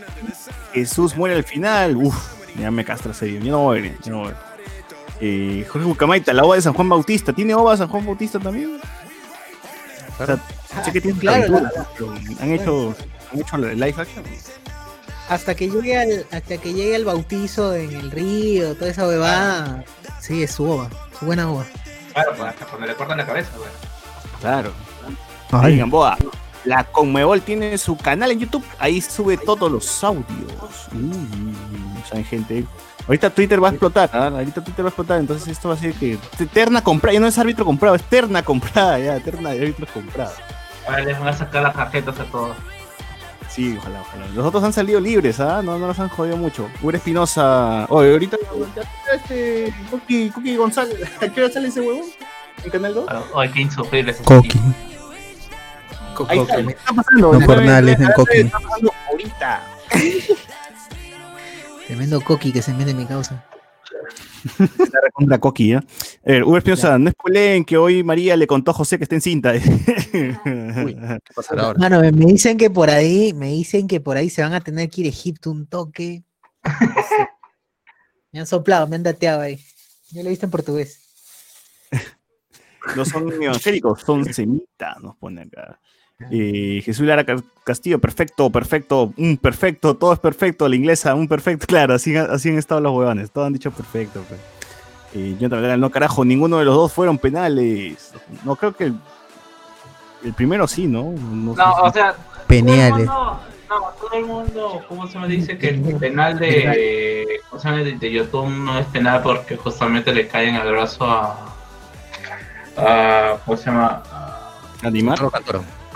Jesús 0.74 1.16
muere 1.16 1.36
al 1.36 1.44
final. 1.44 1.96
Uf, 1.98 2.16
ya 2.60 2.70
me 2.72 2.84
castra 2.84 3.12
ese. 3.12 3.34
Yo 3.34 3.52
no 3.52 3.60
voy 3.60 3.80
a 3.80 3.82
ver, 3.82 3.98
yo 4.04 4.12
no 4.12 4.20
voy 4.20 4.28
a 4.28 4.32
ver. 4.32 4.53
Eh, 5.26 5.66
Jorge 5.70 5.88
Bucamaita, 5.88 6.34
la 6.34 6.44
ova 6.44 6.56
de 6.56 6.62
San 6.62 6.74
Juan 6.74 6.90
Bautista. 6.90 7.32
¿Tiene 7.32 7.54
ova 7.54 7.78
San 7.78 7.88
Juan 7.88 8.06
Bautista 8.06 8.40
también? 8.40 8.78
O 10.20 10.26
sea, 10.26 10.38
sé 10.84 10.92
que 10.92 11.00
tiene 11.00 11.18
Claro, 11.18 11.38
aventuras, 11.46 11.74
la- 11.76 11.88
pero 11.98 12.12
han 12.42 12.52
hecho, 12.52 12.96
han 13.32 13.40
hecho 13.40 13.58
live 13.58 13.96
action. 13.98 14.24
hasta 15.30 15.56
que 15.56 15.70
llegue 15.70 15.98
al, 15.98 16.26
hasta 16.32 16.58
que 16.58 16.74
llegue 16.74 16.96
el 16.96 17.06
bautizo 17.06 17.74
en 17.74 17.94
el 17.96 18.12
río, 18.12 18.76
toda 18.76 18.92
esa 18.92 19.08
huevada, 19.08 19.86
sí, 20.20 20.44
es 20.44 20.52
su 20.52 20.70
ova, 20.70 20.90
su 21.18 21.26
buena 21.26 21.50
ova. 21.50 21.66
Claro, 22.14 22.32
pues 22.36 22.50
hasta 22.50 22.66
cuando 22.66 22.88
le 22.88 22.94
cortan 22.96 23.18
la 23.18 23.26
cabeza, 23.26 23.50
güey. 23.58 23.70
Claro. 24.42 24.74
Ay. 25.52 25.74
Ahí, 25.74 25.78
Gamboa. 25.80 26.18
La 26.66 26.84
Conmebol 26.84 27.42
tiene 27.42 27.78
su 27.78 27.96
canal 27.98 28.32
en 28.32 28.40
YouTube. 28.40 28.64
Ahí 28.78 29.00
sube 29.02 29.38
todos 29.38 29.72
los 29.72 30.04
audios. 30.04 30.28
Uy, 30.94 31.56
¿saben, 32.10 32.24
gente? 32.26 32.66
Ahorita 33.08 33.30
Twitter 33.30 33.62
va 33.62 33.68
a 33.68 33.72
explotar. 33.72 34.10
¿ah? 34.14 34.28
Ahorita 34.28 34.64
Twitter 34.64 34.86
va 34.86 34.88
a 34.88 34.92
explotar. 34.92 35.20
Entonces 35.20 35.48
esto 35.48 35.70
va 35.70 35.76
a 35.76 35.78
ser 35.78 35.94
que. 35.94 36.18
Terna 36.54 36.82
comprada. 36.82 37.14
Ya 37.14 37.20
no 37.20 37.28
es 37.28 37.38
árbitro 37.38 37.66
comprado, 37.66 37.96
es 37.96 38.04
terna 38.04 38.44
comprada. 38.44 39.00
Ya, 39.00 39.20
terna 39.20 39.52
de 39.52 39.62
árbitro 39.62 39.88
comprada. 39.94 40.34
Ahora 40.88 41.04
les 41.04 41.20
van 41.20 41.28
a 41.30 41.34
sacar 41.34 41.64
las 41.64 41.74
tarjetas 41.74 42.20
a 42.20 42.26
todos. 42.26 42.56
Sí, 43.50 43.78
ojalá, 43.78 44.02
ojalá. 44.02 44.26
Los 44.34 44.46
otros 44.46 44.64
han 44.64 44.74
salido 44.74 45.00
libres, 45.00 45.40
¿ah? 45.40 45.62
No, 45.62 45.78
no 45.78 45.88
los 45.88 46.00
han 46.00 46.10
jodido 46.10 46.38
mucho. 46.38 46.70
Uri 46.82 46.98
Espinosa. 46.98 47.86
Oye, 47.90 48.12
ahorita. 48.12 48.38
Este. 49.14 49.74
Cookie, 49.92 50.30
Cookie 50.32 50.56
González. 50.56 50.98
¿A 51.22 51.28
qué 51.28 51.44
hora 51.44 51.54
sale 51.54 51.68
ese 51.68 51.82
huevo? 51.82 52.04
¿En 52.64 52.72
Canal 52.72 52.94
2? 52.94 53.06
Ay, 53.36 53.50
qué 53.50 53.62
insufrible 53.62 54.12
ese 54.12 54.24
Coqui. 54.24 54.60
Ahí 56.30 56.40
está, 56.40 56.56
¿qué 56.58 56.72
está 56.72 56.94
pasando? 56.94 57.34
No 57.34 57.46
por 57.46 57.64
nada 57.64 57.82
le 57.82 57.92
dicen 57.92 58.10
pasando 58.16 58.94
ahorita. 59.10 59.64
Tremendo 61.94 62.22
coqui 62.22 62.52
que 62.52 62.64
se 62.64 62.74
mete 62.74 62.90
en 62.90 62.98
mi 62.98 63.06
causa. 63.06 63.46
La 64.58 65.02
recontra 65.04 65.38
Coqui, 65.38 65.74
¿eh? 65.74 65.76
A 65.76 65.82
ver, 66.26 66.44
Uber 66.44 66.58
Espinosa, 66.58 66.98
no 66.98 67.12
spoileen 67.12 67.64
que 67.64 67.78
hoy 67.78 68.04
María 68.04 68.36
le 68.36 68.48
contó 68.48 68.72
a 68.72 68.74
José 68.74 68.98
que 68.98 69.04
está 69.04 69.14
en 69.14 69.22
cinta. 69.22 69.54
¿Qué 70.12 70.36
pasará 71.36 71.66
ahora? 71.66 71.78
Mano, 71.78 72.00
me 72.00 72.26
dicen 72.26 72.58
que 72.58 72.72
por 72.72 72.90
ahí, 72.90 73.32
me 73.34 73.50
dicen 73.50 73.88
que 73.88 74.02
por 74.02 74.18
ahí 74.18 74.32
se 74.32 74.42
van 74.42 74.54
a 74.54 74.62
tener 74.62 74.90
que 74.90 75.02
ir 75.02 75.06
a 75.08 75.10
Egipto 75.12 75.52
un 75.52 75.68
toque. 75.68 76.24
me 78.32 78.40
han 78.40 78.48
soplado, 78.48 78.88
me 78.88 78.96
han 78.96 79.04
dateado 79.04 79.42
ahí. 79.42 79.64
Yo 80.10 80.24
lo 80.24 80.30
he 80.30 80.32
visto 80.32 80.48
en 80.48 80.52
portugués. 80.52 80.98
no 82.96 83.06
son 83.06 83.32
evangélicos, 83.40 84.02
son 84.02 84.26
semitas, 84.34 85.00
nos 85.00 85.16
pone 85.18 85.44
acá. 85.44 85.80
Eh, 86.32 86.82
Jesús 86.84 87.06
Lara 87.06 87.24
Ca- 87.24 87.42
Castillo, 87.64 88.00
perfecto, 88.00 88.50
perfecto, 88.50 89.14
un 89.18 89.38
perfecto, 89.38 89.96
todo 89.96 90.14
es 90.14 90.20
perfecto, 90.20 90.68
la 90.68 90.76
inglesa, 90.76 91.16
un 91.16 91.28
perfecto, 91.28 91.66
claro, 91.68 91.94
así, 91.94 92.16
así 92.16 92.50
han 92.50 92.58
estado 92.58 92.82
los 92.82 92.94
huevones, 92.94 93.32
todos 93.32 93.48
han 93.48 93.54
dicho 93.54 93.72
perfecto. 93.72 94.24
pues. 94.28 94.40
Eh, 95.16 95.36
Jonathan 95.40 95.60
Vergara, 95.62 95.78
no 95.78 95.90
carajo, 95.92 96.26
ninguno 96.26 96.58
de 96.58 96.66
los 96.66 96.76
dos 96.76 96.92
fueron 96.92 97.18
penales. 97.20 98.14
No 98.44 98.56
creo 98.56 98.76
que 98.76 98.86
el, 98.86 98.96
el 100.24 100.34
primero 100.34 100.68
sí, 100.68 100.88
¿no? 100.88 101.04
No, 101.12 101.54
sé 101.54 101.60
No, 101.62 101.76
si- 101.76 101.82
o 101.82 101.92
sea, 101.94 102.16
Peneales. 102.48 103.06
No, 103.06 103.40
no, 103.70 103.80
todo 104.00 104.14
el 104.18 104.26
mundo, 104.26 104.82
¿cómo 104.88 105.08
se 105.08 105.20
me 105.20 105.28
dice? 105.28 105.58
Que 105.58 105.70
el 105.70 105.96
penal 105.98 106.38
de, 106.40 107.40
¿cómo 107.50 107.62
se 107.62 107.70
llama? 107.70 107.84
de, 107.84 107.94
de 107.94 108.12
YouTube 108.12 108.48
no 108.50 108.78
es 108.80 108.86
penal 108.88 109.22
porque 109.24 109.56
justamente 109.56 110.12
le 110.14 110.28
caen 110.28 110.56
al 110.56 110.72
brazo 110.72 111.06
a, 111.06 111.40
a 112.78 113.38
¿cómo 113.46 113.58
se 113.58 113.66
llama? 113.66 114.04
A 114.12 114.50
Animar. 114.84 115.18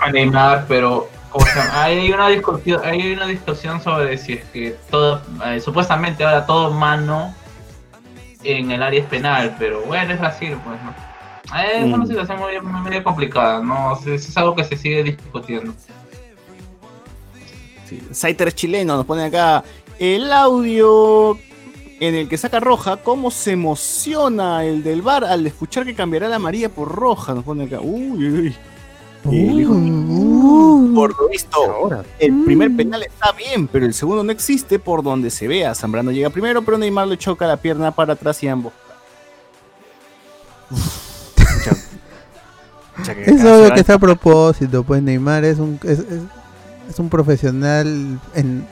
A 0.00 0.10
Neymar, 0.10 0.66
pero 0.68 1.08
hay 1.72 2.10
una 2.10 2.28
discusión, 2.28 2.80
hay 2.84 3.12
una 3.12 3.26
discusión 3.26 3.82
sobre 3.82 4.16
si 4.18 4.34
es 4.34 4.44
que 4.46 4.76
todo, 4.90 5.20
eh, 5.46 5.60
supuestamente 5.60 6.24
ahora 6.24 6.46
todo 6.46 6.70
mano 6.72 7.34
en 8.44 8.70
el 8.70 8.82
área 8.82 9.00
es 9.00 9.06
penal, 9.06 9.56
pero 9.58 9.82
bueno, 9.82 10.12
es 10.14 10.20
Brasil, 10.20 10.56
pues, 10.64 10.78
¿no? 10.82 10.90
Eh, 11.58 11.78
Es 11.80 11.84
una 11.84 11.98
Mm. 11.98 12.06
situación 12.06 12.38
muy, 12.82 13.02
complicada, 13.02 13.60
¿no? 13.62 13.96
Sea, 13.96 14.14
Es, 14.14 14.36
algo 14.36 14.54
que 14.54 14.64
se 14.64 14.76
sigue 14.76 15.02
discutiendo. 15.02 15.72
Sí. 17.88 18.02
Saiter 18.12 18.48
es 18.48 18.54
chileno, 18.54 18.96
nos 18.96 19.06
pone 19.06 19.24
acá 19.24 19.64
el 19.98 20.30
audio 20.32 21.38
en 22.00 22.14
el 22.14 22.28
que 22.28 22.36
saca 22.36 22.60
roja, 22.60 22.98
cómo 22.98 23.30
se 23.30 23.52
emociona 23.52 24.64
el 24.64 24.82
del 24.84 25.02
bar 25.02 25.24
al 25.24 25.46
escuchar 25.46 25.84
que 25.84 25.94
cambiará 25.94 26.28
la 26.28 26.36
amarilla 26.36 26.68
por 26.68 26.88
roja, 26.94 27.34
nos 27.34 27.44
pone 27.44 27.64
acá. 27.64 27.80
Uy, 27.80 28.28
uy, 28.28 28.40
uy. 28.40 28.56
Dijo, 29.24 29.74
por 30.94 31.20
lo 31.20 31.28
visto, 31.28 31.58
el 32.18 32.44
primer 32.44 32.74
penal 32.76 33.02
está 33.02 33.32
bien, 33.32 33.66
pero 33.68 33.84
el 33.84 33.92
segundo 33.94 34.22
no 34.24 34.32
existe 34.32 34.78
por 34.78 35.02
donde 35.02 35.30
se 35.30 35.48
vea. 35.48 35.74
Zambrano 35.74 36.12
llega 36.12 36.30
primero, 36.30 36.62
pero 36.62 36.78
Neymar 36.78 37.08
le 37.08 37.18
choca 37.18 37.46
la 37.46 37.56
pierna 37.56 37.90
para 37.90 38.14
atrás 38.14 38.42
y 38.42 38.48
ambos. 38.48 38.72
Es 43.26 43.44
obvio 43.44 43.72
que 43.74 43.80
está 43.80 43.94
a 43.94 43.98
propósito, 43.98 44.82
pues 44.82 45.02
Neymar 45.02 45.44
es 45.44 45.58
un 45.58 45.78
es, 45.84 45.98
es- 46.00 46.22
es 46.90 46.98
un 46.98 47.10
profesional 47.10 48.18
en, 48.34 48.66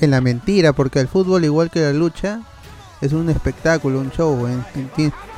en 0.00 0.10
la 0.10 0.20
mentira, 0.20 0.72
porque 0.72 1.00
el 1.00 1.08
fútbol 1.08 1.44
igual 1.44 1.68
que 1.70 1.80
la 1.80 1.92
lucha 1.92 2.40
es 3.00 3.12
un 3.12 3.28
espectáculo, 3.28 3.98
un 3.98 4.10
show. 4.12 4.46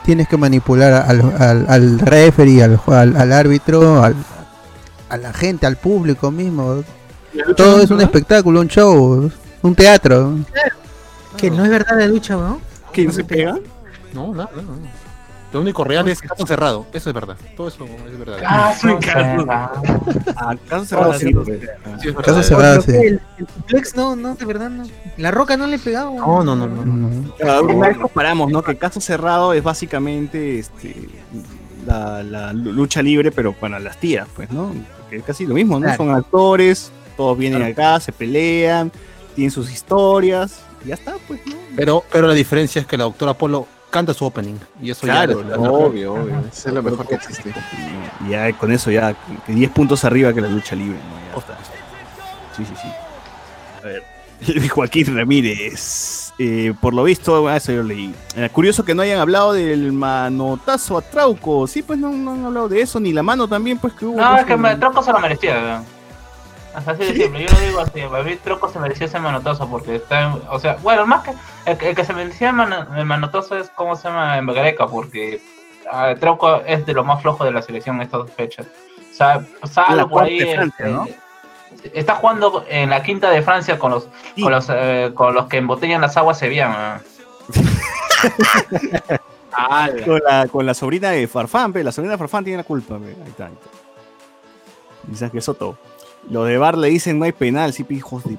Ti- 0.07 0.13
tienes 0.13 0.29
que 0.29 0.37
manipular 0.37 0.93
al, 0.93 1.35
al, 1.39 1.67
al 1.69 1.99
referee, 1.99 2.63
al, 2.63 2.81
al, 2.87 3.17
al 3.17 3.33
árbitro, 3.33 4.03
al, 4.03 4.15
a 5.09 5.17
la 5.17 5.33
gente, 5.33 5.67
al 5.67 5.77
público 5.77 6.31
mismo. 6.31 6.83
Todo 7.57 7.81
es 7.81 7.91
un 7.91 8.01
espectáculo, 8.01 8.61
un 8.61 8.69
show. 8.69 9.31
Un 9.63 9.75
teatro. 9.75 10.39
Que 11.37 11.51
no 11.51 11.65
es 11.65 11.71
verdad 11.71 11.97
de 11.97 12.09
lucha, 12.09 12.35
¿no? 12.35 12.61
¿Que 12.93 13.05
no 13.05 13.13
se 13.13 13.25
pega? 13.25 13.59
No, 14.15 14.33
nada, 14.33 14.49
no, 14.55 14.63
no. 14.63 15.06
Lo 15.53 15.61
único 15.61 15.85
real 15.85 16.09
es 16.09 16.21
caso 16.21 16.47
cerrado. 16.47 16.87
Eso 16.93 17.11
es 17.11 17.15
verdad. 17.15 17.37
Todo 17.57 17.69
eso 17.69 17.85
es 17.85 18.19
verdad. 18.19 18.39
Caso 18.41 18.99
cerrado. 19.01 19.47
Ah, 20.37 20.55
caso 20.69 20.85
cerrado 20.85 21.13
sí. 21.15 21.27
Sí, 21.27 22.09
es 22.09 22.15
verdad. 22.15 22.25
Caso 22.25 22.43
cerrado, 22.43 22.83
sí. 22.83 22.93
El, 22.93 23.21
suplex 23.55 23.97
no, 23.97 24.17
no, 24.17 24.35
de 24.35 24.45
verdad 24.45 24.71
no. 24.71 24.85
La 25.17 25.31
roca 25.31 25.57
no 25.57 25.67
le 25.67 25.79
pegaba. 25.79 26.11
No, 26.11 26.45
no, 26.45 26.57
no, 26.57 26.67
no. 26.67 26.85
no. 26.85 27.35
Ah, 27.45 27.61
Una 27.63 27.89
vez 27.89 27.97
comparamos, 27.97 28.51
¿no? 28.51 28.63
Que 28.63 28.77
caso 28.77 29.01
cerrado 29.01 29.53
es 29.53 29.63
básicamente 29.63 30.59
este, 30.59 30.95
la, 31.87 32.23
la 32.23 32.53
lucha 32.53 33.03
libre, 33.03 33.31
pero 33.31 33.53
para 33.53 33.79
las 33.79 33.99
tías, 33.99 34.29
pues, 34.35 34.51
¿no? 34.51 34.75
Que 35.09 35.17
es 35.17 35.23
casi 35.23 35.47
lo 35.47 35.55
mismo, 35.55 35.77
¿no? 35.79 35.87
Claro. 35.87 35.97
Son 35.97 36.11
actores, 36.11 36.91
todos 37.17 37.39
vienen 37.39 37.63
acá, 37.63 38.01
se 38.01 38.13
pelean, 38.13 38.91
tienen 39.35 39.51
sus 39.51 39.71
historias, 39.71 40.61
y 40.85 40.89
ya 40.89 40.95
está, 40.95 41.15
pues, 41.27 41.41
¿no? 41.47 41.55
Pero, 41.77 42.05
pero 42.11 42.27
la 42.27 42.35
diferencia 42.35 42.81
es 42.81 42.87
que 42.87 42.97
la 42.97 43.05
doctora 43.05 43.35
Polo 43.35 43.67
canta 43.97 44.13
su 44.13 44.27
opening. 44.27 44.57
Y 44.83 44.91
eso 44.91 45.07
Claro, 45.07 45.43
ya. 45.49 45.57
Obvio, 45.57 46.15
obvio. 46.15 46.39
Eso 46.53 46.69
es 46.69 46.75
lo 46.75 46.83
mejor 46.83 47.07
que 47.09 47.15
existe. 47.15 47.55
Y 48.27 48.31
ya 48.31 48.53
con 48.53 48.71
eso 48.71 48.91
ya 48.91 49.15
que 49.47 49.53
10 49.55 49.71
puntos 49.71 50.05
arriba 50.05 50.35
que 50.35 50.43
la 50.43 50.49
lucha 50.49 50.77
libre, 50.77 50.99
¿no? 50.99 51.41
Ya. 51.41 51.57
Sí, 52.55 52.65
sí, 52.67 52.75
sí. 52.83 52.89
A 53.83 53.87
ver. 53.87 54.03
Joaquín 54.69 55.17
Ramírez. 55.17 56.33
eh, 56.39 56.75
por 56.79 56.93
lo 56.93 57.05
visto, 57.05 57.49
ah, 57.49 57.57
eso 57.57 57.73
yo 57.73 57.83
leí. 57.83 58.15
Eh, 58.37 58.51
curioso 58.53 58.85
que 58.85 58.95
no 58.95 59.01
hayan 59.01 59.19
hablado 59.19 59.55
del 59.55 59.93
manotazo 59.93 60.99
a 60.99 61.01
Trauco. 61.03 61.67
Sí, 61.67 61.83
pues 61.83 61.99
no, 61.99 62.11
no 62.11 62.33
han 62.33 62.45
hablado 62.45 62.69
de 62.69 62.83
eso, 62.83 63.01
ni 63.01 63.15
la 63.15 63.23
mano 63.23 63.49
también, 63.49 63.79
pues 63.79 63.95
que 63.95 64.05
hubo. 64.05 64.19
No, 64.21 64.37
es 64.37 64.45
que 64.45 64.59
me, 64.59 64.77
Troco 64.77 65.03
se 65.03 65.11
lo 65.11 65.21
merecía, 65.21 65.55
weón. 65.55 65.96
Así 66.85 67.05
de 67.05 67.15
simple. 67.15 67.47
Yo 67.47 67.55
lo 67.55 67.61
digo 67.67 67.81
así. 67.81 68.01
Para 68.11 68.23
mí, 68.23 68.37
Troco 68.37 68.69
se 68.69 68.79
merecía 68.79 69.07
ese 69.07 69.19
manotazo 69.19 69.67
porque 69.69 69.97
está. 69.97 70.23
en- 70.27 70.43
o 70.51 70.59
sea, 70.61 70.77
bueno, 70.83 71.07
más 71.07 71.23
que. 71.25 71.33
El, 71.65 71.79
que- 71.79 71.89
el 71.91 71.97
que 71.97 72.05
se 72.05 72.13
merecía 72.13 72.51
el, 72.51 72.57
mano- 72.57 72.87
el 72.97 73.05
manotazo 73.07 73.57
es, 73.57 73.71
¿cómo 73.71 73.97
se 73.97 74.09
llama? 74.09 74.37
En 74.39 74.47
Gareca, 74.47 74.87
porque. 74.87 75.41
ah, 75.91 76.15
Trauco 76.21 76.57
es 76.67 76.85
de 76.85 76.93
lo 76.93 77.03
más 77.03 77.23
flojo 77.23 77.45
de 77.45 77.53
la 77.53 77.63
selección 77.63 77.97
en 77.97 78.03
estas 78.03 78.21
dos 78.21 78.31
fechas. 78.31 78.67
O 79.63 79.67
sea, 79.67 79.95
La 79.95 80.07
por 80.07 80.25
ahí. 80.25 80.39
de 80.39 80.55
Francia, 80.55 80.85
este, 80.87 80.93
¿no? 80.95 81.07
Está 81.95 82.17
jugando 82.17 82.65
en 82.69 82.91
la 82.91 83.03
quinta 83.03 83.31
de 83.31 83.41
Francia 83.43 83.79
con 83.79 83.93
los 83.93 84.09
con 84.43 84.51
los, 84.53 84.67
eh, 84.71 85.13
con 85.15 85.35
los 85.35 85.47
que 85.47 85.57
embotellan 85.59 86.01
las 86.03 86.17
aguas 86.17 86.39
sevillanas. 86.39 87.03
con, 90.05 90.21
la, 90.29 90.49
con 90.49 90.67
la 90.67 90.75
sobrina 90.75 91.11
de 91.11 91.27
Farfán, 91.29 91.73
pe, 91.73 91.85
la 91.85 91.93
sobrina 91.93 92.13
de 92.13 92.19
Farfán 92.19 92.45
tiene 92.45 92.59
la 92.59 92.65
culpa. 92.65 92.99
pe. 92.99 93.07
Ahí 93.07 93.29
está. 93.29 93.47
Ahí 93.47 93.53
está. 93.53 93.71
Dices 95.05 95.31
que 95.31 95.41
Soto. 95.41 95.79
Los 96.31 96.49
de 96.49 96.59
Bar 96.59 96.77
le 96.77 96.89
dicen 96.89 97.19
no 97.21 97.25
hay 97.25 97.33
penal, 97.33 97.73
sí, 97.73 97.87
hijos 97.91 98.25
de 98.25 98.37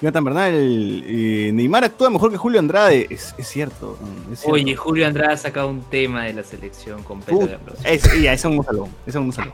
Jonathan 0.00 0.24
Bernal, 0.24 0.52
eh, 0.54 1.50
Neymar 1.52 1.82
actúa 1.84 2.08
mejor 2.10 2.30
que 2.30 2.36
Julio 2.36 2.60
Andrade. 2.60 3.06
Es, 3.10 3.34
es 3.36 3.48
cierto. 3.48 3.98
es 4.32 4.38
cierto. 4.40 4.54
Oye, 4.54 4.76
Julio 4.76 5.06
Andrade 5.06 5.32
ha 5.32 5.36
sacado 5.36 5.68
un 5.68 5.82
tema 5.82 6.24
de 6.24 6.32
la 6.34 6.44
selección 6.44 7.02
con 7.02 7.20
Pedro 7.20 7.46
de 7.46 7.54
Ambrosio. 7.56 7.82
es- 7.90 8.22
ya, 8.22 8.32
es 8.32 8.44
un 8.44 8.62
salón. 8.64 8.88
Es 9.06 9.14
un 9.16 9.32
salón. 9.32 9.52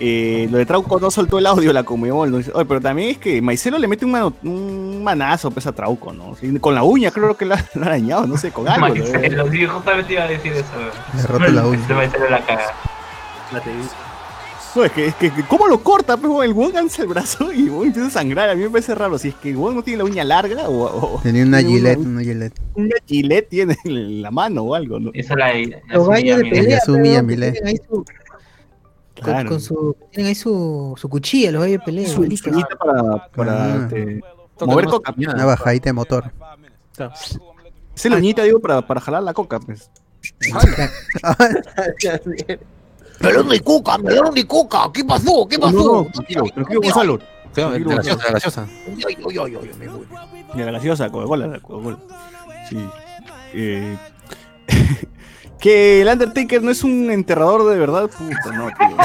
Eh, 0.00 0.46
lo 0.50 0.58
de 0.58 0.64
Trauco 0.64 1.00
no 1.00 1.10
soltó 1.10 1.40
el 1.40 1.46
audio, 1.46 1.72
la 1.72 1.82
Comebol. 1.82 2.30
¿no? 2.30 2.36
Oye, 2.36 2.64
pero 2.66 2.80
también 2.80 3.10
es 3.10 3.18
que 3.18 3.42
Maicelo 3.42 3.78
le 3.78 3.88
mete 3.88 4.04
un, 4.04 4.12
mano- 4.12 4.32
un 4.44 5.02
manazo 5.02 5.50
pues, 5.50 5.66
a 5.66 5.72
Trauco, 5.72 6.12
¿no? 6.12 6.36
Con 6.60 6.74
la 6.76 6.84
uña 6.84 7.10
creo 7.10 7.36
que 7.36 7.44
la, 7.44 7.56
la 7.74 7.86
ha 7.86 7.90
dañado, 7.90 8.24
no 8.26 8.36
sé, 8.36 8.52
con 8.52 8.68
algo. 8.68 8.86
¿no? 8.88 8.94
Marcelo, 8.94 9.50
sí, 9.50 9.66
justamente 9.66 10.12
iba 10.12 10.22
a 10.22 10.28
decir 10.28 10.52
eso. 10.52 11.38
Le 11.40 11.50
la 11.50 11.66
uña. 11.66 11.84
Se 11.86 11.92
va 11.94 12.02
a 12.02 12.06
hacer 12.06 12.30
la 12.30 12.46
caga. 12.46 12.72
No, 14.74 14.84
es 14.84 14.92
que, 14.92 15.06
es 15.06 15.14
que, 15.16 15.32
¿cómo 15.48 15.66
lo 15.66 15.82
corta? 15.82 16.16
Pues, 16.16 16.48
el 16.48 16.52
weón 16.54 16.76
alza 16.76 17.02
el 17.02 17.08
brazo 17.08 17.52
y 17.52 17.68
weón 17.68 17.86
empieza 17.88 18.08
a 18.08 18.10
sangrar. 18.10 18.50
A 18.50 18.54
mí 18.54 18.62
me 18.62 18.70
parece 18.70 18.94
raro. 18.94 19.18
Si 19.18 19.28
es 19.28 19.34
que 19.34 19.56
weón 19.56 19.74
no 19.74 19.82
tiene 19.82 19.98
la 19.98 20.04
uña 20.04 20.24
larga 20.24 20.68
o, 20.68 21.14
o- 21.16 21.20
Tenía 21.22 21.42
una 21.44 21.58
tiene 21.58 21.74
gilet, 21.74 21.98
una 21.98 22.20
gilet. 22.22 22.52
una 22.74 22.94
gilet 23.06 23.48
tiene 23.48 23.76
en 23.84 24.22
la 24.22 24.30
mano 24.30 24.62
o 24.62 24.74
algo, 24.74 25.00
¿no? 25.00 25.10
Esa 25.14 25.34
es 25.34 25.38
la. 25.38 25.78
Los 25.96 26.08
gallos 26.08 26.38
de 26.38 26.44
pelea. 26.44 26.80
Pero, 26.84 28.04
Claro. 29.32 29.48
con 29.48 29.60
su, 29.60 29.96
tienen 30.12 30.28
ahí 30.28 30.34
su, 30.36 30.94
su 30.96 31.08
cuchilla, 31.08 31.50
los 31.50 31.62
gallos 31.62 31.80
de 31.80 31.84
pelea. 31.84 32.08
Su 32.08 32.20
uñita 32.20 32.76
para, 32.78 33.28
para 33.32 33.64
Ah. 33.74 33.76
este, 33.90 34.20
mover 34.64 34.84
coca. 34.86 35.12
Una 35.16 35.44
bajadita 35.44 35.88
de 35.88 35.92
motor. 35.92 36.30
Esa 36.92 37.10
es 37.94 38.10
la 38.10 38.16
uñita, 38.16 38.44
digo, 38.44 38.60
para, 38.60 38.86
para 38.86 39.00
jalar 39.00 39.22
la 39.24 39.34
coca, 39.34 39.58
pues. 39.58 39.90
Melón 43.20 43.48
de 43.48 43.60
coca, 43.60 43.98
melón 43.98 44.34
de 44.34 44.46
coca. 44.46 44.90
¿Qué 44.92 45.04
pasó? 45.04 45.46
¿Qué 45.48 45.58
pasó? 45.58 45.76
No, 45.76 46.02
no, 46.02 46.10
tranquilo, 46.10 46.44
tranquilo, 46.54 46.80
Gonzalo. 46.82 47.18
La 47.56 47.96
gaseosa, 47.96 48.24
la 48.26 48.32
gaseosa. 48.32 48.68
La 50.54 50.70
gaseosa, 50.72 51.10
Coca-Cola, 51.10 51.46
la 51.46 51.60
Coca-Cola. 51.60 51.98
Sí. 52.68 52.76
Eh, 53.54 53.96
que 55.58 56.02
el 56.02 56.08
Undertaker 56.08 56.62
no 56.62 56.70
es 56.70 56.84
un 56.84 57.10
enterrador 57.10 57.68
de 57.68 57.78
verdad, 57.78 58.08
puta, 58.08 58.56
no, 58.56 58.68
tío. 58.68 58.96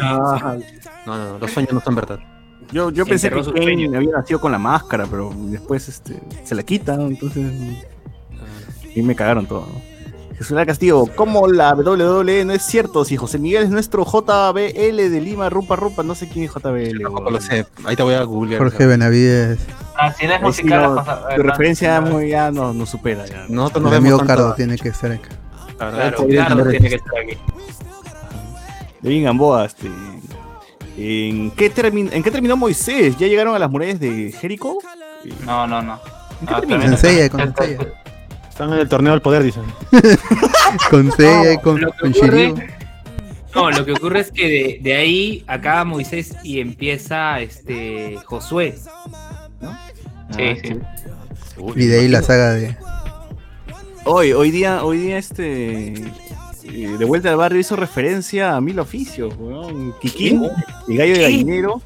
No, 1.06 1.18
no, 1.18 1.32
no, 1.32 1.38
los 1.38 1.50
sueños 1.50 1.74
no 1.74 1.80
son 1.82 1.94
verdad. 1.94 2.18
Yo, 2.72 2.90
yo 2.90 3.04
pensé 3.04 3.28
que 3.28 3.42
Kane 3.42 3.94
había 3.94 4.12
nacido 4.12 4.40
con 4.40 4.50
la 4.50 4.58
máscara, 4.58 5.06
pero 5.06 5.30
después 5.36 5.86
este, 5.86 6.18
se 6.44 6.54
la 6.54 6.62
quita, 6.62 6.96
¿no? 6.96 7.08
entonces. 7.08 7.52
Y 8.94 9.02
me 9.02 9.14
cagaron 9.14 9.46
todo. 9.46 9.66
¿no? 9.66 9.93
Jesús 10.44 10.64
Castillo, 10.66 11.06
¿cómo 11.16 11.48
la 11.48 11.74
WWE 11.74 12.44
no 12.44 12.52
es 12.52 12.62
cierto? 12.62 13.04
Si 13.04 13.16
José 13.16 13.38
Miguel 13.38 13.64
es 13.64 13.70
nuestro 13.70 14.04
JBL 14.04 15.10
de 15.10 15.20
Lima, 15.20 15.50
Rupa 15.50 15.76
Rupa, 15.76 16.02
no 16.02 16.14
sé 16.14 16.28
quién 16.28 16.44
es 16.44 16.52
JBL. 16.52 17.02
Tampoco 17.02 17.30
lo 17.30 17.40
sé. 17.40 17.66
Ahí 17.84 17.96
te 17.96 18.02
voy 18.02 18.14
a 18.14 18.22
googlear. 18.22 18.60
Jorge 18.62 18.86
Benavides. 18.86 19.58
Ah, 19.96 20.12
si 20.12 20.26
no 20.26 20.34
es 20.34 20.42
Ahí 20.42 20.52
sí, 20.52 20.62
musical, 20.64 20.94
no, 20.94 21.04
tu 21.36 21.42
referencia 21.42 22.00
no, 22.00 22.10
muy, 22.10 22.28
ya 22.30 22.50
nos 22.50 22.74
no 22.74 22.86
supera. 22.86 23.26
Ya. 23.26 23.46
Nosotros 23.48 23.90
El 23.90 23.98
amigo 23.98 24.18
tanto. 24.18 24.32
Cardo 24.34 24.54
tiene 24.54 24.76
que 24.76 24.88
estar 24.88 25.12
acá. 25.12 25.28
Claro, 25.76 25.96
Claro, 25.96 26.16
claro, 26.26 26.28
entender 26.52 26.70
tiene 26.70 26.88
que 26.88 26.94
estar 26.96 27.14
aquí. 27.18 27.38
Gamboa, 29.22 29.66
este. 29.66 29.90
¿En 30.96 31.50
qué, 31.52 31.72
termin- 31.74 32.10
¿En 32.12 32.22
qué 32.22 32.30
terminó 32.30 32.56
Moisés? 32.56 33.16
¿Ya 33.18 33.26
llegaron 33.26 33.54
a 33.54 33.58
las 33.58 33.70
murallas 33.70 33.98
de 34.00 34.32
Jericó? 34.40 34.78
No, 35.44 35.66
no, 35.66 35.82
no. 35.82 35.98
¿En 36.40 36.46
qué 36.46 36.54
Ah, 36.54 36.60
terminó? 36.60 36.82
Con 36.90 36.98
Seiya, 36.98 37.28
con 37.28 37.54
Seiya. 37.56 37.78
Están 38.54 38.72
en 38.72 38.78
el 38.78 38.88
torneo 38.88 39.10
del 39.10 39.20
poder, 39.20 39.42
dicen. 39.42 39.64
Con 40.90 41.10
Seiya 41.10 41.54
y 41.54 41.58
con, 41.58 41.80
lo 41.80 41.90
que 41.90 41.98
con 41.98 42.12
ocurre- 42.12 42.46
Shiryu. 42.54 42.62
No, 43.52 43.70
lo 43.72 43.84
que 43.84 43.92
ocurre 43.94 44.20
es 44.20 44.30
que 44.30 44.48
de, 44.48 44.78
de 44.80 44.94
ahí 44.94 45.44
acaba 45.48 45.84
Moisés 45.84 46.36
y 46.44 46.60
empieza 46.60 47.40
este 47.40 48.16
Josué. 48.24 48.76
Sí, 50.36 50.44
sí. 50.62 50.76
Y 51.74 51.86
de 51.86 51.98
ahí 52.00 52.06
la 52.08 52.22
saga 52.22 52.52
de. 52.52 52.76
Hoy, 54.04 54.32
hoy 54.32 54.52
día, 54.52 54.84
hoy 54.84 54.98
día 54.98 55.18
este. 55.18 55.88
eh, 55.94 56.96
de 56.96 57.04
vuelta 57.04 57.30
al 57.30 57.36
barrio 57.36 57.58
hizo 57.58 57.74
referencia 57.74 58.54
a 58.54 58.60
mil 58.60 58.78
oficios, 58.78 59.34
weón. 59.36 59.94
Kikín, 60.00 60.44
el 60.88 60.96
gallo 60.96 61.14
de 61.14 61.22
gallinero. 61.22 61.82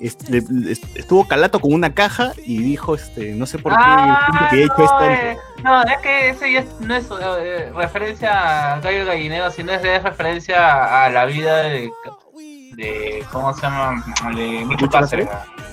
Estuvo 0.00 1.26
calato 1.26 1.60
con 1.60 1.72
una 1.72 1.92
caja 1.94 2.32
y 2.44 2.58
dijo, 2.62 2.94
este, 2.94 3.32
no 3.32 3.46
sé 3.46 3.58
por 3.58 3.72
qué 3.76 3.82
siento 3.84 4.50
que 4.50 4.56
he 4.56 4.64
hecho 4.64 4.82
esto. 4.84 5.00
no, 5.00 5.10
eh, 5.10 5.36
no, 5.64 5.82
es 5.82 5.98
que 5.98 6.28
ese 6.30 6.52
ya 6.52 6.60
es- 6.60 6.80
no 6.80 6.94
es 6.94 7.06
eh, 7.40 7.70
referencia 7.74 8.74
a 8.74 8.80
Gallo 8.80 9.06
Gallinero, 9.06 9.50
sino 9.50 9.72
es, 9.72 9.84
es 9.84 10.02
referencia 10.02 11.04
a 11.04 11.10
la 11.10 11.24
vida 11.24 11.56
de, 11.62 11.90
de 12.76 13.24
¿cómo 13.32 13.54
se 13.54 13.62
llama? 13.62 14.04
De 14.34 14.64
Micho 14.66 14.88
Cáceres. 14.88 15.28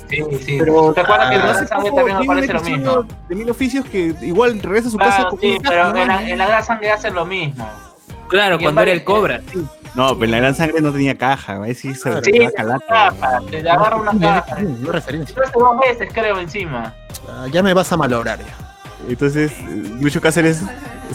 Sí, 0.10 0.22
sí. 0.46 0.58
Pero 0.60 0.94
¿Te 0.94 1.02
acuerdas 1.02 1.30
que 1.30 1.36
en 1.36 1.42
ah, 1.42 1.44
Gran 1.46 1.56
hace 1.56 1.68
Sangre 1.68 1.90
poco 1.90 1.96
también 2.06 2.18
vi 2.20 2.28
un 2.28 2.32
aparece 2.32 2.54
lo 2.54 2.62
mismo? 2.62 3.04
De 3.30 3.36
mil 3.36 3.50
oficios 3.50 3.86
que 3.86 4.14
igual 4.22 4.60
regresa 4.62 4.90
a 4.90 4.92
su 4.92 4.98
casa 4.98 5.16
Claro, 5.18 5.30
con 5.32 5.40
sí, 5.40 5.58
pero 5.64 5.88
en 5.88 5.94
¿no? 5.94 6.06
la, 6.06 6.30
en 6.30 6.38
la 6.38 6.48
Gran 6.48 6.64
Sangre 6.64 6.92
hacen 6.92 7.14
lo 7.16 7.26
mismo. 7.26 7.68
Claro, 8.28 8.58
Y 8.60 8.64
cuando 8.64 8.82
era 8.82 8.92
el 8.92 9.04
cobra. 9.04 9.42
sí. 9.52 9.66
No, 9.96 10.14
pero 10.16 10.26
en 10.26 10.32
la 10.32 10.38
gran 10.38 10.56
sangre 10.56 10.82
no 10.82 10.92
tenía 10.92 11.16
caja, 11.18 11.62
ahí 11.62 11.76
sí 11.76 11.94
se 11.94 12.22
Sí, 12.24 12.32
caja, 12.88 13.42
te 13.52 13.62
le 13.62 13.70
agarra 13.70 13.96
una 13.98 14.20
caja. 14.20 14.56
No 14.62 14.92
referencia. 14.92 15.36
Yo 15.36 15.44
hace 15.44 15.52
dos 15.60 15.76
meses 15.78 16.10
creo 16.14 16.40
encima. 16.40 16.94
Ah, 17.30 17.46
Ya 17.52 17.62
me 17.62 17.74
vas 17.74 17.92
a 17.92 17.98
malograr 17.98 18.40
ya. 18.40 18.56
Entonces, 19.08 19.52
Lucho 20.02 20.20
Cáceres 20.22 20.62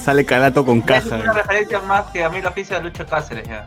sale 0.00 0.24
calato 0.24 0.64
con 0.64 0.78
Es 0.78 0.84
caja. 0.84 1.16
una 1.16 1.32
referencia 1.32 1.80
más 1.80 2.04
que 2.12 2.22
a 2.22 2.28
mí 2.28 2.40
lo 2.40 2.50
oficia 2.50 2.76
de 2.78 2.84
Lucho 2.84 3.04
Cáceres 3.06 3.48
ya. 3.48 3.66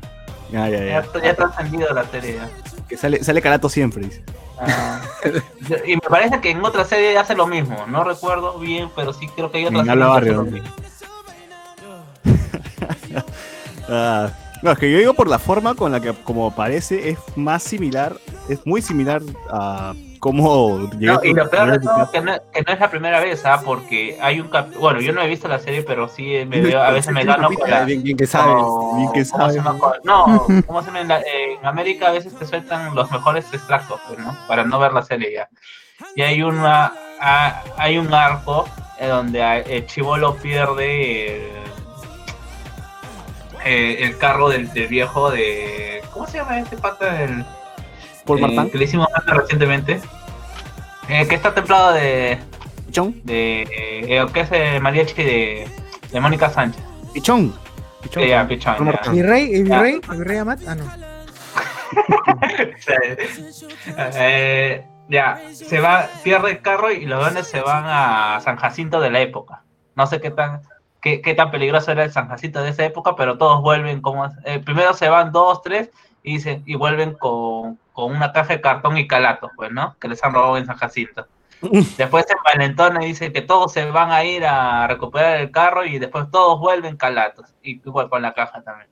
Ya, 0.51 0.69
ya, 0.69 0.77
Ya, 0.79 0.85
ya. 0.85 1.21
ya 1.23 1.31
está 1.31 1.43
encendido 1.45 1.93
la 1.93 2.05
serie 2.05 2.35
ya. 2.35 2.49
Que 2.87 2.95
sale, 2.97 3.23
sale 3.23 3.41
calato 3.41 3.67
siempre, 3.69 4.03
dice. 4.03 4.23
Ah. 4.59 5.01
y 5.87 5.95
me 5.95 6.01
parece 6.01 6.39
que 6.39 6.51
en 6.51 6.63
otra 6.63 6.85
serie 6.85 7.17
hace 7.17 7.35
lo 7.35 7.47
mismo. 7.47 7.85
No 7.87 8.03
recuerdo 8.03 8.59
bien, 8.59 8.89
pero 8.95 9.11
sí 9.11 9.27
creo 9.35 9.51
que 9.51 9.57
hay 9.57 9.65
otra 9.65 9.79
En 9.79 9.85
serie 9.85 10.03
Habla 10.03 10.05
que 10.05 10.11
hace 10.11 10.31
Barrio, 10.31 10.33
lo 10.33 10.43
¿no? 10.43 10.51
mismo. 10.51 10.69
Ah, 13.89 14.29
no, 14.61 14.71
es 14.71 14.77
que 14.79 14.91
yo 14.91 14.97
digo 14.97 15.13
por 15.13 15.27
la 15.27 15.39
forma 15.39 15.75
con 15.75 15.91
la 15.91 15.99
que 15.99 16.13
como 16.13 16.47
aparece 16.47 17.09
es 17.09 17.17
más 17.35 17.63
similar 17.63 18.15
es 18.49 18.65
muy 18.65 18.81
similar 18.81 19.21
a 19.51 19.93
cómo 20.19 20.87
No, 20.99 21.19
y 21.23 21.33
lo 21.33 21.49
peor 21.49 21.71
de 21.71 21.79
todo 21.79 22.11
que 22.11 22.21
no, 22.21 22.33
que 22.53 22.61
no 22.61 22.73
es 22.73 22.79
la 22.79 22.91
primera 22.91 23.19
vez, 23.19 23.43
¿ah? 23.43 23.59
Porque 23.65 24.19
hay 24.21 24.39
un 24.39 24.49
cap... 24.49 24.67
Bueno, 24.79 25.01
yo 25.01 25.13
no 25.13 25.21
he 25.23 25.27
visto 25.27 25.47
la 25.47 25.57
serie, 25.57 25.81
pero 25.81 26.07
sí 26.07 26.45
me 26.47 26.61
veo, 26.61 26.79
a 26.79 26.91
veces 26.91 27.11
me 27.11 27.23
gano 27.25 27.49
con 27.49 27.67
la... 27.67 27.85
Bien, 27.85 28.03
bien 28.03 28.15
que 28.17 28.27
sabes, 28.27 28.53
como- 28.53 28.97
bien 28.97 29.11
que 29.13 29.27
¿cómo 29.31 29.49
se 29.49 29.55
sabes. 29.55 29.55
llama? 29.55 29.79
No, 30.03 30.45
¿cómo 30.67 30.81
se 30.81 30.87
llama? 30.87 31.01
En, 31.01 31.07
la- 31.07 31.21
en 31.21 31.65
América 31.65 32.09
a 32.09 32.11
veces 32.11 32.35
te 32.35 32.45
sueltan 32.45 32.93
los 32.93 33.09
mejores 33.09 33.51
extractos, 33.51 33.99
pues, 34.07 34.19
¿no? 34.19 34.37
Para 34.47 34.63
no 34.63 34.77
ver 34.77 34.93
la 34.93 35.01
serie 35.01 35.33
ya. 35.33 35.49
Y 36.15 36.21
hay 36.21 36.43
una... 36.43 36.93
ah, 37.19 37.63
hay 37.77 37.97
un 37.97 38.13
arco 38.13 38.65
en 38.99 39.09
donde 39.09 39.41
a- 39.41 39.57
el 39.57 39.87
chivolo 39.87 40.35
pierde 40.35 41.37
el, 41.37 41.41
eh, 43.65 43.97
el 44.01 44.17
carro 44.17 44.49
del, 44.49 44.71
del 44.73 44.87
viejo 44.87 45.31
de... 45.31 46.01
¿Cómo 46.13 46.27
se 46.27 46.37
llama 46.37 46.59
este 46.59 46.77
pata 46.77 47.13
del... 47.13 47.45
Paul 48.25 48.39
eh, 48.39 48.41
Martin. 48.41 48.71
que 48.71 48.77
le 48.77 48.83
hicimos 48.85 49.07
recientemente. 49.25 50.01
Eh, 51.09 51.27
que 51.27 51.35
está 51.35 51.53
templado 51.53 51.93
de. 51.93 52.39
De. 53.23 53.61
Eh, 53.71 54.25
que 54.33 54.39
es 54.41 54.51
el 54.51 54.81
mariachi 54.81 55.23
de. 55.23 55.67
De 56.11 56.19
Mónica 56.19 56.49
Sánchez. 56.49 56.83
Pichón. 57.13 57.53
Sí, 58.13 58.27
ya, 58.27 58.47
Pichón. 58.47 58.91
ya. 58.91 59.11
¿Mi 59.11 59.21
rey? 59.21 59.63
¿Mi 59.63 59.69
rey? 59.69 60.01
¿Mi 60.09 60.23
rey 60.23 60.37
Amat? 60.37 60.59
Ah, 60.67 60.75
no. 60.75 60.85
Eh, 64.15 64.85
ya, 65.09 65.41
se 65.51 65.81
va, 65.81 66.07
pierde 66.23 66.51
el 66.51 66.61
carro 66.61 66.89
y 66.89 67.05
los 67.05 67.21
dones 67.23 67.47
se 67.47 67.59
van 67.59 67.83
a 67.85 68.39
San 68.39 68.55
Jacinto 68.55 69.01
de 69.01 69.09
la 69.09 69.19
época. 69.19 69.63
No 69.95 70.07
sé 70.07 70.21
qué 70.21 70.31
tan, 70.31 70.61
qué, 71.01 71.21
qué 71.21 71.33
tan 71.33 71.51
peligroso 71.51 71.91
era 71.91 72.03
el 72.03 72.11
San 72.11 72.27
Jacinto 72.29 72.61
de 72.61 72.69
esa 72.69 72.85
época, 72.85 73.15
pero 73.15 73.37
todos 73.37 73.61
vuelven 73.61 74.01
como 74.01 74.25
eh, 74.45 74.59
primero 74.59 74.93
se 74.93 75.09
van 75.09 75.31
dos, 75.31 75.61
tres 75.61 75.89
y 76.23 76.39
se, 76.39 76.61
y 76.65 76.75
vuelven 76.75 77.13
con, 77.15 77.79
con 77.93 78.15
una 78.15 78.31
caja 78.31 78.53
de 78.53 78.61
cartón 78.61 78.97
y 78.97 79.07
calatos, 79.07 79.51
pues, 79.55 79.71
¿no? 79.71 79.95
Que 79.99 80.07
les 80.07 80.23
han 80.23 80.33
robado 80.33 80.57
en 80.57 80.65
San 80.65 80.77
Jacinto. 80.77 81.27
Después 81.97 82.25
se 82.27 82.33
envalentona 82.33 83.03
y 83.03 83.09
dice 83.09 83.31
que 83.31 83.41
todos 83.41 83.71
se 83.73 83.85
van 83.91 84.11
a 84.11 84.23
ir 84.23 84.43
a 84.45 84.87
recuperar 84.87 85.37
el 85.41 85.51
carro 85.51 85.85
y 85.85 85.99
después 85.99 86.25
todos 86.31 86.59
vuelven 86.59 86.97
calatos. 86.97 87.53
Y 87.61 87.77
igual 87.85 88.09
con 88.09 88.21
la 88.23 88.33
caja 88.33 88.61
también. 88.63 88.89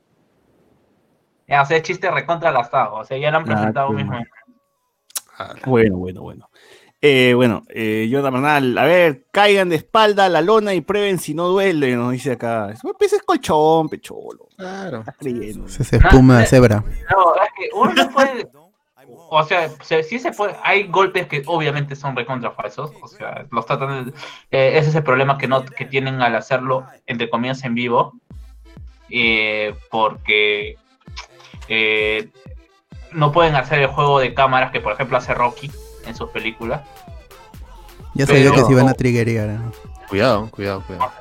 Ya, 1.47 1.63
o 1.63 1.65
sea, 1.65 1.77
es 1.77 1.83
chiste 1.83 2.11
recontra 2.11 2.51
gastado. 2.51 2.95
O 2.95 3.05
sea, 3.05 3.17
ya 3.17 3.31
lo 3.31 3.37
han 3.37 3.43
Ah, 3.43 3.45
presentado 3.55 3.89
mismo. 3.91 4.11
mal. 4.11 4.27
Bueno, 5.65 5.97
bueno, 5.97 6.21
bueno. 6.21 6.48
Eh, 7.01 7.33
bueno, 7.33 7.63
eh, 7.69 8.07
Jonathan 8.11 8.33
Bernal, 8.33 8.77
a 8.77 8.83
ver, 8.83 9.23
caigan 9.31 9.69
de 9.69 9.77
espalda 9.77 10.25
a 10.25 10.29
la 10.29 10.41
lona 10.41 10.73
y 10.73 10.81
prueben 10.81 11.17
si 11.17 11.33
no 11.33 11.47
duele, 11.47 11.95
nos 11.95 12.11
dice 12.11 12.33
acá. 12.33 12.73
Pues 12.97 13.13
es 13.13 13.21
colchón, 13.23 13.87
pecholo. 13.87 14.49
Claro. 14.57 15.05
Se, 15.21 15.83
se 15.85 15.95
espuma 15.95 16.45
cebra. 16.45 16.83
No, 17.09 17.35
es 17.35 17.49
que 17.57 17.69
uno 17.73 17.93
no 17.93 18.09
puede. 18.09 18.47
O 19.31 19.43
sea, 19.43 19.69
se- 19.81 20.03
sí 20.03 20.19
se 20.19 20.31
puede. 20.33 20.55
Hay 20.61 20.87
golpes 20.87 21.27
que 21.27 21.41
obviamente 21.45 21.95
son 21.95 22.15
recontra 22.17 22.51
falsos. 22.51 22.91
O 23.01 23.07
sea, 23.07 23.45
los 23.49 23.65
tratan 23.65 24.05
de. 24.07 24.11
eh, 24.51 24.77
ese 24.77 24.89
es 24.89 24.95
el 24.95 25.03
problema 25.03 25.37
que, 25.37 25.47
no, 25.47 25.63
que 25.63 25.85
tienen 25.85 26.21
al 26.21 26.35
hacerlo, 26.35 26.85
entre 27.05 27.29
comillas, 27.29 27.63
en 27.63 27.75
vivo. 27.75 28.13
eh, 29.09 29.73
porque 29.89 30.75
eh, 31.69 32.27
no 33.13 33.31
pueden 33.31 33.55
hacer 33.55 33.79
el 33.79 33.87
juego 33.87 34.19
de 34.19 34.33
cámaras 34.33 34.71
que, 34.71 34.81
por 34.81 34.93
ejemplo, 34.93 35.17
hace 35.17 35.33
Rocky 35.33 35.71
en 36.05 36.15
sus 36.15 36.29
películas. 36.29 36.81
Ya 38.15 38.25
sabía 38.25 38.43
Pero- 38.51 38.55
que 38.55 38.63
se 38.65 38.71
iban 38.71 38.87
a 38.89 38.93
triggerear. 38.93 39.47
¿no? 39.49 39.71
Cuidado, 40.09 40.49
cuidado, 40.51 40.83
cuidado. 40.87 41.11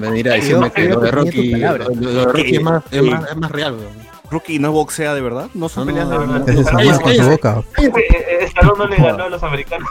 Venir 0.00 0.30
a 0.30 0.34
decirme 0.34 0.70
que 0.72 0.88
lo 0.88 1.00
de 1.00 1.10
Rocky, 1.10 1.50
lo, 1.56 1.76
lo 1.78 2.10
de 2.12 2.24
Rocky 2.24 2.56
es, 2.56 2.62
más, 2.62 2.82
es, 2.90 3.02
más, 3.02 3.30
es 3.30 3.36
más 3.36 3.50
real, 3.50 3.74
weón. 3.74 4.08
Rocky 4.30 4.58
no 4.58 4.72
boxea 4.72 5.14
de 5.14 5.20
verdad, 5.22 5.48
no 5.54 5.68
son 5.70 5.86
No, 5.86 5.92
peleas 5.92 6.08
no, 6.08 6.20
de 6.20 6.26
no, 6.26 6.32
verdad. 6.34 6.48
Es 6.50 6.72
más 6.86 6.98
con 7.00 7.14
su 7.14 7.28
boca. 7.30 7.62
Eh, 7.78 8.38
Stallone 8.42 8.78
no 8.78 8.86
le 8.86 8.96
ganó 8.96 9.24
a 9.24 9.28
los 9.30 9.42
americanos. 9.42 9.88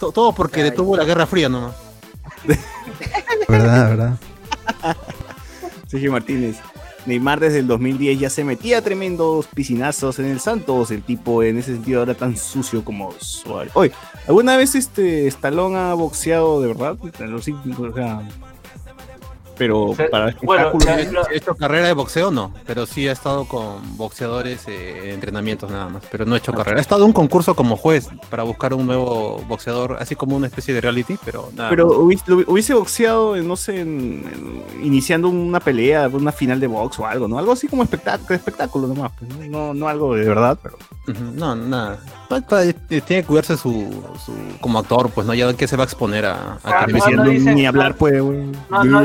To- 0.00 0.10
Todo 0.12 0.32
porque 0.34 0.64
detuvo 0.64 0.96
la 0.96 1.04
Guerra 1.04 1.26
Fría 1.26 1.48
nomás. 1.48 1.74
Verdad, 3.48 3.88
verdad. 3.90 4.16
Sergio 5.86 6.10
Martínez. 6.12 6.56
Neymar 7.06 7.40
desde 7.40 7.58
el 7.58 7.66
2010 7.66 8.20
ya 8.20 8.30
se 8.30 8.44
metía 8.44 8.82
tremendos 8.82 9.46
piscinazos 9.46 10.18
en 10.18 10.26
el 10.26 10.40
Santos. 10.40 10.90
El 10.90 11.02
tipo 11.02 11.42
en 11.42 11.58
ese 11.58 11.74
sentido 11.74 12.00
ahora 12.00 12.14
tan 12.14 12.36
sucio 12.36 12.84
como 12.84 13.12
Suárez. 13.18 13.72
Oye, 13.74 13.92
¿alguna 14.28 14.56
vez 14.56 14.74
este 14.74 15.26
Stallone 15.26 15.76
ha 15.76 15.94
boxeado 15.94 16.60
de 16.60 16.68
verdad? 16.68 16.96
O 17.00 17.92
sea, 17.92 18.28
pero 19.62 19.94
para 20.10 20.30
espectáculo. 20.30 20.84
He 21.30 21.36
hecho 21.36 21.54
carrera 21.54 21.86
de 21.86 21.92
boxeo, 21.92 22.30
no, 22.32 22.52
pero 22.66 22.84
sí 22.84 23.06
he 23.06 23.12
estado 23.12 23.44
con 23.46 23.96
boxeadores 23.96 24.66
eh, 24.66 25.02
en 25.04 25.10
entrenamientos 25.10 25.70
nada 25.70 25.88
más, 25.88 26.02
pero 26.10 26.24
no 26.24 26.34
he 26.34 26.38
hecho 26.38 26.52
carrera. 26.52 26.78
He 26.78 26.80
estado 26.80 27.02
en 27.02 27.08
un 27.08 27.12
concurso 27.12 27.54
como 27.54 27.76
juez 27.76 28.08
para 28.28 28.42
buscar 28.42 28.74
un 28.74 28.86
nuevo 28.86 29.38
boxeador, 29.46 29.98
así 30.00 30.16
como 30.16 30.34
una 30.36 30.48
especie 30.48 30.74
de 30.74 30.80
reality, 30.80 31.16
pero 31.24 31.48
nada. 31.54 31.70
Pero 31.70 31.88
hubiese, 32.00 32.32
hubiese 32.32 32.74
boxeado, 32.74 33.36
no 33.36 33.54
sé, 33.56 33.80
en- 33.80 34.24
en- 34.74 34.84
iniciando 34.84 35.28
una 35.28 35.60
pelea, 35.60 36.08
una 36.12 36.32
final 36.32 36.58
de 36.58 36.66
box 36.66 36.98
o 36.98 37.06
algo, 37.06 37.28
¿no? 37.28 37.38
Algo 37.38 37.52
así 37.52 37.68
como 37.68 37.82
espectáculo, 37.84 38.34
espectáculo 38.34 38.88
nomás, 38.88 39.12
pues, 39.18 39.48
no, 39.48 39.72
no 39.74 39.86
algo 39.88 40.14
de 40.16 40.24
verdad, 40.26 40.58
pero. 40.60 40.76
No, 41.34 41.54
nada. 41.56 41.98
Pa- 42.28 42.64
eh, 42.64 42.72
Tiene 42.88 43.22
que 43.22 43.24
cuidarse 43.24 43.56
su, 43.56 43.70
su- 44.24 44.32
como 44.60 44.78
actor, 44.78 45.10
pues 45.10 45.26
no, 45.26 45.34
ya 45.34 45.52
que 45.54 45.66
se 45.68 45.76
va 45.76 45.82
a 45.82 45.86
exponer 45.86 46.24
a, 46.24 46.54
a 46.54 46.58
Ah, 46.64 46.80
televisión. 46.86 47.16
no, 47.16 47.24
no 47.24 47.30
dice- 47.30 47.54
Ni 47.54 47.66
hablar, 47.66 47.96
pues, 47.96 48.22
güey. 48.22 48.38
No, 48.70 48.84
no, 48.84 49.00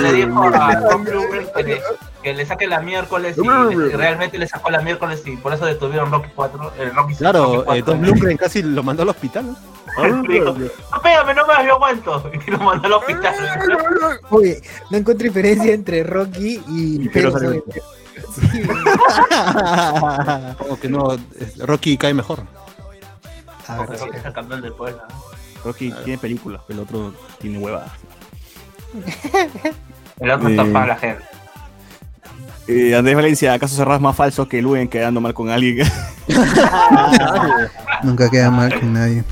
le 0.00 0.12
dijo 0.12 0.42
a 0.54 0.88
Tom 0.88 1.04
que 1.04 1.62
le, 1.62 1.82
que 2.22 2.34
le 2.34 2.46
saque 2.46 2.66
la 2.66 2.80
miércoles 2.80 3.36
y 3.38 3.46
le- 3.46 3.96
realmente 3.96 4.38
le 4.38 4.48
sacó 4.48 4.70
la 4.70 4.80
miércoles 4.80 5.22
y 5.26 5.36
por 5.36 5.52
eso 5.54 5.64
detuvieron 5.66 6.10
Rocky 6.10 6.30
4. 6.34 6.72
El 6.78 6.94
Rocky 6.94 7.14
Claro, 7.14 7.64
Rocky 7.64 7.78
eh, 7.78 7.82
Don 7.82 8.02
Lundgren 8.02 8.36
casi 8.36 8.62
lo 8.62 8.82
mandó 8.82 9.02
al 9.02 9.10
hospital. 9.10 9.56
¿no? 9.96 10.22
Dijo, 10.22 10.52
no 10.52 11.02
pégame, 11.02 11.34
no 11.34 11.46
me 11.46 11.66
yo 11.66 11.74
aguanto. 11.74 12.30
Y 12.46 12.50
lo 12.50 12.58
mandó 12.58 12.86
al 12.86 12.92
hospital. 12.94 13.34
Oye, 14.30 14.62
no 14.90 14.96
encuentro 14.98 15.24
diferencia 15.24 15.72
entre 15.72 16.02
Rocky 16.04 16.62
y 16.68 17.08
Pedro 17.08 17.32
Pedro. 17.32 17.40
Sarmiento. 17.40 17.72
Como 20.58 20.78
que 20.78 20.88
no, 20.88 21.16
Rocky 21.58 21.96
cae 21.96 22.14
mejor. 22.14 22.40
A 23.66 23.78
ver, 23.84 23.98
Rocky 23.98 24.16
es 24.16 24.24
el 24.24 24.32
campeón 24.32 24.62
del 24.62 24.72
pueblo. 24.72 25.02
Rocky 25.64 25.92
tiene 26.04 26.18
películas, 26.18 26.62
pero 26.66 26.80
el 26.80 26.84
otro 26.86 27.12
tiene 27.38 27.58
huevadas. 27.58 27.90
El 30.20 30.30
otro 30.30 30.48
está 30.48 30.64
para 30.66 30.86
la 30.86 30.96
gente. 30.96 31.24
Eh, 32.68 32.94
Andrés 32.94 33.16
Valencia, 33.16 33.52
¿acaso 33.52 33.74
cerrás 33.74 34.00
más 34.00 34.14
falso 34.14 34.48
que 34.48 34.62
Luen 34.62 34.86
quedando 34.88 35.20
mal 35.20 35.34
con 35.34 35.50
alguien? 35.50 35.86
Nunca 38.04 38.30
queda 38.30 38.50
mal 38.50 38.78
con 38.78 38.92
nadie. 38.92 39.24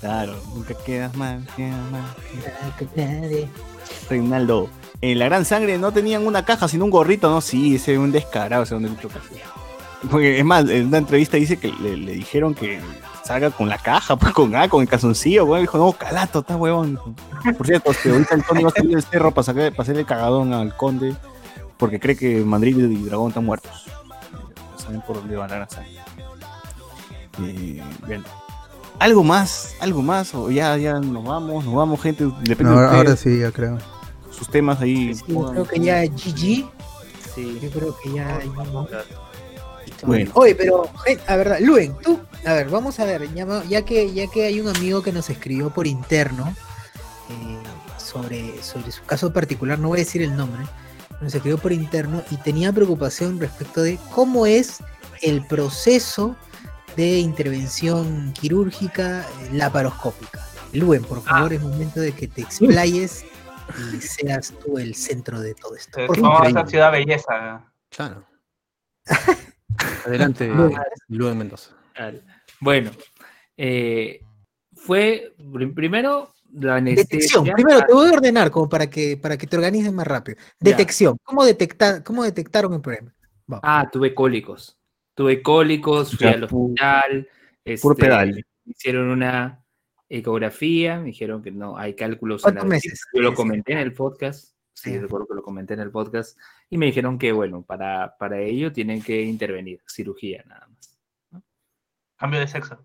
claro, 0.00 0.40
nunca 0.54 0.74
quedas 0.86 1.14
mal, 1.16 1.44
quedas 1.56 1.90
mal. 1.90 2.04
Reinaldo, 4.08 4.70
en 5.00 5.18
la 5.18 5.24
gran 5.24 5.44
sangre 5.44 5.78
no 5.78 5.92
tenían 5.92 6.26
una 6.26 6.44
caja, 6.44 6.68
sino 6.68 6.84
un 6.84 6.90
gorrito, 6.90 7.28
¿no? 7.28 7.40
Sí, 7.40 7.74
ese 7.74 7.94
es 7.94 7.98
un 7.98 8.12
descarado, 8.12 8.62
ese 8.62 8.74
donde 8.74 8.88
Lucho 8.90 9.08
Castillo. 9.08 9.42
Porque 10.10 10.38
es 10.38 10.44
más, 10.44 10.68
en 10.68 10.86
una 10.86 10.98
entrevista 10.98 11.36
dice 11.36 11.58
que 11.58 11.72
le, 11.82 11.96
le 11.96 12.12
dijeron 12.12 12.54
que 12.54 12.80
salga 13.30 13.50
con 13.50 13.68
la 13.68 13.78
caja, 13.78 14.16
pues 14.18 14.32
con 14.32 14.54
A, 14.56 14.68
con 14.68 14.82
el 14.82 14.88
calzoncillo, 14.88 15.46
güey. 15.46 15.62
Dijo, 15.62 15.78
no, 15.78 15.92
calato, 15.92 16.40
está 16.40 16.56
huevón. 16.56 16.98
Por 17.56 17.66
cierto, 17.66 17.92
este, 17.92 18.10
ahorita 18.10 18.34
el 18.34 18.44
Tony 18.44 18.62
va 18.64 18.70
a 18.70 18.72
salir 18.72 18.90
del 18.90 19.02
cerro 19.04 19.30
para, 19.30 19.44
sacar, 19.44 19.70
para 19.70 19.82
hacerle 19.82 20.00
el 20.00 20.06
cagadón 20.06 20.52
al 20.52 20.76
conde, 20.76 21.14
porque 21.76 22.00
cree 22.00 22.16
que 22.16 22.40
Madrid 22.44 22.76
y 22.76 23.04
Dragón 23.04 23.28
están 23.28 23.44
muertos. 23.44 23.84
Saben 24.76 25.00
por 25.02 25.16
dónde 25.16 25.36
va 25.36 25.46
la 25.46 25.54
gran 25.56 25.70
sangre. 25.70 25.92
Eh, 27.44 27.82
bien. 28.06 28.24
¿Algo 28.98 29.22
más? 29.22 29.76
¿Algo 29.80 30.02
más? 30.02 30.34
¿O 30.34 30.50
ya, 30.50 30.76
ya 30.76 30.98
nos 30.98 31.24
vamos? 31.24 31.64
¿Nos 31.64 31.74
vamos, 31.74 32.02
gente? 32.02 32.24
Depende 32.42 32.64
No, 32.64 32.80
de 32.80 32.84
ahora, 32.84 32.96
ahora 32.98 33.12
ustedes. 33.14 33.36
sí, 33.36 33.40
ya 33.40 33.52
creo. 33.52 33.78
Sus 34.30 34.48
temas 34.48 34.80
ahí. 34.80 35.14
Sí, 35.14 35.24
yo 35.28 35.52
creo 35.52 35.64
que 35.64 35.80
ya 35.80 36.02
GG. 36.04 36.68
Sí. 37.34 37.58
Yo 37.62 37.70
creo 37.70 37.96
que 38.02 38.12
ya. 38.12 38.40
Bueno. 40.06 40.30
Oye, 40.34 40.54
pero, 40.54 40.90
gen- 41.04 41.20
a 41.26 41.36
verdad, 41.36 41.58
Luen, 41.60 41.96
tú, 41.98 42.20
a 42.46 42.54
ver, 42.54 42.68
vamos 42.70 42.98
a 43.00 43.04
ver, 43.04 43.32
ya, 43.34 43.46
ya 43.64 43.82
que, 43.84 44.12
ya 44.12 44.26
que 44.28 44.44
hay 44.46 44.60
un 44.60 44.68
amigo 44.68 45.02
que 45.02 45.12
nos 45.12 45.28
escribió 45.30 45.70
por 45.70 45.86
interno 45.86 46.54
eh, 47.28 47.58
sobre, 47.98 48.62
sobre 48.62 48.90
su 48.92 49.02
caso 49.04 49.32
particular, 49.32 49.78
no 49.78 49.88
voy 49.88 49.98
a 49.98 50.04
decir 50.04 50.22
el 50.22 50.36
nombre, 50.36 50.64
nos 51.20 51.34
escribió 51.34 51.58
por 51.58 51.72
interno 51.72 52.22
y 52.30 52.36
tenía 52.38 52.72
preocupación 52.72 53.38
respecto 53.38 53.82
de 53.82 53.98
cómo 54.12 54.46
es 54.46 54.78
el 55.22 55.46
proceso 55.46 56.34
de 56.96 57.18
intervención 57.18 58.32
quirúrgica 58.32 59.20
eh, 59.20 59.50
laparoscópica. 59.52 60.40
Luen, 60.72 61.02
por 61.04 61.22
favor, 61.22 61.52
es 61.52 61.60
momento 61.60 62.00
de 62.00 62.12
que 62.12 62.26
te 62.28 62.42
explayes 62.42 63.24
y 63.92 64.00
seas 64.00 64.52
tú 64.64 64.78
el 64.78 64.94
centro 64.94 65.40
de 65.40 65.54
todo 65.54 65.76
esto. 65.76 66.00
Eh, 66.00 66.06
Vamos 66.08 66.56
a 66.56 66.66
Ciudad 66.66 66.90
Belleza. 66.90 67.64
Claro. 67.90 68.24
Adelante, 70.06 70.48
Luen 71.08 71.38
Mendoza. 71.38 71.76
Bueno, 72.60 72.90
eh, 73.56 74.20
fue 74.74 75.34
prim- 75.52 75.74
primero 75.74 76.32
la 76.52 76.80
Detección. 76.80 77.42
anestesia. 77.42 77.54
Primero 77.54 77.80
te 77.86 77.92
voy 77.92 78.08
a 78.08 78.12
ordenar 78.12 78.50
como 78.50 78.68
para 78.68 78.88
que, 78.90 79.16
para 79.16 79.36
que 79.36 79.46
te 79.46 79.56
organices 79.56 79.92
más 79.92 80.06
rápido. 80.06 80.38
Detección. 80.58 81.16
¿Cómo, 81.22 81.44
detecta, 81.44 82.02
¿Cómo 82.02 82.24
detectaron 82.24 82.74
el 82.74 82.80
problema? 82.80 83.14
Ah, 83.62 83.88
tuve 83.90 84.14
cólicos. 84.14 84.76
Tuve 85.14 85.42
cólicos, 85.42 86.16
fui 86.16 86.26
Ya, 86.26 86.32
al 86.34 86.44
hospital. 86.44 87.28
puro 87.80 87.94
este, 87.94 87.94
pedal. 87.94 88.34
me 88.34 88.42
Hicieron 88.72 89.10
una 89.10 89.62
ecografía, 90.08 90.98
me 90.98 91.06
dijeron 91.06 91.42
que 91.42 91.50
no, 91.50 91.76
hay 91.76 91.94
cálculos 91.94 92.40
en 92.42 92.44
¿Cuántos 92.44 92.64
la 92.64 92.68
meses? 92.68 93.00
Yo 93.12 93.20
lo 93.22 93.34
comenté 93.34 93.72
en 93.72 93.78
el 93.78 93.92
podcast. 93.92 94.54
Sí, 94.80 94.98
recuerdo 94.98 95.26
que 95.26 95.34
lo 95.34 95.42
comenté 95.42 95.74
en 95.74 95.80
el 95.80 95.90
podcast. 95.90 96.38
Y 96.70 96.78
me 96.78 96.86
dijeron 96.86 97.18
que, 97.18 97.32
bueno, 97.32 97.62
para, 97.62 98.16
para 98.16 98.38
ello 98.38 98.72
tienen 98.72 99.02
que 99.02 99.20
intervenir, 99.20 99.82
cirugía 99.86 100.42
nada 100.46 100.68
más. 100.68 101.42
Cambio 102.16 102.40
de 102.40 102.48
sexo. 102.48 102.78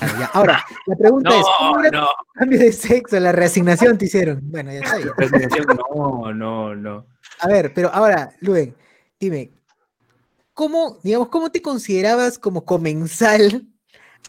Ya. 0.00 0.30
Ahora, 0.32 0.64
la 0.86 0.96
pregunta 0.96 1.30
No, 1.32 1.36
es, 1.38 1.46
¿cómo 1.58 1.80
era 1.80 1.90
tu 1.90 1.96
no. 1.98 2.08
cambio 2.32 2.58
de 2.58 2.72
sexo? 2.72 3.20
La 3.20 3.32
reasignación 3.32 3.98
te 3.98 4.06
hicieron. 4.06 4.40
Bueno, 4.42 4.72
ya 4.72 4.78
está. 4.80 4.98
No, 5.94 6.32
no, 6.32 6.74
no. 6.74 7.06
A 7.40 7.48
ver, 7.48 7.72
pero 7.74 7.90
ahora, 7.92 8.32
Luen, 8.40 8.74
dime, 9.20 9.52
¿cómo, 10.54 10.98
digamos, 11.02 11.28
cómo 11.28 11.50
te 11.50 11.60
considerabas 11.60 12.38
como 12.38 12.64
comensal 12.64 13.66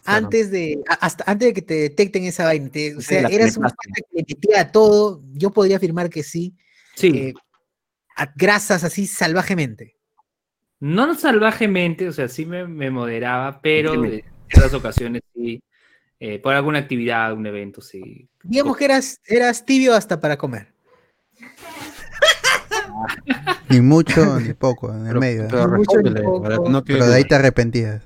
antes 0.04 0.50
de, 0.50 0.80
hasta 1.00 1.24
antes 1.30 1.48
de 1.48 1.54
que 1.54 1.62
te 1.62 1.74
detecten 1.74 2.24
esa 2.24 2.44
vaina? 2.44 2.68
Te- 2.70 2.96
o 2.96 3.00
sea, 3.00 3.20
eras 3.28 3.56
un 3.56 3.64
penetraste. 3.64 3.88
pata 3.88 3.94
que 3.94 4.02
le 4.16 4.24
metía 4.28 4.72
todo. 4.72 5.22
Yo 5.32 5.50
podría 5.50 5.76
afirmar 5.78 6.10
que 6.10 6.22
sí. 6.22 6.54
Sí. 6.94 7.08
eh, 7.08 7.34
a 8.16 8.32
grasas 8.34 8.84
así 8.84 9.06
salvajemente. 9.06 9.96
No 10.80 11.14
salvajemente, 11.14 12.08
o 12.08 12.12
sea, 12.12 12.28
sí 12.28 12.46
me, 12.46 12.66
me 12.66 12.90
moderaba, 12.90 13.60
pero 13.60 14.02
en 14.04 14.22
ciertas 14.48 14.72
ocasiones 14.74 15.22
sí, 15.34 15.62
eh, 16.20 16.38
por 16.38 16.54
alguna 16.54 16.78
actividad, 16.78 17.32
un 17.34 17.46
evento, 17.46 17.80
sí. 17.82 18.28
Digamos 18.42 18.76
que 18.76 18.84
eras, 18.86 19.20
eras 19.26 19.64
tibio 19.66 19.94
hasta 19.94 20.20
para 20.20 20.36
comer. 20.38 20.72
Ni 23.68 23.80
mucho 23.80 24.38
ni 24.40 24.54
poco, 24.54 24.90
en 24.92 25.00
el 25.00 25.06
Pero- 25.08 25.20
medio. 25.20 25.48
pero 25.50 25.66
Ni 25.68 25.76
mucho 25.78 26.22
poco. 26.22 26.68
no 26.70 26.84
Pero 26.84 27.06
de 27.06 27.14
ahí 27.14 27.24
te 27.24 27.34
arrepentías. 27.34 28.02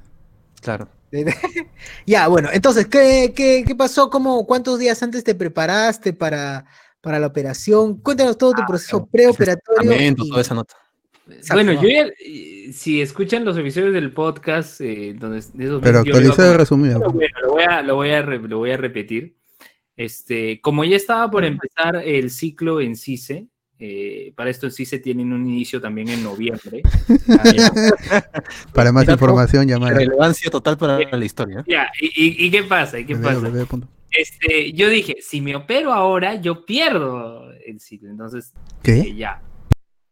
Claro. 0.61 0.89
Ya, 2.07 2.29
bueno, 2.29 2.49
entonces, 2.53 2.87
¿qué, 2.87 3.33
qué, 3.35 3.65
qué 3.67 3.75
pasó? 3.75 4.11
¿Cómo, 4.11 4.47
¿Cuántos 4.47 4.79
días 4.79 5.03
antes 5.03 5.25
te 5.25 5.35
preparaste 5.35 6.13
para, 6.13 6.67
para 7.01 7.19
la 7.19 7.27
operación? 7.27 7.99
Cuéntanos 8.01 8.37
todo 8.39 8.53
tu 8.53 8.63
proceso 8.67 9.07
preoperatorio. 9.07 9.93
Y- 10.01 10.15
toda 10.15 10.41
esa 10.41 10.55
nota. 10.55 10.75
Exacto, 11.29 11.55
Bueno, 11.55 11.73
¿no? 11.75 11.83
yo 11.83 11.89
ya, 11.89 12.07
eh, 12.25 12.73
si 12.73 13.01
escuchan 13.01 13.45
los 13.45 13.57
episodios 13.57 13.93
del 13.93 14.13
podcast, 14.13 14.81
eh, 14.81 15.15
donde 15.17 15.41
de 15.53 15.65
esos 15.65 15.81
Pero 15.81 16.01
actualizado 16.01 16.57
resumido. 16.57 16.99
Pero 16.99 17.13
bueno, 17.13 17.41
lo 17.43 17.51
voy 17.53 17.63
a, 17.63 17.83
lo 17.83 17.95
voy 17.95 18.11
a, 18.11 18.23
re- 18.23 18.39
lo 18.41 18.59
voy 18.59 18.71
a 18.73 18.77
repetir. 18.77 19.37
Este, 19.97 20.61
como 20.61 20.83
ya 20.85 20.97
estaba 20.97 21.31
por 21.31 21.45
empezar 21.45 21.97
el 22.05 22.31
ciclo 22.31 22.81
en 22.81 22.97
CICE, 22.97 23.47
eh, 23.83 24.33
para 24.37 24.51
esto 24.51 24.67
en 24.67 24.73
CICE 24.73 24.99
tienen 24.99 25.33
un 25.33 25.47
inicio 25.47 25.81
también 25.81 26.09
en 26.11 26.23
noviembre. 26.23 26.83
Para 28.75 28.93
más 28.93 29.09
información, 29.09 29.67
llamar 29.67 29.95
a 29.95 29.97
Relevancia 29.97 30.51
total 30.51 30.77
para 30.77 30.99
la 30.99 31.25
historia. 31.25 31.65
Ya, 31.67 31.89
¿y, 32.01 32.07
y- 32.07 32.47
y 32.47 32.51
qué 32.51 32.63
pasa? 32.65 32.99
¿Y 32.99 33.07
qué 33.07 33.17
pasa? 33.17 33.51
Este, 34.11 34.73
yo 34.73 34.89
dije, 34.89 35.17
si 35.23 35.41
me 35.41 35.57
opero 35.57 35.93
ahora, 35.93 36.35
yo 36.35 36.65
pierdo 36.67 37.51
el 37.67 37.81
ciclo. 37.81 38.11
Entonces, 38.11 38.53
¿Qué? 38.83 39.15
ya. 39.15 39.41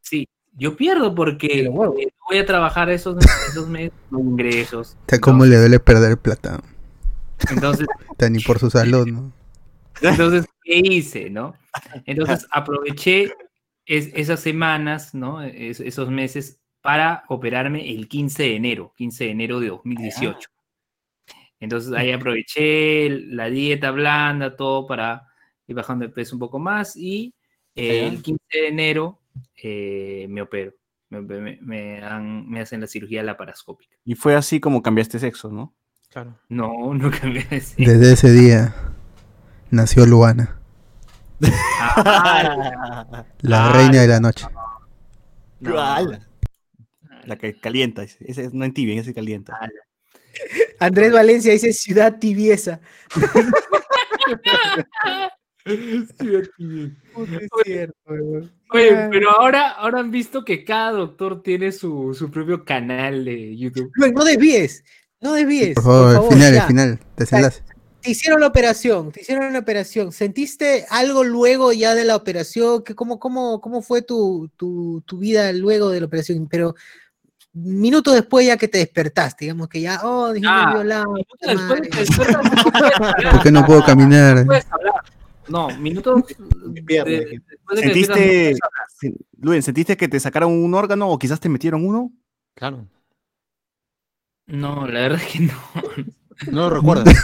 Sí, 0.01 0.27
yo 0.57 0.77
pierdo 0.77 1.15
porque 1.15 1.65
eh, 1.65 1.69
voy 1.69 2.39
a 2.39 2.47
trabajar 2.47 2.89
esos, 2.91 3.17
esos 3.49 3.69
meses, 3.69 3.93
no 4.11 4.21
ingresos. 4.21 4.97
O 5.07 5.11
sea, 5.11 5.21
cómo 5.21 5.45
le 5.45 5.57
duele 5.59 5.79
perder 5.81 6.17
plata. 6.17 6.61
Entonces, 7.51 7.87
ni 8.31 8.39
por 8.41 8.59
su 8.59 8.71
salud, 8.71 9.07
¿no? 9.07 9.33
Entonces, 10.01 10.47
¿qué 10.63 10.79
hice, 10.83 11.29
no? 11.29 11.55
Entonces, 12.07 12.47
aproveché 12.53 13.33
es- 13.89 14.11
esas 14.15 14.39
semanas, 14.41 15.15
¿no? 15.15 15.43
Es- 15.43 15.81
esos 15.81 16.11
meses 16.11 16.61
para 16.81 17.25
operarme 17.29 17.91
el 17.93 18.07
15 18.09 18.45
de 18.45 18.55
enero, 18.57 18.93
15 18.97 19.25
de 19.25 19.31
enero 19.33 19.59
de 19.61 19.69
2018. 19.69 20.49
Entonces, 21.61 21.93
ahí 21.93 22.13
aproveché 22.13 23.11
la 23.11 23.47
dieta 23.51 23.91
blanda, 23.91 24.55
todo 24.57 24.87
para 24.87 25.27
ir 25.67 25.75
bajando 25.75 26.07
de 26.07 26.13
peso 26.13 26.37
un 26.37 26.41
poco 26.41 26.59
más 26.61 26.95
y 26.97 27.35
eh, 27.75 28.07
el 28.07 28.23
15 28.23 28.45
de 28.53 28.69
enero 28.69 29.21
eh, 29.63 30.27
me 30.29 30.43
opero. 30.43 30.73
Me, 31.11 31.21
me- 31.23 31.59
me 31.63 32.01
dan- 32.01 32.49
me 32.49 32.61
hacen 32.61 32.81
la 32.81 32.87
cirugía 32.87 33.23
laparoscópica. 33.23 33.97
Y 34.05 34.15
fue 34.15 34.35
así 34.37 34.61
como 34.61 34.83
cambiaste 34.83 35.19
sexo, 35.19 35.51
¿no? 35.51 35.75
Claro. 36.11 36.39
No, 36.49 36.71
no 36.95 37.11
cambié 37.11 37.45
de 37.45 37.61
sexo. 37.61 37.91
Desde 37.91 38.13
ese 38.13 38.31
día 38.33 38.75
nació 39.71 40.07
Luana, 40.07 40.58
Ah, 41.81 43.25
la 43.41 43.73
reina 43.73 44.01
de 44.03 44.07
la 44.09 44.21
noche. 44.21 44.47
no. 45.61 45.75
La 47.25 47.37
que 47.37 47.59
calienta, 47.61 48.03
ese, 48.03 48.17
ese 48.27 48.45
es- 48.47 48.55
no 48.55 48.65
en 48.65 48.73
tibia, 48.73 49.01
ese 49.01 49.13
calienta. 49.15 49.59
Andrés 50.81 51.13
Valencia 51.13 51.53
dice 51.53 51.73
ciudad 51.73 52.19
tibieza. 52.19 52.81
Cierto. 57.65 58.03
Oye, 58.71 58.91
Ah. 58.97 59.09
pero 59.11 59.31
ahora, 59.31 59.71
ahora 59.73 60.01
han 60.01 60.11
visto 60.11 60.45
que 60.45 60.65
cada 60.65 60.93
doctor 60.93 61.43
tiene 61.43 61.73
su, 61.73 62.15
su 62.15 62.31
propio 62.31 62.65
canal 62.65 63.25
de 63.25 63.57
YouTube. 63.57 63.91
Luis, 63.95 64.13
no 64.13 64.25
desvíes, 64.25 64.85
no 65.21 65.33
desvíes. 65.35 65.75
Por 65.75 65.85
favor, 65.85 66.15
el 66.25 66.33
final, 66.33 66.49
el 66.49 66.55
ya. 66.55 66.67
final, 66.67 66.99
desenlace. 67.17 67.63
Te 68.01 68.11
hicieron 68.11 68.41
la 68.41 68.47
operación, 68.47 69.11
te 69.13 69.21
hicieron 69.23 69.53
la 69.53 69.59
operación. 69.59 70.13
¿Sentiste 70.13 70.87
algo 70.89 71.25
luego 71.25 71.73
ya 71.73 71.95
de 71.95 72.05
la 72.05 72.15
operación? 72.17 72.83
¿Qué, 72.85 72.95
cómo, 72.95 73.19
cómo, 73.19 73.61
¿Cómo 73.61 73.83
fue 73.83 74.03
tu, 74.03 74.49
tu, 74.57 75.03
tu 75.05 75.19
vida 75.19 75.53
luego 75.53 75.91
de 75.91 76.01
la 76.01 76.07
operación? 76.07 76.47
Pero 76.49 76.75
minutos 77.53 78.15
después 78.15 78.47
ya 78.47 78.57
que 78.57 78.69
te 78.69 78.79
despertaste, 78.79 79.47
digamos 79.47 79.69
que 79.69 79.81
ya, 79.81 80.01
oh, 80.05 80.33
dije, 80.33 80.47
Ah, 80.49 80.71
violado, 80.75 81.15
Después 81.15 81.41
te 81.41 81.55
no 81.55 81.61
puedes 82.17 82.37
hablar, 82.37 83.33
¿Por 83.33 83.43
qué 83.43 83.51
no 83.51 83.67
puedo 83.67 83.85
caminar? 83.85 84.47
no 85.49 85.77
minutos 85.79 86.23
de- 86.29 87.41
después 87.49 87.77
de 87.77 87.83
que 87.83 87.83
¿Sentiste, 87.83 88.55
sen- 89.03 89.17
Luen, 89.41 89.63
¿sentiste 89.63 89.97
que 89.97 90.07
te 90.09 90.21
sacaron 90.21 90.53
un 90.53 90.75
órgano 90.75 91.09
o 91.09 91.19
quizás 91.19 91.41
te 91.41 91.49
metieron 91.49 91.85
uno? 91.85 92.13
Claro. 92.55 92.87
No, 94.47 94.87
la 94.87 95.01
verdad 95.01 95.21
es 95.23 95.33
que 95.33 95.41
no. 95.41 95.53
No 96.53 96.69
lo 96.69 96.71
recuerdas. 96.77 97.15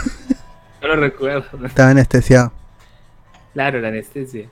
No 0.87 0.95
lo 0.95 1.01
recuerdo. 1.01 1.65
Estaba 1.65 1.89
anestesiado. 1.89 2.51
Claro, 3.53 3.79
la 3.81 3.87
anestesia. 3.87 4.47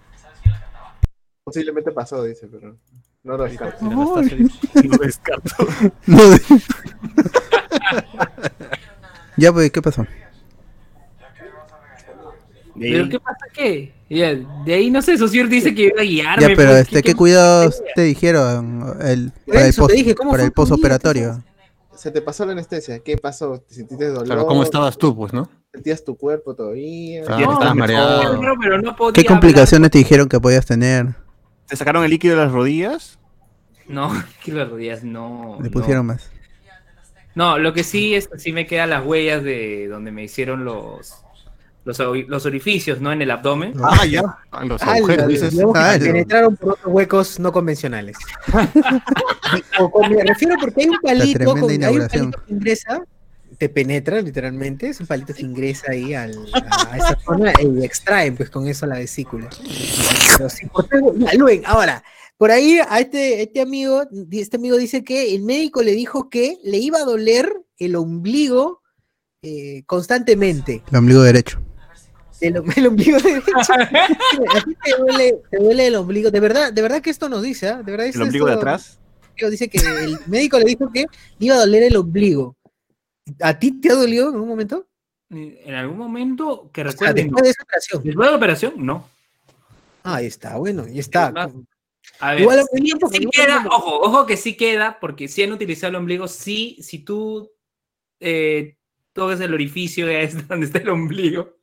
Posiblemente 1.44 1.92
pasó, 1.92 2.24
dice, 2.24 2.48
pero 2.48 2.76
no 3.24 3.38
lo 3.38 3.44
descarto. 3.44 3.86
No 3.86 4.98
descarto. 5.00 5.68
No, 6.08 6.30
de- 6.30 6.42
ya, 9.38 9.54
pues, 9.54 9.72
¿qué 9.72 9.82
pasó? 9.82 10.08
¿Pero 12.80 13.10
qué 13.10 13.20
pasa 13.20 13.46
qué? 13.54 13.94
Ya, 14.10 14.34
de 14.66 14.74
ahí 14.74 14.90
no 14.90 15.02
sé, 15.04 15.16
Socior 15.18 15.48
dice 15.48 15.76
que 15.76 15.84
iba 15.84 16.02
a 16.02 16.04
guiarme. 16.04 16.42
Ya, 16.50 16.56
pero 16.56 16.72
pues, 16.72 16.82
este, 16.82 17.04
¿qué 17.04 17.14
cuidados 17.14 17.84
te 17.94 18.02
dijeron 18.02 18.96
el, 19.02 19.32
para 19.46 19.62
el, 19.66 19.70
eso 19.70 19.86
te 19.86 19.94
pos- 19.94 19.98
dije, 19.98 20.16
¿cómo 20.16 20.32
para 20.32 20.44
el 20.44 20.52
posoperatorio? 20.52 21.44
Se 21.96 22.10
te 22.10 22.22
pasó 22.22 22.44
la 22.46 22.54
anestesia, 22.54 23.00
¿qué 23.00 23.18
pasó? 23.18 23.60
¿Te 23.60 23.76
sentiste 23.76 24.08
dolor? 24.08 24.26
Claro, 24.26 24.48
¿cómo 24.48 24.64
estabas 24.64 24.98
tú, 24.98 25.16
pues, 25.16 25.32
no? 25.34 25.48
¿Sentías 25.74 26.04
tu 26.04 26.16
cuerpo 26.16 26.54
todavía? 26.54 27.24
Claro, 27.24 27.38
Ya 27.40 27.44
estabas 27.46 27.62
estás 27.64 27.76
mareado. 27.76 28.40
Pero, 28.40 28.54
pero 28.62 28.82
no 28.82 28.96
podía 28.96 29.14
¿Qué 29.14 29.26
complicaciones 29.26 29.90
te 29.92 29.98
dijeron 29.98 30.30
que 30.30 30.40
podías 30.40 30.66
tener? 30.66 31.08
¿Te 31.68 31.76
sacaron 31.76 32.04
el 32.04 32.12
líquido 32.12 32.38
de 32.38 32.44
las 32.44 32.52
rodillas? 32.52 33.18
No, 33.88 34.12
que 34.44 34.52
las 34.52 34.70
rodillas 34.70 35.04
no. 35.04 35.58
Le 35.62 35.70
no. 35.70 35.72
pusieron 35.72 36.06
más. 36.06 36.30
No, 37.36 37.58
lo 37.58 37.74
que 37.74 37.84
sí 37.84 38.14
es 38.14 38.28
que 38.28 38.38
sí 38.38 38.54
me 38.54 38.68
quedan 38.68 38.92
las 38.92 39.04
huellas 39.04 39.44
de 39.44 39.88
donde 39.88 40.12
me 40.12 40.24
hicieron 40.24 40.64
los, 40.64 41.16
los, 41.84 41.98
los 42.28 42.46
orificios, 42.46 43.02
¿no? 43.02 43.12
En 43.12 43.24
el 43.24 43.32
abdomen. 43.32 43.74
Ah, 43.84 44.06
ya. 44.06 44.22
Ah, 44.52 44.64
Los 44.66 44.84
Ah, 44.84 44.94
agujeros, 44.94 45.28
dices. 45.28 45.58
Ah, 45.74 45.96
penetraron 46.00 46.56
por 46.56 46.74
otros 46.74 46.94
huecos 46.94 47.40
no 47.40 47.52
convencionales. 47.52 48.16
o, 49.80 49.90
con- 49.90 50.12
me 50.12 50.24
refiero 50.24 50.56
porque 50.62 50.82
hay 50.84 50.90
un 50.90 51.00
palito, 51.02 51.46
con- 51.46 51.70
hay 51.70 51.76
un 51.98 52.08
palito 52.08 52.44
que 52.46 52.54
ingresa, 52.54 53.02
te 53.64 53.70
penetra 53.70 54.22
literalmente, 54.22 54.90
es 54.90 55.00
un 55.00 55.08
palito 55.08 55.34
que 55.34 55.42
ingresa 55.42 55.94
ahí 55.94 56.14
al, 56.14 56.38
a, 56.52 56.98
esa 56.98 57.18
zona 57.24 57.54
y 57.62 57.86
extraen 57.86 58.36
pues 58.36 58.50
con 58.50 58.68
eso 58.68 58.86
la 58.86 58.98
vesícula. 58.98 59.50
Pero 60.38 60.50
sí, 60.50 60.66
por 60.66 60.86
algo- 60.92 61.16
ya, 61.16 61.34
Luen, 61.36 61.62
ahora, 61.66 62.04
por 62.38 62.52
ahí 62.52 62.80
a 62.90 63.00
este, 63.00 63.42
este 63.42 63.62
amigo, 63.62 64.04
este 64.32 64.58
amigo 64.58 64.76
dice 64.76 65.06
que 65.06 65.34
el 65.34 65.44
médico 65.44 65.82
le 65.82 65.94
dijo 65.94 66.30
que 66.30 66.58
le 66.66 66.78
iba 66.80 66.98
a 66.98 67.06
doler 67.06 67.54
el 67.78 67.96
ombligo 67.96 68.82
eh, 69.44 69.84
constantemente. 69.86 70.84
El 70.92 70.98
ombligo 70.98 71.22
derecho. 71.22 71.62
El, 72.42 72.62
el 72.76 72.88
ombligo 72.88 73.18
derecho. 73.20 73.46
¿A 73.70 74.62
ti 74.66 74.76
te 74.84 74.92
duele, 75.00 75.40
te 75.50 75.58
duele 75.58 75.88
el 75.88 75.96
ombligo? 75.96 76.32
De 76.32 76.40
verdad, 76.42 76.74
de 76.74 76.82
verdad 76.82 77.02
que 77.02 77.12
esto 77.12 77.30
nos 77.30 77.42
dice, 77.44 77.70
¿ah? 77.70 77.78
De 77.82 77.92
verdad 77.92 78.08
¿El 78.08 78.12
esto- 78.12 78.24
ombligo 78.24 78.48
de 78.48 78.54
atrás? 78.56 79.00
Dice 79.50 79.70
que 79.70 79.78
el 79.78 80.20
médico 80.28 80.60
le 80.60 80.66
dijo 80.66 80.92
que 80.94 81.06
le 81.40 81.46
iba 81.46 81.56
a 81.56 81.60
doler 81.60 81.84
el 81.84 81.96
ombligo. 81.96 82.58
¿A 83.42 83.58
ti 83.58 83.80
te 83.80 83.90
ha 83.90 83.96
dolido 83.96 84.30
en 84.30 84.36
un 84.36 84.48
momento? 84.48 84.88
En 85.30 85.74
algún 85.74 85.98
momento 85.98 86.70
que 86.72 86.82
O 86.82 86.84
sea, 86.86 86.92
recuerden. 86.92 87.26
después 87.28 87.44
de 87.44 87.50
esa 87.50 87.64
operación. 87.64 88.04
Después 88.04 88.26
de 88.28 88.32
la 88.32 88.38
operación, 88.38 88.74
no. 88.78 89.10
Ah, 90.04 90.16
ahí 90.18 90.28
está, 90.28 90.58
bueno, 90.58 90.86
y 90.88 91.00
está. 91.00 91.34
A 92.20 92.32
ver, 92.34 92.42
Igual 92.42 92.60
sí- 92.60 92.66
ombligo, 92.72 93.10
sí 93.10 93.18
igual 93.22 93.32
queda, 93.32 93.66
ojo, 93.70 94.00
ojo 94.02 94.26
que 94.26 94.38
sí 94.38 94.56
queda, 94.58 95.00
porque 95.00 95.28
si 95.28 95.42
han 95.44 95.54
utilizado 95.54 95.90
el 95.92 95.96
ombligo, 95.96 96.28
sí, 96.28 96.78
si 96.82 97.00
tú 97.00 97.50
eh, 98.20 98.76
tocas 99.14 99.40
el 99.40 99.54
orificio 99.54 100.08
es 100.10 100.36
donde 100.48 100.66
está 100.68 100.80
el 100.80 100.90
ombligo, 100.90 101.56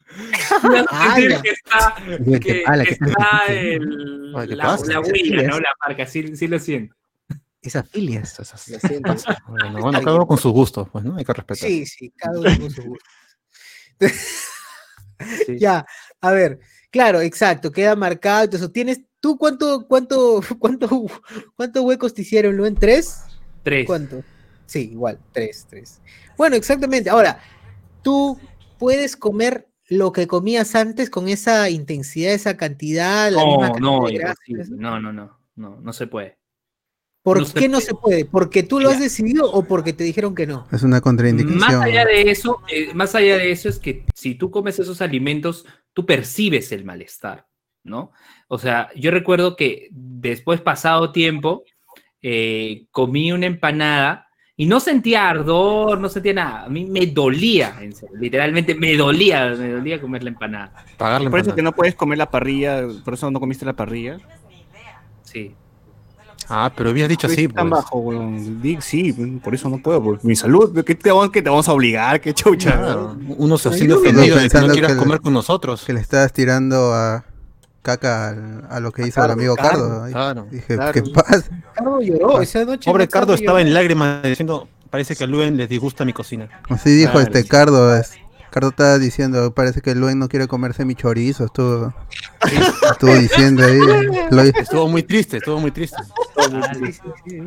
vas 0.63 0.87
a 0.91 1.15
sentir 1.17 1.33
¡Hala! 1.33 1.43
que 1.43 1.51
está, 1.51 1.95
Bien, 2.19 2.41
que, 2.41 2.53
que- 2.55 2.63
ala, 2.67 2.85
que 2.85 2.97
que- 2.97 3.05
está 3.05 3.41
el, 3.49 4.33
Ay, 4.35 4.49
¿qué 4.49 4.57
la, 4.57 4.65
la 4.77 5.01
huella. 5.01 5.43
¿no? 5.49 5.61
La 5.61 5.71
marca, 5.87 6.07
sí, 6.07 6.35
sí 6.37 6.49
lo 6.49 6.59
siento. 6.59 6.97
Esas 7.63 7.89
filias. 7.89 8.39
Lo 8.39 8.79
siento. 8.79 9.15
Bueno, 9.49 9.81
bueno, 9.81 10.01
cada 10.03 10.17
uno 10.17 10.27
con 10.27 10.39
sus 10.39 10.53
gustos, 10.53 10.89
pues, 10.91 11.05
¿no? 11.05 11.17
Hay 11.17 11.25
que 11.25 11.33
respetar. 11.33 11.69
Sí, 11.69 11.85
sí, 11.87 12.11
cada 12.17 12.39
uno 12.39 12.51
con 12.59 12.71
su 12.71 12.83
gusto. 12.83 13.05
Ya, 15.59 15.85
a 16.23 16.31
ver, 16.31 16.61
claro, 16.91 17.21
exacto, 17.21 17.71
queda 17.71 17.95
marcado. 17.97 18.45
Entonces, 18.45 18.73
¿tienes 18.73 19.01
tú 19.21 19.37
cuánto, 19.37 19.87
cuánto, 19.87 20.41
cuánto, 20.59 21.07
cuántos 21.55 21.85
huecos 21.85 22.15
te 22.15 22.23
hicieron, 22.23 22.57
Luen? 22.57 22.75
¿Tres? 22.75 23.21
Tres. 23.63 23.87
¿Cuánto? 23.87 24.23
Sí, 24.67 24.91
igual, 24.93 25.19
tres, 25.33 25.67
tres. 25.69 26.01
Bueno, 26.37 26.57
exactamente. 26.57 27.11
Ahora, 27.11 27.41
tú 28.03 28.39
puedes 28.79 29.17
comer 29.17 29.69
lo 29.89 30.13
que 30.13 30.27
comías 30.27 30.75
antes 30.75 31.11
con 31.11 31.29
esa 31.29 31.69
intensidad, 31.69 32.33
esa 32.33 32.57
cantidad, 32.57 33.31
la 33.31 33.45
misma 33.45 33.69
No, 33.81 34.03
cantidad 34.03 34.35
no, 34.49 34.57
de 34.57 34.65
no, 34.71 35.01
no, 35.01 35.13
no, 35.13 35.39
no, 35.57 35.81
no 35.81 35.93
se 35.93 36.07
puede. 36.07 36.40
¿Por 37.23 37.39
no 37.39 37.45
se 37.45 37.59
qué 37.59 37.69
no 37.69 37.79
puede. 37.79 37.87
se 37.87 37.95
puede? 37.95 38.25
¿Porque 38.25 38.63
tú 38.63 38.81
lo 38.81 38.89
has 38.89 38.99
decidido 38.99 39.51
o 39.51 39.65
porque 39.65 39.93
te 39.93 40.05
dijeron 40.05 40.35
que 40.35 40.47
no? 40.47 40.67
Es 40.73 40.83
una 40.83 41.01
contraindicación. 41.01 41.59
Más 41.59 41.75
allá 41.75 42.07
de 42.07 42.31
eso, 42.31 42.61
eh, 42.69 42.95
más 42.95 43.15
allá 43.15 43.37
de 43.37 43.51
eso 43.51 43.69
es 43.69 43.79
que 43.79 44.07
si 44.15 44.35
tú 44.35 44.51
comes 44.51 44.79
esos 44.79 45.03
alimentos, 45.03 45.67
tú 45.93 46.07
percibes 46.07 46.73
el 46.73 46.85
malestar, 46.85 47.47
¿no? 47.85 48.13
O 48.49 48.59
sea, 48.59 48.89
yo 48.97 49.11
recuerdo 49.11 49.55
que 49.55 49.89
después, 49.91 50.63
pasado 50.63 51.13
tiempo, 51.13 51.65
eh, 52.23 52.87
comí 52.91 53.33
una 53.33 53.47
empanada 53.47 54.29
y 54.57 54.67
no 54.67 54.81
sentía 54.81 55.29
ardor, 55.29 56.01
no 56.01 56.09
sentía 56.09 56.33
nada. 56.33 56.65
A 56.65 56.69
mí 56.71 56.87
me 56.87 57.07
dolía, 57.07 57.77
en 57.83 57.95
serio, 57.95 58.17
literalmente 58.19 58.75
me 58.75 58.97
dolía, 58.97 59.55
me 59.59 59.73
dolía 59.73 60.01
comer 60.01 60.23
la 60.23 60.31
empanada. 60.31 60.85
Por 60.97 61.09
eso 61.09 61.25
empanada. 61.25 61.55
que 61.55 61.63
no 61.63 61.73
puedes 61.73 61.95
comer 61.95 62.17
la 62.17 62.31
parrilla, 62.31 62.87
por 63.05 63.15
eso 63.15 63.31
no 63.31 63.41
comiste 63.41 63.67
la 63.67 63.75
parrilla. 63.75 64.19
Sí. 65.23 65.55
Ah, 66.49 66.73
pero 66.77 66.91
habías 66.91 67.09
dicho 67.09 67.27
así, 67.29 67.47
tan 67.49 67.71
pues. 67.71 67.83
bajo, 67.83 67.99
weón. 68.01 68.61
Sí, 68.81 69.13
por 69.43 69.55
eso 69.55 69.69
no 69.69 69.79
puedo, 69.79 70.03
por 70.03 70.25
mi 70.25 70.35
salud. 70.35 70.83
¿Qué 70.85 70.95
te, 70.97 71.11
vamos- 71.11 71.31
qué 71.31 71.43
te 71.43 71.49
vamos 71.51 71.69
a 71.69 71.73
obligar? 71.73 72.21
¿Qué 72.21 72.35
chucha? 72.35 72.73
Claro, 72.73 73.17
Uno 73.37 73.57
se 73.57 73.69
que 73.71 73.75
ofendido 73.93 73.97
no, 74.37 74.43
de 74.43 74.49
que 74.49 74.61
no 74.61 74.69
quieras 74.69 74.93
que- 74.93 74.99
comer 74.99 75.21
con 75.21 75.33
nosotros. 75.33 75.85
Que 75.85 75.93
le 75.93 76.01
estabas 76.01 76.33
tirando 76.33 76.93
a 76.93 77.25
caca 77.83 78.29
al- 78.31 78.67
a 78.69 78.81
lo 78.81 78.91
que 78.93 79.03
hizo 79.03 79.09
el 79.21 79.27
Cardo, 79.29 79.33
amigo 79.33 79.55
Cardo, 79.55 79.71
Cardo. 79.89 80.05
Ay, 80.05 80.13
claro. 80.13 80.47
Dije, 80.51 80.75
Claro. 80.75 80.93
¿qué 80.93 81.03
pasa? 81.03 81.45
Cardo 81.75 82.01
lloró 82.03 82.41
esa 82.43 82.65
noche. 82.65 82.91
Pobre 82.91 83.05
¿no? 83.05 83.11
Cardo 83.11 83.35
estaba 83.35 83.59
lloró. 83.61 83.69
en 83.69 83.75
lágrimas 83.75 84.23
diciendo, 84.23 84.69
parece 84.91 85.15
que 85.17 85.25
a 85.25 85.27
Luen 85.27 85.57
les 85.57 85.69
disgusta 85.69 86.05
mi 86.05 86.13
cocina. 86.13 86.49
Así 86.69 86.91
dijo 86.91 87.13
Claro, 87.13 87.27
este. 87.27 87.45
Cardo. 87.47 87.97
es- 87.97 88.13
Cardo 88.51 88.71
estaba 88.71 88.99
diciendo, 88.99 89.55
parece 89.55 89.81
que 89.81 89.95
Luen 89.95 90.19
no 90.19 90.29
quiere 90.29 90.49
comerse 90.49 90.85
mi 90.85 90.95
chorizo. 90.95 91.45
Estuvo, 91.45 91.95
estuvo 92.91 93.15
diciendo 93.15 93.65
ahí. 93.65 93.79
lo- 94.31 94.43
Estuvo 94.43 94.89
muy 94.89 95.03
triste, 95.03 95.37
estuvo 95.39 95.61
muy 95.61 95.71
triste. 95.71 96.03
Sí, 96.75 96.93
sí, 96.93 97.03
sí, 97.25 97.41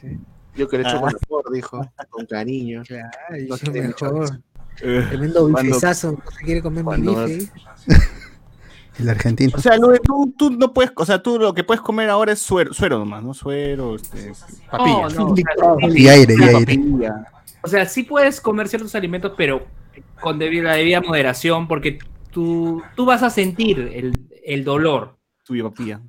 sí. 0.00 0.18
Yo 0.56 0.68
que 0.68 0.78
le 0.78 0.82
echo 0.88 0.98
con 1.00 1.10
amor, 1.10 1.52
dijo, 1.52 1.86
con 2.10 2.26
cariño. 2.26 2.82
Ay, 3.30 3.46
No 3.48 3.56
sí, 3.56 3.66
sé, 3.66 3.72
mejor. 3.82 4.40
Eh, 4.82 5.04
Tremendo. 5.08 5.48
No 5.48 5.58
se 5.78 6.04
quiere 6.44 6.62
comer 6.62 6.84
mi 6.84 7.14
bife. 7.14 7.52
El 8.98 9.08
argentino. 9.08 9.52
O 9.56 9.60
sea, 9.60 9.76
Lue, 9.78 9.98
tú, 10.02 10.34
tú 10.36 10.50
no 10.50 10.74
puedes, 10.74 10.92
o 10.94 11.06
sea, 11.06 11.22
tú 11.22 11.38
lo 11.38 11.54
que 11.54 11.64
puedes 11.64 11.80
comer 11.80 12.10
ahora 12.10 12.32
es 12.32 12.38
suero, 12.40 12.74
suero 12.74 12.98
nomás, 12.98 13.22
¿no? 13.22 13.32
Suero, 13.32 13.94
este, 13.96 14.32
No, 14.72 15.08
no, 15.08 15.26
o 15.28 15.34
sea, 15.38 15.88
Y 15.94 16.08
aire, 16.08 16.34
y 16.38 16.42
aire. 16.42 16.60
papilla. 16.60 17.24
O 17.62 17.68
sea, 17.68 17.86
sí 17.86 18.02
puedes 18.02 18.40
comer 18.42 18.68
ciertos 18.68 18.94
alimentos, 18.94 19.32
pero 19.38 19.64
con 20.20 20.38
debida, 20.38 20.72
debida 20.74 21.00
moderación, 21.00 21.66
porque 21.68 21.98
tú, 22.30 22.82
tú 22.94 23.04
vas 23.06 23.22
a 23.22 23.30
sentir 23.30 23.78
el, 23.94 24.12
el 24.44 24.64
dolor. 24.64 25.16
Tu 25.44 25.60
papilla. 25.62 26.00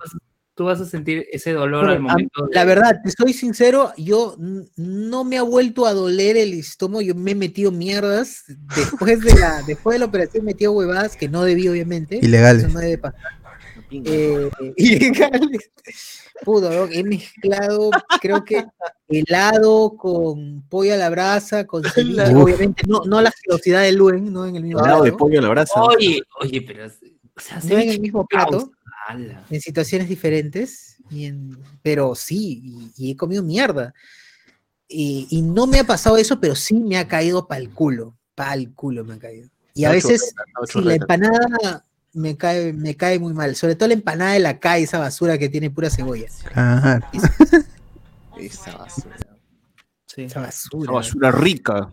Tú 0.53 0.65
vas 0.65 0.79
a 0.81 0.85
sentir 0.85 1.25
ese 1.31 1.53
dolor 1.53 1.89
al 1.89 1.95
a- 1.95 1.99
momento. 1.99 2.45
de- 2.45 2.53
La 2.53 2.65
verdad, 2.65 2.99
te 3.03 3.09
soy 3.09 3.33
sincero, 3.33 3.91
yo 3.97 4.35
no 4.75 5.23
me 5.23 5.37
ha 5.37 5.43
vuelto 5.43 5.87
a 5.87 5.93
doler 5.93 6.37
el 6.37 6.53
estómago, 6.53 7.01
yo 7.01 7.15
me 7.15 7.31
he 7.31 7.35
metido 7.35 7.71
mierdas 7.71 8.43
después 8.75 9.21
de 9.21 9.33
la, 9.33 9.63
después 9.67 9.95
de 9.95 9.99
la 9.99 10.05
operación 10.05 10.43
he 10.43 10.45
metido 10.47 10.73
huevadas 10.73 11.15
que 11.15 11.27
no 11.29 11.43
debí 11.43 11.67
obviamente. 11.67 12.19
Ilegales. 12.21 12.65
Eso 12.65 12.73
no 12.73 12.79
debe 12.81 12.97
pasar. 12.99 13.19
Eh, 13.91 14.49
ilegales. 14.77 15.71
Pudo, 16.45 16.71
¿no? 16.71 16.91
he 16.91 17.03
mezclado, 17.03 17.91
creo 18.19 18.43
que 18.43 18.65
helado 19.09 19.95
con 19.97 20.63
pollo 20.69 20.93
a 20.93 20.97
la 20.97 21.09
brasa, 21.09 21.67
con 21.67 21.83
obviamente, 22.47 22.83
no, 22.87 23.01
no 23.05 23.21
la 23.21 23.29
asquerosidad 23.29 23.81
de 23.81 23.91
Luen, 23.91 24.31
no 24.31 24.47
en 24.47 24.55
el 24.55 24.63
mismo 24.63 24.79
Helado 24.83 25.03
de 25.03 25.11
plato, 25.11 25.17
pollo 25.25 25.39
a 25.39 25.41
la 25.43 25.49
brasa. 25.49 25.81
Oye, 25.83 26.21
oye, 26.39 26.61
pero. 26.61 26.85
O 26.87 27.39
sea, 27.39 27.57
no 27.57 27.63
en 27.63 27.67
ceviche 27.69 27.91
el 27.95 28.01
mismo 28.01 28.25
plato, 28.25 28.71
en 29.49 29.61
situaciones 29.61 30.07
diferentes, 30.09 30.97
y 31.09 31.25
en- 31.25 31.57
pero 31.81 32.15
sí, 32.15 32.61
y, 32.97 33.07
y 33.07 33.11
he 33.11 33.15
comido 33.15 33.43
mierda. 33.43 33.93
Y, 34.87 35.27
y 35.29 35.41
no 35.41 35.67
me 35.67 35.79
ha 35.79 35.83
pasado 35.85 36.17
eso, 36.17 36.39
pero 36.39 36.55
sí 36.55 36.75
me 36.75 36.97
ha 36.97 37.07
caído 37.07 37.47
pa'l 37.47 37.69
culo, 37.69 38.17
pa'l 38.35 38.73
culo 38.73 39.05
me 39.05 39.13
ha 39.15 39.19
caído. 39.19 39.49
Y 39.73 39.85
a 39.85 39.91
veces, 39.91 40.33
si 40.69 40.81
la 40.81 40.95
empanada 40.95 41.85
me 42.13 42.37
cae, 42.37 42.73
me 42.73 42.95
cae 42.95 43.19
muy 43.19 43.33
mal, 43.33 43.55
sobre 43.55 43.75
todo 43.75 43.87
la 43.87 43.93
empanada 43.93 44.33
de 44.33 44.39
la 44.39 44.59
calle, 44.59 44.83
esa 44.83 44.99
basura 44.99 45.37
que 45.37 45.49
tiene 45.49 45.69
pura 45.69 45.89
cebolla. 45.89 46.27
Claro. 46.51 47.05
Esa 48.37 48.77
basura. 48.77 49.15
Esa 50.17 50.41
basura. 50.41 50.83
Esa 50.83 50.91
basura 50.91 51.31
rica. 51.31 51.91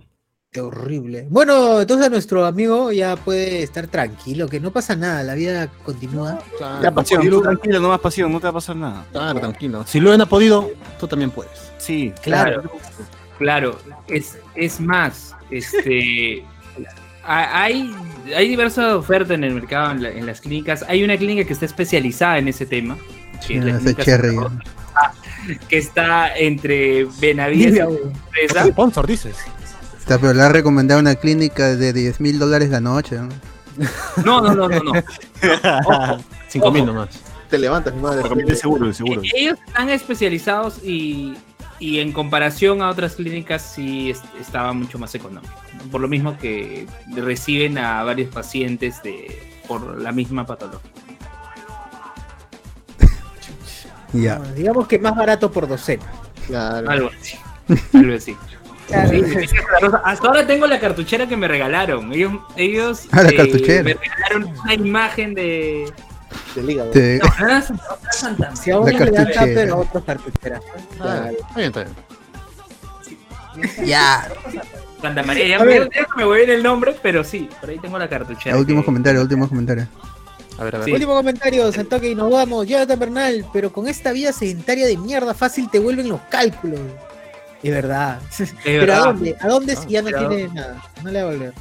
Qué 0.50 0.62
horrible. 0.62 1.26
Bueno, 1.28 1.82
entonces 1.82 2.10
nuestro 2.10 2.46
amigo 2.46 2.90
ya 2.90 3.16
puede 3.16 3.62
estar 3.62 3.86
tranquilo, 3.86 4.48
que 4.48 4.60
no 4.60 4.70
pasa 4.70 4.96
nada, 4.96 5.22
la 5.22 5.34
vida 5.34 5.68
continúa. 5.84 6.38
Ya, 6.82 6.90
pasión, 6.90 7.28
tú 7.28 7.42
tranquilo, 7.42 7.80
no 7.80 7.88
más 7.88 8.00
pasión, 8.00 8.32
no 8.32 8.40
te 8.40 8.44
va 8.44 8.50
a 8.50 8.54
pasar 8.54 8.76
nada. 8.76 9.04
Claro, 9.12 9.40
tranquilo. 9.40 9.84
Si 9.86 10.00
Luen 10.00 10.22
ha 10.22 10.26
podido, 10.26 10.70
tú 10.98 11.06
también 11.06 11.30
puedes. 11.30 11.70
Sí, 11.76 12.14
Claro, 12.22 12.62
claro. 13.36 13.78
Es, 14.06 14.38
es 14.54 14.80
más, 14.80 15.36
este. 15.50 16.44
Ha- 17.28 17.62
Hay, 17.62 17.94
hay 18.36 18.48
diversas 18.48 18.94
ofertas 18.94 19.32
en 19.32 19.44
el 19.44 19.54
mercado, 19.54 19.92
en, 19.92 20.02
la- 20.02 20.10
en 20.10 20.26
las 20.26 20.40
clínicas. 20.40 20.84
Hay 20.88 21.04
una 21.04 21.16
clínica 21.16 21.44
que 21.46 21.52
está 21.52 21.64
especializada 21.66 22.38
en 22.38 22.48
ese 22.48 22.66
tema. 22.66 22.96
que 23.46 23.58
es 23.58 23.96
cherry. 23.98 24.36
Que 25.68 25.78
está 25.78 26.36
entre 26.36 27.06
Benavides 27.20 27.76
y 27.76 27.80
güey. 27.80 27.98
Fresa. 28.30 28.66
Sponsor, 28.66 29.06
dices. 29.06 29.36
Está, 29.98 30.18
pero 30.18 30.34
le 30.34 30.42
ha 30.42 30.48
recomendado 30.48 31.00
una 31.00 31.14
clínica 31.14 31.76
de 31.76 31.92
10 31.92 32.20
mil 32.20 32.38
dólares 32.38 32.70
la 32.70 32.80
noche. 32.80 33.16
¿no? 33.16 33.28
No, 34.24 34.40
no, 34.40 34.54
no, 34.54 34.68
no, 34.68 34.80
no. 34.82 34.92
Cinco 36.48 36.70
mil 36.72 36.82
Ojo. 36.82 36.92
nomás. 36.92 37.08
Te 37.48 37.58
levantas, 37.58 37.94
mi 37.94 38.02
madre. 38.02 38.22
Seguro, 38.56 38.86
el 38.86 38.94
seguro. 38.94 39.22
Ellos 39.34 39.58
están 39.66 39.88
especializados 39.90 40.80
y, 40.84 41.34
y 41.80 42.00
en 42.00 42.12
comparación 42.12 42.82
a 42.82 42.88
otras 42.90 43.14
clínicas 43.14 43.62
sí 43.62 44.10
es- 44.10 44.22
estaba 44.40 44.72
mucho 44.72 44.98
más 44.98 45.14
económico. 45.14 45.52
¿no? 45.84 45.90
Por 45.90 46.00
lo 46.00 46.08
mismo 46.08 46.36
que 46.38 46.86
reciben 47.14 47.78
a 47.78 48.02
varios 48.04 48.32
pacientes 48.32 49.02
de, 49.02 49.40
por 49.68 50.00
la 50.00 50.12
misma 50.12 50.44
patología. 50.46 50.90
Digamos 54.56 54.88
que 54.88 54.98
más 54.98 55.14
barato 55.16 55.50
por 55.50 55.68
docena. 55.68 56.04
Claro. 56.46 56.90
Algo 56.90 57.10
así. 57.18 57.36
Algo 57.94 58.14
así. 58.14 58.36
Claro. 58.86 59.10
Sí. 59.10 59.46
Hasta 60.04 60.28
ahora 60.28 60.46
tengo 60.46 60.66
la 60.66 60.80
cartuchera 60.80 61.26
que 61.28 61.36
me 61.36 61.46
regalaron. 61.46 62.10
Ellos, 62.12 62.32
ellos 62.56 63.06
Ah, 63.12 63.22
la 63.22 63.28
eh, 63.30 63.82
me 63.84 63.94
regalaron 63.94 64.44
una 64.64 64.74
imagen 64.74 65.34
de. 65.34 65.92
Del 66.54 66.70
hígado. 66.70 66.90
Te- 66.90 67.18
No, 67.18 67.28
no 68.48 68.56
Si 68.56 68.70
a 68.70 68.78
uno 68.78 68.88
le 68.90 68.98
dan 68.98 69.14
cartuchera. 69.14 69.46
tupper, 69.46 69.70
a 69.70 69.76
otros 69.76 70.04
cartuchera. 70.04 70.60
Ah, 71.00 71.28
está 71.30 71.54
bien, 71.56 71.66
está 71.68 71.84
bien. 71.84 71.94
Ya. 73.86 74.28
Santa 75.02 75.22
María. 75.22 75.46
Ya 75.46 75.56
A 75.60 75.64
me, 75.64 75.78
ver. 75.80 75.90
me 76.16 76.24
voy 76.24 76.42
en 76.42 76.50
el 76.50 76.62
nombre, 76.62 76.96
pero 77.02 77.24
sí, 77.24 77.48
por 77.60 77.70
ahí 77.70 77.78
tengo 77.78 77.98
la 77.98 78.08
cartuchera. 78.08 78.56
Último 78.56 78.80
que- 78.82 78.86
comentario, 78.86 79.20
último 79.22 79.48
comentario. 79.48 79.86
A 80.58 80.64
ver, 80.64 80.74
a 80.74 80.78
ver. 80.78 80.86
Sí. 80.86 80.92
Último 80.92 81.14
comentario, 81.14 81.70
Santoque, 81.72 82.10
y 82.10 82.14
nos 82.14 82.30
vamos. 82.30 82.66
Jonathan 82.66 82.98
Bernal, 82.98 83.46
pero 83.52 83.72
con 83.72 83.86
esta 83.88 84.12
vida 84.12 84.32
sedentaria 84.32 84.86
de 84.86 84.96
mierda 84.96 85.34
fácil 85.34 85.70
te 85.70 85.78
vuelven 85.78 86.08
los 86.08 86.20
cálculos. 86.28 86.80
Es 87.62 87.70
verdad. 87.72 88.20
pero 88.64 88.80
verdad. 88.80 88.98
¿a 88.98 89.04
dónde? 89.06 89.36
¿A 89.40 89.48
dónde 89.48 89.76
si 89.76 89.88
ya 89.88 90.02
no 90.02 90.08
tiene 90.08 90.48
nada? 90.48 90.82
No 91.02 91.10
le 91.10 91.22
va 91.22 91.28
a 91.28 91.32
volver. 91.32 91.52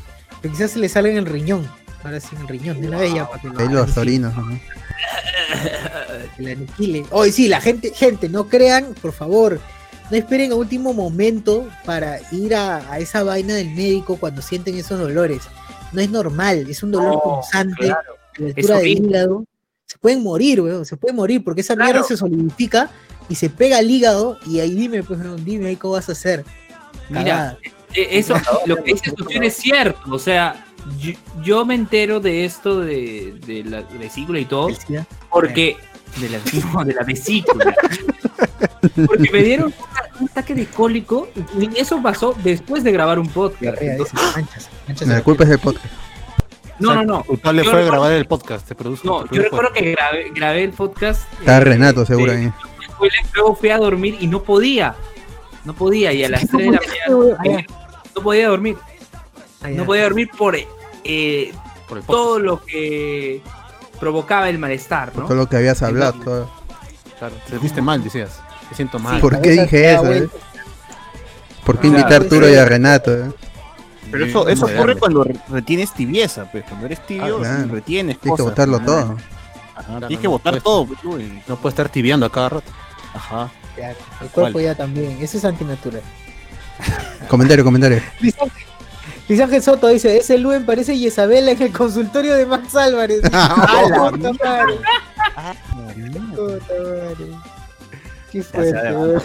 Pero 0.41 0.53
quizás 0.53 0.71
se 0.71 0.79
le 0.79 0.89
salga 0.89 1.09
en 1.11 1.17
el 1.17 1.25
riñón. 1.25 1.67
Ahora 2.07 2.17
el 2.41 2.47
riñón, 2.47 2.79
de 2.81 2.87
una 2.87 2.99
vez 2.99 3.13
ya 3.13 3.27
para 3.27 3.41
que 3.41 3.49
lo 3.49 3.59
Ahí 3.59 3.67
los 3.69 3.97
orinos. 3.97 4.33
¿no? 4.35 4.59
que 6.35 6.43
lo 6.43 6.51
aniquile. 6.51 7.05
Oye, 7.11 7.31
sí, 7.31 7.47
la 7.47 7.61
gente, 7.61 7.91
gente, 7.93 8.29
no 8.29 8.47
crean, 8.47 8.93
por 9.01 9.11
favor. 9.13 9.59
No 10.09 10.15
esperen 10.17 10.51
a 10.53 10.55
último 10.55 10.93
momento 10.93 11.67
para 11.85 12.19
ir 12.31 12.55
a, 12.55 12.77
a 12.91 12.99
esa 12.99 13.23
vaina 13.23 13.55
del 13.55 13.69
médico 13.75 14.15
cuando 14.17 14.41
sienten 14.41 14.77
esos 14.77 14.99
dolores. 14.99 15.41
No 15.91 16.01
es 16.01 16.09
normal, 16.09 16.65
es 16.69 16.81
un 16.81 16.91
dolor 16.91 17.13
No, 17.15 17.19
constante, 17.21 17.87
claro. 17.87 18.13
a 18.37 18.41
la 18.41 18.47
altura 18.47 18.77
del 18.77 18.87
hígado. 18.87 19.43
se 19.85 19.97
pueden 19.97 20.23
morir, 20.23 20.61
weón, 20.61 20.85
se 20.85 20.95
pueden 20.95 21.15
morir 21.17 21.43
porque 21.43 21.61
esa 21.61 21.75
mierda 21.75 22.03
se 22.03 22.15
solidifica 22.15 22.89
y 23.29 23.35
se 23.35 23.49
pega 23.49 23.79
al 23.79 23.89
hígado 23.91 24.37
y 24.45 24.61
ahí 24.61 24.73
dime, 24.75 25.03
pues, 25.03 25.19
dime 25.43 25.67
ahí 25.67 25.75
cómo 25.75 25.93
vas 25.95 26.07
a 26.07 26.13
hacer. 26.13 26.45
Mira, 27.09 27.23
Cagada. 27.23 27.57
eh, 27.93 28.07
eso, 28.11 28.35
lo 28.65 28.77
que 28.83 28.93
dice 28.93 29.13
es 29.41 29.55
cierto. 29.57 29.99
O 30.09 30.19
sea, 30.19 30.65
yo, 30.99 31.13
yo 31.43 31.65
me 31.65 31.75
entero 31.75 32.19
de 32.19 32.45
esto 32.45 32.79
de, 32.81 33.35
de 33.45 33.63
la 33.63 33.81
vesícula 33.99 34.39
y 34.39 34.45
todo, 34.45 34.69
porque. 35.29 35.77
De 36.17 36.29
la, 36.29 36.39
no, 36.73 36.83
de 36.85 36.93
la 36.93 37.03
vesícula. 37.03 37.75
Porque 39.05 39.29
me 39.31 39.43
dieron 39.43 39.73
un 40.19 40.29
ataque 40.29 40.55
de 40.55 40.65
cólico 40.65 41.27
y 41.59 41.77
eso 41.77 42.01
pasó 42.01 42.35
después 42.43 42.83
de 42.83 42.91
grabar 42.91 43.19
un 43.19 43.27
podcast. 43.29 43.79
Entonces- 43.81 45.07
La 45.07 45.21
culpa 45.21 45.43
es 45.43 45.49
del 45.49 45.59
podcast. 45.59 45.85
no, 46.79 46.95
no, 46.95 47.03
no. 47.03 47.23
Culpable 47.23 47.63
fue 47.63 47.73
recuerdo- 47.73 47.91
grabar 47.91 48.11
el 48.13 48.25
podcast, 48.25 48.67
te 48.67 48.73
produjo. 48.75 49.05
No, 49.05 49.25
te 49.25 49.35
yo 49.35 49.43
recuerdo 49.43 49.73
que 49.73 49.91
grabé, 49.91 50.31
grabé 50.33 50.63
el 50.63 50.71
podcast. 50.71 51.31
Está 51.39 51.57
eh, 51.57 51.59
Renato, 51.59 52.05
seguro 52.05 52.31
de- 52.31 52.37
ahí. 52.37 52.51
Luego 53.35 53.55
fui 53.55 53.69
a 53.69 53.77
dormir 53.77 54.17
y 54.19 54.27
no 54.27 54.41
podía. 54.41 54.95
No 55.65 55.75
podía. 55.75 56.13
Y 56.13 56.23
a 56.23 56.29
las 56.29 56.47
3 56.49 56.51
de 56.51 56.71
la 56.71 56.79
mañana 56.79 57.65
no 58.15 58.21
podía 58.23 58.47
dormir. 58.47 58.77
No 59.75 59.85
podía 59.85 60.03
dormir 60.03 60.29
por, 60.35 60.55
eh, 61.07 61.53
todo 62.05 62.39
lo 62.39 62.63
que 62.63 63.41
provocaba 63.99 64.49
el 64.49 64.59
malestar, 64.59 65.15
¿no? 65.15 65.23
Todo 65.25 65.35
lo 65.35 65.49
que 65.49 65.57
habías 65.57 65.81
hablado. 65.81 66.13
todo. 66.23 66.51
Claro, 67.17 67.35
te 67.49 67.57
viste 67.57 67.81
mal, 67.81 68.03
decías. 68.03 68.39
Me 68.69 68.75
siento 68.75 68.99
mal. 68.99 69.19
¿Por 69.21 69.41
qué 69.41 69.51
dije 69.51 69.93
eso? 69.93 70.11
eh? 70.11 70.29
¿Por 71.65 71.79
qué 71.79 71.87
Ah, 71.87 71.89
invitar 71.91 72.13
a 72.13 72.15
Arturo 72.17 72.49
y 72.49 72.55
a 72.55 72.65
Renato? 72.65 73.13
eh? 73.13 73.31
Pero 74.11 74.25
eso, 74.25 74.47
eso 74.47 74.67
Sí, 74.67 74.73
ocurre 74.73 74.95
cuando 74.97 75.23
re- 75.23 75.35
retienes 75.49 75.93
tibieza, 75.93 76.49
pues. 76.51 76.63
Cuando 76.65 76.85
eres 76.85 77.05
tibio, 77.05 77.37
Ah, 77.37 77.39
claro. 77.39 77.73
retienes 77.73 78.19
Tienes 78.19 78.37
que 78.37 78.43
botarlo 78.43 78.79
todo. 78.79 79.17
Ajá, 79.75 79.99
tienes 79.99 80.19
que 80.19 80.27
botar 80.27 80.61
todo, 80.61 80.85
pues, 80.87 81.01
tú, 81.01 81.19
y- 81.19 81.41
No 81.47 81.55
puede 81.57 81.71
estar 81.73 81.89
tibiando 81.89 82.25
a 82.25 82.31
cada 82.31 82.49
rato. 82.49 82.71
Ajá. 83.13 83.49
Claro, 83.75 83.97
el 84.21 84.27
cuerpo 84.29 84.59
ya 84.59 84.75
también, 84.75 85.17
eso 85.21 85.37
es 85.37 85.45
antinatural. 85.45 86.01
Comentario, 87.27 87.63
comentario. 87.63 88.01
Luis 89.27 89.39
Ángel- 89.41 89.61
Soto 89.61 89.87
dice, 89.87 90.17
ese 90.17 90.37
Luen 90.37 90.65
parece 90.65 90.93
Isabela 90.93 91.51
en 91.51 91.61
el 91.61 91.71
consultorio 91.73 92.33
de 92.35 92.45
Max 92.45 92.75
Álvarez. 92.75 93.21
Ah, 93.33 94.09
Puta 94.11 94.33
madre. 94.33 94.79
Puta 96.35 96.73
madre. 96.73 97.31
Qué 98.31 98.41
fuerte. 98.43 99.23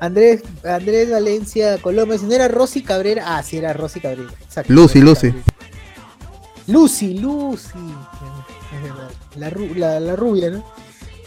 Andrés, 0.00 0.42
Andrés 0.64 1.10
Valencia 1.10 1.78
Colombia, 1.78 2.18
si 2.18 2.26
no 2.26 2.32
era 2.34 2.46
Rosy 2.48 2.82
Cabrera, 2.82 3.36
ah, 3.36 3.42
sí 3.42 3.56
era 3.58 3.72
Rosy 3.72 4.00
Cabrera. 4.00 4.30
Exacto, 4.42 4.72
Lucy, 4.72 5.00
Lucy. 5.00 5.28
Cabrera. 5.32 5.44
Lucy, 6.68 7.14
Lucy. 7.18 7.78
Es 8.74 8.82
verdad. 8.82 9.10
La, 9.36 9.50
la, 9.90 10.00
la 10.00 10.16
rubia, 10.16 10.50
¿no? 10.50 10.64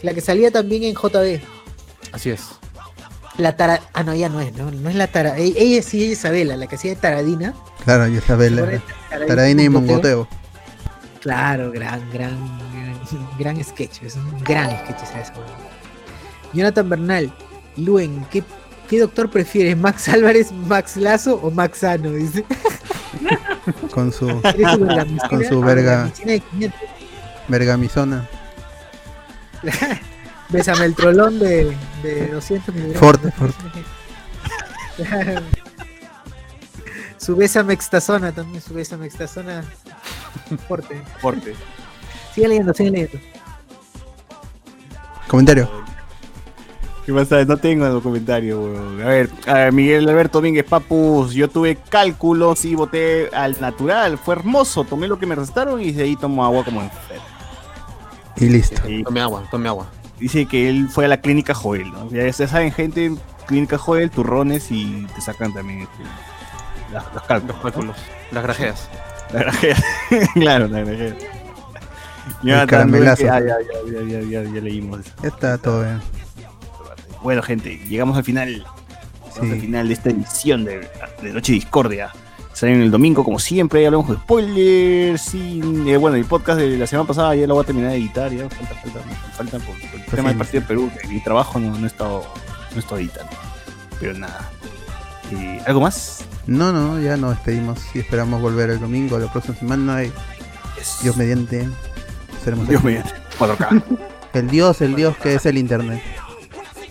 La 0.04 0.14
que 0.14 0.22
salía 0.22 0.52
también 0.52 0.84
en 0.84 0.96
JB. 0.96 1.42
Así 2.14 2.30
es. 2.32 2.42
La 3.38 3.56
tara... 3.56 3.80
Ah, 3.94 4.04
no, 4.04 4.14
ya 4.14 4.30
no 4.30 4.42
es, 4.42 4.54
¿no? 4.54 4.72
No 4.72 4.90
es 4.90 4.96
la 4.96 5.08
tara... 5.08 5.38
e- 5.38 5.54
Ella 5.56 5.82
sí 5.82 6.04
es 6.06 6.12
Isabela, 6.20 6.58
la 6.58 6.68
que 6.68 6.76
hacía 6.76 6.92
de 6.92 6.98
Taradina. 6.98 7.54
Claro, 7.86 8.08
Isabela. 8.08 8.62
Taradina 9.10 9.26
Taradina 9.28 9.64
y 9.64 9.70
Mongoteo. 9.70 10.28
Claro, 11.22 11.72
gran, 11.72 12.02
gran, 12.12 12.36
gran, 12.74 13.00
gran 13.40 13.64
sketch. 13.64 14.02
Es 14.04 14.16
un 14.16 14.44
gran 14.44 14.70
sketch 14.86 15.04
esa. 15.04 15.34
Jonathan 16.54 16.90
Bernal, 16.90 17.34
Luen, 17.78 18.26
¿qué, 18.32 18.44
¿qué 18.90 19.00
doctor 19.00 19.30
prefieres? 19.30 19.78
¿Max 19.78 20.10
Álvarez, 20.10 20.52
Max 20.52 20.98
Lazo 20.98 21.36
o 21.42 21.52
Max 21.52 21.80
Sano? 21.80 22.12
Dice. 22.12 22.44
Con 23.92 24.12
su, 24.12 24.28
con 25.30 25.44
su 25.46 25.62
verga, 25.62 26.06
vergamicina 26.06 26.32
de 26.32 26.40
500. 26.40 26.80
vergamisona. 27.48 28.28
Bésame 30.52 30.86
el 30.86 30.96
trolón 30.96 31.40
de, 31.40 31.76
de 32.04 32.28
200 32.28 32.76
miligramos. 32.76 33.00
Forte, 33.00 33.32
forte. 33.32 33.58
Su 37.18 37.36
bésame 37.36 37.74
extazona 37.74 38.32
también, 38.32 38.62
su 38.62 38.74
bésame 38.74 39.06
extazona. 39.06 39.64
Fuerte. 40.68 41.02
Fuerte. 41.20 41.54
Sigue 42.34 42.48
leyendo, 42.48 42.74
sigue 42.74 42.92
leyendo. 42.92 43.20
Comentario. 45.28 45.70
¿Qué 47.06 47.14
pasa? 47.14 47.46
No 47.46 47.58
tengo 47.58 47.88
el 47.88 48.02
comentario, 48.02 48.62
weón. 48.62 49.02
A 49.02 49.06
ver, 49.06 49.30
a 49.48 49.54
ver, 49.54 49.72
Miguel 49.72 50.10
Alberto 50.10 50.40
Domínguez 50.40 50.66
Papus, 50.66 51.34
yo 51.34 51.48
tuve 51.48 51.76
cálculos 51.76 52.66
y 52.66 52.76
voté 52.76 53.30
al 53.34 53.60
natural. 53.62 54.18
Fue 54.18 54.36
hermoso, 54.36 54.84
tomé 54.84 55.08
lo 55.08 55.18
que 55.18 55.26
me 55.26 55.36
restaron 55.36 55.82
y 55.82 55.92
de 55.92 56.04
ahí 56.04 56.16
tomo 56.16 56.44
agua 56.44 56.66
como 56.66 56.82
enfermo. 56.82 57.24
Y 58.36 58.50
listo. 58.50 58.82
Tome 59.04 59.22
agua, 59.22 59.44
tome 59.50 59.68
agua. 59.70 59.88
Dice 60.22 60.46
que 60.46 60.70
él 60.70 60.88
fue 60.90 61.06
a 61.06 61.08
la 61.10 61.20
clínica 61.20 61.54
Joel, 61.54 61.92
¿no? 61.92 62.10
Ya 62.12 62.32
saben, 62.32 62.72
gente, 62.72 63.12
clínica 63.48 63.78
Joel, 63.78 64.10
turrones 64.12 64.72
y 64.72 65.06
te 65.16 65.20
sacan 65.22 65.54
también 65.54 65.82
este, 65.82 66.04
las- 66.94 67.14
los 67.14 67.24
cálculos. 67.24 67.56
Los 67.56 67.64
cálculos. 67.64 67.98
Las 68.32 68.44
grajeas. 68.44 68.90
La 69.34 69.40
grajea. 69.40 69.76
claro, 70.36 70.68
la 70.68 70.82
grajea. 70.82 71.16
Ya, 72.44 72.68
también, 72.68 73.04
Ya, 73.04 73.16
ya, 73.16 73.40
ya, 73.40 73.56
ya, 73.88 74.02
ya, 74.04 74.22
ya, 74.22 74.44
ya 74.44 74.62
leímos 74.62 75.00
eso. 75.02 75.12
Ya 75.24 75.30
está 75.30 75.58
todo 75.58 75.84
bien. 75.84 76.00
Bueno, 77.24 77.42
gente, 77.42 77.78
llegamos 77.90 78.18
al 78.18 78.24
final. 78.24 78.48
Llegamos 78.50 78.68
Sí. 79.34 79.52
al 79.54 79.62
final 79.62 79.88
de 79.88 79.94
esta 79.94 80.10
edición 80.10 80.66
de, 80.66 80.88
de 81.22 81.30
Noche 81.34 81.54
Discordia. 81.54 82.12
Salen 82.62 82.84
el 82.84 82.92
domingo, 82.92 83.24
como 83.24 83.40
siempre, 83.40 83.84
hablamos 83.88 84.08
de 84.10 84.16
spoilers. 84.18 85.20
sin- 85.20 85.88
eh, 85.88 85.98
bueno, 85.98 86.16
el 86.18 86.26
podcast 86.26 86.60
de 86.60 86.78
la 86.78 86.86
semana 86.86 87.08
pasada 87.08 87.34
ya 87.36 87.48
lo 87.48 87.56
voy 87.56 87.64
a 87.64 87.66
terminar 87.66 87.90
de 87.90 87.98
editar. 87.98 88.32
Ya 88.32 88.48
falta, 88.52 88.76
falta, 88.76 89.00
falta 89.36 89.58
por, 89.58 89.76
por 89.90 90.00
el 90.00 90.06
tema 90.06 90.30
del 90.30 90.38
partido 90.38 90.62
de 90.62 90.68
Perú. 90.68 90.92
que 91.02 91.08
mi 91.08 91.24
trabajo 91.24 91.60
no, 91.60 91.76
no 91.76 91.84
he 91.84 91.88
estado, 91.88 92.24
no 92.70 92.76
he 92.76 92.80
estado 92.80 92.98
editando. 93.00 93.32
Pero 94.00 94.14
nada. 94.14 94.48
Eh, 95.32 95.60
¿Algo 95.66 95.82
más? 95.82 96.24
No, 96.46 96.72
no, 96.72 97.00
ya 97.00 97.18
nos 97.18 97.32
despedimos 97.32 97.80
y 97.96 98.00
esperamos 98.00 98.40
volver 98.40 98.70
el 98.70 98.80
domingo, 98.80 99.18
la 99.18 99.32
próxima 99.32 99.56
semana. 99.58 100.04
Y 100.04 100.12
Dios 101.02 101.18
mediante. 101.18 101.68
Seremos 102.44 102.68
Dios 102.70 102.84
mediante. 102.84 103.12
4K. 103.40 103.84
El 104.34 104.48
Dios, 104.50 104.80
el 104.82 104.96
Dios 104.96 105.18
que 105.18 105.34
es 105.34 105.46
el 105.48 105.58
internet 105.58 106.02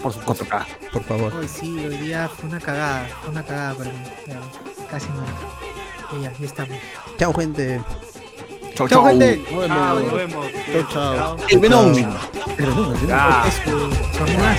por 0.01 0.12
sus 0.12 0.22
cuatro 0.24 0.47
k 0.47 0.66
Por 0.93 1.02
favor. 1.05 1.35
Hoy 1.35 1.48
sí, 1.48 1.85
hoy 1.85 1.97
día 1.98 2.28
fue 2.28 2.48
una 2.48 2.60
cagada, 2.60 3.06
fue 3.20 3.31
una 3.31 3.43
cagada 3.43 3.74
para 3.74 3.90
mí. 3.90 3.98
Casi 4.90 5.06
no. 5.09 6.18
Y 6.18 6.22
ya, 6.22 6.32
estamos. 6.44 6.77
Chao, 7.18 7.32
gente. 7.35 7.81
Chau, 8.74 8.89
chau. 8.89 9.06
gente. 9.06 9.36
Nos 9.51 9.68
vemos. 9.68 10.02
Nos 10.02 10.12
vemos. 10.12 10.47
Chau, 10.72 10.89
chau. 10.93 11.36
El 11.48 11.59
Venoming. 11.59 12.09
El 12.59 12.66
Venoming. 12.66 13.10
Este, 13.47 13.70
este, 13.70 13.70
este, 13.70 14.18
Somos 14.18 14.36
gas. 14.43 14.59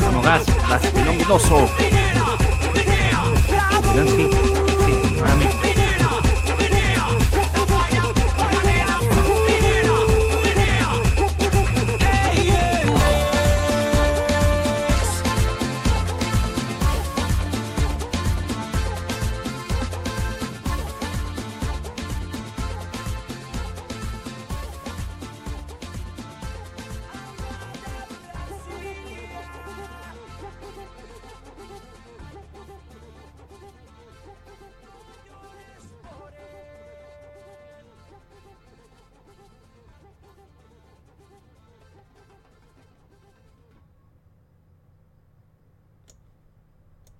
Somos 0.00 0.24
gas. 0.24 0.42
Las 0.68 0.94
Venominoso. 0.94 1.68